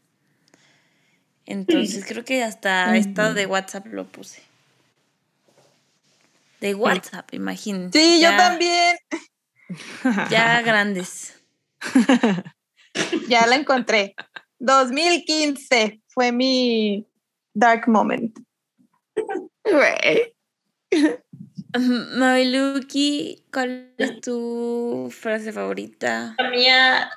Entonces 1.46 2.06
creo 2.08 2.24
que 2.24 2.44
hasta 2.44 2.96
estado 2.96 3.34
de 3.34 3.46
WhatsApp 3.46 3.88
lo 3.88 4.06
puse. 4.06 4.42
De 6.62 6.74
WhatsApp, 6.76 7.34
imagínense. 7.34 8.00
Sí, 8.00 8.22
yo 8.22 8.30
también. 8.30 8.98
Ya 10.30 10.62
grandes. 10.62 11.42
Ya 13.28 13.48
la 13.48 13.56
encontré. 13.56 14.16
2015 14.60 16.00
fue 16.08 16.32
mi 16.32 17.08
dark 17.54 17.88
moment. 17.88 18.38
Güey. 19.64 20.36
Mabeluki, 22.18 23.44
¿cuál 23.52 23.94
es 23.98 24.22
tu 24.22 25.10
frase 25.12 25.52
favorita? 25.52 26.36
La 26.38 26.50
mía, 26.50 27.12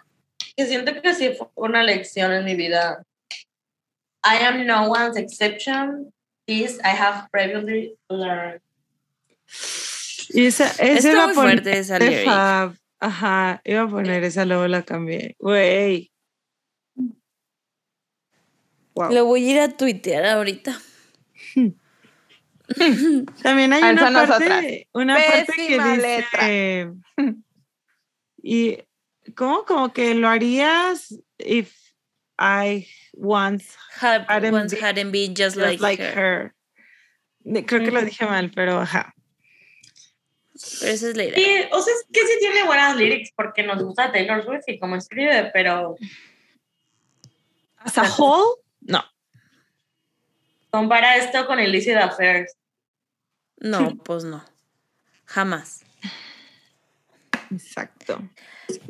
que 0.57 0.67
siento 0.67 1.01
que 1.03 1.15
sí 1.15 1.35
fue 1.37 1.49
una 1.55 1.83
lección 1.83 2.33
en 2.33 2.45
mi 2.45 2.55
vida. 2.55 3.05
I 4.27 4.39
am 4.39 4.67
no 4.67 4.89
one's 4.89 5.17
exception. 5.17 6.13
This 6.47 6.81
I 6.83 6.89
have 6.89 7.29
previously 7.31 7.97
learned. 8.11 8.61
Y 10.31 10.47
esa, 10.47 10.65
esa 10.83 11.09
Está 11.09 11.27
muy 11.27 11.35
fuerte 11.35 11.79
esa 11.79 11.99
lyric. 11.99 12.25
Fab. 12.25 12.75
Ajá, 12.99 13.61
iba 13.65 13.83
a 13.83 13.89
poner 13.89 14.25
esa, 14.25 14.45
luego 14.45 14.67
la 14.67 14.83
cambié. 14.83 15.37
Güey. 15.39 16.11
Wow. 18.95 19.13
Lo 19.13 19.27
voy 19.27 19.47
a 19.47 19.53
ir 19.53 19.61
a 19.61 19.69
tuitear 19.77 20.25
ahorita. 20.25 20.81
También 23.43 23.73
hay 23.73 23.83
una 23.93 24.27
parte, 24.27 24.89
una 24.93 25.17
parte 25.17 25.53
que 25.55 25.79
dice 25.79 25.97
letra. 25.99 26.49
y 28.43 28.79
¿cómo? 29.37 29.65
Como 29.65 29.93
que 29.93 30.15
lo 30.15 30.29
harías 30.29 31.15
if 31.39 31.86
I 32.39 32.87
once 33.15 33.77
Had, 34.01 34.27
Hadn't 34.29 34.53
once 34.53 34.73
been 34.73 34.83
hadn't 34.83 35.13
been 35.13 35.35
just, 35.35 35.57
just 35.57 35.57
like, 35.57 35.81
like, 35.81 36.01
her. 36.01 36.55
Creo 37.45 37.85
que 37.85 37.91
lo 37.91 38.01
dije 38.03 38.27
mal, 38.27 38.51
pero 38.55 38.81
ajá. 38.81 39.15
Pero 40.81 40.93
esa 40.93 41.09
es 41.11 41.17
la 41.17 41.25
idea. 41.25 41.37
Sí, 41.37 41.69
o 41.71 41.81
sea, 41.81 41.95
es 41.95 42.05
que 42.13 42.21
sí 42.27 42.39
tiene 42.41 42.65
buenas 42.65 42.97
lyrics 42.97 43.31
porque 43.37 43.63
nos 43.63 43.83
gusta 43.83 44.11
Taylor 44.11 44.45
Swift 44.45 44.65
y 44.67 44.79
cómo 44.79 44.97
escribe, 44.97 45.51
pero 45.53 45.97
As 47.79 47.99
a 47.99 48.03
whole, 48.03 48.61
no. 48.81 49.05
compara 50.71 51.17
esto 51.17 51.47
con 51.47 51.61
Illicit 51.61 51.97
Affairs. 51.97 52.57
No, 53.59 53.97
pues 53.97 54.25
no. 54.25 54.45
Jamás. 55.25 55.85
Exacto. 57.51 58.29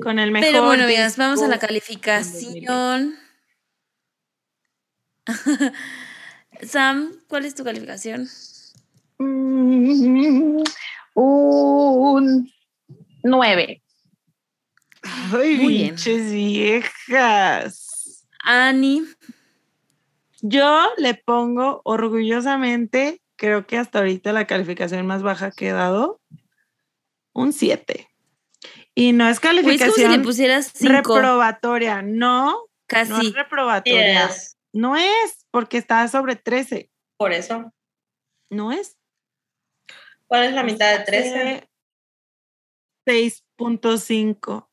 Con 0.02 0.18
el 0.18 0.30
mejor. 0.30 0.48
Pero 0.50 0.64
bueno, 0.64 0.84
amigas, 0.84 1.16
vamos 1.16 1.42
a 1.42 1.48
la 1.48 1.58
calificación. 1.58 3.18
Sam, 6.62 7.12
¿cuál 7.28 7.44
es 7.44 7.54
tu 7.54 7.64
calificación? 7.64 8.28
Mm, 9.18 10.62
un 11.14 12.52
9. 13.22 13.82
Ay, 15.02 15.56
Muy 15.56 15.68
bien. 15.68 15.88
pinches 15.94 16.30
viejas. 16.32 18.24
Annie, 18.44 19.02
Yo 20.42 20.88
le 20.98 21.14
pongo 21.14 21.80
orgullosamente, 21.84 23.20
creo 23.36 23.66
que 23.66 23.78
hasta 23.78 23.98
ahorita 23.98 24.32
la 24.32 24.46
calificación 24.46 25.06
más 25.06 25.22
baja 25.22 25.50
que 25.50 25.68
he 25.68 25.72
dado, 25.72 26.20
un 27.32 27.52
7. 27.52 28.08
Y 28.94 29.12
no 29.12 29.28
es 29.28 29.32
es 29.32 29.40
como 29.40 29.52
si 29.54 29.62
calificación 29.62 30.12
le 30.12 30.18
pusieras 30.20 30.70
cinco. 30.74 30.92
reprobatoria, 30.92 32.02
no, 32.02 32.46
no 32.52 32.58
Casi. 32.86 33.28
es 33.28 33.34
reprobatoria. 33.34 34.28
Yes. 34.28 34.55
No 34.76 34.94
es, 34.94 35.46
porque 35.50 35.78
está 35.78 36.06
sobre 36.06 36.36
13. 36.36 36.90
Por 37.16 37.32
eso. 37.32 37.72
No 38.50 38.72
es. 38.72 38.98
¿Cuál 40.26 40.44
es 40.44 40.52
la 40.52 40.62
mitad 40.62 40.98
de 40.98 41.04
13? 41.04 41.68
6.5. 43.08 44.68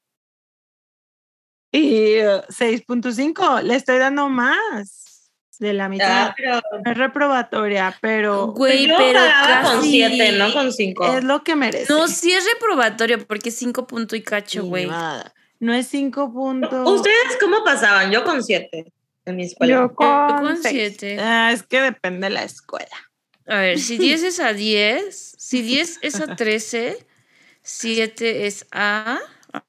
Y 1.72 2.16
eh, 2.16 2.42
6.5, 2.50 3.62
le 3.62 3.76
estoy 3.76 3.98
dando 3.98 4.28
más 4.28 5.32
de 5.60 5.72
la 5.72 5.88
mitad. 5.88 6.28
Ah, 6.28 6.36
pero 6.36 6.62
es 6.86 6.98
reprobatoria, 6.98 7.98
pero 8.02 8.48
Güey, 8.48 8.88
yo 8.88 8.98
pero 8.98 9.20
pagaba 9.20 9.62
con 9.64 9.78
casi. 9.78 9.92
7, 9.92 10.32
no 10.34 10.52
con 10.52 10.74
5. 10.74 11.14
es 11.18 11.24
lo 11.24 11.44
que 11.46 11.56
merece. 11.56 11.94
No, 11.94 12.10
sí 12.10 12.34
es 12.34 12.46
reprobatorio 12.54 13.26
porque 13.26 13.50
es 13.50 13.56
cinco 13.56 13.88
punto 13.88 14.18
y 14.18 14.22
cacho, 14.22 14.66
güey. 14.66 14.86
nada. 14.88 15.34
No 15.60 15.74
es 15.74 15.88
5 15.88 16.34
puntos. 16.34 16.90
¿Ustedes 16.90 17.38
cómo 17.40 17.64
pasaban? 17.64 18.12
Yo 18.12 18.26
con 18.26 18.44
7 18.44 18.92
en 19.26 19.36
mi 19.36 19.44
escuela. 19.44 19.74
Yo 19.74 19.94
con, 19.96 20.08
con 20.38 20.58
seis. 20.62 20.74
siete. 20.98 21.18
Ah, 21.20 21.52
es 21.52 21.64
que 21.64 21.82
depende 21.82 22.28
de 22.28 22.34
la 22.34 22.44
escuela. 22.44 22.96
A 23.48 23.58
ver, 23.58 23.80
si 23.80 23.98
10 23.98 24.24
es 24.24 24.40
a 24.40 24.54
10, 24.54 25.36
si 25.38 25.62
10 25.64 26.00
es 26.02 26.20
a 26.22 26.36
13, 26.36 27.06
7 27.62 28.48
es 28.48 28.66
a. 28.72 29.20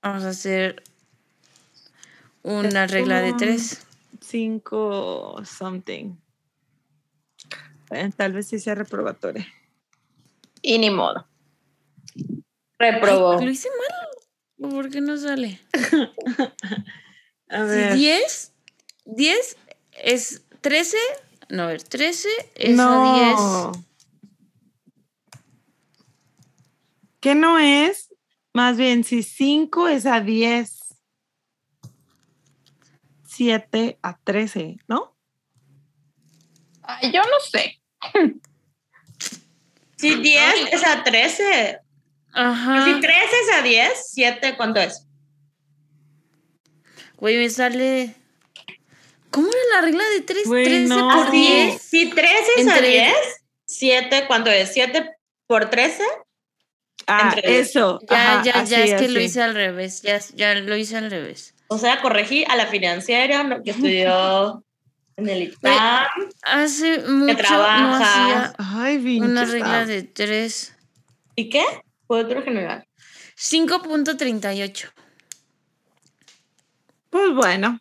Vamos 0.02 0.24
a 0.24 0.28
hacer 0.28 0.82
una 2.43 2.85
Es 2.85 2.90
regla 2.90 3.20
de 3.20 3.28
como- 3.31 3.39
3. 3.39 3.81
5 4.20 5.43
something. 5.44 6.14
Eh, 7.90 8.10
tal 8.16 8.32
vez 8.32 8.47
sí 8.48 8.59
sea 8.59 8.74
reprobatoria. 8.74 9.47
Y 10.62 10.78
ni 10.78 10.90
modo. 10.90 11.26
Reprobó. 12.78 13.35
Lo 13.40 13.51
hice 13.51 13.68
mal. 13.68 14.70
¿Por 14.70 14.89
qué 14.90 15.01
no 15.02 15.16
sale? 15.18 15.60
A 17.48 17.59
Si 17.59 17.66
ver. 17.66 17.94
10, 17.94 18.52
10 19.05 19.56
es 19.93 20.43
13. 20.60 20.97
No, 21.51 21.64
a 21.64 21.66
ver, 21.66 21.82
13 21.82 22.28
es 22.55 22.78
a 22.78 23.72
10. 23.72 23.85
¿Qué 27.20 27.35
no 27.35 27.59
es? 27.59 28.14
Más 28.52 28.76
bien, 28.76 29.05
si 29.05 29.22
5 29.22 29.89
es 29.89 30.06
a 30.06 30.20
10. 30.20 30.81
7 33.26 33.98
a 34.02 34.18
13, 34.18 34.78
¿no? 34.86 35.16
Ay, 36.82 37.12
yo 37.12 37.20
no 37.22 37.40
sé. 37.51 37.81
Si 39.97 40.16
10 40.16 40.72
es 40.72 40.85
a 40.85 41.02
13. 41.02 41.81
Ajá. 42.35 42.85
Si 42.85 43.01
13 43.01 43.16
es 43.16 43.55
a 43.55 43.62
10, 43.62 44.06
7, 44.12 44.55
¿cuánto 44.55 44.81
es? 44.81 45.06
Güey, 47.16 47.39
me 47.39 47.48
sale. 47.48 48.14
¿Cómo 49.35 49.48
era 49.48 49.59
la 49.77 49.81
regla 49.82 50.05
de 50.05 50.20
3? 50.20 50.47
Güey, 50.47 50.65
13 50.65 50.86
no. 50.89 51.09
por 51.09 51.27
Ah, 51.27 51.31
Si, 51.31 51.36
10. 51.39 51.82
si 51.82 52.11
13 52.11 52.35
es 52.56 52.66
a 52.69 52.77
Entre- 52.77 52.89
10, 52.90 53.15
7, 53.66 54.24
¿cuánto 54.28 54.51
es? 54.51 54.73
7 54.73 55.11
por 55.47 55.69
13. 55.70 56.02
Ah, 57.06 57.35
eso. 57.43 58.01
Ya, 58.09 58.35
ajá, 58.40 58.43
ya, 58.44 58.65
ya, 58.65 58.85
es 58.85 58.94
que 59.01 59.09
lo 59.09 59.19
así. 59.19 59.27
hice 59.27 59.43
al 59.43 59.55
revés. 59.55 60.02
Ya, 60.02 60.19
ya 60.35 60.55
lo 60.55 60.77
hice 60.77 60.97
al 60.97 61.11
revés. 61.11 61.55
O 61.69 61.78
sea, 61.78 62.01
corregí 62.01 62.44
a 62.48 62.56
la 62.56 62.66
financiera 62.69 63.61
que 63.65 63.70
estudió 63.73 64.65
en 65.16 65.28
el 65.28 65.43
ITAM. 65.43 66.06
Hace 66.43 66.98
mucho 67.01 67.32
no 67.32 67.36
trabajas. 67.36 68.09
hacía 68.09 68.55
Ay, 68.59 68.97
una 69.19 69.40
pinche 69.43 69.52
regla 69.52 69.78
Sam. 69.81 69.89
de 69.89 70.02
3. 70.05 70.74
¿Y 71.36 71.51
qué? 71.51 71.65
Otro 72.06 72.43
general. 72.43 72.86
5.38. 73.36 74.93
Pues 77.11 77.35
bueno. 77.35 77.81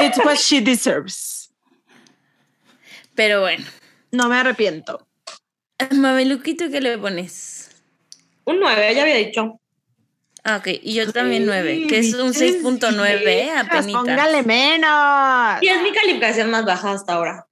It's 0.00 0.18
what 0.24 0.36
she 0.36 0.60
deserves. 0.60 1.52
Pero 3.14 3.40
bueno. 3.40 3.64
No 4.12 4.28
me 4.28 4.36
arrepiento. 4.36 5.06
Mameluquito, 5.92 6.68
¿qué 6.70 6.80
le 6.80 6.98
pones? 6.98 7.70
Un 8.44 8.60
9, 8.60 8.94
ya 8.94 9.02
había 9.02 9.16
dicho. 9.16 9.60
Ah, 10.42 10.56
ok. 10.56 10.68
Y 10.82 10.94
yo 10.94 11.12
también 11.12 11.42
Ay, 11.42 11.62
9, 11.62 11.86
que 11.88 11.98
es 11.98 12.14
un 12.14 12.32
pinches 12.32 12.62
6.9, 12.62 13.26
¿eh? 13.26 13.50
Apenitas. 13.50 14.02
Póngale 14.02 14.42
menos. 14.42 15.62
Y 15.62 15.68
es 15.68 15.82
mi 15.82 15.92
calificación 15.92 16.50
más 16.50 16.64
baja 16.64 16.92
hasta 16.92 17.14
ahora. 17.14 17.46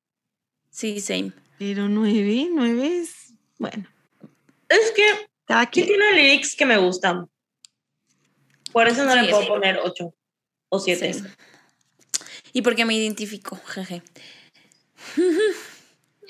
Sí, 0.70 1.00
same. 1.00 1.32
Pero 1.58 1.88
9, 1.88 2.48
9 2.50 2.98
es. 3.00 3.34
Bueno, 3.58 3.84
Es 4.68 4.92
que 4.92 5.28
aquí 5.48 5.82
tiene 5.82 6.12
lyrics 6.12 6.54
que 6.54 6.64
me 6.66 6.76
gustan. 6.78 7.28
Por 8.72 8.86
eso 8.86 9.04
no 9.04 9.12
Sí, 9.12 9.20
le 9.20 9.28
puedo 9.28 9.42
sí. 9.42 9.48
poner 9.48 9.80
8 9.82 10.14
o 10.68 10.78
7. 10.78 11.14
Sí. 11.14 11.22
Y 12.58 12.62
porque 12.62 12.84
me 12.84 12.94
identifico, 12.94 13.56
jeje. 13.66 14.02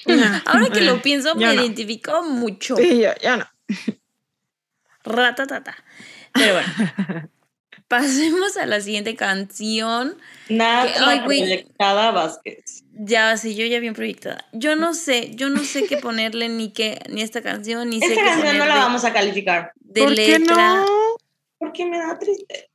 Ah, 0.06 0.42
Ahora 0.46 0.70
que 0.70 0.82
lo 0.82 0.94
eh, 0.94 1.00
pienso, 1.02 1.34
me 1.34 1.46
no. 1.46 1.52
identifico 1.55 2.22
mucho. 2.22 2.76
Sí, 2.76 3.00
yo, 3.00 3.10
yo 3.20 3.36
no. 3.36 3.46
Ratatata. 5.02 5.74
Pero 6.32 6.52
bueno. 6.55 7.28
Pasemos 7.88 8.56
a 8.59 8.66
la 8.66 8.80
siguiente 8.80 9.16
canción. 9.16 10.16
Nada 10.48 11.24
proyectada 11.24 12.12
Vázquez. 12.12 12.84
Ya, 12.92 13.36
sí, 13.36 13.56
yo 13.56 13.66
ya 13.66 13.80
bien 13.80 13.94
proyectada. 13.94 14.46
Yo 14.52 14.76
no 14.76 14.94
sé, 14.94 15.34
yo 15.34 15.48
no 15.48 15.64
sé 15.64 15.86
qué 15.86 15.96
ponerle 16.02 16.48
ni 16.48 16.72
qué, 16.72 17.00
ni 17.09 17.22
esta 17.22 17.42
canción, 17.42 17.90
ni 17.90 17.98
sé 17.98 18.06
Esta 18.06 18.22
qué 18.22 18.28
canción 18.28 18.59
no 18.59 18.66
la 18.66 18.76
vamos 18.76 19.05
a 19.05 19.12
calificar. 19.12 19.72
de 19.80 20.02
¿Por 20.05 20.14
qué 20.14 20.38
no? 20.38 20.86
Porque 21.59 21.84
me 21.86 21.98
da 21.98 22.16
tristeza. 22.18 22.66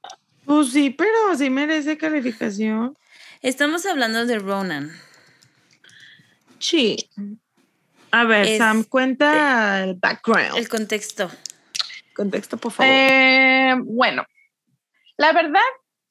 Pues 0.44 0.72
sí, 0.72 0.90
pero 0.90 1.38
sí 1.38 1.50
merece 1.50 1.98
calificación. 1.98 2.98
Estamos 3.44 3.86
hablando 3.86 4.26
de 4.26 4.40
Ronan. 4.40 4.90
Sí. 6.60 7.10
A 8.12 8.24
ver, 8.24 8.44
Este- 8.46 8.58
Sam, 8.58 8.86
cuenta 8.86 9.84
el 9.84 9.96
background. 9.96 10.58
El 10.58 10.70
contexto. 10.70 11.30
contexto, 12.16 12.56
por 12.58 12.72
favor. 12.72 12.90
Eh, 12.94 13.74
bueno, 13.84 14.24
la 15.18 15.34
verdad, 15.34 15.60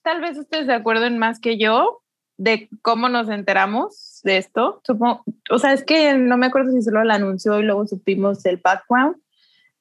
tal 0.03 0.21
vez 0.21 0.37
ustedes 0.37 0.67
se 0.67 0.73
acuerden 0.75 1.17
más 1.17 1.41
que 1.41 1.59
yo 1.59 2.03
de 2.37 2.69
cómo 2.83 3.09
nos 3.09 3.29
enteramos 3.31 4.21
de 4.25 4.37
esto. 4.37 4.83
Supongo, 4.85 5.25
o 5.49 5.59
sea, 5.59 5.73
es 5.73 5.85
que 5.85 6.13
no 6.15 6.37
me 6.37 6.47
acuerdo 6.47 6.73
si 6.73 6.83
solo 6.83 7.03
la 7.05 7.15
anunció 7.15 7.59
y 7.61 7.63
luego 7.63 7.87
supimos 7.87 8.45
el 8.45 8.57
background, 8.59 9.17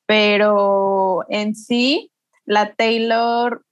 pero 0.05 1.25
en 1.27 1.53
sí, 1.55 2.11
la 2.45 2.71
Taylor 2.75 3.65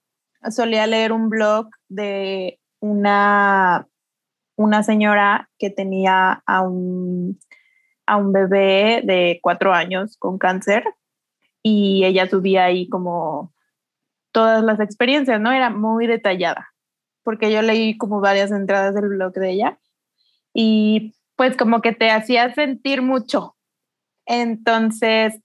solía 0.49 0.85
leer 0.87 1.11
un 1.13 1.29
blog 1.29 1.69
de 1.87 2.58
una, 2.79 3.87
una 4.55 4.83
señora 4.83 5.49
que 5.57 5.69
tenía 5.69 6.43
a 6.45 6.61
un, 6.61 7.39
a 8.05 8.17
un 8.17 8.31
bebé 8.31 9.01
de 9.03 9.39
cuatro 9.41 9.73
años 9.73 10.17
con 10.17 10.37
cáncer 10.37 10.83
y 11.63 12.03
ella 12.05 12.29
subía 12.29 12.65
ahí 12.65 12.87
como 12.89 13.53
todas 14.31 14.63
las 14.63 14.79
experiencias, 14.79 15.41
¿no? 15.41 15.51
Era 15.51 15.69
muy 15.69 16.07
detallada, 16.07 16.69
porque 17.23 17.51
yo 17.51 17.61
leí 17.61 17.97
como 17.97 18.21
varias 18.21 18.51
entradas 18.51 18.95
del 18.95 19.09
blog 19.09 19.33
de 19.33 19.51
ella 19.51 19.79
y 20.53 21.15
pues 21.35 21.55
como 21.57 21.81
que 21.81 21.93
te 21.93 22.11
hacía 22.11 22.53
sentir 22.53 23.01
mucho. 23.01 23.55
Entonces, 24.25 25.41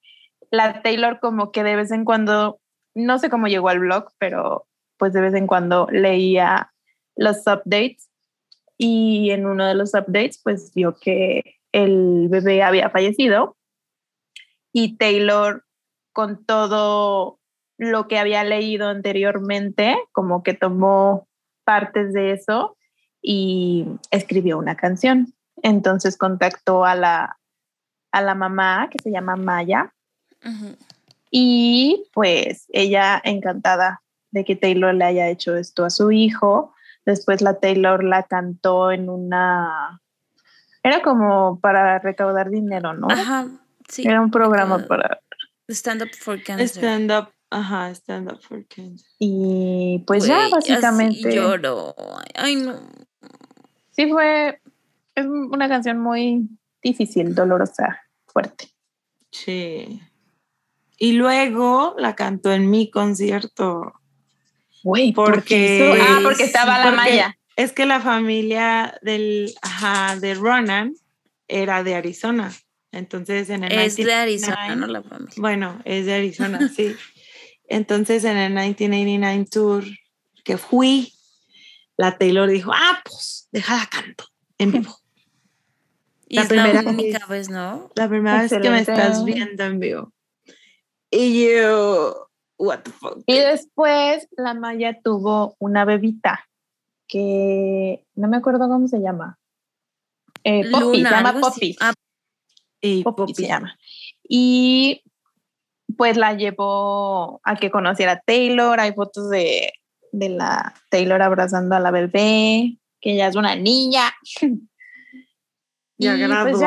la 0.50 0.82
Taylor 0.82 1.20
como 1.20 1.52
que 1.52 1.62
de 1.62 1.76
vez 1.76 1.90
en 1.90 2.04
cuando, 2.04 2.60
no 2.94 3.18
sé 3.18 3.30
cómo 3.30 3.46
llegó 3.46 3.68
al 3.68 3.80
blog, 3.80 4.12
pero 4.18 4.66
pues 4.98 5.12
de 5.12 5.20
vez 5.20 5.34
en 5.34 5.46
cuando 5.46 5.88
leía 5.90 6.73
los 7.16 7.38
updates 7.46 8.10
y 8.76 9.30
en 9.30 9.46
uno 9.46 9.66
de 9.66 9.74
los 9.74 9.94
updates 9.94 10.40
pues 10.42 10.72
vio 10.74 10.96
que 10.96 11.58
el 11.72 12.28
bebé 12.28 12.62
había 12.62 12.90
fallecido 12.90 13.56
y 14.72 14.96
Taylor 14.96 15.64
con 16.12 16.44
todo 16.44 17.38
lo 17.78 18.08
que 18.08 18.18
había 18.18 18.44
leído 18.44 18.88
anteriormente, 18.88 19.96
como 20.12 20.42
que 20.42 20.54
tomó 20.54 21.28
partes 21.64 22.12
de 22.12 22.32
eso 22.32 22.76
y 23.20 23.86
escribió 24.10 24.58
una 24.58 24.76
canción. 24.76 25.32
Entonces 25.62 26.16
contactó 26.16 26.84
a 26.84 26.94
la, 26.94 27.38
a 28.12 28.22
la 28.22 28.34
mamá 28.34 28.88
que 28.90 28.98
se 29.02 29.10
llama 29.10 29.36
Maya 29.36 29.92
y 31.30 32.04
pues 32.12 32.66
ella 32.68 33.20
encantada 33.24 34.02
de 34.30 34.44
que 34.44 34.56
Taylor 34.56 34.94
le 34.94 35.04
haya 35.04 35.28
hecho 35.30 35.56
esto 35.56 35.84
a 35.84 35.90
su 35.90 36.12
hijo. 36.12 36.73
Después 37.04 37.42
la 37.42 37.58
Taylor 37.60 38.02
la 38.02 38.22
cantó 38.24 38.90
en 38.90 39.08
una... 39.08 40.00
Era 40.82 41.02
como 41.02 41.60
para 41.60 41.98
recaudar 41.98 42.50
dinero, 42.50 42.94
¿no? 42.94 43.08
Ajá, 43.10 43.48
sí. 43.88 44.06
Era 44.06 44.20
un 44.20 44.30
programa 44.30 44.86
para... 44.86 45.20
Stand 45.68 46.02
Up 46.02 46.10
for 46.18 46.42
Cancer. 46.42 46.68
Stand 46.68 47.10
up, 47.10 47.28
ajá, 47.50 47.90
stand 47.90 48.30
up 48.30 48.40
for 48.42 48.66
cancer. 48.66 49.06
Y 49.18 50.04
pues 50.06 50.26
ya 50.26 50.48
Güey, 50.48 50.52
así 50.58 50.72
básicamente... 50.72 51.34
lloro. 51.34 51.94
Ay, 52.34 52.56
no. 52.56 52.74
Sí 53.90 54.10
fue... 54.10 54.60
Es 55.14 55.26
una 55.26 55.68
canción 55.68 55.98
muy 56.00 56.48
difícil, 56.82 57.34
dolorosa, 57.34 58.00
fuerte. 58.26 58.74
Sí. 59.30 60.02
Y 60.98 61.12
luego 61.12 61.94
la 61.98 62.14
cantó 62.14 62.52
en 62.52 62.70
mi 62.70 62.90
concierto. 62.90 63.94
Güey, 64.84 65.12
Porque- 65.12 65.88
porque... 65.90 65.98
Ah, 66.00 66.20
porque 66.22 66.44
estaba 66.44 66.78
la 66.78 66.84
porque 66.84 66.96
Maya. 66.96 67.38
Es 67.56 67.72
que 67.72 67.86
la 67.86 68.00
familia 68.00 68.96
del, 69.02 69.52
ajá, 69.62 70.16
de 70.20 70.34
Ronan 70.34 70.94
era 71.48 71.82
de 71.82 71.94
Arizona. 71.96 72.52
Entonces 72.92 73.50
en 73.50 73.64
el 73.64 73.72
Es 73.72 73.96
de 73.96 74.04
1999 74.04 74.22
Arizona, 74.22 74.76
no 74.76 74.86
la 74.86 75.02
familia. 75.02 75.34
Bueno, 75.38 75.80
es 75.84 76.06
de 76.06 76.14
Arizona, 76.14 76.68
sí. 76.76 76.94
Entonces 77.66 78.24
en 78.24 78.36
el 78.36 78.52
1989 78.52 79.46
tour 79.50 79.84
que 80.44 80.58
fui, 80.58 81.12
la 81.96 82.18
Taylor 82.18 82.48
dijo, 82.48 82.70
ah, 82.74 83.00
pues, 83.04 83.48
déjala 83.52 83.86
canto 83.90 84.26
en 84.58 84.72
vivo. 84.72 84.98
Y 86.28 86.36
la 86.36 86.42
es 86.42 86.48
primera 86.48 86.82
la 86.82 86.90
única 86.90 87.18
vez. 87.20 87.28
vez, 87.28 87.50
¿no? 87.50 87.90
La 87.94 88.08
primera 88.08 88.42
vez 88.42 88.50
que 88.50 88.58
me 88.58 88.78
Excelente. 88.80 88.92
estás 88.92 89.24
viendo 89.24 89.64
en 89.64 89.80
vivo. 89.80 90.12
Y 91.10 91.46
yo, 91.48 92.23
what 92.58 92.80
the 92.82 92.90
fuck. 92.90 93.22
Y 93.26 93.36
después 93.38 94.28
la 94.36 94.54
Maya 94.54 94.98
tuvo 95.02 95.56
una 95.58 95.84
bebita 95.84 96.48
que 97.08 98.04
no 98.14 98.28
me 98.28 98.36
acuerdo 98.36 98.68
cómo 98.68 98.88
se 98.88 99.00
llama. 99.00 99.38
Eh, 100.44 100.70
Poppy, 100.70 101.02
se 101.02 101.10
llama. 101.10 101.40
Poppy. 101.40 101.76
Ah, 101.80 101.92
Y 102.80 103.02
Poppy 103.02 103.16
Poppy. 103.22 103.34
se 103.34 103.46
llama. 103.48 103.76
Y 104.28 105.02
pues 105.96 106.16
la 106.16 106.34
llevó 106.34 107.40
a 107.44 107.56
que 107.56 107.70
conociera 107.70 108.12
a 108.12 108.20
Taylor. 108.20 108.78
Hay 108.80 108.92
fotos 108.92 109.30
de, 109.30 109.72
de 110.12 110.28
la 110.30 110.74
Taylor 110.90 111.20
abrazando 111.22 111.76
a 111.76 111.80
la 111.80 111.90
bebé, 111.90 112.78
que 113.00 113.16
ya 113.16 113.26
es 113.28 113.36
una 113.36 113.54
niña. 113.56 114.12
Ya 115.96 116.16
Y, 116.16 116.26
pues, 116.26 116.58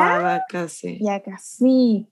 casi. 0.48 0.98
Ya 1.04 1.20
casi. 1.22 2.08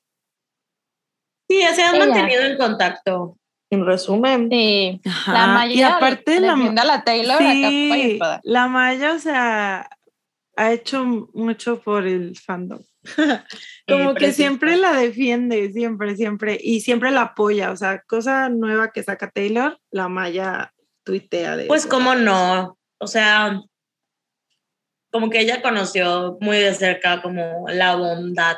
Sí, 1.48 1.62
se 1.74 1.82
han 1.82 1.94
Ella. 1.94 2.06
mantenido 2.06 2.42
en 2.42 2.58
contacto. 2.58 3.38
En 3.70 3.84
resumen. 3.84 4.48
Sí. 4.50 5.00
Ajá, 5.04 5.32
La 5.32 5.46
Maya 5.48 5.74
y 5.74 5.82
aparte 5.82 6.40
la, 6.40 6.52
a 6.54 6.84
la 6.84 7.04
Taylor 7.04 7.38
sí, 7.38 8.12
espada. 8.12 8.40
la 8.44 8.68
Maya, 8.68 9.12
o 9.12 9.18
sea, 9.18 9.90
ha 10.56 10.72
hecho 10.72 11.04
mucho 11.34 11.80
por 11.80 12.06
el 12.06 12.36
fandom. 12.36 12.80
Como 13.88 14.14
que 14.14 14.32
siempre 14.32 14.76
la 14.76 14.92
defiende, 14.92 15.72
siempre, 15.72 16.16
siempre, 16.16 16.58
y 16.60 16.80
siempre 16.80 17.10
la 17.10 17.22
apoya. 17.22 17.70
O 17.70 17.76
sea, 17.76 18.02
cosa 18.02 18.48
nueva 18.48 18.92
que 18.92 19.02
saca 19.02 19.30
Taylor, 19.30 19.78
la 19.90 20.08
Maya 20.08 20.72
tuitea 21.04 21.56
de 21.56 21.66
Pues 21.66 21.82
eso. 21.82 21.88
cómo 21.88 22.14
no, 22.14 22.78
o 22.98 23.06
sea, 23.06 23.60
como 25.12 25.30
que 25.30 25.40
ella 25.40 25.62
conoció 25.62 26.36
muy 26.40 26.58
de 26.58 26.74
cerca 26.74 27.22
como 27.22 27.66
la 27.68 27.94
bondad 27.96 28.56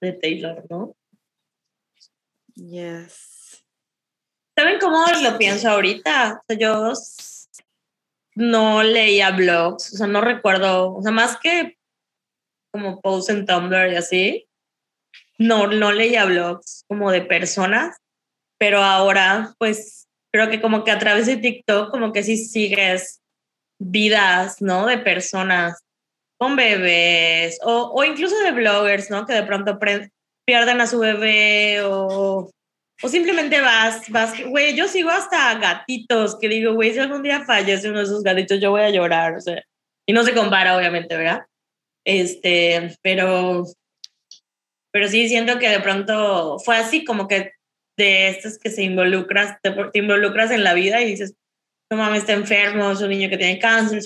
de 0.00 0.12
Taylor, 0.12 0.64
¿no? 0.70 0.94
Yes. 2.56 3.33
¿Saben 4.56 4.78
cómo 4.78 5.04
lo 5.22 5.38
pienso 5.38 5.68
ahorita? 5.68 6.40
O 6.40 6.44
sea, 6.46 6.58
yo 6.58 6.92
no 8.36 8.82
leía 8.82 9.30
blogs, 9.30 9.94
o 9.94 9.96
sea, 9.96 10.06
no 10.06 10.20
recuerdo, 10.20 10.94
o 10.94 11.02
sea, 11.02 11.12
más 11.12 11.36
que 11.38 11.76
como 12.72 13.00
posts 13.00 13.30
en 13.30 13.46
Tumblr 13.46 13.92
y 13.92 13.96
así, 13.96 14.48
no, 15.38 15.68
no 15.68 15.92
leía 15.92 16.24
blogs 16.24 16.84
como 16.88 17.10
de 17.10 17.22
personas, 17.22 17.96
pero 18.58 18.82
ahora 18.82 19.54
pues 19.58 20.08
creo 20.32 20.50
que 20.50 20.60
como 20.60 20.82
que 20.82 20.90
a 20.90 20.98
través 20.98 21.26
de 21.26 21.36
TikTok 21.36 21.90
como 21.90 22.12
que 22.12 22.22
sí 22.22 22.36
sigues 22.36 23.20
vidas, 23.78 24.60
¿no? 24.60 24.86
De 24.86 24.98
personas 24.98 25.80
con 26.38 26.56
bebés 26.56 27.58
o, 27.62 27.92
o 27.94 28.04
incluso 28.04 28.36
de 28.38 28.50
bloggers, 28.50 29.10
¿no? 29.10 29.26
Que 29.26 29.34
de 29.34 29.44
pronto 29.44 29.78
pierden 30.44 30.80
a 30.80 30.86
su 30.86 30.98
bebé 30.98 31.82
o, 31.84 32.50
o 33.04 33.08
simplemente 33.10 33.60
vas, 33.60 34.08
vas, 34.08 34.32
güey, 34.46 34.74
yo 34.74 34.88
sigo 34.88 35.10
hasta 35.10 35.58
gatitos 35.58 36.38
que 36.38 36.48
digo, 36.48 36.72
güey, 36.72 36.94
si 36.94 37.00
algún 37.00 37.22
día 37.22 37.44
fallece 37.44 37.90
uno 37.90 37.98
de 37.98 38.04
esos 38.04 38.22
gatitos, 38.22 38.58
yo 38.60 38.70
voy 38.70 38.80
a 38.80 38.88
llorar, 38.88 39.34
o 39.34 39.40
sea, 39.42 39.62
y 40.08 40.14
no 40.14 40.24
se 40.24 40.32
compara, 40.32 40.74
obviamente, 40.74 41.14
¿verdad? 41.14 41.42
Este, 42.06 42.96
pero, 43.02 43.64
pero 44.90 45.08
sí 45.08 45.28
siento 45.28 45.58
que 45.58 45.68
de 45.68 45.80
pronto 45.80 46.58
fue 46.64 46.78
así 46.78 47.04
como 47.04 47.28
que 47.28 47.52
de 47.98 48.28
estos 48.28 48.58
que 48.58 48.70
se 48.70 48.82
involucras, 48.82 49.58
te, 49.60 49.70
te 49.70 49.98
involucras 49.98 50.50
en 50.50 50.64
la 50.64 50.72
vida 50.72 51.02
y 51.02 51.10
dices, 51.10 51.34
no 51.90 51.98
mames, 51.98 52.20
está 52.20 52.32
enfermo, 52.32 52.90
es 52.90 53.02
un 53.02 53.10
niño 53.10 53.28
que 53.28 53.36
tiene 53.36 53.58
cáncer, 53.58 54.02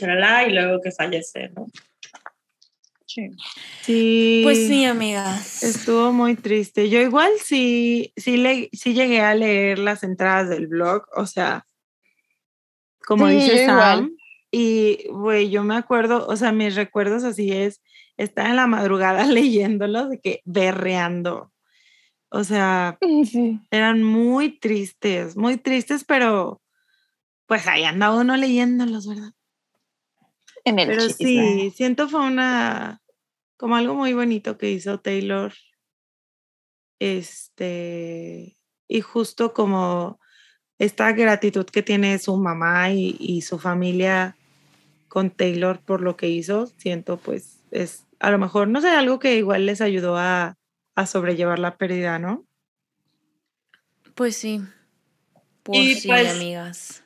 y 0.49 0.53
luego 0.53 0.81
que 0.81 0.91
fallece, 0.91 1.51
¿no? 1.51 1.69
Sí. 3.09 3.31
Sí. 3.83 4.41
Pues 4.45 4.59
sí, 4.69 4.85
amigas. 4.85 5.63
Estuvo 5.63 6.13
muy 6.13 6.37
triste. 6.37 6.91
Yo 6.91 7.01
igual 7.01 7.31
sí, 7.43 8.13
sí, 8.17 8.37
le, 8.37 8.69
sí 8.75 8.93
llegué 8.93 9.23
a 9.23 9.35
leer 9.35 9.79
las 9.79 10.03
entradas 10.05 10.51
del 10.51 10.67
blog, 10.67 11.05
o 11.17 11.25
sea, 11.27 11.65
como 13.07 13.27
Sí, 13.29 13.35
dice 13.37 13.65
Sam. 13.67 13.75
igual. 13.77 14.13
Y, 14.51 15.07
güey, 15.11 15.51
yo 15.51 15.63
me 15.65 15.77
acuerdo, 15.77 16.27
o 16.27 16.37
sea, 16.37 16.53
mis 16.53 16.75
recuerdos 16.75 17.25
así 17.25 17.51
es, 17.53 17.83
estar 18.19 18.47
en 18.47 18.57
la 18.57 18.67
madrugada 18.67 19.25
leyéndolos, 19.27 20.11
de 20.11 20.21
que 20.21 20.43
berreando. 20.45 21.53
O 22.31 22.45
sea, 22.45 22.99
Sí. 23.25 23.59
eran 23.71 24.03
muy 24.03 24.59
tristes, 24.59 25.37
muy 25.37 25.57
tristes, 25.57 26.05
pero 26.05 26.61
pues 27.47 27.67
ahí 27.69 27.85
anda 27.85 28.15
uno 28.15 28.37
leyéndolos, 28.37 29.09
¿verdad? 29.09 29.33
En 30.69 30.79
el 30.79 30.89
Pero 30.89 31.07
chisme. 31.07 31.27
sí, 31.27 31.71
siento 31.75 32.09
fue 32.09 32.21
una, 32.21 33.01
como 33.57 33.77
algo 33.77 33.95
muy 33.95 34.13
bonito 34.13 34.59
que 34.59 34.71
hizo 34.71 34.99
Taylor. 35.01 35.53
Este, 36.99 38.57
y 38.89 39.01
justo 39.01 39.53
como 39.53 40.21
esta 40.79 41.13
gratitud 41.13 41.67
que 41.67 41.83
tiene 41.83 42.19
su 42.19 42.37
mamá 42.37 42.91
y, 42.93 43.17
y 43.19 43.43
su 43.43 43.59
familia 43.59 44.37
con 45.09 45.31
Taylor 45.31 45.81
por 45.81 46.01
lo 46.03 46.17
que 46.17 46.29
hizo, 46.29 46.67
siento 46.77 47.17
pues 47.17 47.61
es 47.71 48.05
a 48.21 48.31
lo 48.31 48.39
mejor, 48.39 48.69
no 48.69 48.81
sé, 48.81 48.89
algo 48.89 49.19
que 49.21 49.37
igual 49.37 49.65
les 49.67 49.81
ayudó 49.81 50.17
a, 50.17 50.57
a 50.97 51.07
sobrellevar 51.07 51.59
la 51.61 51.77
pérdida, 51.77 52.19
¿no? 52.19 52.45
Pues 54.15 54.37
sí. 54.37 54.61
Pues 55.63 55.79
Y 55.79 55.95
sí, 55.95 56.09
pues- 56.09 56.35
amigas. 56.35 57.05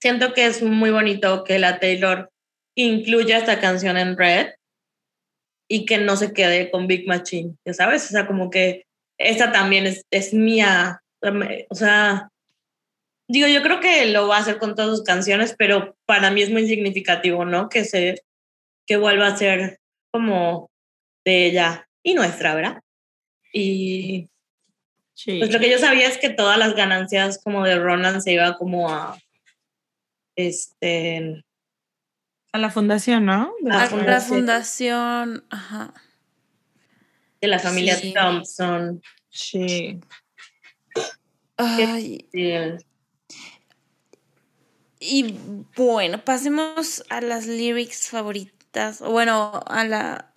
Siento 0.00 0.32
que 0.32 0.46
es 0.46 0.62
muy 0.62 0.90
bonito 0.90 1.42
que 1.42 1.58
la 1.58 1.80
Taylor 1.80 2.30
incluya 2.82 3.38
esta 3.38 3.60
canción 3.60 3.96
en 3.96 4.16
Red 4.16 4.54
y 5.68 5.84
que 5.84 5.98
no 5.98 6.16
se 6.16 6.32
quede 6.32 6.70
con 6.70 6.86
Big 6.86 7.06
Machine, 7.06 7.54
ya 7.64 7.74
sabes, 7.74 8.06
o 8.06 8.08
sea, 8.08 8.26
como 8.26 8.50
que 8.50 8.86
esta 9.18 9.52
también 9.52 9.86
es, 9.86 10.04
es 10.10 10.32
mía, 10.32 11.02
o 11.68 11.74
sea, 11.74 12.30
digo, 13.28 13.48
yo 13.48 13.62
creo 13.62 13.80
que 13.80 14.06
lo 14.06 14.28
va 14.28 14.36
a 14.36 14.40
hacer 14.40 14.58
con 14.58 14.74
todas 14.74 14.90
sus 14.90 15.02
canciones, 15.04 15.54
pero 15.58 15.96
para 16.06 16.30
mí 16.30 16.40
es 16.42 16.50
muy 16.50 16.66
significativo, 16.66 17.44
¿no? 17.44 17.68
Que 17.68 17.84
se, 17.84 18.22
que 18.86 18.96
vuelva 18.96 19.26
a 19.26 19.36
ser 19.36 19.78
como 20.10 20.70
de 21.24 21.46
ella 21.46 21.88
y 22.02 22.14
nuestra, 22.14 22.54
¿verdad? 22.54 22.80
Y 23.52 24.28
Sí. 25.18 25.40
pues 25.40 25.52
lo 25.52 25.58
que 25.58 25.68
yo 25.68 25.78
sabía 25.78 26.06
es 26.06 26.16
que 26.16 26.30
todas 26.30 26.56
las 26.58 26.76
ganancias 26.76 27.40
como 27.42 27.64
de 27.64 27.76
Ronan 27.76 28.22
se 28.22 28.34
iba 28.34 28.56
como 28.56 28.88
a, 28.88 29.18
este, 30.36 31.42
A 32.58 32.60
la 32.62 32.70
fundación, 32.70 33.24
¿no? 33.24 33.52
De 33.60 33.70
Ah, 33.70 33.84
A 33.84 33.90
la 33.96 34.02
la 34.02 34.20
fundación. 34.20 35.44
ajá. 35.50 35.94
de 37.40 37.46
la 37.48 37.58
familia 37.60 37.94
Sí. 37.96 38.12
Thompson. 38.14 39.00
Sí. 39.30 40.00
Ay, 41.56 42.26
y 45.00 45.34
bueno, 45.76 46.24
pasemos 46.24 47.04
a 47.10 47.20
las 47.20 47.46
lyrics 47.46 48.08
favoritas. 48.10 49.00
o 49.00 49.10
Bueno, 49.12 49.62
a 49.66 49.84
la. 49.84 50.32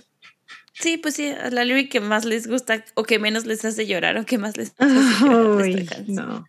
Sí, 0.73 0.97
pues 0.97 1.15
sí, 1.15 1.27
a 1.29 1.49
la 1.49 1.65
lyric 1.65 1.91
que 1.91 1.99
más 1.99 2.25
les 2.25 2.47
gusta 2.47 2.83
o 2.95 3.03
que 3.03 3.17
menos 3.19 3.45
les 3.45 3.65
hace 3.65 3.85
llorar 3.87 4.17
o 4.17 4.25
que 4.25 4.37
más 4.37 4.57
les 4.57 4.73
hace 4.77 5.25
llorar 5.25 6.03
no. 6.07 6.45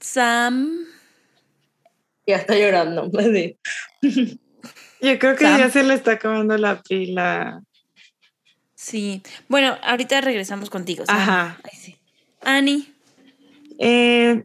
Sam. 0.00 0.86
Ya 2.26 2.36
está 2.36 2.56
llorando. 2.56 3.10
Sí. 4.00 4.40
Yo 5.00 5.18
creo 5.18 5.36
que 5.36 5.44
Sam. 5.44 5.58
ya 5.58 5.70
se 5.70 5.82
le 5.82 5.94
está 5.94 6.12
acabando 6.12 6.56
la 6.56 6.80
pila. 6.80 7.62
Sí. 8.74 9.22
Bueno, 9.48 9.76
ahorita 9.82 10.20
regresamos 10.22 10.70
contigo. 10.70 11.04
Ajá. 11.08 11.58
Ay, 11.62 11.78
sí. 11.78 11.96
Eh, 13.78 14.44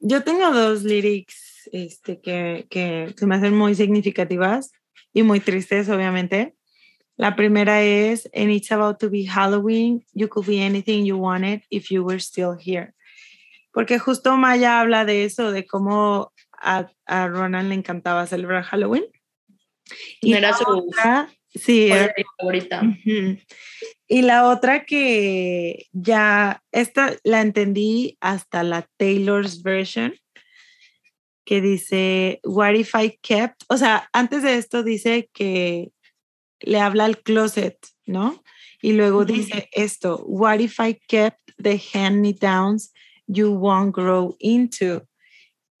yo 0.00 0.24
tengo 0.24 0.52
dos 0.52 0.82
lyrics 0.82 1.68
este, 1.72 2.20
que, 2.20 2.66
que 2.70 3.14
se 3.16 3.26
me 3.26 3.36
hacen 3.36 3.56
muy 3.56 3.74
significativas 3.74 4.72
y 5.12 5.22
muy 5.22 5.40
tristes, 5.40 5.88
obviamente. 5.88 6.54
La 7.16 7.36
primera 7.36 7.82
es, 7.82 8.28
and 8.34 8.50
it's 8.50 8.72
about 8.72 8.98
to 8.98 9.10
be 9.10 9.26
Halloween, 9.26 10.04
you 10.12 10.28
could 10.28 10.46
be 10.46 10.60
anything 10.60 11.04
you 11.04 11.16
wanted 11.16 11.62
if 11.70 11.90
you 11.90 12.02
were 12.02 12.18
still 12.18 12.56
here. 12.58 12.94
Porque 13.72 13.98
justo 13.98 14.36
Maya 14.36 14.80
habla 14.80 15.04
de 15.04 15.24
eso, 15.24 15.52
de 15.52 15.66
cómo 15.66 16.32
a, 16.62 16.90
a 17.06 17.28
Ronan 17.28 17.68
le 17.68 17.74
encantaba 17.74 18.26
celebrar 18.26 18.62
Halloween. 18.64 19.04
Y 20.20 20.34
Era 20.34 20.50
la 20.52 20.56
su 20.56 20.64
otra- 20.64 21.28
sí, 21.54 21.90
era 21.90 22.14
favorita. 22.38 22.82
Y 24.08 24.22
la 24.22 24.48
otra 24.48 24.84
que 24.84 25.86
ya, 25.92 26.62
esta 26.70 27.16
la 27.24 27.40
entendí 27.40 28.16
hasta 28.20 28.62
la 28.62 28.88
Taylor's 28.98 29.62
version, 29.62 30.14
que 31.44 31.60
dice, 31.60 32.40
What 32.44 32.74
if 32.74 32.94
I 32.94 33.18
kept? 33.22 33.64
O 33.68 33.76
sea, 33.76 34.08
antes 34.12 34.42
de 34.42 34.56
esto 34.56 34.82
dice 34.82 35.28
que 35.32 35.90
le 36.60 36.78
habla 36.78 37.04
al 37.06 37.18
closet, 37.18 37.76
¿no? 38.06 38.42
Y 38.80 38.92
luego 38.92 39.24
dice 39.24 39.68
esto, 39.72 40.22
What 40.26 40.60
if 40.60 40.78
I 40.78 41.00
kept 41.08 41.40
the 41.58 41.80
hand-me-downs 41.92 42.92
you 43.26 43.50
won't 43.52 43.94
grow 43.94 44.36
into? 44.38 45.02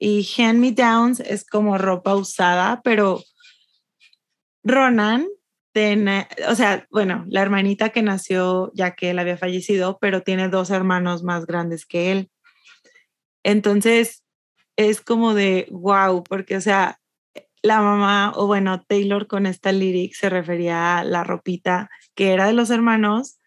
Y 0.04 0.26
hand-me-downs 0.36 1.20
es 1.20 1.44
como 1.44 1.78
ropa 1.78 2.16
usada, 2.16 2.80
pero 2.82 3.22
Ronan 4.64 5.28
tiene, 5.72 6.26
o 6.48 6.56
sea, 6.56 6.88
bueno, 6.90 7.24
la 7.28 7.40
hermanita 7.40 7.90
que 7.90 8.02
nació 8.02 8.72
ya 8.74 8.96
que 8.96 9.10
él 9.10 9.20
había 9.20 9.36
fallecido, 9.36 9.98
pero 10.00 10.22
tiene 10.22 10.48
dos 10.48 10.70
hermanos 10.70 11.22
más 11.22 11.46
grandes 11.46 11.86
que 11.86 12.10
él. 12.10 12.32
Entonces, 13.44 14.24
es 14.74 15.00
como 15.00 15.34
de 15.34 15.68
wow, 15.70 16.24
porque, 16.24 16.56
o 16.56 16.60
sea, 16.60 16.98
la 17.62 17.80
mamá, 17.80 18.32
o 18.34 18.48
bueno, 18.48 18.82
Taylor 18.82 19.28
con 19.28 19.46
esta 19.46 19.70
lyric 19.70 20.14
se 20.14 20.28
refería 20.28 20.98
a 20.98 21.04
la 21.04 21.22
ropita 21.22 21.90
que 22.16 22.32
era 22.32 22.48
de 22.48 22.54
los 22.54 22.70
hermanos, 22.70 23.38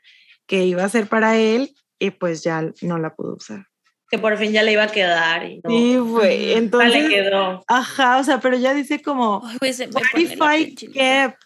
que 0.48 0.65
iba 0.65 0.86
a 0.86 0.90
ser 0.90 1.07
para 1.07 1.38
él, 1.38 1.76
y 1.99 2.11
pues 2.11 2.45
ya 2.45 2.72
no 2.82 2.98
la 2.98 3.14
pudo 3.14 3.36
usar. 3.36 3.68
Que 4.10 4.19
por 4.19 4.38
fin 4.38 4.52
ya 4.52 4.64
le 4.64 4.72
iba 4.73 4.84
a 4.84 4.91
quedar 4.91 5.45
y 5.45 5.61
no. 5.64 5.69
Sí, 5.69 5.98
güey. 5.98 6.40
Ya 6.40 6.45
le 6.45 6.57
Entonces, 6.57 7.10
quedó. 7.10 7.64
ajá, 7.68 8.18
o 8.18 8.23
sea, 8.23 8.40
pero 8.40 8.57
ya 8.57 8.73
dice 8.73 9.02
como, 9.02 9.41
Ay, 9.45 9.57
what 9.91 10.03
if 10.15 10.34
I 10.40 10.76
kept 10.76 11.44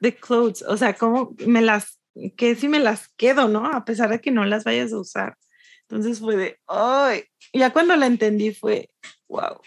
the 0.00 0.14
clothes? 0.14 0.62
O 0.62 0.76
sea, 0.76 0.94
como 0.94 1.34
me 1.46 1.62
las, 1.62 2.00
que 2.36 2.54
si 2.54 2.68
me 2.68 2.80
las 2.80 3.08
quedo, 3.16 3.48
¿no? 3.48 3.66
A 3.66 3.84
pesar 3.84 4.10
de 4.10 4.20
que 4.20 4.30
no 4.30 4.44
las 4.44 4.64
vayas 4.64 4.92
a 4.92 4.98
usar. 4.98 5.36
Entonces 5.82 6.18
fue 6.18 6.36
de, 6.36 6.58
ay, 6.66 7.24
ya 7.52 7.72
cuando 7.72 7.94
la 7.94 8.06
entendí 8.06 8.52
fue, 8.52 8.90
wow, 9.28 9.60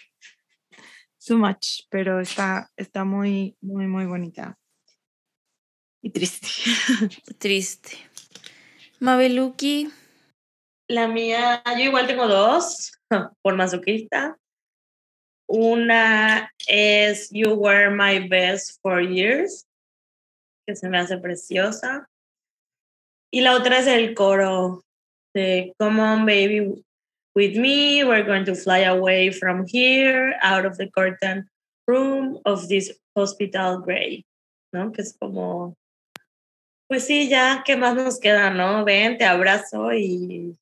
too 1.25 1.37
much, 1.37 1.83
pero 1.89 2.19
está, 2.19 2.69
está 2.75 3.05
muy, 3.05 3.55
muy, 3.61 3.87
muy 3.87 4.05
bonita. 4.05 4.57
Y 6.01 6.09
triste. 6.11 6.47
Triste. 7.37 7.97
Mabeluki. 8.99 9.89
La 10.90 11.07
mía, 11.07 11.61
yo 11.78 11.84
igual 11.84 12.07
tengo 12.07 12.28
dos, 12.28 12.91
por 13.44 13.56
masoquista. 13.56 14.36
Una 15.48 16.52
es 16.68 17.30
You 17.30 17.53
Were 17.53 17.91
My 17.91 18.28
Best 18.28 18.80
for 18.82 18.99
Years, 18.99 19.68
que 20.68 20.76
se 20.76 20.90
me 20.90 20.98
hace 20.98 21.20
preciosa. 21.20 22.07
Y 23.32 23.41
la 23.41 23.56
otra 23.56 23.78
es 23.78 23.86
el 23.88 24.16
coro 24.16 24.84
de 25.36 25.74
Come 25.78 26.02
on, 26.02 26.26
baby, 26.26 26.84
with 27.36 27.56
me. 27.56 28.03
We're 28.03 28.26
going 28.26 28.45
to 28.45 28.56
fly 28.56 28.86
away 28.86 29.32
from 29.32 29.68
here, 29.68 30.40
out 30.41 30.66
of 30.66 30.78
the 30.78 30.90
curtain 30.90 31.48
room 31.88 32.40
of 32.45 32.68
this 32.68 32.99
hospital 33.16 33.78
gray. 33.78 34.26
¿No? 34.74 34.91
Que 34.91 35.03
es 35.03 35.16
como, 35.20 35.76
pues 36.88 37.06
sí, 37.06 37.30
ya, 37.30 37.61
¿qué 37.64 37.78
más 37.78 37.95
nos 37.95 38.20
queda, 38.20 38.49
no? 38.49 38.84
Ven, 38.86 39.20
te 39.20 39.26
abrazo 39.26 39.94
y 39.94 40.57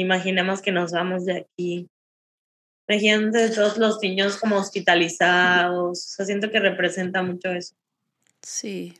imaginemos 0.00 0.60
que 0.62 0.72
nos 0.72 0.92
vamos 0.92 1.24
de 1.24 1.38
aquí. 1.38 1.88
Imagínate 2.88 3.50
todos 3.50 3.76
los 3.78 3.98
niños 4.00 4.36
como 4.38 4.56
hospitalizados. 4.56 5.90
O 5.90 5.94
sea, 6.16 6.24
siento 6.26 6.50
que 6.50 6.58
representa 6.60 7.22
mucho 7.22 7.50
eso. 7.50 7.74
Sí. 8.42 8.94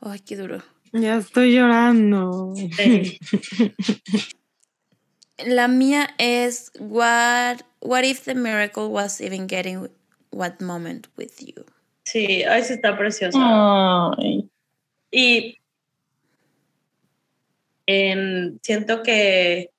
Ay, 0.00 0.20
qué 0.20 0.36
duro. 0.36 0.62
Ya 0.92 1.18
estoy 1.18 1.54
llorando. 1.54 2.52
Sí. 2.76 3.18
La 5.46 5.68
mía 5.68 6.10
es 6.18 6.70
what 6.78 7.60
what 7.80 8.02
if 8.04 8.24
the 8.24 8.34
miracle 8.34 8.88
was 8.88 9.20
even 9.20 9.46
getting 9.48 9.88
what 10.32 10.60
moment 10.60 11.06
with 11.16 11.30
you. 11.40 11.64
Sí, 12.04 12.42
ay, 12.44 12.62
sí 12.64 12.74
está 12.74 12.98
preciosa. 12.98 13.38
Ay. 14.18 14.50
Y 15.10 15.56
en- 17.86 18.60
siento 18.62 19.02
que 19.02 19.70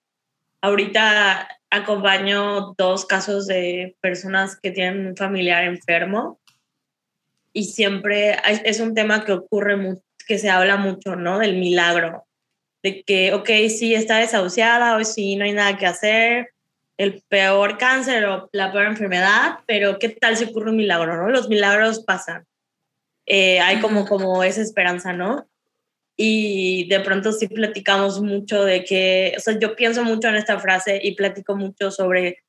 ahorita 0.62 1.48
acompaño 1.70 2.74
dos 2.78 3.06
casos 3.06 3.48
de 3.48 3.96
personas 4.02 4.60
que 4.60 4.72
tienen 4.72 5.08
un 5.08 5.16
familiar 5.16 5.64
enfermo 5.64 6.40
y 7.54 7.66
siempre 7.66 8.38
es 8.66 8.80
un 8.80 8.94
tema 8.94 9.26
que 9.26 9.34
ocurre 9.34 9.78
que 10.28 10.38
se 10.38 10.50
habla 10.50 10.78
mucho, 10.78 11.16
¿no? 11.16 11.40
Del 11.40 11.58
milagro, 11.58 12.26
de 12.84 13.04
que, 13.04 13.34
ok, 13.34 13.50
sí 13.70 13.94
está 13.94 14.18
desahuciada, 14.18 14.96
hoy 14.96 15.06
sí 15.06 15.36
no 15.36 15.46
hay 15.46 15.52
nada 15.52 15.78
que 15.78 15.88
hacer, 15.88 16.54
el 16.98 17.24
peor 17.28 17.78
cáncer 17.78 18.26
o 18.26 18.50
la 18.52 18.72
peor 18.72 18.86
enfermedad, 18.86 19.60
pero 19.66 19.98
¿qué 19.98 20.10
tal 20.10 20.38
si 20.38 20.46
ocurre 20.46 20.70
un 20.70 20.78
milagro, 20.78 21.18
no? 21.18 21.30
Los 21.30 21.50
milagros 21.50 22.04
pasan. 22.06 22.46
Eh, 23.26 23.60
hay 23.60 23.80
como, 23.80 24.06
como 24.08 24.44
esa 24.44 24.62
esperanza, 24.62 25.12
¿no? 25.14 25.48
Y 26.24 26.88
de 26.88 27.00
pronto 27.00 27.32
sí 27.32 27.48
platicamos 27.48 28.22
mucho 28.22 28.64
de 28.64 28.84
que, 28.84 29.34
o 29.36 29.40
sea, 29.40 29.58
yo 29.58 29.76
pienso 29.76 30.04
mucho 30.04 30.28
en 30.28 30.36
esta 30.36 30.60
frase 30.60 31.00
y 31.02 31.16
platico 31.16 31.56
mucho 31.56 31.90
sobre, 31.90 32.44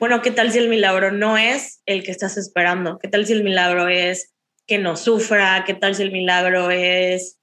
bueno, 0.00 0.20
¿qué 0.22 0.32
tal 0.32 0.50
si 0.50 0.58
el 0.58 0.68
milagro 0.68 1.12
no 1.12 1.38
es 1.38 1.82
el 1.86 2.02
que 2.02 2.10
estás 2.10 2.36
esperando? 2.36 2.98
¿Qué 2.98 3.06
tal 3.06 3.24
si 3.24 3.32
el 3.32 3.44
milagro 3.44 3.86
es 3.86 4.32
que 4.66 4.78
no 4.78 4.96
sufra? 4.96 5.62
¿Qué 5.64 5.74
tal 5.74 5.94
si 5.94 6.02
el 6.02 6.10
milagro 6.10 6.72
es, 6.72 7.38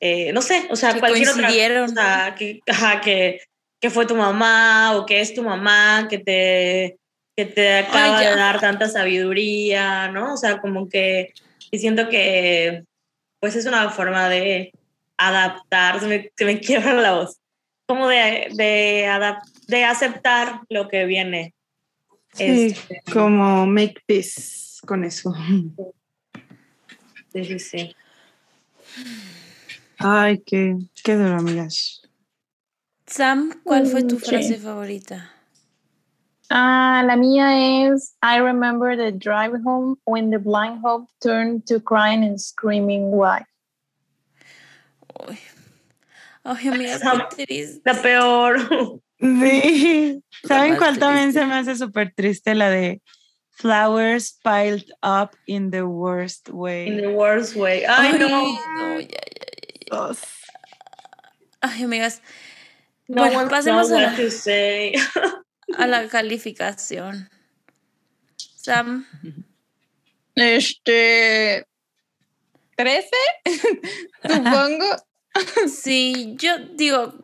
eh, 0.00 0.32
no 0.32 0.42
sé, 0.42 0.66
o 0.70 0.74
sea, 0.74 0.94
Que 0.94 0.98
cualquier 0.98 1.28
otra 1.28 1.86
cosa, 1.86 2.34
que, 2.36 2.58
ajá, 2.66 3.00
que, 3.00 3.42
que 3.80 3.90
fue 3.90 4.06
tu 4.06 4.16
mamá 4.16 4.96
o 4.96 5.06
que 5.06 5.20
es 5.20 5.34
tu 5.34 5.44
mamá, 5.44 6.08
que 6.10 6.18
te, 6.18 6.98
que 7.36 7.44
te 7.44 7.74
acaba 7.74 8.20
ya. 8.20 8.30
de 8.30 8.36
dar 8.36 8.58
tanta 8.58 8.88
sabiduría, 8.88 10.08
¿no? 10.08 10.34
O 10.34 10.36
sea, 10.36 10.60
como 10.60 10.88
que, 10.88 11.32
y 11.70 11.78
siento 11.78 12.08
que, 12.08 12.82
pues 13.38 13.54
es 13.54 13.66
una 13.66 13.88
forma 13.90 14.28
de 14.28 14.72
adaptar, 15.28 16.00
se 16.00 16.06
me, 16.06 16.30
se 16.36 16.44
me 16.46 16.60
quiebra 16.60 16.94
la 16.94 17.12
voz, 17.14 17.38
como 17.86 18.08
de, 18.08 18.48
de, 18.54 19.06
adap- 19.06 19.42
de 19.68 19.84
aceptar 19.84 20.60
lo 20.68 20.88
que 20.88 21.04
viene. 21.04 21.54
Sí, 22.32 22.68
Este, 22.68 23.02
como 23.12 23.66
make 23.66 23.96
peace 24.06 24.78
con 24.86 25.04
eso. 25.04 25.34
sí, 27.32 27.44
sí, 27.44 27.58
sí. 27.58 27.96
Ay, 29.98 30.42
qué, 30.44 30.76
qué 31.04 31.14
duro, 31.16 31.36
amigas. 31.38 32.02
Sam, 33.06 33.60
¿cuál 33.64 33.86
fue 33.86 34.02
tu 34.02 34.16
Mm, 34.16 34.18
sí. 34.18 34.26
frase 34.26 34.58
favorita? 34.58 35.30
Ah, 36.50 37.02
la 37.06 37.16
mía 37.16 37.86
es 37.86 38.16
I 38.22 38.38
remember 38.40 38.96
the 38.96 39.12
drive 39.12 39.54
home 39.64 39.96
when 40.04 40.30
the 40.30 40.38
blind 40.38 40.80
hope 40.84 41.08
turned 41.22 41.66
to 41.66 41.80
crying 41.80 42.24
and 42.24 42.40
screaming 42.40 43.10
why. 43.10 43.44
Ay, 45.28 45.38
Ay, 46.44 46.68
amiga, 46.68 46.98
Sam. 46.98 47.22
qué 47.36 47.46
triste. 47.46 47.80
La 47.84 48.00
peor. 48.02 49.00
Sí. 49.20 50.22
¿Saben 50.46 50.76
cuál 50.76 50.98
también 50.98 51.32
se 51.32 51.44
me 51.46 51.54
hace 51.54 51.76
súper 51.76 52.12
triste? 52.14 52.54
La 52.54 52.68
de 52.70 53.00
Flowers 53.50 54.40
piled 54.42 54.86
up 55.02 55.36
in 55.46 55.70
the 55.70 55.82
worst 55.82 56.48
In 56.48 56.54
way. 56.56 56.96
the 57.00 57.08
worst 57.08 57.54
way. 57.54 57.84
Ay, 57.86 58.18
no. 58.18 58.28
no, 58.28 59.00
ya, 59.00 59.06
ya. 59.08 59.18
Dos. 59.90 60.18
Ay, 61.60 61.84
amigas, 61.84 62.20
No 63.06 63.22
Bueno, 63.22 63.38
one 63.40 63.50
pasemos 63.50 63.90
a 63.92 64.00
la- 64.00 64.16
to 64.16 64.30
say. 64.30 64.94
a 65.78 65.86
la 65.86 66.08
calificación. 66.08 67.28
Sam, 68.56 69.06
Este 70.34 71.66
13, 72.82 73.08
supongo. 74.22 74.86
sí, 75.68 76.34
yo 76.38 76.58
digo, 76.74 77.14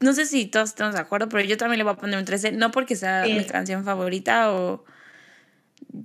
no 0.00 0.12
sé 0.12 0.26
si 0.26 0.46
todos 0.46 0.70
estamos 0.70 0.94
de 0.94 1.00
acuerdo, 1.00 1.28
pero 1.28 1.44
yo 1.44 1.56
también 1.56 1.78
le 1.78 1.84
voy 1.84 1.92
a 1.94 1.96
poner 1.96 2.18
un 2.18 2.24
13, 2.24 2.52
no 2.52 2.70
porque 2.70 2.96
sea 2.96 3.24
Sí. 3.24 3.32
mi 3.34 3.44
canción 3.44 3.84
favorita 3.84 4.52
o 4.52 4.84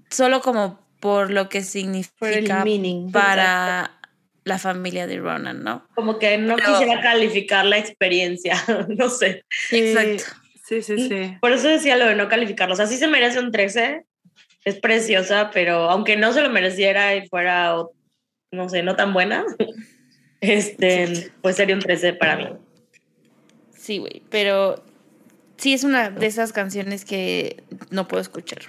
solo 0.09 0.41
como 0.41 0.85
por 0.99 1.31
lo 1.31 1.49
que 1.49 1.61
significa 1.63 2.63
meaning. 2.63 3.11
para 3.11 3.91
la 4.43 4.57
familia 4.57 5.05
de 5.07 5.17
Ronan, 5.17 5.63
¿no? 5.63 5.87
Como 5.93 6.17
que 6.19 6.37
no 6.37 6.55
Pero- 6.55 6.71
quisiera 6.79 7.01
calificar 7.01 7.65
la 7.65 7.77
experiencia, 7.77 8.55
no 8.87 9.09
sé. 9.09 9.43
Exacto. 9.71 10.23
Sí, 10.65 10.81
sí, 10.81 11.07
sí. 11.07 11.37
Por 11.39 11.51
eso 11.53 11.67
decía 11.69 11.95
lo 11.95 12.05
de 12.07 12.15
no 12.15 12.27
calificarlo. 12.27 12.73
O 12.73 12.77
sea, 12.77 12.87
sí 12.87 12.97
se 12.97 13.07
merece 13.07 13.39
un 13.39 13.51
13, 13.51 14.05
es 14.65 14.75
preciosa, 14.79 15.49
pero 15.53 15.89
aunque 15.89 16.17
no 16.17 16.33
se 16.33 16.41
lo 16.41 16.49
mereciera 16.49 17.15
y 17.15 17.25
fuera, 17.29 17.75
no 18.51 18.69
sé, 18.69 18.83
no 18.83 18.95
tan 18.95 19.13
buena, 19.13 19.45
este, 20.41 21.31
pues 21.41 21.55
sería 21.55 21.75
un 21.75 21.81
13 21.81 22.13
para 22.13 22.35
mí. 22.37 22.47
Sí, 23.71 23.99
güey, 23.99 24.21
pero 24.29 24.83
sí 25.57 25.73
es 25.73 25.83
una 25.83 26.09
de 26.09 26.25
esas 26.25 26.53
canciones 26.53 27.05
que 27.05 27.63
no 27.89 28.07
puedo 28.07 28.21
escuchar. 28.21 28.59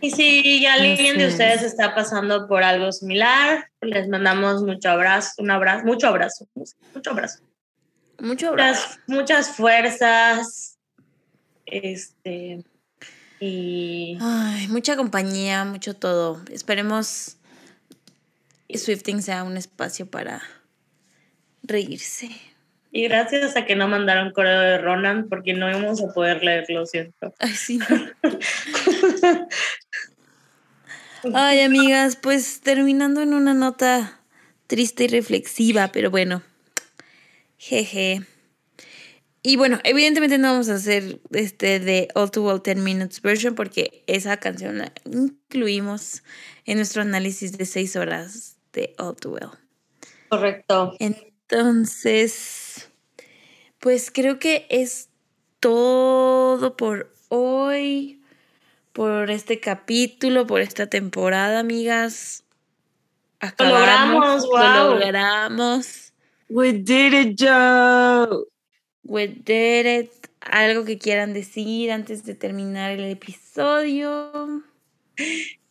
Y 0.00 0.10
si 0.10 0.66
alguien 0.66 1.18
de 1.18 1.26
ustedes 1.26 1.62
es. 1.62 1.72
está 1.72 1.94
pasando 1.94 2.46
por 2.46 2.62
algo 2.62 2.92
similar, 2.92 3.70
les 3.80 4.08
mandamos 4.08 4.62
mucho 4.62 4.90
abrazo, 4.90 5.30
un 5.38 5.50
abrazo, 5.50 5.84
mucho 5.84 6.08
abrazo, 6.08 6.46
mucho 6.94 7.10
abrazo. 7.10 7.40
Mucho 8.20 8.48
abrazo. 8.48 8.88
Muchas, 8.88 9.00
muchas 9.06 9.56
fuerzas. 9.56 10.78
Este. 11.66 12.64
Y. 13.40 14.18
Ay, 14.20 14.68
mucha 14.68 14.96
compañía, 14.96 15.64
mucho 15.64 15.94
todo. 15.94 16.40
Esperemos 16.50 17.35
Swifting 18.74 19.22
sea 19.22 19.44
un 19.44 19.56
espacio 19.56 20.06
para 20.06 20.42
reírse. 21.62 22.30
Y 22.90 23.02
gracias 23.02 23.56
a 23.56 23.64
que 23.66 23.76
no 23.76 23.88
mandaron 23.88 24.32
correo 24.32 24.60
de 24.60 24.78
Ronan, 24.78 25.28
porque 25.28 25.52
no 25.52 25.68
íbamos 25.68 26.02
a 26.02 26.08
poder 26.14 26.42
leerlo, 26.42 26.86
siento. 26.86 27.34
Ay, 27.38 27.52
sí. 27.52 27.78
Ay, 31.34 31.60
amigas, 31.60 32.16
pues 32.16 32.60
terminando 32.62 33.20
en 33.20 33.34
una 33.34 33.52
nota 33.52 34.20
triste 34.66 35.04
y 35.04 35.08
reflexiva, 35.08 35.88
pero 35.92 36.10
bueno. 36.10 36.42
Jeje. 37.58 38.22
Y 39.42 39.56
bueno, 39.56 39.78
evidentemente 39.84 40.38
no 40.38 40.52
vamos 40.52 40.68
a 40.68 40.74
hacer 40.74 41.20
este 41.32 41.78
de 41.80 42.08
All 42.14 42.30
Too 42.30 42.46
Well 42.46 42.62
10 42.64 42.78
Minutes 42.78 43.22
version 43.22 43.54
porque 43.54 44.02
esa 44.06 44.38
canción 44.38 44.78
la 44.78 44.92
incluimos 45.04 46.22
en 46.64 46.78
nuestro 46.78 47.02
análisis 47.02 47.56
de 47.56 47.64
6 47.64 47.96
horas 47.96 48.55
de 48.76 48.94
All 48.98 49.16
Too 49.16 49.32
Well. 49.32 49.50
Correcto. 50.28 50.94
Entonces, 51.00 52.88
pues 53.80 54.10
creo 54.12 54.38
que 54.38 54.66
es 54.68 55.08
todo 55.60 56.76
por 56.76 57.12
hoy, 57.28 58.22
por 58.92 59.30
este 59.30 59.58
capítulo, 59.58 60.46
por 60.46 60.60
esta 60.60 60.86
temporada, 60.86 61.58
amigas. 61.58 62.44
Lo 63.58 63.68
logramos, 63.68 64.44
Lo 64.44 64.50
wow. 64.50 64.98
logramos. 64.98 66.12
We 66.48 66.72
did 66.72 67.12
it, 67.12 67.36
Joe. 67.38 68.46
We 69.02 69.26
did 69.28 69.86
it. 69.86 70.12
Algo 70.40 70.84
que 70.84 70.98
quieran 70.98 71.32
decir 71.32 71.90
antes 71.90 72.24
de 72.24 72.34
terminar 72.34 72.92
el 72.92 73.04
episodio. 73.04 74.62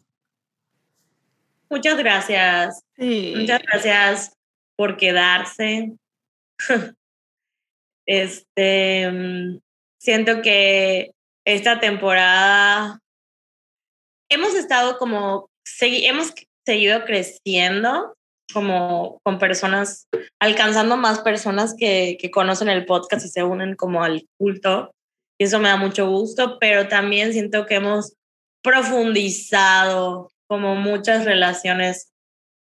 Muchas 1.70 1.98
gracias. 1.98 2.82
Sí. 2.98 3.34
Muchas 3.36 3.62
gracias 3.62 4.34
por 4.78 4.98
quedarse. 4.98 5.94
Este, 8.08 9.10
mm, 9.12 9.60
siento 10.00 10.42
que 10.44 11.12
esta 11.44 11.80
temporada 11.80 13.00
hemos 14.30 14.54
estado 14.54 14.98
como, 15.00 15.50
segui- 15.68 16.04
hemos 16.08 16.34
seguido 16.68 17.04
creciendo 17.06 18.14
como 18.54 19.20
con 19.24 19.40
personas, 19.40 20.08
alcanzando 20.40 20.98
más 20.98 21.20
personas 21.22 21.76
que, 21.76 22.18
que 22.20 22.30
conocen 22.30 22.70
el 22.70 22.86
podcast 22.86 23.26
y 23.26 23.30
se 23.30 23.44
unen 23.44 23.76
como 23.76 24.04
al 24.04 24.28
culto. 24.40 24.92
Y 25.40 25.46
eso 25.46 25.60
me 25.60 25.70
da 25.70 25.78
mucho 25.78 26.08
gusto, 26.08 26.58
pero 26.60 26.88
también 26.88 27.34
siento 27.34 27.66
que 27.66 27.76
hemos 27.76 28.14
profundizado 28.64 30.30
como 30.48 30.76
muchas 30.76 31.26
relaciones 31.26 32.12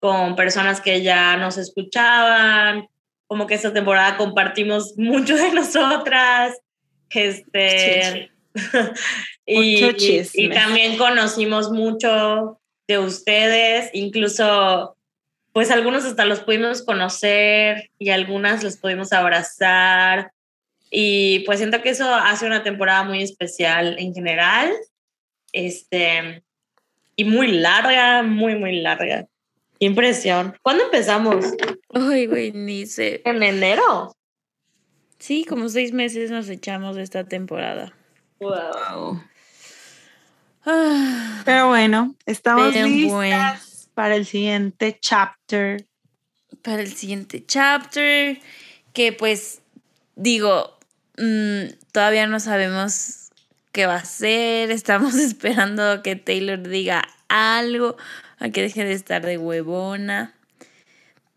con 0.00 0.36
personas 0.36 0.80
que 0.80 1.02
ya 1.02 1.36
nos 1.36 1.58
escuchaban, 1.58 2.88
como 3.26 3.46
que 3.46 3.54
esta 3.54 3.72
temporada 3.72 4.16
compartimos 4.16 4.94
mucho 4.96 5.36
de 5.36 5.50
nosotras, 5.52 6.56
este, 7.10 8.30
y, 9.46 9.56
Mucho 9.82 9.90
y- 9.90 9.94
chisme. 9.96 10.42
y 10.44 10.48
también 10.50 10.96
conocimos 10.98 11.70
mucho 11.70 12.60
de 12.86 12.98
ustedes, 12.98 13.90
incluso 13.92 14.94
pues 15.52 15.70
algunos 15.70 16.04
hasta 16.04 16.24
los 16.24 16.40
pudimos 16.40 16.82
conocer 16.82 17.90
y 17.98 18.10
algunas 18.10 18.62
los 18.62 18.76
pudimos 18.76 19.12
abrazar. 19.12 20.30
Y 20.90 21.40
pues 21.40 21.58
siento 21.58 21.82
que 21.82 21.90
eso 21.90 22.14
hace 22.14 22.46
una 22.46 22.62
temporada 22.62 23.02
muy 23.02 23.22
especial 23.22 23.96
en 23.98 24.14
general, 24.14 24.72
este, 25.52 26.42
y 27.18 27.24
muy 27.24 27.48
larga, 27.48 28.22
muy, 28.22 28.54
muy 28.54 28.80
larga. 28.80 29.26
Qué 29.80 29.86
impresión. 29.86 30.56
¿Cuándo 30.62 30.84
empezamos? 30.84 31.44
Ay, 31.92 32.26
güey, 32.26 32.52
ni 32.52 32.86
sé. 32.86 33.22
En 33.24 33.42
enero. 33.42 34.14
Sí, 35.18 35.44
como 35.44 35.68
seis 35.68 35.92
meses 35.92 36.30
nos 36.30 36.48
echamos 36.48 36.94
de 36.94 37.02
esta 37.02 37.24
temporada. 37.24 37.92
Wow. 38.38 39.20
Ah, 40.64 41.42
Pero 41.44 41.68
bueno, 41.68 42.14
estamos 42.24 42.72
Pero 42.72 42.86
listas 42.86 43.12
bueno. 43.12 43.54
para 43.94 44.14
el 44.16 44.24
siguiente 44.26 44.96
chapter. 45.00 45.84
para 46.62 46.82
el 46.82 46.92
siguiente 46.94 47.44
chapter, 47.46 48.38
que 48.92 49.12
pues 49.12 49.60
digo, 50.14 50.78
mm, 51.16 51.64
todavía 51.92 52.26
no 52.28 52.38
sabemos 52.40 53.27
qué 53.72 53.86
va 53.86 53.96
a 53.96 54.04
ser, 54.04 54.70
estamos 54.70 55.14
esperando 55.16 55.90
a 55.90 56.02
que 56.02 56.16
Taylor 56.16 56.60
diga 56.60 57.02
algo, 57.28 57.96
a 58.38 58.50
que 58.50 58.62
deje 58.62 58.84
de 58.84 58.92
estar 58.92 59.24
de 59.24 59.38
huevona. 59.38 60.34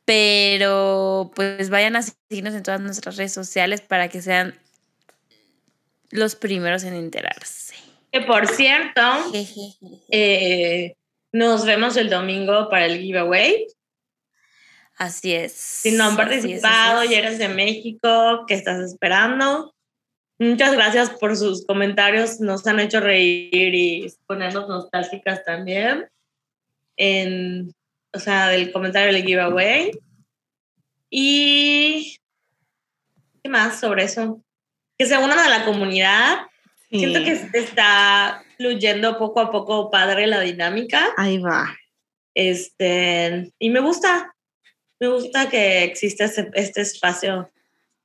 Pero 0.06 1.32
pues 1.36 1.70
vayan 1.70 1.96
a 1.96 2.02
seguirnos 2.02 2.56
en 2.56 2.64
todas 2.64 2.82
nuestras 2.82 3.18
redes 3.18 3.34
sociales 3.34 3.82
para 3.82 4.10
que 4.10 4.22
sean 4.22 4.56
los 6.10 6.36
primeros 6.36 6.84
en 6.84 6.96
enterarse. 6.96 7.76
Que 8.12 8.22
por 8.22 8.48
cierto, 8.48 9.02
eh, 10.12 10.96
nos 11.32 11.66
vemos 11.66 11.96
el 11.96 12.10
domingo 12.10 12.70
para 12.70 12.86
el 12.86 13.00
giveaway. 13.00 13.68
Así 14.98 15.34
es. 15.34 15.54
Si 15.54 15.92
no 15.92 16.06
han 16.06 16.16
participado 16.16 17.04
y 17.04 17.14
es. 17.14 17.20
eres 17.20 17.40
de 17.40 17.48
México, 17.48 18.46
que 18.48 18.54
estás 18.54 18.80
esperando. 18.80 19.74
Muchas 20.42 20.74
gracias 20.74 21.12
por 21.12 21.38
sus 21.38 21.68
comentarios, 21.68 22.40
nos 22.40 22.66
han 22.66 22.80
hecho 22.80 23.00
reír 23.00 23.76
y 23.76 24.12
ponernos 24.26 24.68
nostálgicas 24.68 25.46
también. 25.46 26.10
En, 26.98 27.72
o 28.12 28.18
sea, 28.18 28.48
del 28.48 28.72
comentario 28.72 29.14
del 29.14 29.24
giveaway. 29.24 29.92
Y. 31.12 32.18
¿Qué 33.44 33.50
más 33.52 33.80
sobre 33.80 34.06
eso? 34.06 34.42
Que 34.98 35.06
se 35.06 35.16
unan 35.16 35.38
a 35.38 35.48
la 35.48 35.64
comunidad. 35.64 36.40
Sí. 36.90 36.98
Siento 36.98 37.24
que 37.24 37.60
está 37.60 38.44
fluyendo 38.58 39.20
poco 39.20 39.42
a 39.42 39.52
poco 39.52 39.92
padre 39.92 40.26
la 40.26 40.40
dinámica. 40.40 41.10
Ahí 41.18 41.38
va. 41.38 41.78
Este, 42.34 43.52
y 43.60 43.70
me 43.70 43.80
gusta, 43.80 44.34
me 45.00 45.08
gusta 45.08 45.50
que 45.50 45.84
exista 45.84 46.26
este, 46.26 46.50
este 46.56 46.82
espacio 46.82 47.52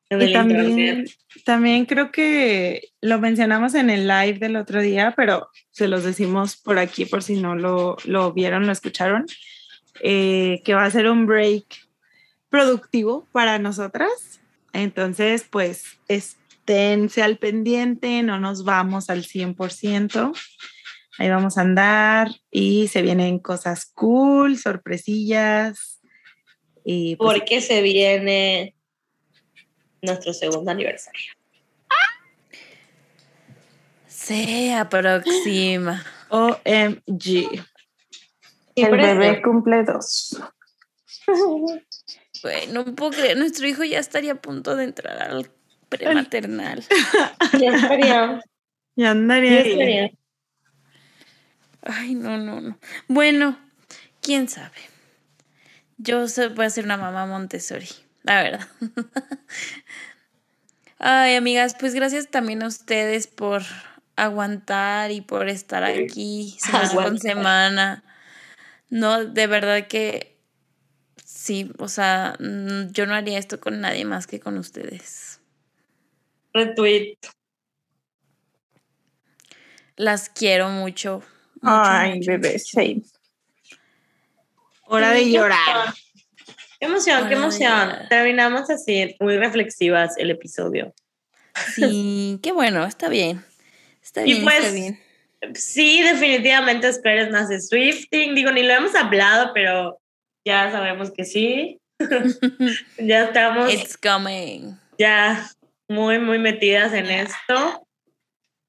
Y 0.09 0.33
también, 0.33 1.05
también 1.45 1.85
creo 1.85 2.13
que 2.13 2.91
lo 3.01 3.19
mencionamos 3.19 3.75
en 3.75 3.91
el 3.91 4.07
live 4.07 4.39
del 4.39 4.57
otro 4.57 4.81
día, 4.81 5.15
pero 5.17 5.49
se 5.71 5.89
los 5.89 6.05
decimos 6.05 6.57
por 6.57 6.79
aquí 6.79 7.07
por 7.07 7.25
si 7.25 7.41
no 7.41 7.57
lo, 7.57 7.97
lo 8.05 8.33
vieron, 8.33 8.67
lo 8.67 8.73
escucharon, 8.73 9.27
eh, 10.03 10.63
que 10.65 10.75
va 10.75 10.85
a 10.85 10.91
ser 10.91 11.09
un 11.09 11.27
break 11.27 11.65
productivo 12.49 13.27
para 13.33 13.59
nosotras. 13.59 14.41
Entonces, 14.73 15.45
pues 15.51 15.99
esténse 16.07 17.23
al 17.23 17.39
pendiente, 17.39 18.23
no 18.23 18.39
nos 18.39 18.65
vamos 18.65 19.11
al 19.11 19.25
100%. 19.25 20.33
Ahí 21.19 21.31
vamos 21.31 21.59
a 21.59 21.63
andar 21.63 22.29
y 22.51 22.87
se 22.89 23.03
vienen 23.03 23.41
cosas 23.41 23.87
cool, 23.87 24.57
sorpresillas. 24.57 26.01
Y 26.85 27.17
pues, 27.17 27.39
Porque 27.39 27.61
se 27.61 27.83
viene 27.83 28.76
nuestro 30.03 30.33
segundo 30.33 30.71
aniversario. 30.71 31.33
Se 34.07 34.75
aproxima. 34.75 36.05
OMG. 36.31 37.65
El 38.75 38.91
bebé 38.91 39.43
cumple 39.43 39.85
dos. 39.85 40.41
Güey, 42.43 42.67
no 42.69 42.85
puedo 42.95 43.13
creer, 43.13 43.39
nuestro 43.39 43.67
hijo 43.67 43.83
ya 43.83 43.99
estaría 43.99 44.33
a 44.33 44.41
punto 44.41 44.77
de 44.77 44.85
entrar 44.85 45.21
al 45.23 45.51
prematernal. 45.89 46.85
Ya 47.59 47.75
estaría. 47.75 48.43
Ya 48.95 49.11
andaría 49.11 49.51
ya 49.51 49.61
ahí. 49.61 49.73
estaría. 49.73 50.11
Ay, 51.83 52.15
no, 52.15 52.37
no, 52.37 52.61
no. 52.61 52.79
Bueno, 53.09 53.59
quién 54.21 54.49
sabe. 54.49 54.77
Yo 55.99 56.27
voy 56.55 56.67
a 56.67 56.71
ser 56.71 56.85
una 56.85 56.97
mamá 56.97 57.27
Montessori, 57.27 57.89
la 58.27 58.43
verdad. 58.43 58.69
Ay, 60.99 61.37
amigas, 61.37 61.77
pues 61.79 61.95
gracias 61.95 62.29
también 62.29 62.63
a 62.63 62.67
ustedes 62.67 63.27
por 63.27 63.63
aguantar 64.17 65.11
y 65.11 65.21
por 65.21 65.49
estar 65.49 65.85
aquí 65.85 66.57
semana 66.59 66.95
con 66.95 67.19
semana. 67.19 68.05
No, 68.89 69.25
de 69.25 69.47
verdad 69.47 69.87
que 69.87 70.37
sí, 71.25 71.71
o 71.79 71.89
sea, 71.89 72.37
mm, 72.41 72.93
yo 72.93 73.07
no 73.07 73.15
haría 73.15 73.39
esto 73.39 73.61
con 73.61 73.81
nadie 73.81 74.05
más 74.05 74.27
que 74.27 74.41
con 74.41 74.59
ustedes. 74.59 75.41
Retweet. 76.53 77.17
Las 79.97 80.29
quiero 80.29 80.69
mucho. 80.71 81.23
mucho, 81.61 81.81
Ay, 81.81 82.17
mucho, 82.19 82.33
bebé, 82.33 82.53
mucho. 82.53 82.65
same. 82.65 83.03
Hora 84.89 85.11
de 85.11 85.31
llorar. 85.31 85.95
Qué 86.79 86.87
emoción, 86.87 87.29
qué 87.29 87.35
emoción. 87.35 87.93
Terminamos 88.09 88.69
así, 88.71 89.17
muy 89.21 89.37
reflexivas 89.39 90.17
el 90.19 90.31
episodio. 90.31 90.95
Sí, 91.75 92.39
qué 92.43 92.53
bueno, 92.53 92.85
está 92.85 93.09
bien. 93.09 93.45
Está 94.03 94.23
Y 94.23 94.33
bien, 94.33 94.45
pues, 94.45 94.57
está 94.59 94.73
bien. 94.73 95.01
Sí, 95.55 96.03
definitivamente 96.03 96.89
esperes 96.89 97.31
más 97.31 97.49
de 97.49 97.61
Swifting. 97.61 98.35
Digo, 98.35 98.51
ni 98.53 98.63
lo 98.63 98.75
hemos 98.75 98.95
hablado, 98.95 99.53
pero 99.55 99.99
ya 100.45 100.71
sabemos 100.71 101.11
que 101.11 101.25
sí. 101.25 101.81
ya 102.99 103.25
estamos 103.25 103.73
It's 103.73 103.97
coming. 103.97 104.75
ya 104.99 105.51
muy, 105.89 106.19
muy 106.19 106.39
metidas 106.39 106.93
en 106.93 107.07
esto. 107.07 107.87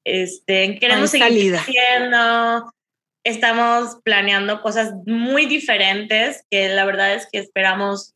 Este, 0.04 0.78
queremos 0.78 1.12
Hay 1.14 1.20
seguir 1.20 1.56
salida. 1.56 1.62
creciendo. 1.64 2.72
Estamos 3.28 3.98
planeando 4.04 4.62
cosas 4.62 4.94
muy 5.04 5.44
diferentes 5.44 6.46
que 6.50 6.70
la 6.70 6.86
verdad 6.86 7.12
es 7.12 7.28
que 7.30 7.38
esperamos 7.38 8.14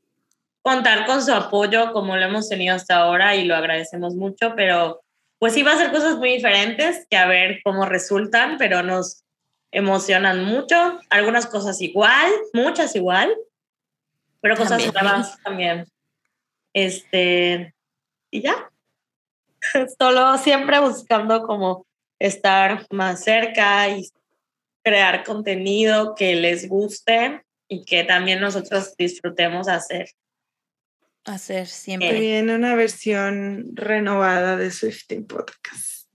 contar 0.63 1.05
con 1.05 1.23
su 1.23 1.35
apoyo 1.35 1.93
como 1.93 2.17
lo 2.17 2.23
hemos 2.23 2.49
tenido 2.49 2.75
hasta 2.75 2.97
ahora 2.97 3.37
y 3.37 3.45
lo 3.45 3.55
agradecemos 3.55 4.15
mucho, 4.15 4.55
pero 4.57 5.03
pues 5.39 5.53
sí 5.53 5.63
va 5.63 5.73
a 5.73 5.77
ser 5.77 5.91
cosas 5.93 6.17
muy 6.17 6.31
diferentes 6.31 7.07
que 7.11 7.19
a 7.19 7.27
ver 7.27 7.61
cómo 7.63 7.85
resultan, 7.85 8.57
pero 8.57 8.83
nos 8.83 9.23
emocionan 9.71 10.45
mucho. 10.45 10.99
Algunas 11.11 11.47
cosas 11.47 11.83
igual, 11.83 12.33
muchas 12.55 12.97
igual, 12.97 13.37
pero 14.41 14.57
cosas 14.57 14.83
nuevas 14.95 15.39
también. 15.43 15.85
Este, 16.73 17.75
y 18.31 18.41
ya. 18.41 18.71
Solo 19.99 20.39
siempre 20.39 20.81
buscando 20.81 21.43
como 21.43 21.85
estar 22.19 22.87
más 22.89 23.23
cerca 23.23 23.91
y 23.91 24.09
crear 24.83 25.25
contenido 25.25 26.15
que 26.15 26.35
les 26.35 26.69
guste 26.69 27.43
y 27.69 27.85
que 27.85 28.05
también 28.05 28.41
nosotros 28.41 28.95
disfrutemos 28.97 29.69
hacer. 29.69 30.09
Hacer 31.25 31.65
Que 31.65 31.71
siempre. 31.73 32.21
viene 32.21 32.55
una 32.55 32.75
versión 32.75 33.71
renovada 33.75 34.57
de 34.57 34.71
Swifting 34.71 35.27
Podcast. 35.27 36.09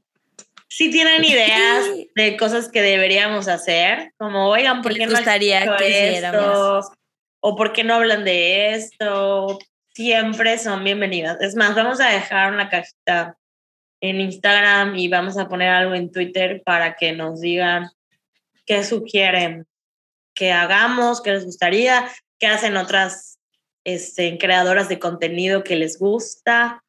Si 0.68 0.91
tienen 0.91 1.23
ideas 1.23 1.85
de 2.14 2.38
cosas 2.38 2.69
que 2.69 2.81
deberíamos 2.81 3.48
hacer, 3.48 4.11
como 4.18 4.49
oigan, 4.49 4.81
¿por 4.81 4.94
¿Qué 4.94 4.99
les 4.99 5.10
no 5.10 5.15
gustaría 5.15 5.64
hecho 5.64 5.76
que 5.77 5.89
hiciéramos? 5.89 6.85
esto? 6.85 6.98
O 7.39 7.56
¿por 7.56 7.72
qué 7.73 7.84
no 7.84 7.95
hablan 7.95 8.26
de 8.26 8.73
esto? 8.73 9.57
Siempre 9.94 10.57
son 10.60 10.84
bienvenidas. 10.84 11.41
Es 11.41 11.56
más, 11.56 11.73
vamos 11.73 11.99
a 11.99 12.10
dejar 12.10 12.53
una 12.53 12.69
cajita 12.69 13.38
en 14.02 14.22
Instagram 14.22 14.95
y 14.95 15.07
vamos 15.07 15.38
a 15.38 15.48
poner 15.48 15.69
algo 15.69 15.95
en 15.95 16.11
Twitter 16.11 16.61
para 16.64 16.95
que 16.95 17.14
nos 17.14 17.41
digan 17.41 17.89
qué 18.68 18.84
sugieren 18.84 19.65
que 20.35 20.52
hagamos, 20.52 21.22
qué 21.22 21.31
les 21.31 21.45
gustaría, 21.45 22.07
qué 22.38 22.45
hacen 22.45 22.77
otras 22.77 23.39
este, 23.84 24.38
creadoras 24.38 24.89
de 24.89 24.99
contenido 24.99 25.64
que 25.64 25.76
les 25.76 25.98
gusta. 25.98 26.84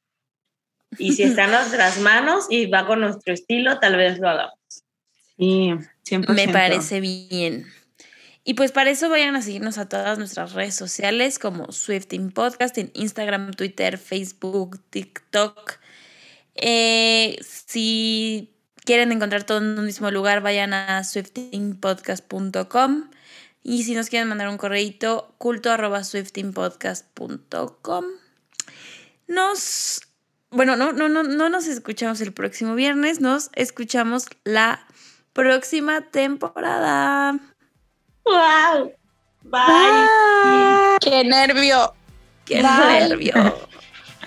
Y 0.98 1.12
si 1.12 1.22
está 1.22 1.44
en 1.44 1.52
nuestras 1.52 1.98
manos 2.00 2.46
y 2.50 2.66
va 2.66 2.86
con 2.86 3.00
nuestro 3.00 3.32
estilo, 3.32 3.78
tal 3.78 3.96
vez 3.96 4.18
lo 4.18 4.28
hagamos. 4.28 4.58
Sí, 5.38 5.72
100%. 6.04 6.28
Me 6.34 6.48
parece 6.48 7.00
bien. 7.00 7.66
Y 8.44 8.54
pues 8.54 8.72
para 8.72 8.90
eso 8.90 9.08
vayan 9.08 9.36
a 9.36 9.42
seguirnos 9.42 9.78
a 9.78 9.88
todas 9.88 10.18
nuestras 10.18 10.54
redes 10.54 10.74
sociales 10.74 11.38
como 11.38 11.70
Swifting 11.70 12.32
Podcast 12.32 12.76
en 12.78 12.90
Instagram, 12.94 13.52
Twitter, 13.52 13.98
Facebook, 13.98 14.80
TikTok. 14.90 15.78
Eh, 16.54 17.38
si 17.42 18.57
quieren 18.88 19.12
encontrar 19.12 19.44
todo 19.44 19.58
en 19.58 19.78
un 19.78 19.84
mismo 19.84 20.10
lugar, 20.10 20.40
vayan 20.40 20.72
a 20.72 21.04
swiftingpodcast.com. 21.04 23.10
Y 23.62 23.82
si 23.82 23.94
nos 23.94 24.08
quieren 24.08 24.30
mandar 24.30 24.48
un 24.48 24.56
correíto, 24.56 25.34
culto 25.36 25.70
arroba 25.70 26.02
swiftingpodcast.com. 26.02 28.04
Nos. 29.26 30.00
Bueno, 30.50 30.76
no, 30.76 30.94
no, 30.94 31.10
no, 31.10 31.22
no 31.22 31.50
nos 31.50 31.66
escuchamos 31.66 32.22
el 32.22 32.32
próximo 32.32 32.74
viernes, 32.74 33.20
nos 33.20 33.50
escuchamos 33.54 34.24
la 34.44 34.86
próxima 35.34 36.00
temporada. 36.00 37.38
¡Wow! 38.24 38.94
Bye. 39.42 39.60
Bye. 39.60 40.96
¡Qué 41.02 41.24
nervio! 41.24 41.92
¡Qué 42.46 42.62
Bye. 42.62 43.06
nervio! 43.06 43.34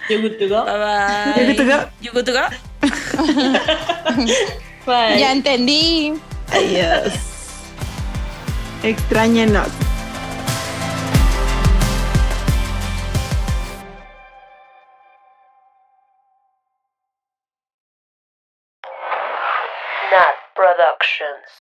You 0.08 0.22
good 0.22 0.38
to 0.38 0.48
go? 0.48 0.64
Bye 0.66 0.78
bye. 0.78 1.34
You 1.36 1.46
good 1.48 1.58
to 1.58 1.66
go? 1.66 1.90
You 2.00 2.12
good 2.12 2.28
to 2.28 2.34
go? 2.34 2.48
Bye. 4.86 5.20
Ya 5.20 5.32
entendí. 5.32 6.20
Adiós. 6.52 7.14
Extrañenos. 8.84 9.70
Nat 20.12 20.36
Productions. 20.56 21.61